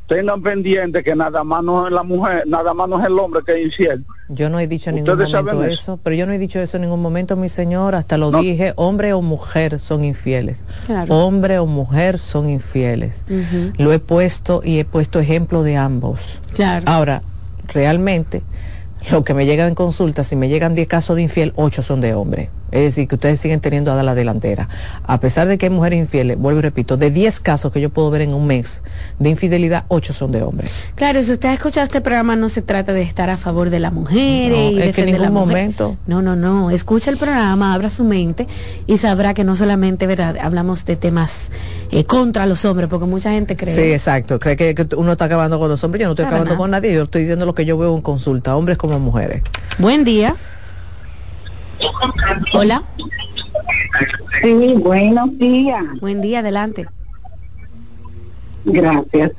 tengan 0.09 0.43
pendiente 0.43 1.03
que 1.03 1.15
nada 1.15 1.45
más 1.45 1.63
no 1.63 1.87
es 1.87 1.93
la 1.93 2.03
mujer, 2.03 2.45
nada 2.47 2.75
más 2.75 2.89
no 2.89 3.01
es 3.01 3.07
el 3.07 3.19
hombre 3.19 3.41
que 3.47 3.53
es 3.53 3.67
infiel. 3.67 4.05
Yo 4.29 4.51
no 4.51 4.59
he 4.59 4.67
dicho 4.67 4.91
en 4.91 4.97
ningún 4.97 5.17
momento 5.17 5.65
eso? 5.65 5.99
pero 6.03 6.17
yo 6.17 6.27
no 6.27 6.33
he 6.33 6.39
dicho 6.39 6.61
eso 6.61 6.77
en 6.77 6.83
ningún 6.83 7.01
momento, 7.01 7.37
mi 7.37 7.49
señor, 7.49 7.95
hasta 7.95 8.19
lo 8.19 8.31
dije, 8.31 8.73
hombre 8.77 9.13
o 9.13 9.23
mujer 9.23 9.79
son 9.81 10.05
infieles. 10.05 10.65
Hombre 11.09 11.59
o 11.59 11.67
mujer 11.67 12.19
son 12.19 12.49
infieles. 12.51 13.25
Lo 13.79 13.93
he 13.93 13.99
puesto 13.99 14.61
y 14.65 14.81
he 14.81 14.85
puesto 14.85 15.21
ejemplo 15.21 15.63
de 15.63 15.77
ambos. 15.77 16.41
Claro. 16.55 16.85
Ahora, 16.87 17.23
realmente, 17.69 18.43
lo 19.11 19.25
que 19.25 19.35
me 19.35 19.47
llegan 19.47 19.69
en 19.69 19.75
consulta, 19.75 20.25
si 20.25 20.37
me 20.37 20.49
llegan 20.49 20.75
10 20.75 20.89
casos 20.89 21.17
de 21.17 21.23
infiel, 21.23 21.53
8 21.57 21.83
son 21.83 22.01
de 22.01 22.15
hombre. 22.15 22.51
Es 22.73 22.83
decir, 22.83 23.07
que 23.07 23.15
ustedes 23.15 23.39
siguen 23.39 23.61
teniendo 23.61 23.93
a 23.93 24.03
la 24.03 24.15
delantera. 24.15 24.69
A 25.05 25.21
pesar 25.21 25.47
de 25.47 25.59
que 25.59 25.67
hay 25.67 25.71
mujeres 25.71 25.99
infieles, 25.99 26.39
vuelvo 26.39 26.61
y 26.61 26.63
repito, 26.63 26.97
de 26.97 27.11
10 27.11 27.41
casos 27.41 27.73
que 27.73 27.81
yo 27.81 27.91
puedo 27.91 28.11
ver 28.11 28.23
en 28.23 28.35
un 28.35 28.47
mes 28.47 28.83
de 29.19 29.29
infidelidad, 29.29 29.85
8 29.89 30.13
son 30.13 30.33
de 30.33 30.43
hombres. 30.43 30.71
Claro, 30.95 31.23
si 31.23 31.33
usted 31.33 31.51
ha 31.51 31.53
escuchado 31.53 31.85
este 31.85 32.01
programa, 32.01 32.35
no 32.35 32.49
se 32.49 32.63
trata 32.63 32.93
de 32.93 33.03
estar 33.03 33.31
a 33.31 33.37
favor 33.37 33.71
de 33.71 33.79
la 33.79 33.91
mujer 33.91 34.53
y 34.53 34.81
es 34.81 34.95
que 34.95 35.03
en 35.03 35.13
ningún 35.13 35.33
momento. 35.33 35.97
No, 36.07 36.23
no, 36.23 36.35
no. 36.35 36.71
Escucha 36.71 37.11
el 37.11 37.19
programa, 37.19 37.75
abra 37.75 37.91
su 37.91 38.05
mente 38.05 38.47
y 38.87 38.97
sabrá 38.97 39.35
que 39.35 39.45
no 39.45 39.55
solamente, 39.55 40.07
¿verdad? 40.07 40.37
Hablamos 40.41 40.85
de 40.85 40.97
temas 40.97 41.51
eh, 41.91 42.05
contra 42.05 42.47
los 42.47 42.65
hombres, 42.65 42.89
porque 42.89 43.07
mucha 43.07 43.33
gente 43.33 43.55
cree. 43.57 43.75
Sí, 43.75 43.93
exacto. 43.93 44.41
Cree 44.41 44.57
que, 44.57 44.87
uno 44.97 45.13
está 45.13 45.27
acabando 45.27 45.59
con 45.59 45.69
los 45.69 45.83
hombres. 45.85 46.01
Yo 46.01 46.07
no 46.07 46.13
estoy 46.13 46.25
acabando 46.25 46.57
con 46.57 46.71
nadie. 46.71 46.93
Yo 46.95 47.05
estoy 47.05 47.23
diciendo 47.23 47.45
lo 47.45 47.55
que 47.55 47.65
yo 47.65 47.77
veo 47.77 47.95
en 47.95 48.03
consulta, 48.03 48.57
hombres 48.57 48.79
como 48.79 48.99
mujeres. 48.99 49.43
Buen 49.79 50.05
día. 50.05 50.35
Hola. 52.55 52.83
Sí, 54.41 54.75
buenos 54.79 55.39
días. 55.39 55.85
Buen 56.01 56.21
día, 56.21 56.41
adelante. 56.41 56.87
Gracias. 58.65 59.33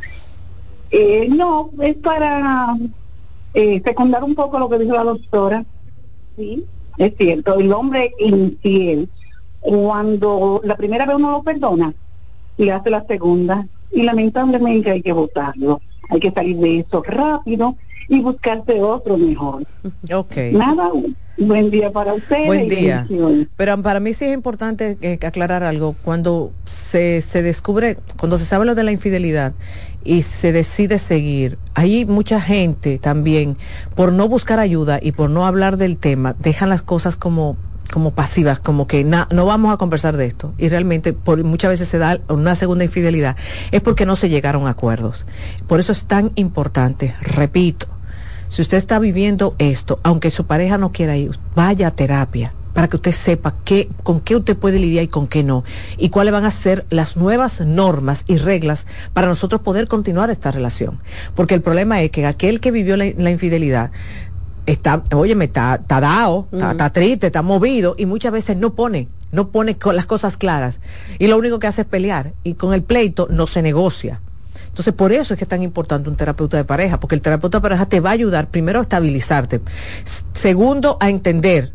Eh, 0.92 1.28
no, 1.30 1.72
es 1.82 1.96
para 1.98 2.76
eh, 3.54 3.82
secundar 3.84 4.24
un 4.24 4.36
poco 4.36 4.60
lo 4.60 4.70
que 4.70 4.80
dijo 4.80 4.94
la 4.94 5.04
doctora. 5.04 5.66
Sí, 6.36 6.66
es 6.98 7.14
cierto, 7.18 7.60
el 7.60 7.72
hombre 7.72 8.14
infiel, 8.20 9.10
cuando 9.60 10.62
la 10.64 10.76
primera 10.76 11.06
vez 11.06 11.16
uno 11.16 11.32
lo 11.32 11.44
perdona, 11.44 11.94
le 12.58 12.72
hace 12.72 12.90
la 12.90 13.06
segunda, 13.06 13.68
y 13.92 14.04
lamentablemente 14.04 14.92
hay 14.92 15.02
que 15.02 15.14
votarlo. 15.14 15.82
Hay 16.10 16.20
que 16.20 16.32
salir 16.32 16.58
de 16.58 16.80
eso 16.80 17.04
rápido 17.06 17.76
y 18.08 18.22
buscarse 18.22 18.82
otro 18.82 19.18
mejor. 19.18 19.64
Ok. 20.14 20.38
Nada, 20.52 20.92
buen 21.38 21.70
día 21.70 21.92
para 21.92 22.14
ustedes. 22.14 22.48
Buen 22.48 22.70
día. 22.70 23.08
Pero 23.58 23.82
para 23.82 24.00
mí 24.00 24.14
sí 24.14 24.26
es 24.26 24.34
importante 24.34 24.98
eh, 25.02 25.20
aclarar 25.26 25.64
algo. 25.64 25.96
Cuando 26.04 26.52
se, 26.66 27.22
se 27.22 27.42
descubre, 27.42 27.98
cuando 28.18 28.38
se 28.38 28.46
sabe 28.46 28.66
lo 28.66 28.76
de 28.76 28.84
la 28.84 28.92
infidelidad 28.92 29.54
y 30.04 30.22
se 30.22 30.52
decide 30.52 30.98
seguir, 30.98 31.58
hay 31.74 32.06
mucha 32.06 32.40
gente 32.40 32.98
también, 32.98 33.58
por 33.96 34.14
no 34.14 34.28
buscar 34.28 34.60
ayuda 34.60 35.00
y 35.02 35.12
por 35.14 35.30
no 35.30 35.46
hablar 35.46 35.78
del 35.78 35.98
tema, 35.98 36.34
dejan 36.40 36.70
las 36.70 36.82
cosas 36.82 37.16
como 37.16 37.58
como 37.94 38.16
pasivas, 38.16 38.60
como 38.60 38.88
que 38.88 39.04
no 39.04 39.46
vamos 39.46 39.72
a 39.72 39.78
conversar 39.78 40.18
de 40.18 40.26
esto. 40.26 40.56
Y 40.58 40.68
realmente 40.68 41.14
por, 41.14 41.44
muchas 41.44 41.70
veces 41.70 41.88
se 41.88 42.00
da 42.00 42.20
una 42.28 42.56
segunda 42.56 42.84
infidelidad, 42.84 43.38
es 43.70 43.82
porque 43.82 44.08
no 44.08 44.16
se 44.16 44.30
llegaron 44.30 44.66
a 44.66 44.72
acuerdos. 44.72 45.28
Por 45.68 45.80
eso 45.80 45.92
es 45.92 46.06
tan 46.06 46.32
importante, 46.34 47.16
repito, 47.22 47.86
si 48.50 48.64
usted 48.64 48.78
está 48.78 48.98
viviendo 48.98 49.54
esto, 49.60 50.00
aunque 50.02 50.32
su 50.32 50.48
pareja 50.48 50.80
no 50.80 50.92
quiera 50.92 51.18
ir, 51.18 51.38
vaya 51.56 51.90
a 51.90 51.92
terapia 51.92 52.56
para 52.74 52.88
que 52.88 52.96
usted 52.96 53.12
sepa 53.12 53.54
qué, 53.64 53.90
con 54.02 54.22
qué 54.22 54.36
usted 54.36 54.58
puede 54.58 54.80
lidiar 54.80 55.04
y 55.04 55.08
con 55.08 55.28
qué 55.28 55.44
no, 55.44 55.64
y 56.00 56.10
cuáles 56.10 56.34
van 56.34 56.46
a 56.46 56.52
ser 56.52 56.88
las 56.90 57.16
nuevas 57.16 57.62
normas 57.62 58.24
y 58.28 58.38
reglas 58.38 58.88
para 59.14 59.28
nosotros 59.28 59.62
poder 59.62 59.88
continuar 59.88 60.32
esta 60.32 60.50
relación. 60.50 61.00
Porque 61.36 61.54
el 61.54 61.62
problema 61.62 62.02
es 62.02 62.10
que 62.10 62.26
aquel 62.26 62.60
que 62.60 62.72
vivió 62.72 62.98
la, 62.98 63.06
la 63.16 63.30
infidelidad 63.30 63.92
está, 64.66 65.04
oye, 65.14 65.36
está, 65.44 65.76
está 65.76 66.00
dado, 66.00 66.48
está, 66.52 66.90
triste, 66.92 67.28
está 67.28 67.42
movido 67.42 67.96
y 67.98 68.06
muchas 68.06 68.32
veces 68.32 68.58
no 68.58 68.74
pone, 68.74 69.08
no 69.32 69.50
pone 69.50 69.78
las 69.94 70.06
cosas 70.06 70.38
claras. 70.38 70.80
Y 71.20 71.28
lo 71.28 71.38
único 71.38 71.60
que 71.60 71.68
hace 71.68 71.82
es 71.82 71.88
pelear 71.88 72.34
y 72.44 72.54
con 72.54 72.74
el 72.74 72.84
pleito 72.84 73.28
no 73.30 73.48
se 73.48 73.62
negocia. 73.62 74.22
Entonces, 74.68 74.94
por 74.94 75.12
eso 75.12 75.34
es 75.34 75.38
que 75.38 75.46
es 75.46 75.50
tan 75.50 75.62
importante 75.62 76.10
un 76.10 76.16
terapeuta 76.16 76.58
de 76.58 76.64
pareja, 76.64 77.00
porque 77.00 77.14
el 77.14 77.22
terapeuta 77.22 77.60
de 77.60 77.62
pareja 77.62 77.86
te 77.86 78.00
va 78.00 78.10
a 78.10 78.14
ayudar 78.14 78.50
primero 78.50 78.80
a 78.80 78.82
estabilizarte, 78.82 79.62
segundo 80.34 80.98
a 81.00 81.10
entender 81.10 81.72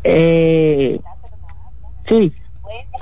Eh, 0.02 1.00
sí. 2.08 2.32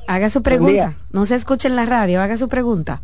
Haga 0.06 0.28
su 0.28 0.42
pregunta. 0.42 0.94
No 1.10 1.26
se 1.26 1.34
escuche 1.34 1.68
en 1.68 1.76
la 1.76 1.86
radio, 1.86 2.20
haga 2.20 2.36
su 2.36 2.48
pregunta. 2.48 3.00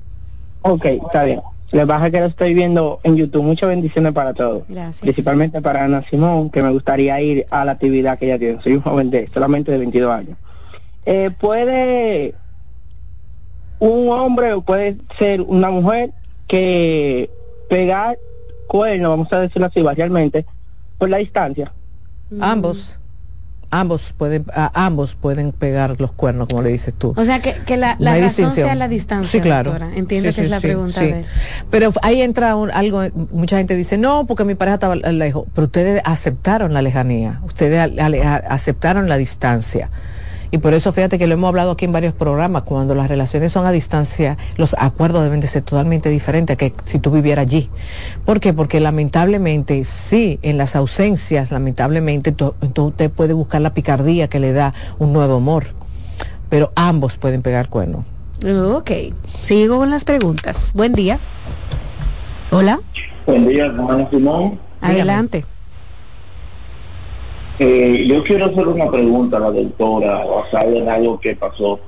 Ok, 0.63 0.85
está 0.85 1.25
bien. 1.25 1.41
Le 1.71 1.87
pasa 1.87 2.11
que 2.11 2.21
lo 2.21 2.27
estoy 2.27 2.55
viendo 2.55 2.99
en 3.03 3.17
YouTube. 3.17 3.43
Muchas 3.43 3.69
bendiciones 3.69 4.13
para 4.13 4.33
todos. 4.33 4.63
Gracias. 4.69 5.01
Principalmente 5.01 5.61
para 5.61 5.85
Ana 5.85 6.03
Simón, 6.09 6.51
que 6.51 6.63
me 6.63 6.71
gustaría 6.71 7.21
ir 7.21 7.47
a 7.51 7.65
la 7.65 7.73
actividad 7.73 8.19
que 8.19 8.27
ella 8.27 8.39
tiene. 8.39 8.63
Soy 8.63 8.75
un 8.75 8.81
joven 8.81 9.11
de 9.11 9.29
solamente 9.35 9.71
de 9.71 9.79
22 9.79 10.11
años. 10.11 10.39
Eh, 11.05 11.31
¿Puede 11.39 12.35
un 13.81 14.09
hombre 14.09 14.55
o 14.55 14.63
puede 14.63 14.97
ser 15.19 15.43
una 15.43 15.71
mujer 15.71 16.13
que 16.47 17.31
pegar 17.69 18.19
cuerno, 18.67 19.11
vamos 19.11 19.33
a 19.33 19.41
decirlo 19.41 19.67
así, 19.67 19.83
varialmente, 19.83 20.47
por 20.97 21.11
la 21.11 21.19
distancia? 21.19 21.73
Ambos. 22.41 22.99
Ambos 23.71 24.15
pueden, 24.17 24.47
a- 24.55 24.71
ambos 24.87 25.15
pueden 25.15 25.53
pegar 25.53 26.01
los 26.01 26.11
cuernos, 26.13 26.49
como 26.49 26.63
le 26.63 26.71
dices 26.71 26.95
tú. 26.95 27.13
O 27.17 27.25
sea, 27.25 27.41
que, 27.41 27.55
que 27.67 27.77
la, 27.77 27.97
la 27.99 28.13
razón 28.13 28.23
distinción. 28.25 28.67
sea 28.69 28.75
la 28.75 28.89
distancia. 28.89 29.31
Sí, 29.31 29.41
claro. 29.41 29.73
doctora. 29.73 29.95
Entiendo 29.95 30.31
Sí, 30.31 30.37
que 30.37 30.45
es 30.45 30.51
la 30.51 30.61
sí, 30.61 30.67
pregunta 30.69 31.01
sí. 31.01 31.07
de... 31.07 31.25
Pero 31.71 31.93
ahí 32.01 32.23
entra 32.23 32.57
un- 32.57 32.71
algo, 32.71 33.03
mucha 33.31 33.59
gente 33.59 33.77
dice, 33.77 33.99
no, 33.99 34.25
porque 34.27 34.45
mi 34.45 34.55
pareja 34.55 34.75
estaba 34.75 34.97
lejos, 34.97 35.45
pero 35.55 35.67
ustedes 35.67 36.01
aceptaron 36.07 36.73
la 36.73 36.81
lejanía, 36.81 37.41
ustedes 37.45 37.79
ale- 37.81 38.01
ale- 38.01 38.23
a- 38.25 38.37
aceptaron 38.37 39.07
la 39.09 39.19
distancia. 39.19 39.91
Y 40.51 40.59
por 40.59 40.73
eso 40.73 40.93
fíjate 40.93 41.19
que 41.19 41.27
lo 41.27 41.35
hemos 41.35 41.49
hablado 41.49 41.73
aquí 41.73 41.85
en 41.85 41.93
varios 41.93 42.15
programas, 42.15 42.63
cuando 42.63 42.95
las 42.95 43.09
relaciones 43.09 43.53
son 43.53 43.67
a 43.67 43.71
distancia, 43.71 44.39
los 44.57 44.75
acuerdos 44.79 45.23
deben 45.23 45.41
de 45.41 45.47
ser 45.47 45.63
totalmente 45.63 46.09
diferentes 46.09 46.55
a 46.55 46.57
que 46.57 46.73
si 46.87 46.99
tú 46.99 47.11
vivieras 47.11 47.43
allí. 47.43 47.69
¿Por 48.25 48.41
qué? 48.41 48.53
Porque 48.55 48.81
lamentablemente, 48.81 49.85
sí, 49.85 50.39
en 50.43 50.57
las 50.57 50.75
ausencias, 50.75 51.51
lamentablemente, 51.51 52.33
tú- 52.33 52.55
entonces 52.63 52.93
usted 52.93 53.11
puede 53.11 53.35
buscar 53.35 53.61
la 53.61 53.75
picardía 53.75 54.29
que 54.29 54.41
le 54.41 54.53
da 54.53 54.73
un 54.99 55.13
nuevo 55.13 55.37
amor. 55.37 55.65
Pero 56.49 56.73
ambos 56.77 57.19
pueden 57.19 57.43
pegar 57.43 57.69
cuernos. 57.69 58.05
Ok, 58.75 58.91
sigo 59.43 59.79
con 59.79 59.91
las 59.91 60.05
preguntas. 60.05 60.71
Buen 60.75 60.93
día. 60.95 61.19
Hola, 62.51 62.79
Buen 63.27 63.47
día, 63.47 63.67
hermano 63.67 64.09
Simón. 64.11 64.59
adelante. 64.81 65.45
Eh, 67.59 68.07
yo 68.07 68.23
quiero 68.23 68.47
hacer 68.47 68.69
una 68.69 68.89
pregunta 68.91 69.37
a 69.37 69.41
la 69.41 69.51
doctora 69.51 70.25
basada 70.25 70.65
en 70.77 70.89
algo 70.89 71.19
que 71.19 71.35
pasó. 71.35 71.81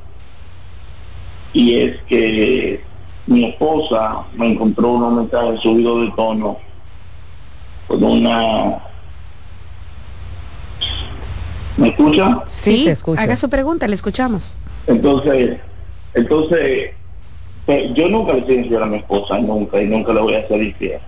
Y 1.52 1.80
es 1.80 2.02
que 2.08 2.84
mi 3.26 3.44
esposa 3.50 4.26
me 4.32 4.48
encontró 4.52 4.92
unos 4.92 5.12
mensajes 5.14 5.60
subidos 5.60 6.06
de 6.06 6.12
tono 6.16 6.58
con 7.86 8.02
una... 8.02 8.84
¿Me 11.76 11.88
escucha? 11.88 12.42
Sí, 12.46 12.88
haga 13.16 13.36
su 13.36 13.48
pregunta, 13.48 13.86
le 13.88 13.94
escuchamos. 13.94 14.58
Entonces, 14.86 15.60
entonces, 16.14 16.90
eh, 17.66 17.92
yo 17.94 18.08
nunca 18.08 18.34
le 18.34 18.54
infiel 18.54 18.82
a 18.82 18.86
mi 18.86 18.98
esposa, 18.98 19.38
nunca, 19.38 19.80
y 19.80 19.86
nunca 19.86 20.12
le 20.12 20.20
voy 20.20 20.34
a 20.34 20.40
hacer 20.40 20.62
infiel. 20.62 21.00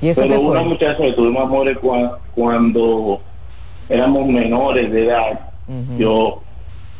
¿Y 0.00 0.08
eso 0.08 0.22
Pero 0.22 0.40
una 0.40 0.62
muchacha 0.62 0.96
que 0.96 1.12
tuvimos 1.12 1.42
amores 1.42 1.76
cua- 1.78 2.18
cuando 2.34 3.22
éramos 3.88 4.26
menores 4.26 4.90
de 4.90 5.04
edad, 5.04 5.40
yo, 5.98 6.42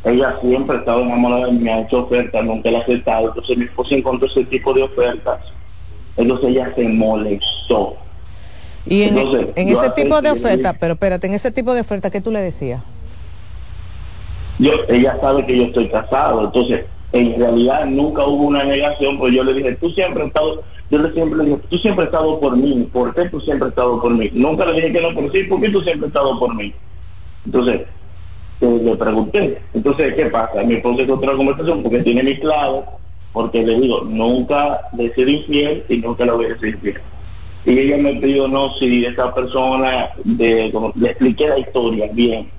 ella 0.03 0.37
siempre 0.41 0.75
ha 0.77 0.79
estado 0.79 1.01
enamorada 1.01 1.45
de 1.47 1.51
mí, 1.53 1.59
me 1.59 1.71
ha 1.71 1.81
hecho 1.81 2.03
ofertas, 2.03 2.43
nunca 2.45 2.69
la 2.71 2.79
ha 2.79 2.81
aceptado, 2.81 3.27
entonces 3.27 3.57
mi 3.57 3.65
esposa 3.65 3.95
encontró 3.95 4.27
ese 4.27 4.45
tipo 4.45 4.73
de 4.73 4.83
ofertas, 4.83 5.39
entonces 6.15 6.49
ella 6.49 6.73
se 6.75 6.87
molestó. 6.87 7.97
Y 8.85 9.03
en, 9.03 9.17
Entonces, 9.17 9.47
en 9.55 9.67
ese 9.69 9.89
tipo 9.91 10.21
de 10.21 10.29
que- 10.29 10.33
oferta, 10.39 10.73
pero 10.79 10.93
espérate, 10.93 11.27
en 11.27 11.33
ese 11.33 11.51
tipo 11.51 11.73
de 11.73 11.81
oferta, 11.81 12.09
¿qué 12.09 12.21
tú 12.21 12.31
le 12.31 12.39
decías? 12.41 12.81
yo, 14.59 14.71
ella 14.87 15.17
sabe 15.21 15.45
que 15.45 15.55
yo 15.55 15.63
estoy 15.65 15.87
casado, 15.89 16.45
entonces 16.45 16.85
en 17.11 17.39
realidad 17.39 17.85
nunca 17.85 18.25
hubo 18.25 18.45
una 18.45 18.63
negación, 18.63 19.17
pues 19.19 19.33
yo 19.33 19.43
le 19.43 19.53
dije, 19.53 19.75
tú 19.75 19.89
siempre 19.91 20.21
has 20.23 20.27
estado, 20.29 20.63
yo 20.89 20.99
le 20.99 21.13
siempre 21.13 21.39
le 21.39 21.45
dije, 21.45 21.61
tú 21.69 21.77
siempre 21.77 22.03
has 22.03 22.11
estado 22.11 22.39
por 22.39 22.55
mí, 22.55 22.89
¿por 22.93 23.13
qué 23.13 23.29
tú 23.29 23.39
siempre 23.41 23.65
has 23.67 23.71
estado 23.71 24.01
por 24.01 24.13
mí? 24.13 24.29
Nunca 24.33 24.65
le 24.65 24.73
dije 24.73 24.93
que 24.93 25.01
no, 25.01 25.09
pero 25.13 25.31
sí, 25.31 25.43
¿por 25.43 25.61
qué 25.61 25.69
tú 25.69 25.81
siempre 25.81 26.07
has 26.07 26.13
estado 26.15 26.39
por 26.39 26.55
mí? 26.55 26.73
Entonces, 27.45 27.81
eh, 28.61 28.79
le 28.83 28.95
pregunté, 28.95 29.61
entonces, 29.73 30.13
¿qué 30.15 30.25
pasa? 30.27 30.63
Mi 30.63 30.75
esposa 30.75 31.03
es 31.03 31.09
otra 31.09 31.33
conversación 31.33 31.83
porque 31.83 31.99
tiene 31.99 32.23
mi 32.23 32.37
clave, 32.37 32.85
porque 33.33 33.63
le 33.63 33.79
digo, 33.79 34.01
nunca 34.03 34.81
le 34.93 35.05
he 35.05 35.13
sido 35.13 35.29
infiel 35.29 35.85
y 35.89 35.97
nunca 35.97 36.25
le 36.25 36.31
voy 36.31 36.45
a 36.45 36.57
ser 36.57 36.69
infiel. 36.69 37.01
Y 37.65 37.79
ella 37.79 37.97
me 37.97 38.15
pidió, 38.15 38.47
no, 38.47 38.73
si 38.75 39.05
esa 39.05 39.33
persona, 39.35 40.09
de, 40.23 40.71
como, 40.71 40.93
le 40.95 41.09
expliqué 41.09 41.49
la 41.49 41.59
historia 41.59 42.09
bien, 42.13 42.49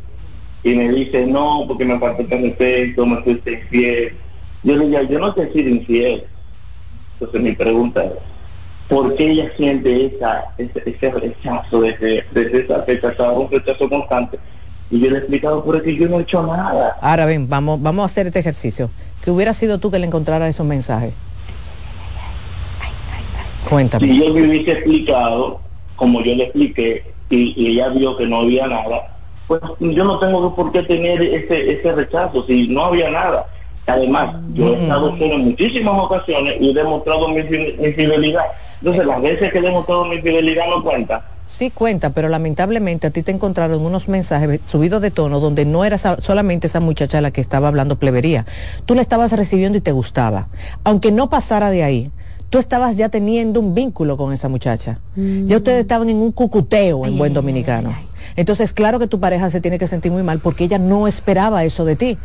y 0.62 0.74
me 0.74 0.88
dice, 0.90 1.26
no, 1.26 1.64
porque 1.66 1.86
me 1.86 1.98
falta 1.98 2.22
el 2.22 2.42
respeto, 2.42 3.06
me 3.06 3.22
fuiste 3.22 3.52
infiel. 3.52 4.18
Yo 4.62 4.76
le 4.76 4.86
digo, 4.86 5.02
yo 5.02 5.18
no 5.18 5.32
te 5.32 5.44
he 5.44 5.52
sido 5.52 5.70
infiel. 5.70 6.24
Entonces 7.20 7.40
mi 7.40 7.52
pregunta 7.52 8.04
es, 8.04 8.12
¿por 8.88 9.14
qué 9.16 9.30
ella 9.30 9.52
siente 9.56 10.06
esa, 10.06 10.52
ese, 10.56 10.82
ese 10.86 11.10
rechazo 11.10 11.80
desde, 11.80 12.24
desde 12.30 12.60
esa 12.60 12.82
fecha? 12.84 13.10
Estaba 13.10 13.32
un 13.32 13.50
rechazo 13.50 13.88
constante. 13.88 14.38
Y 14.90 15.00
yo 15.00 15.10
le 15.10 15.16
he 15.16 15.18
explicado, 15.18 15.64
por 15.64 15.82
que 15.82 15.96
yo 15.96 16.08
no 16.08 16.18
he 16.18 16.22
hecho 16.22 16.42
nada. 16.46 16.96
Ahora 17.00 17.26
ven, 17.26 17.48
vamos, 17.48 17.82
vamos 17.82 18.04
a 18.04 18.06
hacer 18.06 18.26
este 18.28 18.38
ejercicio. 18.38 18.90
Que 19.22 19.30
hubiera 19.30 19.52
sido 19.52 19.78
tú 19.78 19.90
que 19.90 19.98
le 19.98 20.06
encontrara 20.06 20.48
esos 20.48 20.64
mensajes. 20.64 21.12
Cuéntame. 23.68 24.06
Si 24.06 24.24
yo 24.24 24.32
me 24.32 24.48
hubiese 24.48 24.72
explicado, 24.72 25.60
como 25.96 26.22
yo 26.22 26.34
le 26.36 26.44
expliqué, 26.44 27.12
y, 27.28 27.52
y 27.56 27.72
ella 27.72 27.88
vio 27.88 28.16
que 28.16 28.26
no 28.26 28.38
había 28.38 28.66
nada, 28.66 29.18
pues 29.46 29.60
yo 29.80 30.04
no 30.04 30.18
tengo 30.18 30.54
por 30.54 30.72
qué 30.72 30.82
tener 30.84 31.20
ese, 31.20 31.72
ese 31.72 31.92
rechazo, 31.92 32.46
si 32.46 32.68
no 32.68 32.86
había 32.86 33.10
nada. 33.10 33.46
Además, 33.88 34.34
yo 34.54 34.68
he 34.68 34.82
estado 34.82 35.10
solo 35.16 35.34
en 35.34 35.44
muchísimas 35.46 35.94
ocasiones 35.98 36.56
y 36.60 36.70
he 36.70 36.74
demostrado 36.74 37.28
mi, 37.28 37.42
fi- 37.42 37.76
mi 37.78 37.92
fidelidad. 37.92 38.44
Entonces, 38.80 39.06
las 39.06 39.20
veces 39.22 39.52
que 39.52 39.58
he 39.58 39.62
demostrado 39.62 40.04
mi 40.04 40.18
fidelidad 40.18 40.64
no 40.68 40.82
cuenta. 40.82 41.24
Sí 41.46 41.70
cuenta, 41.70 42.10
pero 42.10 42.28
lamentablemente 42.28 43.06
a 43.06 43.10
ti 43.10 43.22
te 43.22 43.32
encontraron 43.32 43.80
unos 43.84 44.06
mensajes 44.08 44.60
subidos 44.64 45.00
de 45.00 45.10
tono 45.10 45.40
donde 45.40 45.64
no 45.64 45.84
era 45.86 45.96
solamente 45.96 46.66
esa 46.66 46.78
muchacha 46.80 47.22
la 47.22 47.30
que 47.30 47.40
estaba 47.40 47.68
hablando 47.68 47.96
plebería. 47.96 48.44
Tú 48.84 48.94
la 48.94 49.00
estabas 49.00 49.32
recibiendo 49.32 49.78
y 49.78 49.80
te 49.80 49.92
gustaba. 49.92 50.48
Aunque 50.84 51.10
no 51.10 51.30
pasara 51.30 51.70
de 51.70 51.82
ahí, 51.84 52.10
tú 52.50 52.58
estabas 52.58 52.98
ya 52.98 53.08
teniendo 53.08 53.60
un 53.60 53.74
vínculo 53.74 54.18
con 54.18 54.34
esa 54.34 54.48
muchacha. 54.48 55.00
Ya 55.16 55.56
ustedes 55.56 55.80
estaban 55.80 56.10
en 56.10 56.18
un 56.18 56.32
cucuteo 56.32 57.06
en 57.06 57.16
buen 57.16 57.32
dominicano. 57.32 57.96
Entonces, 58.36 58.74
claro 58.74 58.98
que 58.98 59.06
tu 59.06 59.18
pareja 59.18 59.50
se 59.50 59.62
tiene 59.62 59.78
que 59.78 59.86
sentir 59.86 60.12
muy 60.12 60.22
mal 60.22 60.40
porque 60.40 60.64
ella 60.64 60.78
no 60.78 61.08
esperaba 61.08 61.64
eso 61.64 61.86
de 61.86 61.96
ti. 61.96 62.18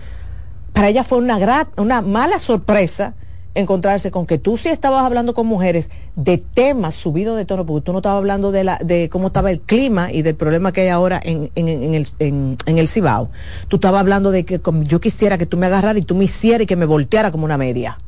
Para 0.73 0.89
ella 0.89 1.03
fue 1.03 1.19
una, 1.19 1.37
una 1.77 2.01
mala 2.01 2.39
sorpresa 2.39 3.13
encontrarse 3.55 4.09
con 4.09 4.25
que 4.25 4.39
tú 4.39 4.57
sí 4.57 4.69
estabas 4.69 5.03
hablando 5.05 5.33
con 5.33 5.45
mujeres 5.45 5.89
de 6.15 6.37
temas 6.39 6.95
subidos 6.95 7.37
de 7.37 7.45
tono, 7.45 7.65
porque 7.65 7.85
tú 7.85 7.91
no 7.91 7.99
estabas 7.99 8.17
hablando 8.17 8.51
de, 8.51 8.63
la, 8.63 8.79
de 8.83 9.09
cómo 9.09 9.27
estaba 9.27 9.51
el 9.51 9.61
clima 9.61 10.11
y 10.11 10.23
del 10.23 10.35
problema 10.35 10.71
que 10.71 10.81
hay 10.81 10.87
ahora 10.87 11.21
en, 11.23 11.51
en, 11.55 11.67
en 11.67 11.93
el, 11.93 12.07
en, 12.19 12.57
en 12.65 12.77
el 12.77 12.87
Cibao. 12.87 13.29
Tú 13.67 13.75
estabas 13.77 14.01
hablando 14.01 14.31
de 14.31 14.43
que 14.43 14.59
yo 14.83 14.99
quisiera 14.99 15.37
que 15.37 15.45
tú 15.45 15.57
me 15.57 15.67
agarraras 15.67 16.01
y 16.01 16.05
tú 16.05 16.15
me 16.15 16.25
hicieras 16.25 16.63
y 16.63 16.65
que 16.65 16.75
me 16.75 16.85
volteara 16.85 17.31
como 17.31 17.45
una 17.45 17.57
media. 17.57 17.99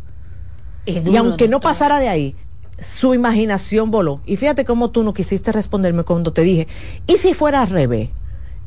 y 0.85 1.15
aunque 1.17 1.47
no 1.47 1.59
pasara 1.59 1.99
de 1.99 2.09
ahí, 2.09 2.35
su 2.79 3.13
imaginación 3.13 3.91
voló. 3.91 4.21
Y 4.25 4.37
fíjate 4.37 4.65
cómo 4.65 4.89
tú 4.89 5.03
no 5.03 5.13
quisiste 5.13 5.51
responderme 5.51 6.03
cuando 6.03 6.33
te 6.33 6.41
dije, 6.41 6.67
¿y 7.07 7.17
si 7.17 7.33
fuera 7.33 7.61
al 7.61 7.69
revés? 7.69 8.09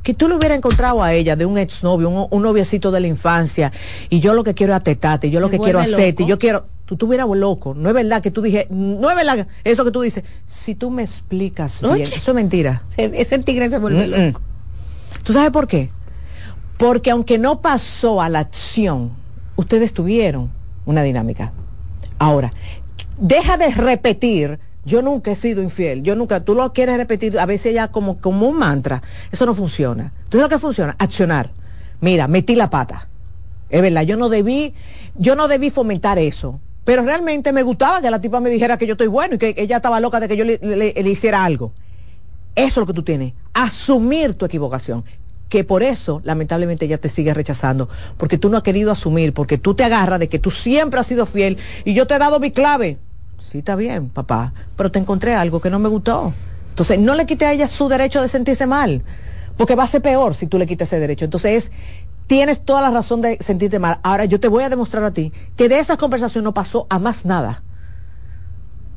Que 0.03 0.15
tú 0.15 0.29
le 0.29 0.37
hubieras 0.37 0.57
encontrado 0.59 1.03
a 1.03 1.13
ella 1.13 1.37
de 1.37 1.45
un 1.45 1.59
exnovio, 1.59 2.09
un, 2.09 2.27
un 2.31 2.43
noviecito 2.43 2.91
de 2.91 3.01
la 3.01 3.07
infancia, 3.09 3.73
y 4.09 4.21
yo 4.21 4.35
lo 4.35 4.45
que 4.45 4.55
quiero 4.55 4.73
es 4.73 4.81
atetarte, 4.81 5.29
yo 5.31 5.41
lo 5.41 5.51
que 5.51 5.59
quiero 5.59 5.81
hacerte, 5.81 6.25
yo 6.25 6.39
quiero, 6.39 6.67
tú 6.87 6.95
estuvieras 6.95 7.27
loco, 7.29 7.75
no 7.75 7.89
es 7.91 7.95
verdad 7.95 8.23
que 8.23 8.31
tú 8.31 8.41
dije, 8.41 8.67
no 8.71 9.11
es 9.11 9.17
verdad 9.17 9.47
eso 9.65 9.85
que 9.85 9.91
tú 9.91 10.01
dices, 10.01 10.25
si 10.47 10.75
tú 10.75 10.91
me 10.91 11.03
explicas 11.03 11.83
bien, 11.83 12.01
eso 12.01 12.31
es 12.31 12.35
mentira. 12.35 12.83
Ese 12.97 13.39
tigre 13.41 13.69
se 13.69 13.79
vuelve 13.79 14.07
Mm, 14.07 14.11
mm. 14.11 14.27
loco. 14.29 14.41
¿Tú 15.25 15.33
sabes 15.33 15.51
por 15.51 15.67
qué? 15.67 15.91
Porque 16.79 17.11
aunque 17.11 17.39
no 17.39 17.61
pasó 17.61 18.23
a 18.23 18.29
la 18.29 18.39
acción, 18.39 19.11
ustedes 19.57 19.93
tuvieron 19.93 20.51
una 20.87 21.03
dinámica. 21.03 21.53
Ahora, 22.19 22.53
deja 23.19 23.57
de 23.57 23.71
repetir, 23.73 24.59
yo 24.89 25.03
nunca 25.03 25.31
he 25.31 25.35
sido 25.35 25.63
infiel, 25.63 26.03
yo 26.03 26.17
nunca, 26.17 26.41
tú 26.41 26.55
lo 26.55 26.73
quieres 26.73 26.97
repetir 26.97 27.39
a 27.39 27.47
veces 27.47 27.75
ya 27.75 27.89
como, 27.89 28.19
como 28.21 28.49
un 28.49 28.59
mantra, 28.59 29.03
eso 29.31 29.47
no 29.47 29.55
funciona. 29.55 30.13
Entonces 30.25 30.41
lo 30.43 30.49
que 30.49 30.59
funciona, 30.59 30.97
accionar. 30.99 31.51
mira, 32.01 32.27
metí 32.29 32.55
la 32.57 32.71
pata. 32.71 33.09
Es 33.71 33.83
verdad, 33.83 34.03
yo 34.03 34.17
no 34.17 34.29
debí, 34.29 34.75
yo 35.15 35.37
no 35.37 35.47
debí 35.47 35.71
fomentar 35.71 36.19
eso. 36.19 36.59
Pero 36.85 37.03
realmente 37.03 37.53
me 37.53 37.63
gustaba 37.63 38.01
que 38.01 38.11
la 38.11 38.19
tipa 38.19 38.41
me 38.41 38.49
dijera 38.49 38.79
que 38.79 38.87
yo 38.87 38.93
estoy 38.93 39.09
bueno 39.09 39.35
y 39.35 39.39
que 39.39 39.55
ella 39.59 39.77
estaba 39.77 40.01
loca 40.01 40.21
de 40.21 40.29
que 40.29 40.37
yo 40.39 40.45
le, 40.45 40.59
le- 40.63 41.11
hiciera 41.11 41.45
algo. 41.45 41.73
Eso 42.55 42.67
es 42.67 42.77
lo 42.79 42.87
que 42.87 42.95
tú 42.95 43.03
tienes. 43.03 43.35
Asumir 43.53 44.33
tu 44.35 44.47
equivocación. 44.47 45.05
Que 45.51 45.65
por 45.65 45.83
eso, 45.83 46.21
lamentablemente, 46.25 46.87
ella 46.87 46.99
te 46.99 47.11
sigue 47.11 47.35
rechazando. 47.35 47.91
Porque 48.17 48.39
tú 48.39 48.49
no 48.49 48.57
has 48.57 48.63
querido 48.63 48.91
asumir, 48.91 49.35
porque 49.35 49.59
tú 49.59 49.75
te 49.75 49.85
agarras 49.85 50.19
de 50.19 50.29
que 50.29 50.39
tú 50.39 50.51
siempre 50.51 50.99
has 50.99 51.07
sido 51.07 51.27
fiel 51.27 51.59
y 51.85 51.93
yo 51.93 52.07
te 52.07 52.15
he 52.15 52.19
dado 52.19 52.41
mi 52.41 52.51
clave. 52.53 52.97
Sí, 53.49 53.61
está 53.61 53.77
bien, 53.77 54.11
papá, 54.11 54.53
pero 54.77 54.91
te 54.91 54.99
encontré 54.99 55.35
algo 55.35 55.63
que 55.63 55.71
no 55.71 55.79
me 55.79 55.89
gustó. 55.89 56.35
Entonces, 56.69 56.99
no 56.99 57.15
le 57.15 57.25
quite 57.25 57.47
a 57.47 57.53
ella 57.53 57.67
su 57.67 57.89
derecho 57.89 58.21
de 58.21 58.29
sentirse 58.29 58.67
mal, 58.67 59.03
porque 59.57 59.75
va 59.75 59.85
a 59.85 59.87
ser 59.87 60.03
peor 60.03 60.35
si 60.35 60.47
tú 60.47 60.59
le 60.59 60.67
quitas 60.67 60.89
ese 60.89 61.01
derecho. 61.01 61.25
Entonces, 61.25 61.65
es, 61.65 61.73
tienes 62.27 62.63
toda 62.63 62.83
la 62.83 62.91
razón 62.91 63.23
de 63.23 63.39
sentirte 63.41 63.79
mal. 63.79 64.01
Ahora, 64.03 64.27
yo 64.27 64.39
te 64.39 64.49
voy 64.49 64.65
a 64.65 64.69
demostrar 64.69 65.03
a 65.03 65.13
ti 65.13 65.33
que 65.57 65.71
de 65.71 65.79
esa 65.79 65.97
conversación 65.97 66.45
no 66.45 66.53
pasó 66.53 66.87
a 66.91 66.99
más 66.99 67.25
nada. 67.25 67.63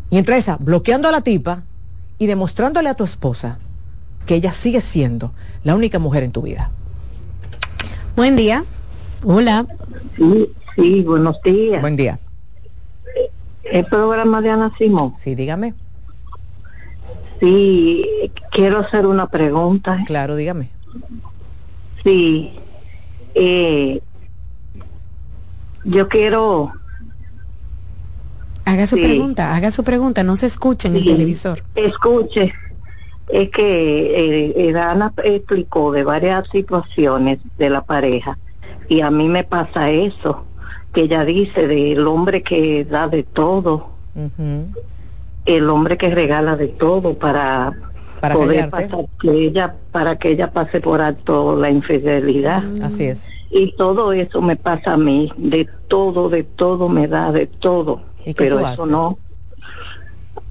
Y 0.09 0.17
entre 0.17 0.35
esa, 0.35 0.57
bloqueando 0.57 1.07
a 1.07 1.13
la 1.13 1.21
tipa 1.21 1.63
y 2.17 2.25
demostrándole 2.25 2.89
a 2.89 2.95
tu 2.95 3.05
esposa 3.05 3.57
que 4.25 4.35
ella 4.35 4.51
sigue 4.51 4.81
siendo 4.81 5.31
la 5.63 5.75
única 5.75 5.97
mujer 5.97 6.23
en 6.23 6.33
tu 6.33 6.41
vida. 6.41 6.71
Buen 8.17 8.35
día. 8.35 8.65
Hola. 9.23 9.65
Sí, 10.17 10.51
sí, 10.75 11.03
buenos 11.03 11.41
días. 11.41 11.79
Buen 11.79 11.95
día. 11.95 12.19
El 13.71 13.85
programa 13.85 14.41
de 14.41 14.49
Ana 14.49 14.73
Simón. 14.77 15.15
Sí, 15.17 15.33
dígame. 15.33 15.73
Sí, 17.39 18.05
quiero 18.51 18.79
hacer 18.79 19.07
una 19.07 19.27
pregunta. 19.27 19.97
Claro, 20.05 20.35
dígame. 20.35 20.71
Sí, 22.03 22.59
eh, 23.33 24.01
yo 25.83 26.07
quiero... 26.09 26.73
Haga 28.65 28.85
su 28.85 28.95
Sí. 28.97 29.01
pregunta, 29.03 29.55
haga 29.55 29.71
su 29.71 29.83
pregunta, 29.83 30.23
no 30.23 30.35
se 30.35 30.45
escuche 30.45 30.87
en 30.87 30.95
el 30.95 31.03
televisor. 31.05 31.63
Escuche, 31.75 32.53
es 33.29 33.49
que 33.49 34.45
eh, 34.47 34.53
eh, 34.69 34.77
Ana 34.77 35.13
explicó 35.23 35.91
de 35.91 36.03
varias 36.03 36.47
situaciones 36.51 37.39
de 37.57 37.69
la 37.69 37.81
pareja 37.81 38.37
y 38.87 39.01
a 39.01 39.09
mí 39.09 39.27
me 39.27 39.43
pasa 39.43 39.89
eso, 39.89 40.45
que 40.93 41.01
ella 41.01 41.23
dice 41.25 41.67
del 41.67 42.05
hombre 42.07 42.41
que 42.43 42.83
da 42.85 43.07
de 43.07 43.23
todo, 43.23 43.91
el 45.45 45.69
hombre 45.69 45.97
que 45.97 46.09
regala 46.13 46.55
de 46.55 46.67
todo 46.67 47.17
para, 47.17 47.73
Para 48.19 48.35
poder 48.35 48.69
pasar 48.69 49.05
que 49.19 49.31
ella 49.31 49.75
para 49.91 50.17
que 50.17 50.29
ella 50.29 50.51
pase 50.51 50.79
por 50.81 51.01
alto 51.01 51.55
la 51.55 51.69
infidelidad. 51.69 52.63
Así 52.81 53.05
es. 53.05 53.27
Y 53.49 53.75
todo 53.75 54.13
eso 54.13 54.41
me 54.41 54.55
pasa 54.55 54.93
a 54.93 54.97
mí, 54.97 55.31
de 55.37 55.67
todo, 55.87 56.29
de 56.29 56.43
todo 56.43 56.87
me 56.87 57.07
da, 57.07 57.31
de 57.31 57.47
todo. 57.47 58.03
¿Y 58.21 58.33
qué 58.33 58.43
Pero 58.43 58.59
eso 58.59 58.67
haces? 58.67 58.87
no. 58.87 59.17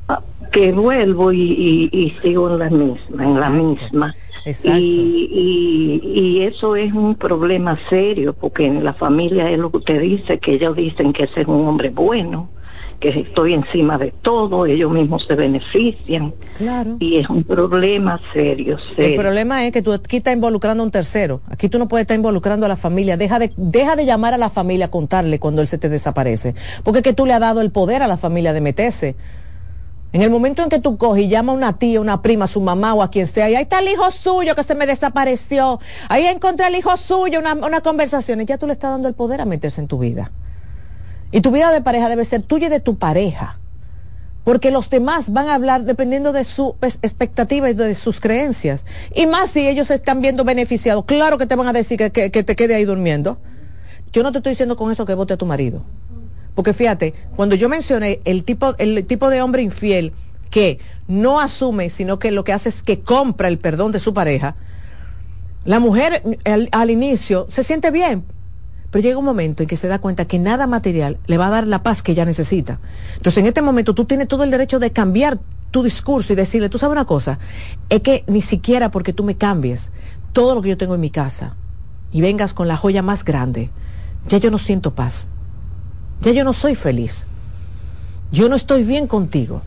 Ah, 0.09 0.23
Que 0.53 0.73
vuelvo 0.73 1.33
y, 1.33 1.41
y- 1.41 1.91
y 1.93 2.11
sigo 2.23 2.51
en 2.51 2.59
la 2.59 2.69
misma, 2.71 3.25
en 3.27 3.41
la 3.41 3.49
misma. 3.51 4.15
Exacto. 4.45 4.79
Y, 4.79 6.01
y, 6.05 6.21
y 6.21 6.43
eso 6.43 6.77
es 6.77 6.93
un 6.93 7.15
problema 7.15 7.79
serio, 7.89 8.35
porque 8.39 8.67
en 8.67 8.85
la 8.85 8.95
familia 8.95 9.51
es 9.51 9.59
lo 9.59 9.71
que 9.71 9.79
usted 9.79 10.01
dice, 10.01 10.39
que 10.39 10.55
ellos 10.55 10.77
dicen 10.77 11.13
que 11.13 11.25
ese 11.25 11.43
es 11.43 11.47
un 11.47 11.67
hombre 11.67 11.91
bueno, 11.91 12.49
que 13.01 13.09
estoy 13.09 13.55
encima 13.55 13.97
de 13.97 14.13
todo, 14.23 14.67
ellos 14.67 14.93
mismos 14.93 15.25
se 15.27 15.35
benefician. 15.35 16.35
Claro. 16.59 16.97
Y 17.01 17.17
es 17.17 17.31
un 17.31 17.45
problema 17.45 18.21
serio, 18.35 18.77
El 18.91 18.97
serio. 18.97 19.21
problema 19.21 19.65
es 19.67 19.73
que 19.73 19.81
tú 19.81 19.93
aquí 19.95 20.19
estás 20.19 20.35
involucrando 20.35 20.83
a 20.83 20.87
un 20.87 20.91
tercero. 20.93 21.41
Aquí 21.49 21.71
tú 21.71 21.79
no 21.79 21.89
puedes 21.89 22.05
estar 22.05 22.15
involucrando 22.15 22.67
a 22.67 22.69
la 22.69 22.77
familia. 22.77 23.17
Deja 23.17 23.39
de, 23.39 23.53
deja 23.57 23.97
de 23.97 24.05
llamar 24.05 24.35
a 24.35 24.39
la 24.39 24.51
familia 24.51 24.87
a 24.87 24.91
contarle 24.91 25.39
cuando 25.39 25.63
él 25.63 25.69
se 25.69 25.79
te 25.79 25.89
desaparece. 25.89 26.55
Porque 26.85 26.99
es 26.99 27.03
que 27.03 27.15
tú 27.15 27.25
le 27.25 27.33
has 27.33 27.41
dado 27.41 27.63
el 27.63 27.71
poder 27.71 28.03
a 28.03 28.07
la 28.07 28.19
familia 28.19 28.53
de 28.53 28.61
meterse. 28.61 29.17
En 30.13 30.23
el 30.23 30.31
momento 30.31 30.63
en 30.63 30.69
que 30.69 30.81
tú 30.81 30.97
coges 30.99 31.25
y 31.25 31.29
llama 31.29 31.53
a 31.53 31.55
una 31.55 31.79
tía, 31.79 32.01
una 32.01 32.21
prima, 32.21 32.47
a 32.47 32.49
su 32.49 32.61
mamá 32.61 32.95
o 32.95 33.03
a 33.03 33.11
quien 33.11 33.27
sea, 33.29 33.49
y 33.49 33.55
ahí 33.55 33.63
está 33.63 33.79
el 33.79 33.89
hijo 33.89 34.11
suyo 34.11 34.57
que 34.57 34.65
se 34.65 34.75
me 34.75 34.87
desapareció, 34.87 35.79
ahí 36.09 36.27
encontré 36.27 36.67
el 36.67 36.75
hijo 36.75 36.97
suyo, 36.97 37.39
una, 37.39 37.55
una 37.55 37.81
conversación, 37.81 38.41
y 38.41 38.45
ya 38.45 38.59
tú 38.59 38.67
le 38.67 38.73
estás 38.73 38.91
dando 38.91 39.07
el 39.09 39.15
poder 39.15 39.41
a 39.41 39.45
meterse 39.45 39.81
en 39.81 39.87
tu 39.87 39.99
vida. 39.99 40.33
Y 41.31 41.43
tu 41.43 41.53
vida 41.53 41.71
de 41.71 41.81
pareja 41.81 42.09
debe 42.09 42.25
ser 42.25 42.43
tuya 42.43 42.67
y 42.67 42.71
de 42.71 42.81
tu 42.81 42.97
pareja. 42.99 43.61
Porque 44.43 44.73
los 44.73 44.91
demás 44.91 45.33
van 45.33 45.49
a 45.49 45.55
hablar 45.55 45.85
dependiendo 45.85 46.33
de 46.33 46.45
su 46.45 46.75
expectativa 46.81 47.71
y 47.71 47.75
de 47.75 47.95
sus 47.95 48.19
creencias. 48.21 48.87
Y 49.15 49.27
más 49.27 49.51
si 49.51 49.69
ellos 49.69 49.89
se 49.89 49.95
están 49.95 50.21
viendo 50.23 50.45
beneficiados. 50.45 51.05
Claro 51.05 51.39
que 51.39 51.47
te 51.47 51.55
van 51.55 51.69
a 51.69 51.73
decir 51.73 51.99
que, 51.99 52.11
que- 52.11 52.31
que 52.33 52.43
te 52.43 52.57
quede 52.57 52.75
ahí 52.75 52.85
durmiendo. 52.85 53.39
Yo 54.13 54.25
no 54.25 54.33
te 54.33 54.39
estoy 54.39 54.53
diciendo 54.53 54.77
con 54.77 54.91
eso 54.91 55.05
que 55.07 55.15
vote 55.15 55.35
a 55.35 55.37
tu 55.37 55.47
marido. 55.47 55.85
Porque 56.61 56.75
fíjate, 56.75 57.15
cuando 57.37 57.55
yo 57.55 57.71
mencioné 57.71 58.21
el 58.27 58.45
tipo, 58.45 58.75
el 58.77 59.07
tipo 59.07 59.31
de 59.31 59.41
hombre 59.41 59.63
infiel 59.63 60.13
que 60.51 60.79
no 61.09 61.41
asume, 61.41 61.89
sino 61.89 62.19
que 62.19 62.31
lo 62.33 62.45
que 62.45 62.53
hace 62.53 62.69
es 62.69 62.83
que 62.83 63.01
compra 63.01 63.49
el 63.49 63.59
perdón 63.59 63.93
de 63.93 63.99
su 63.99 64.13
pareja, 64.13 64.57
la 65.65 65.81
mujer 65.81 66.39
al, 66.45 66.69
al 66.71 66.91
inicio 66.91 67.47
se 67.49 67.65
siente 67.65 67.91
bien, 67.91 68.25
pero 68.91 69.03
llega 69.03 69.19
un 69.19 69.25
momento 69.25 69.63
en 69.63 69.71
que 69.71 69.79
se 69.79 69.89
da 69.89 70.01
cuenta 70.01 70.27
que 70.27 70.39
nada 70.39 70.67
material 70.67 71.17
le 71.27 71.39
va 71.39 71.47
a 71.47 71.51
dar 71.51 71.67
la 71.67 71.83
paz 71.83 72.03
que 72.03 72.13
ella 72.13 72.27
necesita. 72.27 72.79
Entonces, 73.17 73.39
en 73.39 73.47
este 73.47 73.63
momento 73.63 73.95
tú 73.95 74.05
tienes 74.05 74.29
todo 74.29 74.45
el 74.45 74.51
derecho 74.51 74.79
de 74.79 74.93
cambiar 74.93 75.39
tu 75.71 75.83
discurso 75.83 76.35
y 76.35 76.37
decirle, 76.37 76.69
tú 76.69 76.77
sabes 76.77 76.93
una 76.93 77.07
cosa, 77.07 77.39
es 77.89 78.03
que 78.03 78.23
ni 78.27 78.43
siquiera 78.43 78.91
porque 78.91 79.15
tú 79.15 79.25
me 79.25 79.35
cambies 79.35 79.93
todo 80.35 80.55
lo 80.55 80.61
que 80.61 80.69
yo 80.69 80.77
tengo 80.77 80.95
en 80.95 81.01
mi 81.01 81.09
casa 81.09 81.57
y 82.13 82.21
vengas 82.21 82.53
con 82.53 82.69
la 82.69 82.77
joya 82.77 83.01
más 83.01 83.25
grande, 83.25 83.71
ya 84.29 84.37
yo 84.37 84.51
no 84.51 84.59
siento 84.59 84.95
paz. 84.95 85.31
Ya 86.21 86.33
yo 86.33 86.45
no 86.45 86.53
soy 86.53 86.75
feliz. 86.75 87.27
Yo 88.31 88.49
no 88.49 88.57
estoy 88.57 88.85
bien 88.85 89.07
contigo. 89.07 89.63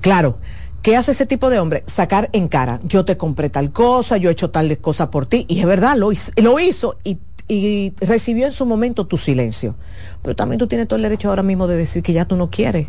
Claro, 0.00 0.38
¿qué 0.82 0.96
hace 0.96 1.12
ese 1.12 1.26
tipo 1.26 1.50
de 1.50 1.58
hombre? 1.58 1.84
Sacar 1.86 2.28
en 2.32 2.48
cara, 2.48 2.80
yo 2.84 3.04
te 3.04 3.16
compré 3.16 3.50
tal 3.50 3.72
cosa, 3.72 4.16
yo 4.16 4.28
he 4.28 4.32
hecho 4.32 4.50
tal 4.50 4.76
cosa 4.78 5.10
por 5.10 5.26
ti, 5.26 5.46
y 5.48 5.60
es 5.60 5.66
verdad, 5.66 5.96
lo 5.96 6.12
hizo, 6.12 6.32
lo 6.36 6.58
hizo 6.58 6.98
y, 7.04 7.18
y 7.48 7.94
recibió 8.00 8.46
en 8.46 8.52
su 8.52 8.66
momento 8.66 9.06
tu 9.06 9.16
silencio. 9.16 9.74
Pero 10.22 10.36
también 10.36 10.58
tú 10.58 10.66
tienes 10.66 10.88
todo 10.88 10.96
el 10.96 11.02
derecho 11.02 11.28
ahora 11.28 11.42
mismo 11.42 11.66
de 11.66 11.76
decir 11.76 12.02
que 12.02 12.12
ya 12.12 12.24
tú 12.24 12.36
no 12.36 12.50
quieres. 12.50 12.88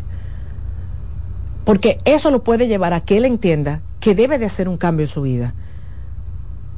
Porque 1.64 1.98
eso 2.04 2.30
lo 2.30 2.44
puede 2.44 2.68
llevar 2.68 2.92
a 2.92 3.00
que 3.00 3.16
él 3.16 3.24
entienda 3.24 3.80
que 4.00 4.14
debe 4.14 4.38
de 4.38 4.46
hacer 4.46 4.68
un 4.68 4.76
cambio 4.76 5.06
en 5.06 5.10
su 5.10 5.22
vida. 5.22 5.54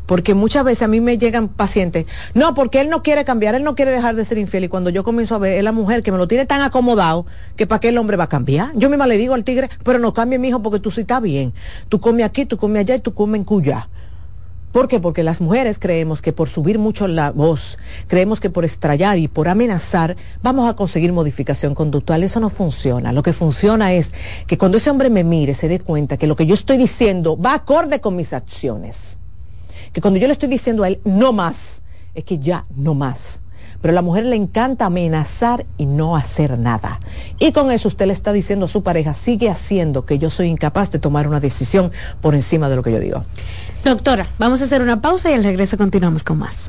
Porque 0.07 0.35
muchas 0.35 0.65
veces 0.65 0.83
a 0.83 0.89
mí 0.89 1.01
me 1.01 1.19
llegan 1.19 1.49
pacientes, 1.49 2.07
no, 2.35 2.55
porque 2.55 2.81
él 2.81 2.89
no 2.89 3.03
quiere 3.03 3.25
cambiar, 3.25 3.55
él 3.55 3.65
no 3.65 3.75
quiere 3.75 3.91
dejar 3.91 4.15
de 4.15 4.25
ser 4.25 4.39
infiel. 4.39 4.65
Y 4.65 4.69
cuando 4.69 4.91
yo 4.91 5.05
comienzo 5.05 5.35
a 5.35 5.39
ver, 5.39 5.59
es 5.59 5.65
la 5.65 5.73
mujer 5.73 6.03
que 6.03 6.13
me 6.13 6.19
lo 6.19 6.29
tiene 6.29 6.47
tan 6.47 6.63
acomodado 6.63 7.27
que 7.57 7.67
para 7.67 7.81
qué 7.81 7.89
el 7.89 7.99
hombre 7.99 8.17
va 8.17 8.25
a 8.25 8.29
cambiar. 8.29 8.73
Yo 8.75 8.89
misma 8.89 9.07
le 9.07 9.19
digo 9.19 9.35
al 9.35 9.45
tigre, 9.45 9.69
pero 9.83 9.99
no 9.99 10.15
cambie, 10.15 10.39
mi 10.39 10.49
hijo, 10.49 10.63
porque 10.63 10.81
tú 10.81 10.91
sí 10.91 11.03
estás 11.03 11.21
bien. 11.21 11.53
Tú 11.89 12.01
comes 12.01 12.25
aquí, 12.25 12.47
tú 12.47 12.57
comes 12.57 12.81
allá 12.81 12.95
y 12.95 13.01
tú 13.01 13.15
comes 13.15 13.39
en 13.39 13.45
cuya. 13.45 13.89
¿Por 14.77 14.89
qué? 14.89 15.01
Porque 15.01 15.23
las 15.23 15.41
mujeres 15.41 15.79
creemos 15.79 16.21
que 16.21 16.35
por 16.35 16.51
subir 16.51 16.79
mucho 16.79 17.09
la 17.09 17.31
voz, 17.31 17.79
creemos 18.09 18.41
que 18.41 18.51
por 18.51 18.67
estrallar 18.67 19.17
y 19.17 19.27
por 19.27 19.49
amenazar 19.49 20.17
vamos 20.43 20.69
a 20.69 20.77
conseguir 20.77 21.15
modificación 21.15 21.75
conductual. 21.75 22.23
Eso 22.23 22.41
no 22.41 22.51
funciona. 22.51 23.11
Lo 23.15 23.23
que 23.23 23.33
funciona 23.33 23.95
es 23.95 24.13
que 24.47 24.59
cuando 24.59 24.77
ese 24.77 24.91
hombre 24.91 25.09
me 25.09 25.25
mire, 25.25 25.55
se 25.55 25.69
dé 25.69 25.81
cuenta 25.81 26.19
que 26.19 26.27
lo 26.27 26.37
que 26.37 26.45
yo 26.45 26.53
estoy 26.53 26.77
diciendo 26.77 27.39
va 27.39 27.55
acorde 27.55 28.01
con 28.01 28.17
mis 28.17 28.35
acciones. 28.35 29.19
Que 29.97 30.03
cuando 30.03 30.21
yo 30.21 30.27
le 30.27 30.35
estoy 30.35 30.51
diciendo 30.51 30.83
a 30.83 30.89
él 30.89 31.01
no 31.07 31.33
más, 31.33 31.81
es 32.15 32.23
que 32.25 32.39
ya 32.39 32.67
no 32.77 32.93
más. 32.93 33.41
Pero 33.81 33.93
a 33.93 33.95
la 33.95 34.03
mujer 34.03 34.27
le 34.27 34.37
encanta 34.37 34.85
amenazar 34.85 35.65
y 35.79 35.87
no 35.87 36.17
hacer 36.17 36.59
nada. 36.59 37.01
Y 37.39 37.53
con 37.53 37.71
eso 37.71 37.89
usted 37.89 38.05
le 38.05 38.13
está 38.13 38.35
diciendo 38.35 38.67
a 38.67 38.69
su 38.69 38.83
pareja, 38.83 39.15
sigue 39.15 39.49
haciendo 39.49 40.05
que 40.05 40.19
yo 40.19 40.29
soy 40.29 40.49
incapaz 40.49 40.91
de 40.91 40.99
tomar 40.99 41.27
una 41.27 41.41
decisión 41.41 41.93
por 42.21 42.35
encima 42.35 42.69
de 42.69 42.77
lo 42.77 42.83
que 42.83 42.93
yo 42.93 43.01
digo. 43.01 43.25
Doctora, 43.87 44.29
vamos 44.39 44.61
a 44.61 44.65
hacer 44.65 44.83
una 44.83 45.01
pausa 45.01 45.31
y 45.31 45.33
al 45.33 45.45
regreso 45.45 45.79
continuamos 45.79 46.25
con 46.25 46.41
más. 46.41 46.69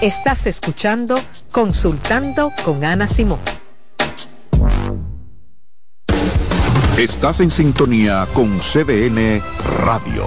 Estás 0.00 0.46
escuchando 0.46 1.18
Consultando 1.50 2.52
con 2.64 2.84
Ana 2.84 3.08
Simón. 3.08 3.40
Estás 6.96 7.40
en 7.40 7.50
sintonía 7.50 8.24
con 8.32 8.60
CDN 8.60 9.42
Radio. 9.84 10.26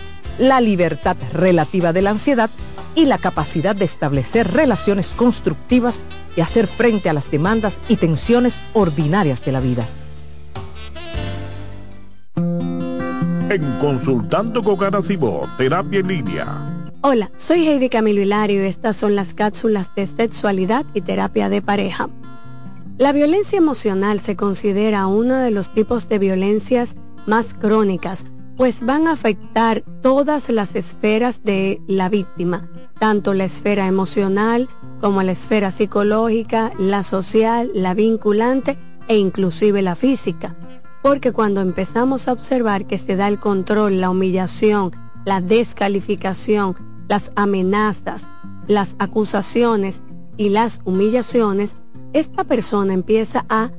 la 0.39 0.61
libertad 0.61 1.17
relativa 1.33 1.93
de 1.93 2.01
la 2.01 2.11
ansiedad 2.11 2.49
y 2.95 3.05
la 3.05 3.17
capacidad 3.17 3.75
de 3.75 3.85
establecer 3.85 4.51
relaciones 4.51 5.09
constructivas 5.09 6.01
y 6.35 6.41
hacer 6.41 6.67
frente 6.67 7.09
a 7.09 7.13
las 7.13 7.29
demandas 7.31 7.77
y 7.87 7.95
tensiones 7.95 8.59
ordinarias 8.73 9.43
de 9.43 9.51
la 9.51 9.59
vida. 9.59 9.85
En 13.49 13.79
Consultando 13.79 14.63
con 14.63 14.77
Garacimo, 14.77 15.49
Terapia 15.57 15.99
en 15.99 16.07
Línea. 16.07 16.47
Hola, 17.01 17.31
soy 17.37 17.67
Heidi 17.67 17.89
Camilo 17.89 18.21
Hilario 18.21 18.63
y 18.63 18.67
estas 18.67 18.95
son 18.95 19.15
las 19.15 19.33
cápsulas 19.33 19.93
de 19.95 20.07
sexualidad 20.07 20.85
y 20.93 21.01
terapia 21.01 21.49
de 21.49 21.61
pareja. 21.61 22.09
La 22.97 23.11
violencia 23.11 23.57
emocional 23.57 24.19
se 24.19 24.35
considera 24.35 25.07
uno 25.07 25.35
de 25.35 25.49
los 25.49 25.73
tipos 25.73 26.07
de 26.07 26.19
violencias 26.19 26.95
más 27.25 27.55
crónicas, 27.55 28.25
pues 28.61 28.85
van 28.85 29.07
a 29.07 29.13
afectar 29.13 29.83
todas 30.03 30.47
las 30.49 30.75
esferas 30.75 31.43
de 31.43 31.81
la 31.87 32.09
víctima, 32.09 32.69
tanto 32.99 33.33
la 33.33 33.45
esfera 33.45 33.87
emocional 33.87 34.69
como 34.99 35.23
la 35.23 35.31
esfera 35.31 35.71
psicológica, 35.71 36.71
la 36.77 37.01
social, 37.01 37.71
la 37.73 37.95
vinculante 37.95 38.77
e 39.07 39.17
inclusive 39.17 39.81
la 39.81 39.95
física. 39.95 40.55
Porque 41.01 41.31
cuando 41.31 41.61
empezamos 41.61 42.27
a 42.27 42.33
observar 42.33 42.85
que 42.85 42.99
se 42.99 43.15
da 43.15 43.27
el 43.29 43.39
control, 43.39 43.99
la 43.99 44.11
humillación, 44.11 44.91
la 45.25 45.41
descalificación, 45.41 46.75
las 47.07 47.31
amenazas, 47.35 48.27
las 48.67 48.95
acusaciones 48.99 50.03
y 50.37 50.49
las 50.49 50.81
humillaciones, 50.85 51.77
esta 52.13 52.43
persona 52.43 52.93
empieza 52.93 53.43
a 53.49 53.71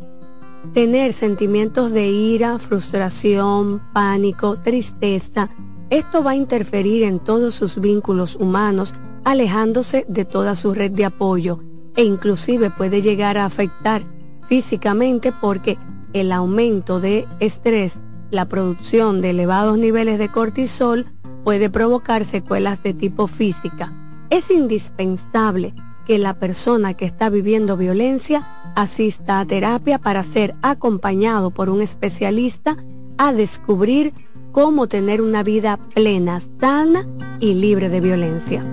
tener 0.73 1.13
sentimientos 1.13 1.93
de 1.93 2.09
ira, 2.09 2.59
frustración, 2.59 3.81
pánico, 3.93 4.59
tristeza. 4.59 5.51
Esto 5.91 6.23
va 6.25 6.33
a 6.33 6.37
interferir 6.37 7.03
en 7.03 7.19
todos 7.19 7.55
sus 7.55 7.81
vínculos 7.81 8.37
humanos, 8.37 8.95
alejándose 9.25 10.05
de 10.09 10.25
toda 10.25 10.55
su 10.55 10.75
red 10.75 10.93
de 10.93 11.05
apoyo 11.05 11.61
e 11.97 12.05
inclusive 12.05 12.71
puede 12.71 13.03
llegar 13.03 13.37
a 13.37 13.45
afectar 13.45 14.03
físicamente 14.49 15.33
porque 15.33 15.79
el 16.13 16.33
aumento 16.33 17.01
de 17.01 17.27
estrés, 17.41 17.99
la 18.31 18.47
producción 18.47 19.21
de 19.21 19.31
elevados 19.31 19.79
niveles 19.79 20.19
de 20.19 20.29
cortisol 20.29 21.07
puede 21.45 21.71
provocar 21.71 22.25
secuelas 22.25 22.83
de 22.83 22.95
tipo 22.95 23.27
física. 23.27 23.93
Es 24.31 24.51
indispensable 24.51 25.75
que 26.07 26.19
la 26.19 26.35
persona 26.35 26.95
que 26.95 27.05
está 27.05 27.29
viviendo 27.29 27.77
violencia 27.77 28.47
asista 28.75 29.41
a 29.41 29.47
terapia 29.47 29.99
para 29.99 30.25
ser 30.25 30.55
acompañado 30.63 31.51
por 31.51 31.69
un 31.69 31.83
especialista 31.83 32.77
a 33.19 33.33
descubrir 33.33 34.13
cómo 34.53 34.87
tener 34.87 35.21
una 35.23 35.43
vida 35.43 35.79
plena, 35.95 36.41
sana 36.61 37.07
y 37.41 37.55
libre 37.55 37.89
de 37.89 38.01
violencia. 38.01 38.65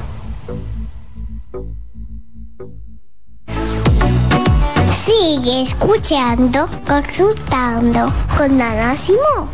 Sigue 5.05 5.61
escuchando, 5.63 6.67
consultando 6.87 8.13
con 8.37 8.61
Ana 8.61 8.95
Simón. 8.95 9.49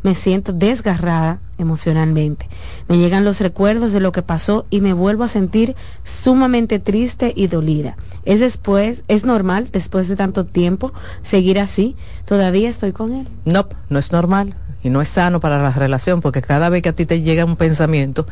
me 0.03 0.15
siento 0.15 0.53
desgarrada 0.53 1.39
emocionalmente. 1.57 2.47
Me 2.87 2.97
llegan 2.97 3.25
los 3.25 3.39
recuerdos 3.39 3.93
de 3.93 3.99
lo 3.99 4.11
que 4.11 4.21
pasó 4.21 4.65
y 4.69 4.81
me 4.81 4.93
vuelvo 4.93 5.23
a 5.23 5.29
sentir 5.29 5.75
sumamente 6.03 6.79
triste 6.79 7.33
y 7.35 7.47
dolida. 7.47 7.97
Es 8.25 8.39
después, 8.39 9.03
es 9.07 9.25
normal 9.25 9.69
después 9.71 10.07
de 10.07 10.15
tanto 10.15 10.45
tiempo 10.45 10.91
seguir 11.23 11.59
así. 11.59 11.95
Todavía 12.25 12.69
estoy 12.69 12.91
con 12.91 13.13
él. 13.13 13.27
No, 13.45 13.67
no 13.89 13.99
es 13.99 14.11
normal. 14.11 14.55
Y 14.85 14.91
no 14.91 15.01
es 15.01 15.07
sano 15.07 15.39
para 15.39 15.57
la 15.57 15.71
relación 15.71 16.21
porque 16.21 16.43
cada 16.43 16.69
vez 16.69 16.83
que 16.83 16.89
a 16.89 16.93
ti 16.93 17.07
te 17.07 17.21
llega 17.21 17.43
un 17.43 17.55
pensamiento 17.55 18.27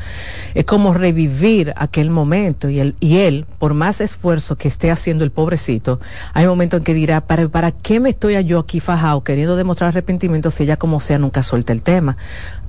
es 0.54 0.66
como 0.66 0.94
revivir 0.94 1.74
aquel 1.76 2.12
momento 2.12 2.70
y 2.70 2.80
él, 2.80 2.96
y 3.00 3.18
él 3.18 3.48
por 3.58 3.74
más 3.74 4.02
esfuerzo 4.02 4.56
que 4.56 4.68
esté 4.68 4.92
haciendo 4.92 5.24
el 5.24 5.32
pobrecito, 5.32 6.00
hay 6.32 6.46
momentos 6.46 6.78
en 6.78 6.84
que 6.84 6.94
dirá, 6.94 7.22
¿para, 7.22 7.48
¿para 7.50 7.72
qué 7.72 8.00
me 8.00 8.12
estoy 8.12 8.44
yo 8.46 8.60
aquí 8.60 8.80
fajado 8.80 9.24
queriendo 9.24 9.56
demostrar 9.56 9.88
arrepentimiento 9.88 10.52
si 10.52 10.62
ella 10.62 10.78
como 10.78 11.00
sea 11.00 11.18
nunca 11.18 11.42
suelta 11.42 11.74
el 11.74 11.82
tema? 11.82 12.18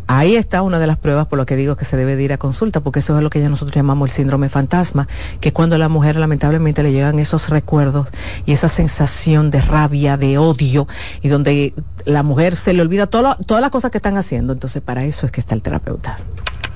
Ahí 0.06 0.36
está 0.36 0.60
una 0.62 0.78
de 0.78 0.86
las 0.86 0.98
pruebas 0.98 1.26
por 1.26 1.38
lo 1.38 1.46
que 1.46 1.56
digo 1.56 1.76
que 1.76 1.86
se 1.86 1.96
debe 1.96 2.14
de 2.14 2.22
ir 2.22 2.32
a 2.32 2.38
consulta, 2.38 2.80
porque 2.80 2.98
eso 2.98 3.16
es 3.16 3.22
lo 3.22 3.30
que 3.30 3.40
ya 3.40 3.48
nosotros 3.48 3.74
llamamos 3.74 4.10
el 4.10 4.14
síndrome 4.14 4.50
fantasma, 4.50 5.08
que 5.40 5.48
es 5.48 5.54
cuando 5.54 5.76
a 5.76 5.78
la 5.78 5.88
mujer 5.88 6.16
lamentablemente 6.16 6.82
le 6.82 6.92
llegan 6.92 7.18
esos 7.18 7.48
recuerdos 7.48 8.08
y 8.44 8.52
esa 8.52 8.68
sensación 8.68 9.50
de 9.50 9.62
rabia, 9.62 10.16
de 10.16 10.36
odio, 10.36 10.86
y 11.22 11.28
donde 11.28 11.72
la 12.04 12.22
mujer 12.22 12.56
se 12.56 12.74
le 12.74 12.82
olvida 12.82 13.06
todo, 13.06 13.36
todas 13.46 13.62
las 13.62 13.70
cosas 13.70 13.90
que 13.90 13.98
están 13.98 14.18
haciendo. 14.18 14.52
Entonces, 14.52 14.82
para 14.82 15.04
eso 15.04 15.24
es 15.24 15.32
que 15.32 15.40
está 15.40 15.54
el 15.54 15.62
terapeuta. 15.62 16.18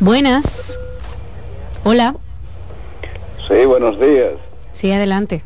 Buenas. 0.01 0.79
Hola. 1.85 2.17
Sí, 3.47 3.65
buenos 3.67 4.01
días. 4.01 4.33
Sí, 4.73 4.91
adelante. 4.91 5.43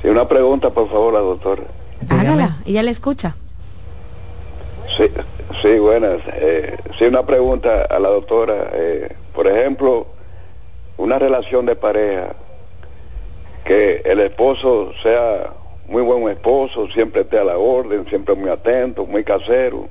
Sí, 0.00 0.08
una 0.08 0.28
pregunta, 0.28 0.70
por 0.70 0.88
favor, 0.88 1.14
la 1.14 1.20
doctora. 1.20 1.62
Hágala, 2.08 2.58
ella 2.64 2.82
le 2.82 2.90
escucha. 2.90 3.36
Sí, 4.96 5.04
sí, 5.62 5.78
buenas. 5.78 6.20
Eh, 6.34 6.76
sí, 6.98 7.04
una 7.04 7.24
pregunta 7.24 7.84
a 7.84 7.98
la 7.98 8.08
doctora. 8.08 8.70
Eh, 8.72 9.14
por 9.34 9.46
ejemplo, 9.46 10.06
una 10.96 11.18
relación 11.18 11.66
de 11.66 11.76
pareja, 11.76 12.34
que 13.64 14.02
el 14.04 14.20
esposo 14.20 14.92
sea 15.02 15.52
muy 15.86 16.02
buen 16.02 16.28
esposo, 16.28 16.88
siempre 16.88 17.22
esté 17.22 17.38
a 17.38 17.44
la 17.44 17.58
orden, 17.58 18.06
siempre 18.08 18.34
muy 18.34 18.50
atento, 18.50 19.06
muy 19.06 19.24
casero. 19.24 19.88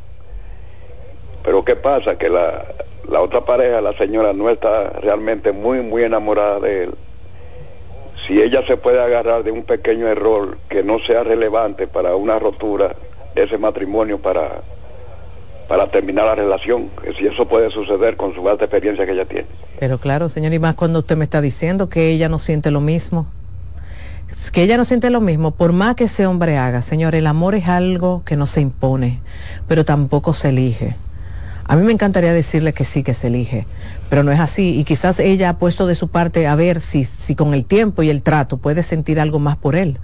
Pero 1.43 1.65
¿qué 1.65 1.75
pasa? 1.75 2.17
Que 2.17 2.29
la, 2.29 2.65
la 3.07 3.21
otra 3.21 3.45
pareja, 3.45 3.81
la 3.81 3.93
señora, 3.93 4.33
no 4.33 4.49
está 4.49 4.89
realmente 5.01 5.51
muy, 5.51 5.81
muy 5.81 6.03
enamorada 6.03 6.59
de 6.59 6.83
él. 6.83 6.95
Si 8.25 8.41
ella 8.41 8.65
se 8.65 8.77
puede 8.77 9.01
agarrar 9.01 9.43
de 9.43 9.51
un 9.51 9.63
pequeño 9.63 10.07
error 10.07 10.57
que 10.69 10.83
no 10.83 10.99
sea 10.99 11.23
relevante 11.23 11.87
para 11.87 12.15
una 12.15 12.39
rotura 12.39 12.95
ese 13.35 13.57
matrimonio 13.57 14.19
para 14.19 14.61
para 15.67 15.89
terminar 15.89 16.25
la 16.25 16.35
relación, 16.35 16.89
si 17.17 17.25
eso 17.25 17.47
puede 17.47 17.71
suceder 17.71 18.17
con 18.17 18.33
su 18.33 18.47
alta 18.47 18.65
experiencia 18.65 19.05
que 19.05 19.11
ella 19.11 19.25
tiene. 19.25 19.47
Pero 19.79 19.99
claro, 19.99 20.29
señor, 20.29 20.53
y 20.53 20.59
más 20.59 20.75
cuando 20.75 20.99
usted 20.99 21.17
me 21.17 21.23
está 21.23 21.41
diciendo 21.41 21.89
que 21.89 22.09
ella 22.09 22.29
no 22.29 22.39
siente 22.39 22.71
lo 22.71 22.81
mismo. 22.81 23.27
Que 24.51 24.63
ella 24.63 24.77
no 24.77 24.85
siente 24.85 25.09
lo 25.09 25.21
mismo, 25.21 25.51
por 25.51 25.73
más 25.73 25.95
que 25.95 26.05
ese 26.05 26.25
hombre 26.25 26.57
haga, 26.57 26.81
señor, 26.81 27.15
el 27.15 27.27
amor 27.27 27.55
es 27.55 27.67
algo 27.67 28.23
que 28.25 28.35
no 28.35 28.45
se 28.45 28.61
impone, 28.61 29.19
pero 29.67 29.85
tampoco 29.85 30.33
se 30.33 30.49
elige. 30.49 30.95
A 31.65 31.75
mí 31.75 31.83
me 31.83 31.93
encantaría 31.93 32.33
decirle 32.33 32.73
que 32.73 32.83
sí, 32.83 33.03
que 33.03 33.13
se 33.13 33.27
elige, 33.27 33.65
pero 34.09 34.23
no 34.23 34.31
es 34.31 34.39
así. 34.39 34.77
Y 34.77 34.83
quizás 34.83 35.19
ella 35.19 35.49
ha 35.49 35.57
puesto 35.57 35.87
de 35.87 35.95
su 35.95 36.09
parte 36.09 36.45
a 36.45 36.55
ver 36.55 36.81
si, 36.81 37.05
si 37.05 37.35
con 37.35 37.53
el 37.53 37.63
tiempo 37.65 38.03
y 38.03 38.09
el 38.09 38.21
trato 38.21 38.57
puede 38.57 38.83
sentir 38.83 39.19
algo 39.19 39.39
más 39.39 39.55
por 39.55 39.75
él. 39.75 39.97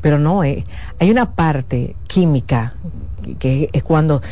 Pero 0.00 0.18
no, 0.18 0.44
eh, 0.44 0.64
hay 0.98 1.10
una 1.10 1.32
parte 1.32 1.94
química 2.08 2.74
que 3.38 3.70
es 3.72 3.82
cuando 3.82 4.22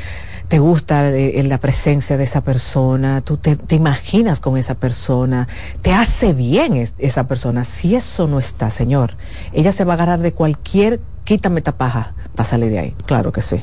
te 0.53 0.59
gusta 0.59 1.09
eh, 1.09 1.43
la 1.45 1.57
presencia 1.57 2.19
de 2.19 2.25
esa 2.25 2.43
persona, 2.43 3.23
tú 3.23 3.39
te, 3.39 3.57
imaginas 3.71 4.39
con 4.39 4.59
esa 4.59 4.75
persona, 4.75 5.49
te 5.81 5.95
hace 5.95 6.35
bien 6.35 6.75
esa 6.99 7.27
persona. 7.27 7.65
Si 7.65 7.97
eso 7.97 8.29
no 8.29 8.39
está, 8.39 8.71
Señor, 8.71 9.17
ella 9.55 9.73
se 9.73 9.85
va 9.85 9.95
a 9.95 9.97
agarrar 9.97 10.19
de 10.19 10.33
cualquier 10.33 11.01
quítame 11.25 11.63
tapaja 11.63 12.13
para 12.37 12.47
salir 12.47 12.71
de 12.71 12.79
ahí. 12.81 12.95
Claro 13.07 13.33
que 13.33 13.41
sí. 13.41 13.63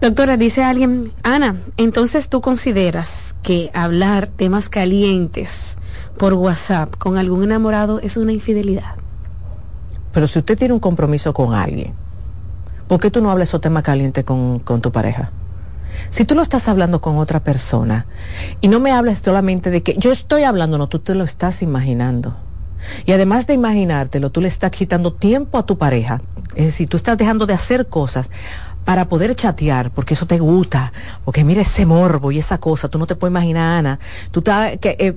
Doctora, 0.00 0.36
dice 0.36 0.62
alguien, 0.62 1.10
Ana, 1.24 1.56
entonces 1.76 2.28
tú 2.28 2.40
consideras 2.40 3.34
que 3.42 3.72
hablar 3.74 4.28
temas 4.28 4.68
calientes 4.68 5.76
por 6.16 6.34
WhatsApp 6.34 6.94
con 6.96 7.16
algún 7.16 7.42
enamorado 7.42 7.98
es 7.98 8.16
una 8.16 8.30
infidelidad. 8.30 8.94
Pero 10.12 10.28
si 10.28 10.38
usted 10.38 10.56
tiene 10.56 10.74
un 10.74 10.80
compromiso 10.80 11.34
con 11.34 11.54
alguien, 11.54 11.92
¿por 12.86 13.00
qué 13.00 13.10
tú 13.10 13.20
no 13.20 13.32
hablas 13.32 13.48
esos 13.48 13.60
temas 13.60 13.82
calientes 13.82 14.22
con, 14.24 14.60
con 14.60 14.80
tu 14.80 14.92
pareja? 14.92 15.32
Si 16.10 16.24
tú 16.24 16.34
lo 16.34 16.42
estás 16.42 16.68
hablando 16.68 17.00
con 17.00 17.18
otra 17.18 17.40
persona 17.40 18.06
y 18.60 18.68
no 18.68 18.80
me 18.80 18.92
hablas 18.92 19.20
solamente 19.20 19.70
de 19.70 19.82
que 19.82 19.94
yo 19.98 20.12
estoy 20.12 20.44
hablando, 20.44 20.78
no, 20.78 20.88
tú 20.88 20.98
te 20.98 21.14
lo 21.14 21.24
estás 21.24 21.62
imaginando. 21.62 22.36
Y 23.06 23.12
además 23.12 23.46
de 23.46 23.54
imaginártelo, 23.54 24.30
tú 24.30 24.40
le 24.40 24.48
estás 24.48 24.70
quitando 24.70 25.12
tiempo 25.12 25.58
a 25.58 25.66
tu 25.66 25.78
pareja. 25.78 26.20
Es 26.54 26.66
decir, 26.66 26.88
tú 26.88 26.96
estás 26.96 27.16
dejando 27.16 27.46
de 27.46 27.54
hacer 27.54 27.86
cosas 27.86 28.30
para 28.84 29.08
poder 29.08 29.34
chatear, 29.36 29.92
porque 29.92 30.14
eso 30.14 30.26
te 30.26 30.38
gusta, 30.38 30.92
porque 31.24 31.44
mira 31.44 31.62
ese 31.62 31.86
morbo 31.86 32.32
y 32.32 32.38
esa 32.38 32.58
cosa, 32.58 32.88
tú 32.88 32.98
no 32.98 33.06
te 33.06 33.14
puedes 33.14 33.30
imaginar, 33.30 33.78
Ana, 33.78 34.00
tú 34.32 34.40
estás 34.40 34.76
eh, 34.82 35.14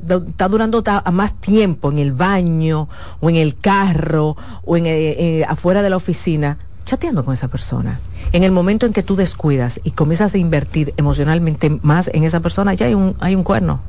durando 0.49 0.83
más 1.11 1.33
tiempo 1.41 1.91
en 1.91 1.99
el 1.99 2.11
baño 2.11 2.87
o 3.19 3.29
en 3.29 3.37
el 3.37 3.57
carro 3.57 4.37
o 4.63 4.77
en, 4.77 4.85
eh, 4.85 5.15
eh, 5.17 5.45
afuera 5.47 5.81
de 5.81 5.89
la 5.89 5.97
oficina 5.97 6.59
chateando 6.85 7.25
con 7.25 7.33
esa 7.33 7.47
persona. 7.47 7.99
En 8.31 8.43
el 8.43 8.51
momento 8.51 8.85
en 8.85 8.93
que 8.93 9.03
tú 9.03 9.15
descuidas 9.15 9.81
y 9.83 9.91
comienzas 9.91 10.33
a 10.33 10.37
invertir 10.37 10.93
emocionalmente 10.97 11.79
más 11.81 12.09
en 12.13 12.23
esa 12.23 12.39
persona, 12.39 12.73
ya 12.73 12.85
hay 12.85 12.93
un, 12.93 13.15
hay 13.19 13.35
un 13.35 13.43
cuerno, 13.43 13.81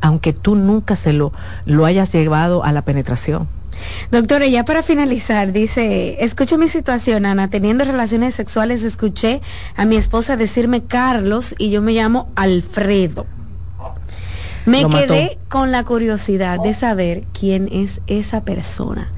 aunque 0.00 0.32
tú 0.32 0.56
nunca 0.56 0.96
se 0.96 1.12
lo, 1.12 1.32
lo 1.66 1.84
hayas 1.84 2.12
llevado 2.12 2.64
a 2.64 2.72
la 2.72 2.82
penetración. 2.82 3.48
Doctora, 4.10 4.46
ya 4.46 4.64
para 4.64 4.82
finalizar, 4.82 5.52
dice, 5.52 6.24
escucho 6.24 6.58
mi 6.58 6.68
situación, 6.68 7.24
Ana, 7.24 7.48
teniendo 7.48 7.84
relaciones 7.84 8.34
sexuales, 8.34 8.82
escuché 8.82 9.40
a 9.76 9.84
mi 9.84 9.96
esposa 9.96 10.36
decirme 10.36 10.82
Carlos 10.82 11.54
y 11.58 11.70
yo 11.70 11.80
me 11.82 11.92
llamo 11.92 12.28
Alfredo. 12.34 13.26
Me 14.66 14.86
quedé 14.86 15.38
con 15.48 15.72
la 15.72 15.84
curiosidad 15.84 16.60
de 16.60 16.74
saber 16.74 17.24
quién 17.32 17.68
es 17.72 18.02
esa 18.06 18.44
persona. 18.44 19.10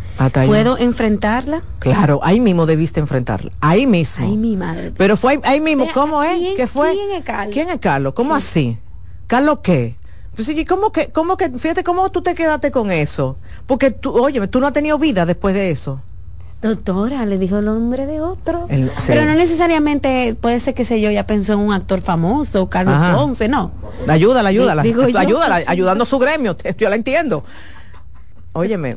¿Puedo 0.47 0.79
enfrentarla? 0.79 1.63
Claro, 1.79 2.21
ahí 2.23 2.41
mismo 2.41 2.67
debiste 2.67 3.01
enfrentarla. 3.01 3.51
Ahí 3.61 3.87
mismo. 3.87 4.27
Ay, 4.27 4.37
mi 4.37 4.57
madre. 4.57 4.93
Pero 4.97 5.17
fue 5.17 5.41
ahí, 5.43 5.61
mismo. 5.61 5.87
¿Cómo 5.93 6.23
es? 6.23 6.55
¿Qué 6.57 6.67
fue? 6.67 6.93
¿Quién 6.93 7.11
es 7.13 7.25
Carlos? 7.25 7.55
¿Quién 7.55 7.71
es 7.71 7.81
Carlos? 7.81 8.15
¿Cómo 8.15 8.35
así? 8.35 8.79
¿Carlos 9.27 9.59
qué? 9.63 9.97
Pues 10.35 10.51
¿cómo 10.67 10.93
que, 10.93 11.09
cómo 11.09 11.37
que, 11.37 11.51
fíjate 11.51 11.85
cómo 11.85 12.11
tú 12.11 12.23
te 12.23 12.35
quedaste 12.35 12.71
con 12.71 12.91
eso? 12.91 13.37
Porque 13.67 13.91
tú, 13.91 14.13
oye, 14.13 14.47
tú 14.49 14.61
no 14.61 14.67
has 14.67 14.73
tenido 14.73 14.99
vida 14.99 15.27
después 15.27 15.55
de 15.55 15.71
eso. 15.71 16.01
Doctora, 16.63 17.27
le 17.27 17.39
dijo 17.39 17.59
el 17.59 17.65
nombre 17.65 18.07
de 18.07 18.21
otro. 18.21 18.67
Pero 18.69 19.25
no 19.25 19.35
necesariamente 19.35 20.37
puede 20.41 20.61
ser 20.61 20.75
que 20.75 20.85
sé 20.85 21.01
yo, 21.01 21.11
ya 21.11 21.27
pensó 21.27 21.55
en 21.55 21.59
un 21.59 21.73
actor 21.73 22.01
famoso, 22.01 22.71
Carlos 22.71 22.97
Ponce, 23.15 23.49
no. 23.49 23.73
La 24.07 24.13
ayuda, 24.13 24.43
la 24.43 24.51
ayuda, 24.51 24.75
la, 24.75 24.83
ayuda, 24.83 25.61
ayudando 25.67 26.05
a 26.05 26.07
su 26.07 26.19
gremio, 26.19 26.57
yo 26.79 26.89
la 26.89 26.97
entiendo. 26.97 27.45
Óyeme, 28.53 28.97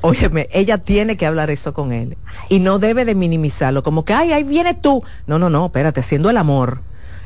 Óyeme, 0.00 0.48
ella 0.52 0.78
tiene 0.78 1.16
que 1.16 1.26
hablar 1.26 1.50
eso 1.50 1.74
con 1.74 1.92
él. 1.92 2.16
Y 2.48 2.60
no 2.60 2.78
debe 2.78 3.04
de 3.04 3.14
minimizarlo, 3.14 3.82
como 3.82 4.04
que, 4.04 4.12
ay, 4.12 4.32
ahí 4.32 4.44
viene 4.44 4.74
tú. 4.74 5.02
No, 5.26 5.38
no, 5.38 5.50
no, 5.50 5.66
espérate, 5.66 6.00
haciendo 6.00 6.30
el 6.30 6.36
amor. 6.36 6.80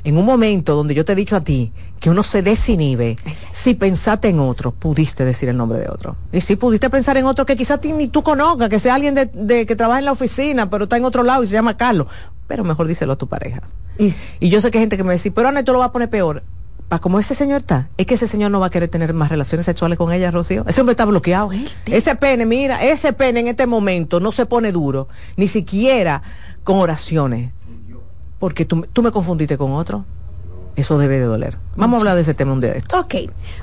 En 0.04 0.16
un 0.16 0.24
momento 0.24 0.74
donde 0.74 0.94
yo 0.94 1.04
te 1.04 1.12
he 1.12 1.16
dicho 1.16 1.36
a 1.36 1.42
ti 1.42 1.72
que 2.00 2.10
uno 2.10 2.24
se 2.24 2.42
desinhibe, 2.42 3.16
si 3.52 3.74
pensaste 3.74 4.28
en 4.28 4.40
otro, 4.40 4.72
pudiste 4.72 5.24
decir 5.24 5.48
el 5.48 5.56
nombre 5.56 5.78
de 5.78 5.88
otro. 5.88 6.16
Y 6.32 6.40
si 6.40 6.56
pudiste 6.56 6.90
pensar 6.90 7.16
en 7.18 7.26
otro 7.26 7.46
que 7.46 7.56
quizás 7.56 7.78
ni 7.84 8.08
tú 8.08 8.24
conozcas, 8.24 8.68
que 8.68 8.80
sea 8.80 8.96
alguien 8.96 9.14
de, 9.14 9.66
que 9.66 9.76
trabaja 9.76 10.00
en 10.00 10.06
la 10.06 10.12
oficina, 10.12 10.68
pero 10.68 10.84
está 10.84 10.96
en 10.96 11.04
otro 11.04 11.22
lado 11.22 11.44
y 11.44 11.46
se 11.46 11.52
llama 11.52 11.76
Carlos. 11.76 12.08
Pero 12.48 12.64
mejor 12.64 12.88
díselo 12.88 13.12
a 13.12 13.16
tu 13.16 13.28
pareja. 13.28 13.62
Y, 13.96 14.12
y 14.40 14.48
yo 14.48 14.60
sé 14.60 14.72
que 14.72 14.78
hay 14.78 14.82
gente 14.82 14.96
que 14.96 15.04
me 15.04 15.12
dice, 15.12 15.30
pero 15.30 15.48
Ana, 15.48 15.62
tú 15.62 15.72
lo 15.72 15.78
vas 15.78 15.90
a 15.90 15.92
poner 15.92 16.10
peor 16.10 16.42
como 16.98 17.18
ese 17.18 17.34
señor 17.34 17.62
está, 17.62 17.88
es 17.96 18.06
que 18.06 18.14
ese 18.14 18.26
señor 18.26 18.50
no 18.50 18.60
va 18.60 18.66
a 18.66 18.70
querer 18.70 18.88
tener 18.88 19.14
más 19.14 19.30
relaciones 19.30 19.66
sexuales 19.66 19.98
con 19.98 20.12
ella, 20.12 20.30
Rocío. 20.30 20.64
Ese 20.66 20.80
hombre 20.80 20.92
está 20.92 21.04
bloqueado. 21.04 21.50
Ese 21.86 22.14
pene, 22.16 22.44
mira, 22.46 22.84
ese 22.84 23.12
pene 23.12 23.40
en 23.40 23.48
este 23.48 23.66
momento 23.66 24.20
no 24.20 24.32
se 24.32 24.46
pone 24.46 24.72
duro, 24.72 25.08
ni 25.36 25.48
siquiera 25.48 26.22
con 26.64 26.78
oraciones. 26.78 27.52
Porque 28.38 28.64
tú, 28.64 28.86
tú 28.92 29.02
me 29.02 29.12
confundiste 29.12 29.56
con 29.56 29.72
otro. 29.72 30.04
Eso 30.74 30.98
debe 30.98 31.18
de 31.18 31.26
doler. 31.26 31.58
Vamos 31.76 31.98
a 31.98 32.00
hablar 32.00 32.14
de 32.16 32.22
ese 32.22 32.34
tema 32.34 32.52
un 32.52 32.60
día 32.60 32.72
de 32.72 32.78
esto. 32.78 32.98
Ok. 32.98 33.14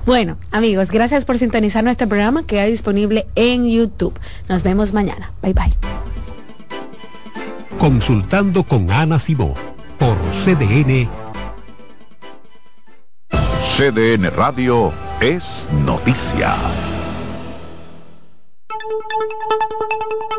Bueno, 0.05 0.37
amigos, 0.51 0.91
gracias 0.91 1.25
por 1.25 1.37
sintonizar 1.37 1.83
nuestro 1.83 2.07
programa 2.07 2.43
que 2.43 2.59
hay 2.59 2.71
disponible 2.71 3.27
en 3.35 3.67
YouTube. 3.67 4.17
Nos 4.47 4.63
vemos 4.63 4.93
mañana. 4.93 5.33
Bye 5.41 5.53
bye. 5.53 5.73
Consultando 7.79 8.63
con 8.63 8.91
Ana 8.91 9.17
Simó 9.19 9.53
por 9.97 10.15
CDN 10.43 11.28
CDN 13.79 14.29
Radio 14.31 14.91
es 15.21 15.69
noticia. 15.71 16.53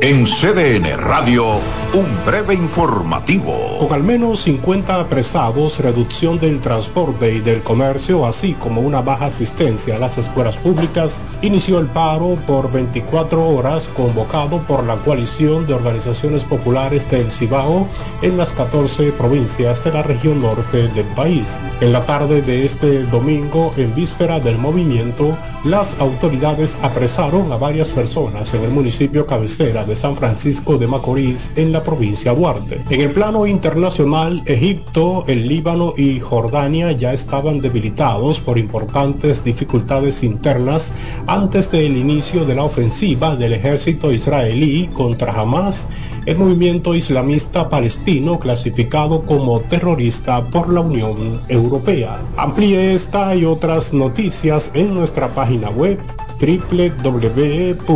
En 0.03 0.25
CDN 0.25 0.97
Radio, 0.97 1.57
un 1.93 2.25
breve 2.25 2.55
informativo. 2.55 3.77
Con 3.81 3.93
al 3.93 4.03
menos 4.03 4.41
50 4.41 4.99
apresados, 4.99 5.79
reducción 5.79 6.39
del 6.39 6.63
transporte 6.63 7.35
y 7.35 7.41
del 7.41 7.63
comercio, 7.63 8.25
así 8.25 8.55
como 8.55 8.81
una 8.81 9.03
baja 9.03 9.27
asistencia 9.27 9.97
a 9.97 9.99
las 9.99 10.17
escuelas 10.17 10.57
públicas, 10.57 11.21
inició 11.43 11.79
el 11.79 11.85
paro 11.85 12.37
por 12.47 12.73
24 12.73 13.47
horas 13.47 13.91
convocado 13.91 14.61
por 14.63 14.85
la 14.85 14.97
coalición 14.97 15.67
de 15.67 15.75
organizaciones 15.75 16.45
populares 16.45 17.11
del 17.11 17.31
Cibao 17.31 17.87
en 18.23 18.39
las 18.39 18.55
14 18.55 19.13
provincias 19.13 19.85
de 19.85 19.93
la 19.93 20.03
región 20.03 20.41
norte 20.41 20.89
del 20.89 21.07
país. 21.09 21.61
En 21.83 21.93
la 21.93 22.07
tarde 22.07 22.41
de 22.41 22.65
este 22.65 23.03
domingo, 23.03 23.75
en 23.77 23.95
víspera 23.95 24.41
del 24.41 24.57
movimiento, 24.57 25.37
las 25.63 26.01
autoridades 26.01 26.79
apresaron 26.81 27.53
a 27.53 27.59
varias 27.59 27.91
personas 27.91 28.55
en 28.55 28.63
el 28.63 28.71
municipio 28.71 29.27
cabecera 29.27 29.85
San 29.97 30.17
Francisco 30.17 30.79
de 30.79 30.87
Macorís 30.87 31.53
en 31.57 31.73
la 31.73 31.83
provincia 31.83 32.35
Duarte. 32.35 32.81
En 32.91 33.01
el 33.01 33.13
plano 33.13 33.47
internacional, 33.47 34.43
Egipto, 34.47 35.25
el 35.27 35.49
Líbano 35.49 35.95
y 35.97 36.21
Jordania 36.21 36.93
ya 36.93 37.13
estaban 37.13 37.61
debilitados 37.61 38.41
por 38.41 38.59
importantes 38.59 39.45
dificultades 39.45 40.23
internas 40.23 40.93
antes 41.27 41.71
del 41.71 41.97
inicio 41.97 42.45
de 42.45 42.55
la 42.55 42.65
ofensiva 42.65 43.37
del 43.37 43.53
ejército 43.53 44.13
israelí 44.13 44.89
contra 44.93 45.33
Hamas 45.33 45.89
el 46.27 46.37
movimiento 46.37 46.95
islamista 46.95 47.69
palestino 47.69 48.39
clasificado 48.39 49.23
como 49.23 49.61
terrorista 49.61 50.49
por 50.51 50.73
la 50.73 50.81
Unión 50.81 51.43
Europea. 51.49 52.21
Amplíe 52.37 52.95
esta 52.95 53.35
y 53.35 53.45
otras 53.45 53.93
noticias 53.95 54.71
en 54.75 54.95
nuestra 54.95 55.29
página 55.35 55.71
web 55.71 55.99
www.cdn.com.do. 56.41 57.91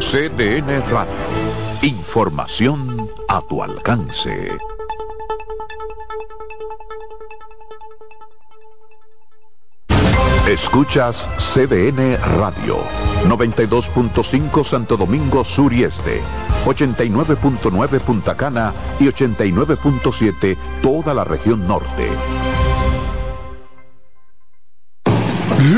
CDN 0.00 0.82
Radio. 0.90 1.14
Información 1.82 3.08
a 3.28 3.40
tu 3.42 3.62
alcance. 3.62 4.50
Escuchas 10.48 11.28
CDN 11.38 12.16
Radio, 12.38 12.78
92.5 13.24 14.64
Santo 14.64 14.96
Domingo 14.96 15.44
Sur 15.44 15.72
y 15.72 15.82
Este, 15.84 16.22
89.9 16.64 18.00
Punta 18.00 18.36
Cana 18.36 18.72
y 19.00 19.06
89.7 19.06 20.56
toda 20.82 21.14
la 21.14 21.24
región 21.24 21.66
norte. 21.66 22.08
vu 25.66 25.75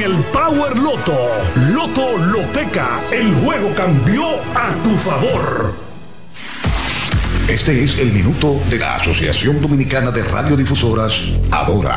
el 0.00 0.14
Power 0.32 0.76
Loto. 0.76 1.28
Loto 1.72 2.16
Loteca, 2.18 3.02
el 3.10 3.34
juego 3.34 3.74
cambió 3.74 4.24
a 4.54 4.74
tu 4.82 4.90
favor. 4.96 5.74
Este 7.48 7.84
es 7.84 7.98
el 7.98 8.12
minuto 8.12 8.60
de 8.70 8.78
la 8.78 8.96
Asociación 8.96 9.60
Dominicana 9.60 10.10
de 10.10 10.22
Radiodifusoras, 10.22 11.20
Adora. 11.50 11.96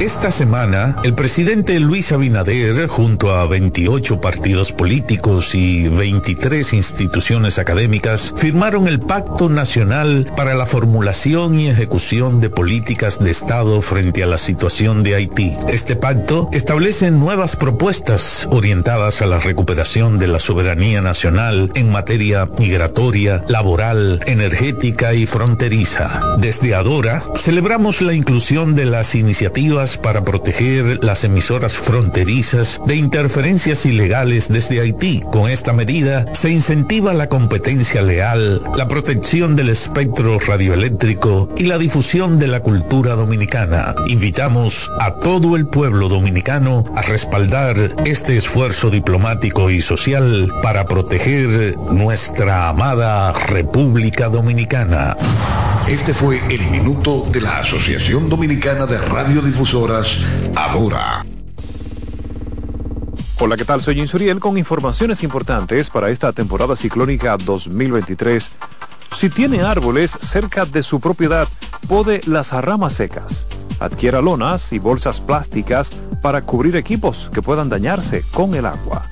Esta 0.00 0.32
semana, 0.32 0.96
el 1.04 1.14
presidente 1.14 1.78
Luis 1.78 2.10
Abinader, 2.10 2.86
junto 2.86 3.32
a 3.32 3.46
28 3.46 4.18
partidos 4.18 4.72
políticos 4.72 5.54
y 5.54 5.88
23 5.88 6.72
instituciones 6.72 7.58
académicas, 7.58 8.32
firmaron 8.34 8.88
el 8.88 8.98
Pacto 8.98 9.50
Nacional 9.50 10.32
para 10.38 10.54
la 10.54 10.64
Formulación 10.64 11.60
y 11.60 11.68
Ejecución 11.68 12.40
de 12.40 12.48
Políticas 12.48 13.18
de 13.18 13.30
Estado 13.30 13.82
frente 13.82 14.22
a 14.22 14.26
la 14.26 14.38
situación 14.38 15.02
de 15.02 15.16
Haití. 15.16 15.52
Este 15.68 15.96
pacto 15.96 16.48
establece 16.50 17.10
nuevas 17.10 17.56
propuestas 17.56 18.48
orientadas 18.50 19.20
a 19.20 19.26
la 19.26 19.38
recuperación 19.38 20.18
de 20.18 20.28
la 20.28 20.40
soberanía 20.40 21.02
nacional 21.02 21.72
en 21.74 21.92
materia 21.92 22.48
migratoria, 22.58 23.44
laboral, 23.48 24.22
energética, 24.24 25.12
y 25.12 25.26
fronteriza. 25.26 26.20
Desde 26.38 26.74
Adora 26.74 27.22
celebramos 27.36 28.00
la 28.00 28.14
inclusión 28.14 28.74
de 28.74 28.86
las 28.86 29.14
iniciativas 29.14 29.89
para 29.96 30.22
proteger 30.24 31.02
las 31.02 31.24
emisoras 31.24 31.74
fronterizas 31.74 32.80
de 32.86 32.96
interferencias 32.96 33.86
ilegales 33.86 34.48
desde 34.48 34.80
Haití. 34.80 35.22
Con 35.30 35.50
esta 35.50 35.72
medida 35.72 36.26
se 36.34 36.50
incentiva 36.50 37.12
la 37.14 37.28
competencia 37.28 38.02
leal, 38.02 38.62
la 38.76 38.88
protección 38.88 39.56
del 39.56 39.68
espectro 39.70 40.38
radioeléctrico 40.38 41.48
y 41.56 41.64
la 41.64 41.78
difusión 41.78 42.38
de 42.38 42.48
la 42.48 42.60
cultura 42.60 43.14
dominicana. 43.14 43.94
Invitamos 44.06 44.90
a 45.00 45.14
todo 45.14 45.56
el 45.56 45.66
pueblo 45.66 46.08
dominicano 46.08 46.84
a 46.96 47.02
respaldar 47.02 47.94
este 48.04 48.36
esfuerzo 48.36 48.90
diplomático 48.90 49.70
y 49.70 49.82
social 49.82 50.52
para 50.62 50.84
proteger 50.84 51.76
nuestra 51.92 52.68
amada 52.68 53.32
República 53.32 54.28
Dominicana. 54.28 55.16
Este 55.88 56.14
fue 56.14 56.40
el 56.48 56.70
minuto 56.70 57.26
de 57.32 57.40
la 57.40 57.58
Asociación 57.58 58.28
Dominicana 58.28 58.86
de 58.86 58.96
Hola, 63.38 63.56
¿qué 63.56 63.64
tal? 63.64 63.80
Soy 63.80 63.98
Insuriel 63.98 64.38
con 64.38 64.58
informaciones 64.58 65.22
importantes 65.22 65.88
para 65.88 66.10
esta 66.10 66.32
temporada 66.32 66.76
ciclónica 66.76 67.38
2023. 67.38 68.50
Si 69.12 69.30
tiene 69.30 69.62
árboles 69.62 70.10
cerca 70.20 70.66
de 70.66 70.82
su 70.82 71.00
propiedad, 71.00 71.48
pode 71.88 72.20
las 72.26 72.52
ramas 72.52 72.92
secas. 72.92 73.46
Adquiera 73.78 74.20
lonas 74.20 74.70
y 74.74 74.78
bolsas 74.78 75.18
plásticas 75.18 75.92
para 76.20 76.42
cubrir 76.42 76.76
equipos 76.76 77.30
que 77.32 77.40
puedan 77.40 77.70
dañarse 77.70 78.22
con 78.32 78.54
el 78.54 78.66
agua. 78.66 79.06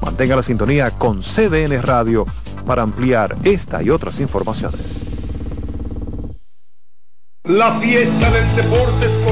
Mantenga 0.00 0.36
la 0.36 0.42
sintonía 0.42 0.90
con 0.90 1.20
CDN 1.20 1.82
Radio 1.82 2.24
para 2.66 2.80
ampliar 2.80 3.36
esta 3.44 3.82
y 3.82 3.90
otras 3.90 4.20
informaciones. 4.20 5.02
La 7.44 7.72
fiesta 7.80 8.30
del 8.30 8.56
deporte 8.56 9.04
escolar 9.06 9.31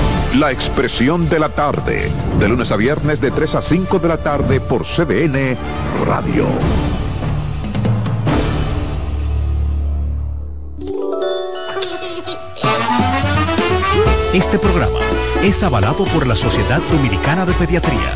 La 0.35 0.49
expresión 0.49 1.27
de 1.27 1.39
la 1.39 1.49
tarde, 1.49 2.09
de 2.39 2.47
lunes 2.47 2.71
a 2.71 2.77
viernes 2.77 3.19
de 3.19 3.31
3 3.31 3.55
a 3.55 3.61
5 3.61 3.99
de 3.99 4.07
la 4.07 4.15
tarde 4.15 4.61
por 4.61 4.85
CDN 4.85 5.57
Radio. 6.05 6.45
Este 14.33 14.57
programa 14.57 14.99
es 15.43 15.61
avalado 15.63 16.05
por 16.05 16.25
la 16.25 16.37
Sociedad 16.37 16.79
Dominicana 16.89 17.45
de 17.45 17.51
Pediatría. 17.51 18.15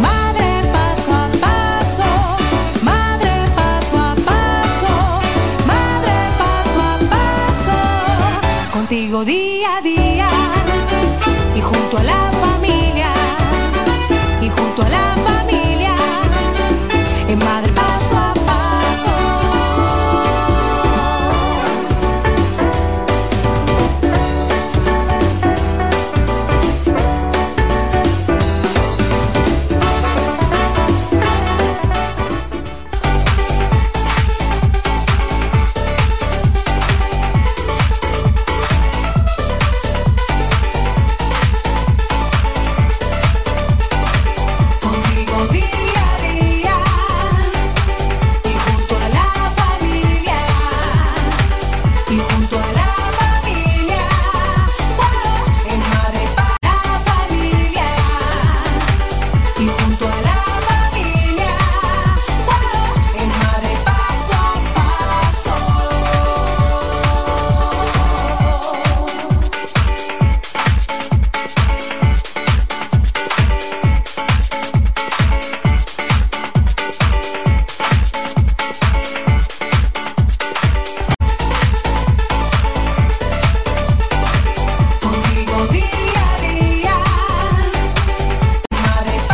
Madre 0.00 0.62
paso 0.72 1.12
a 1.12 1.28
paso, 1.40 2.84
madre 2.84 3.50
paso 3.56 3.98
a 3.98 4.14
paso, 4.14 5.20
madre 5.66 6.12
paso 6.38 6.80
a 6.80 6.98
paso, 7.10 8.72
contigo 8.72 9.24
día 9.24 9.78
a 9.78 9.80
día 9.80 10.11
volaba. 12.02 12.41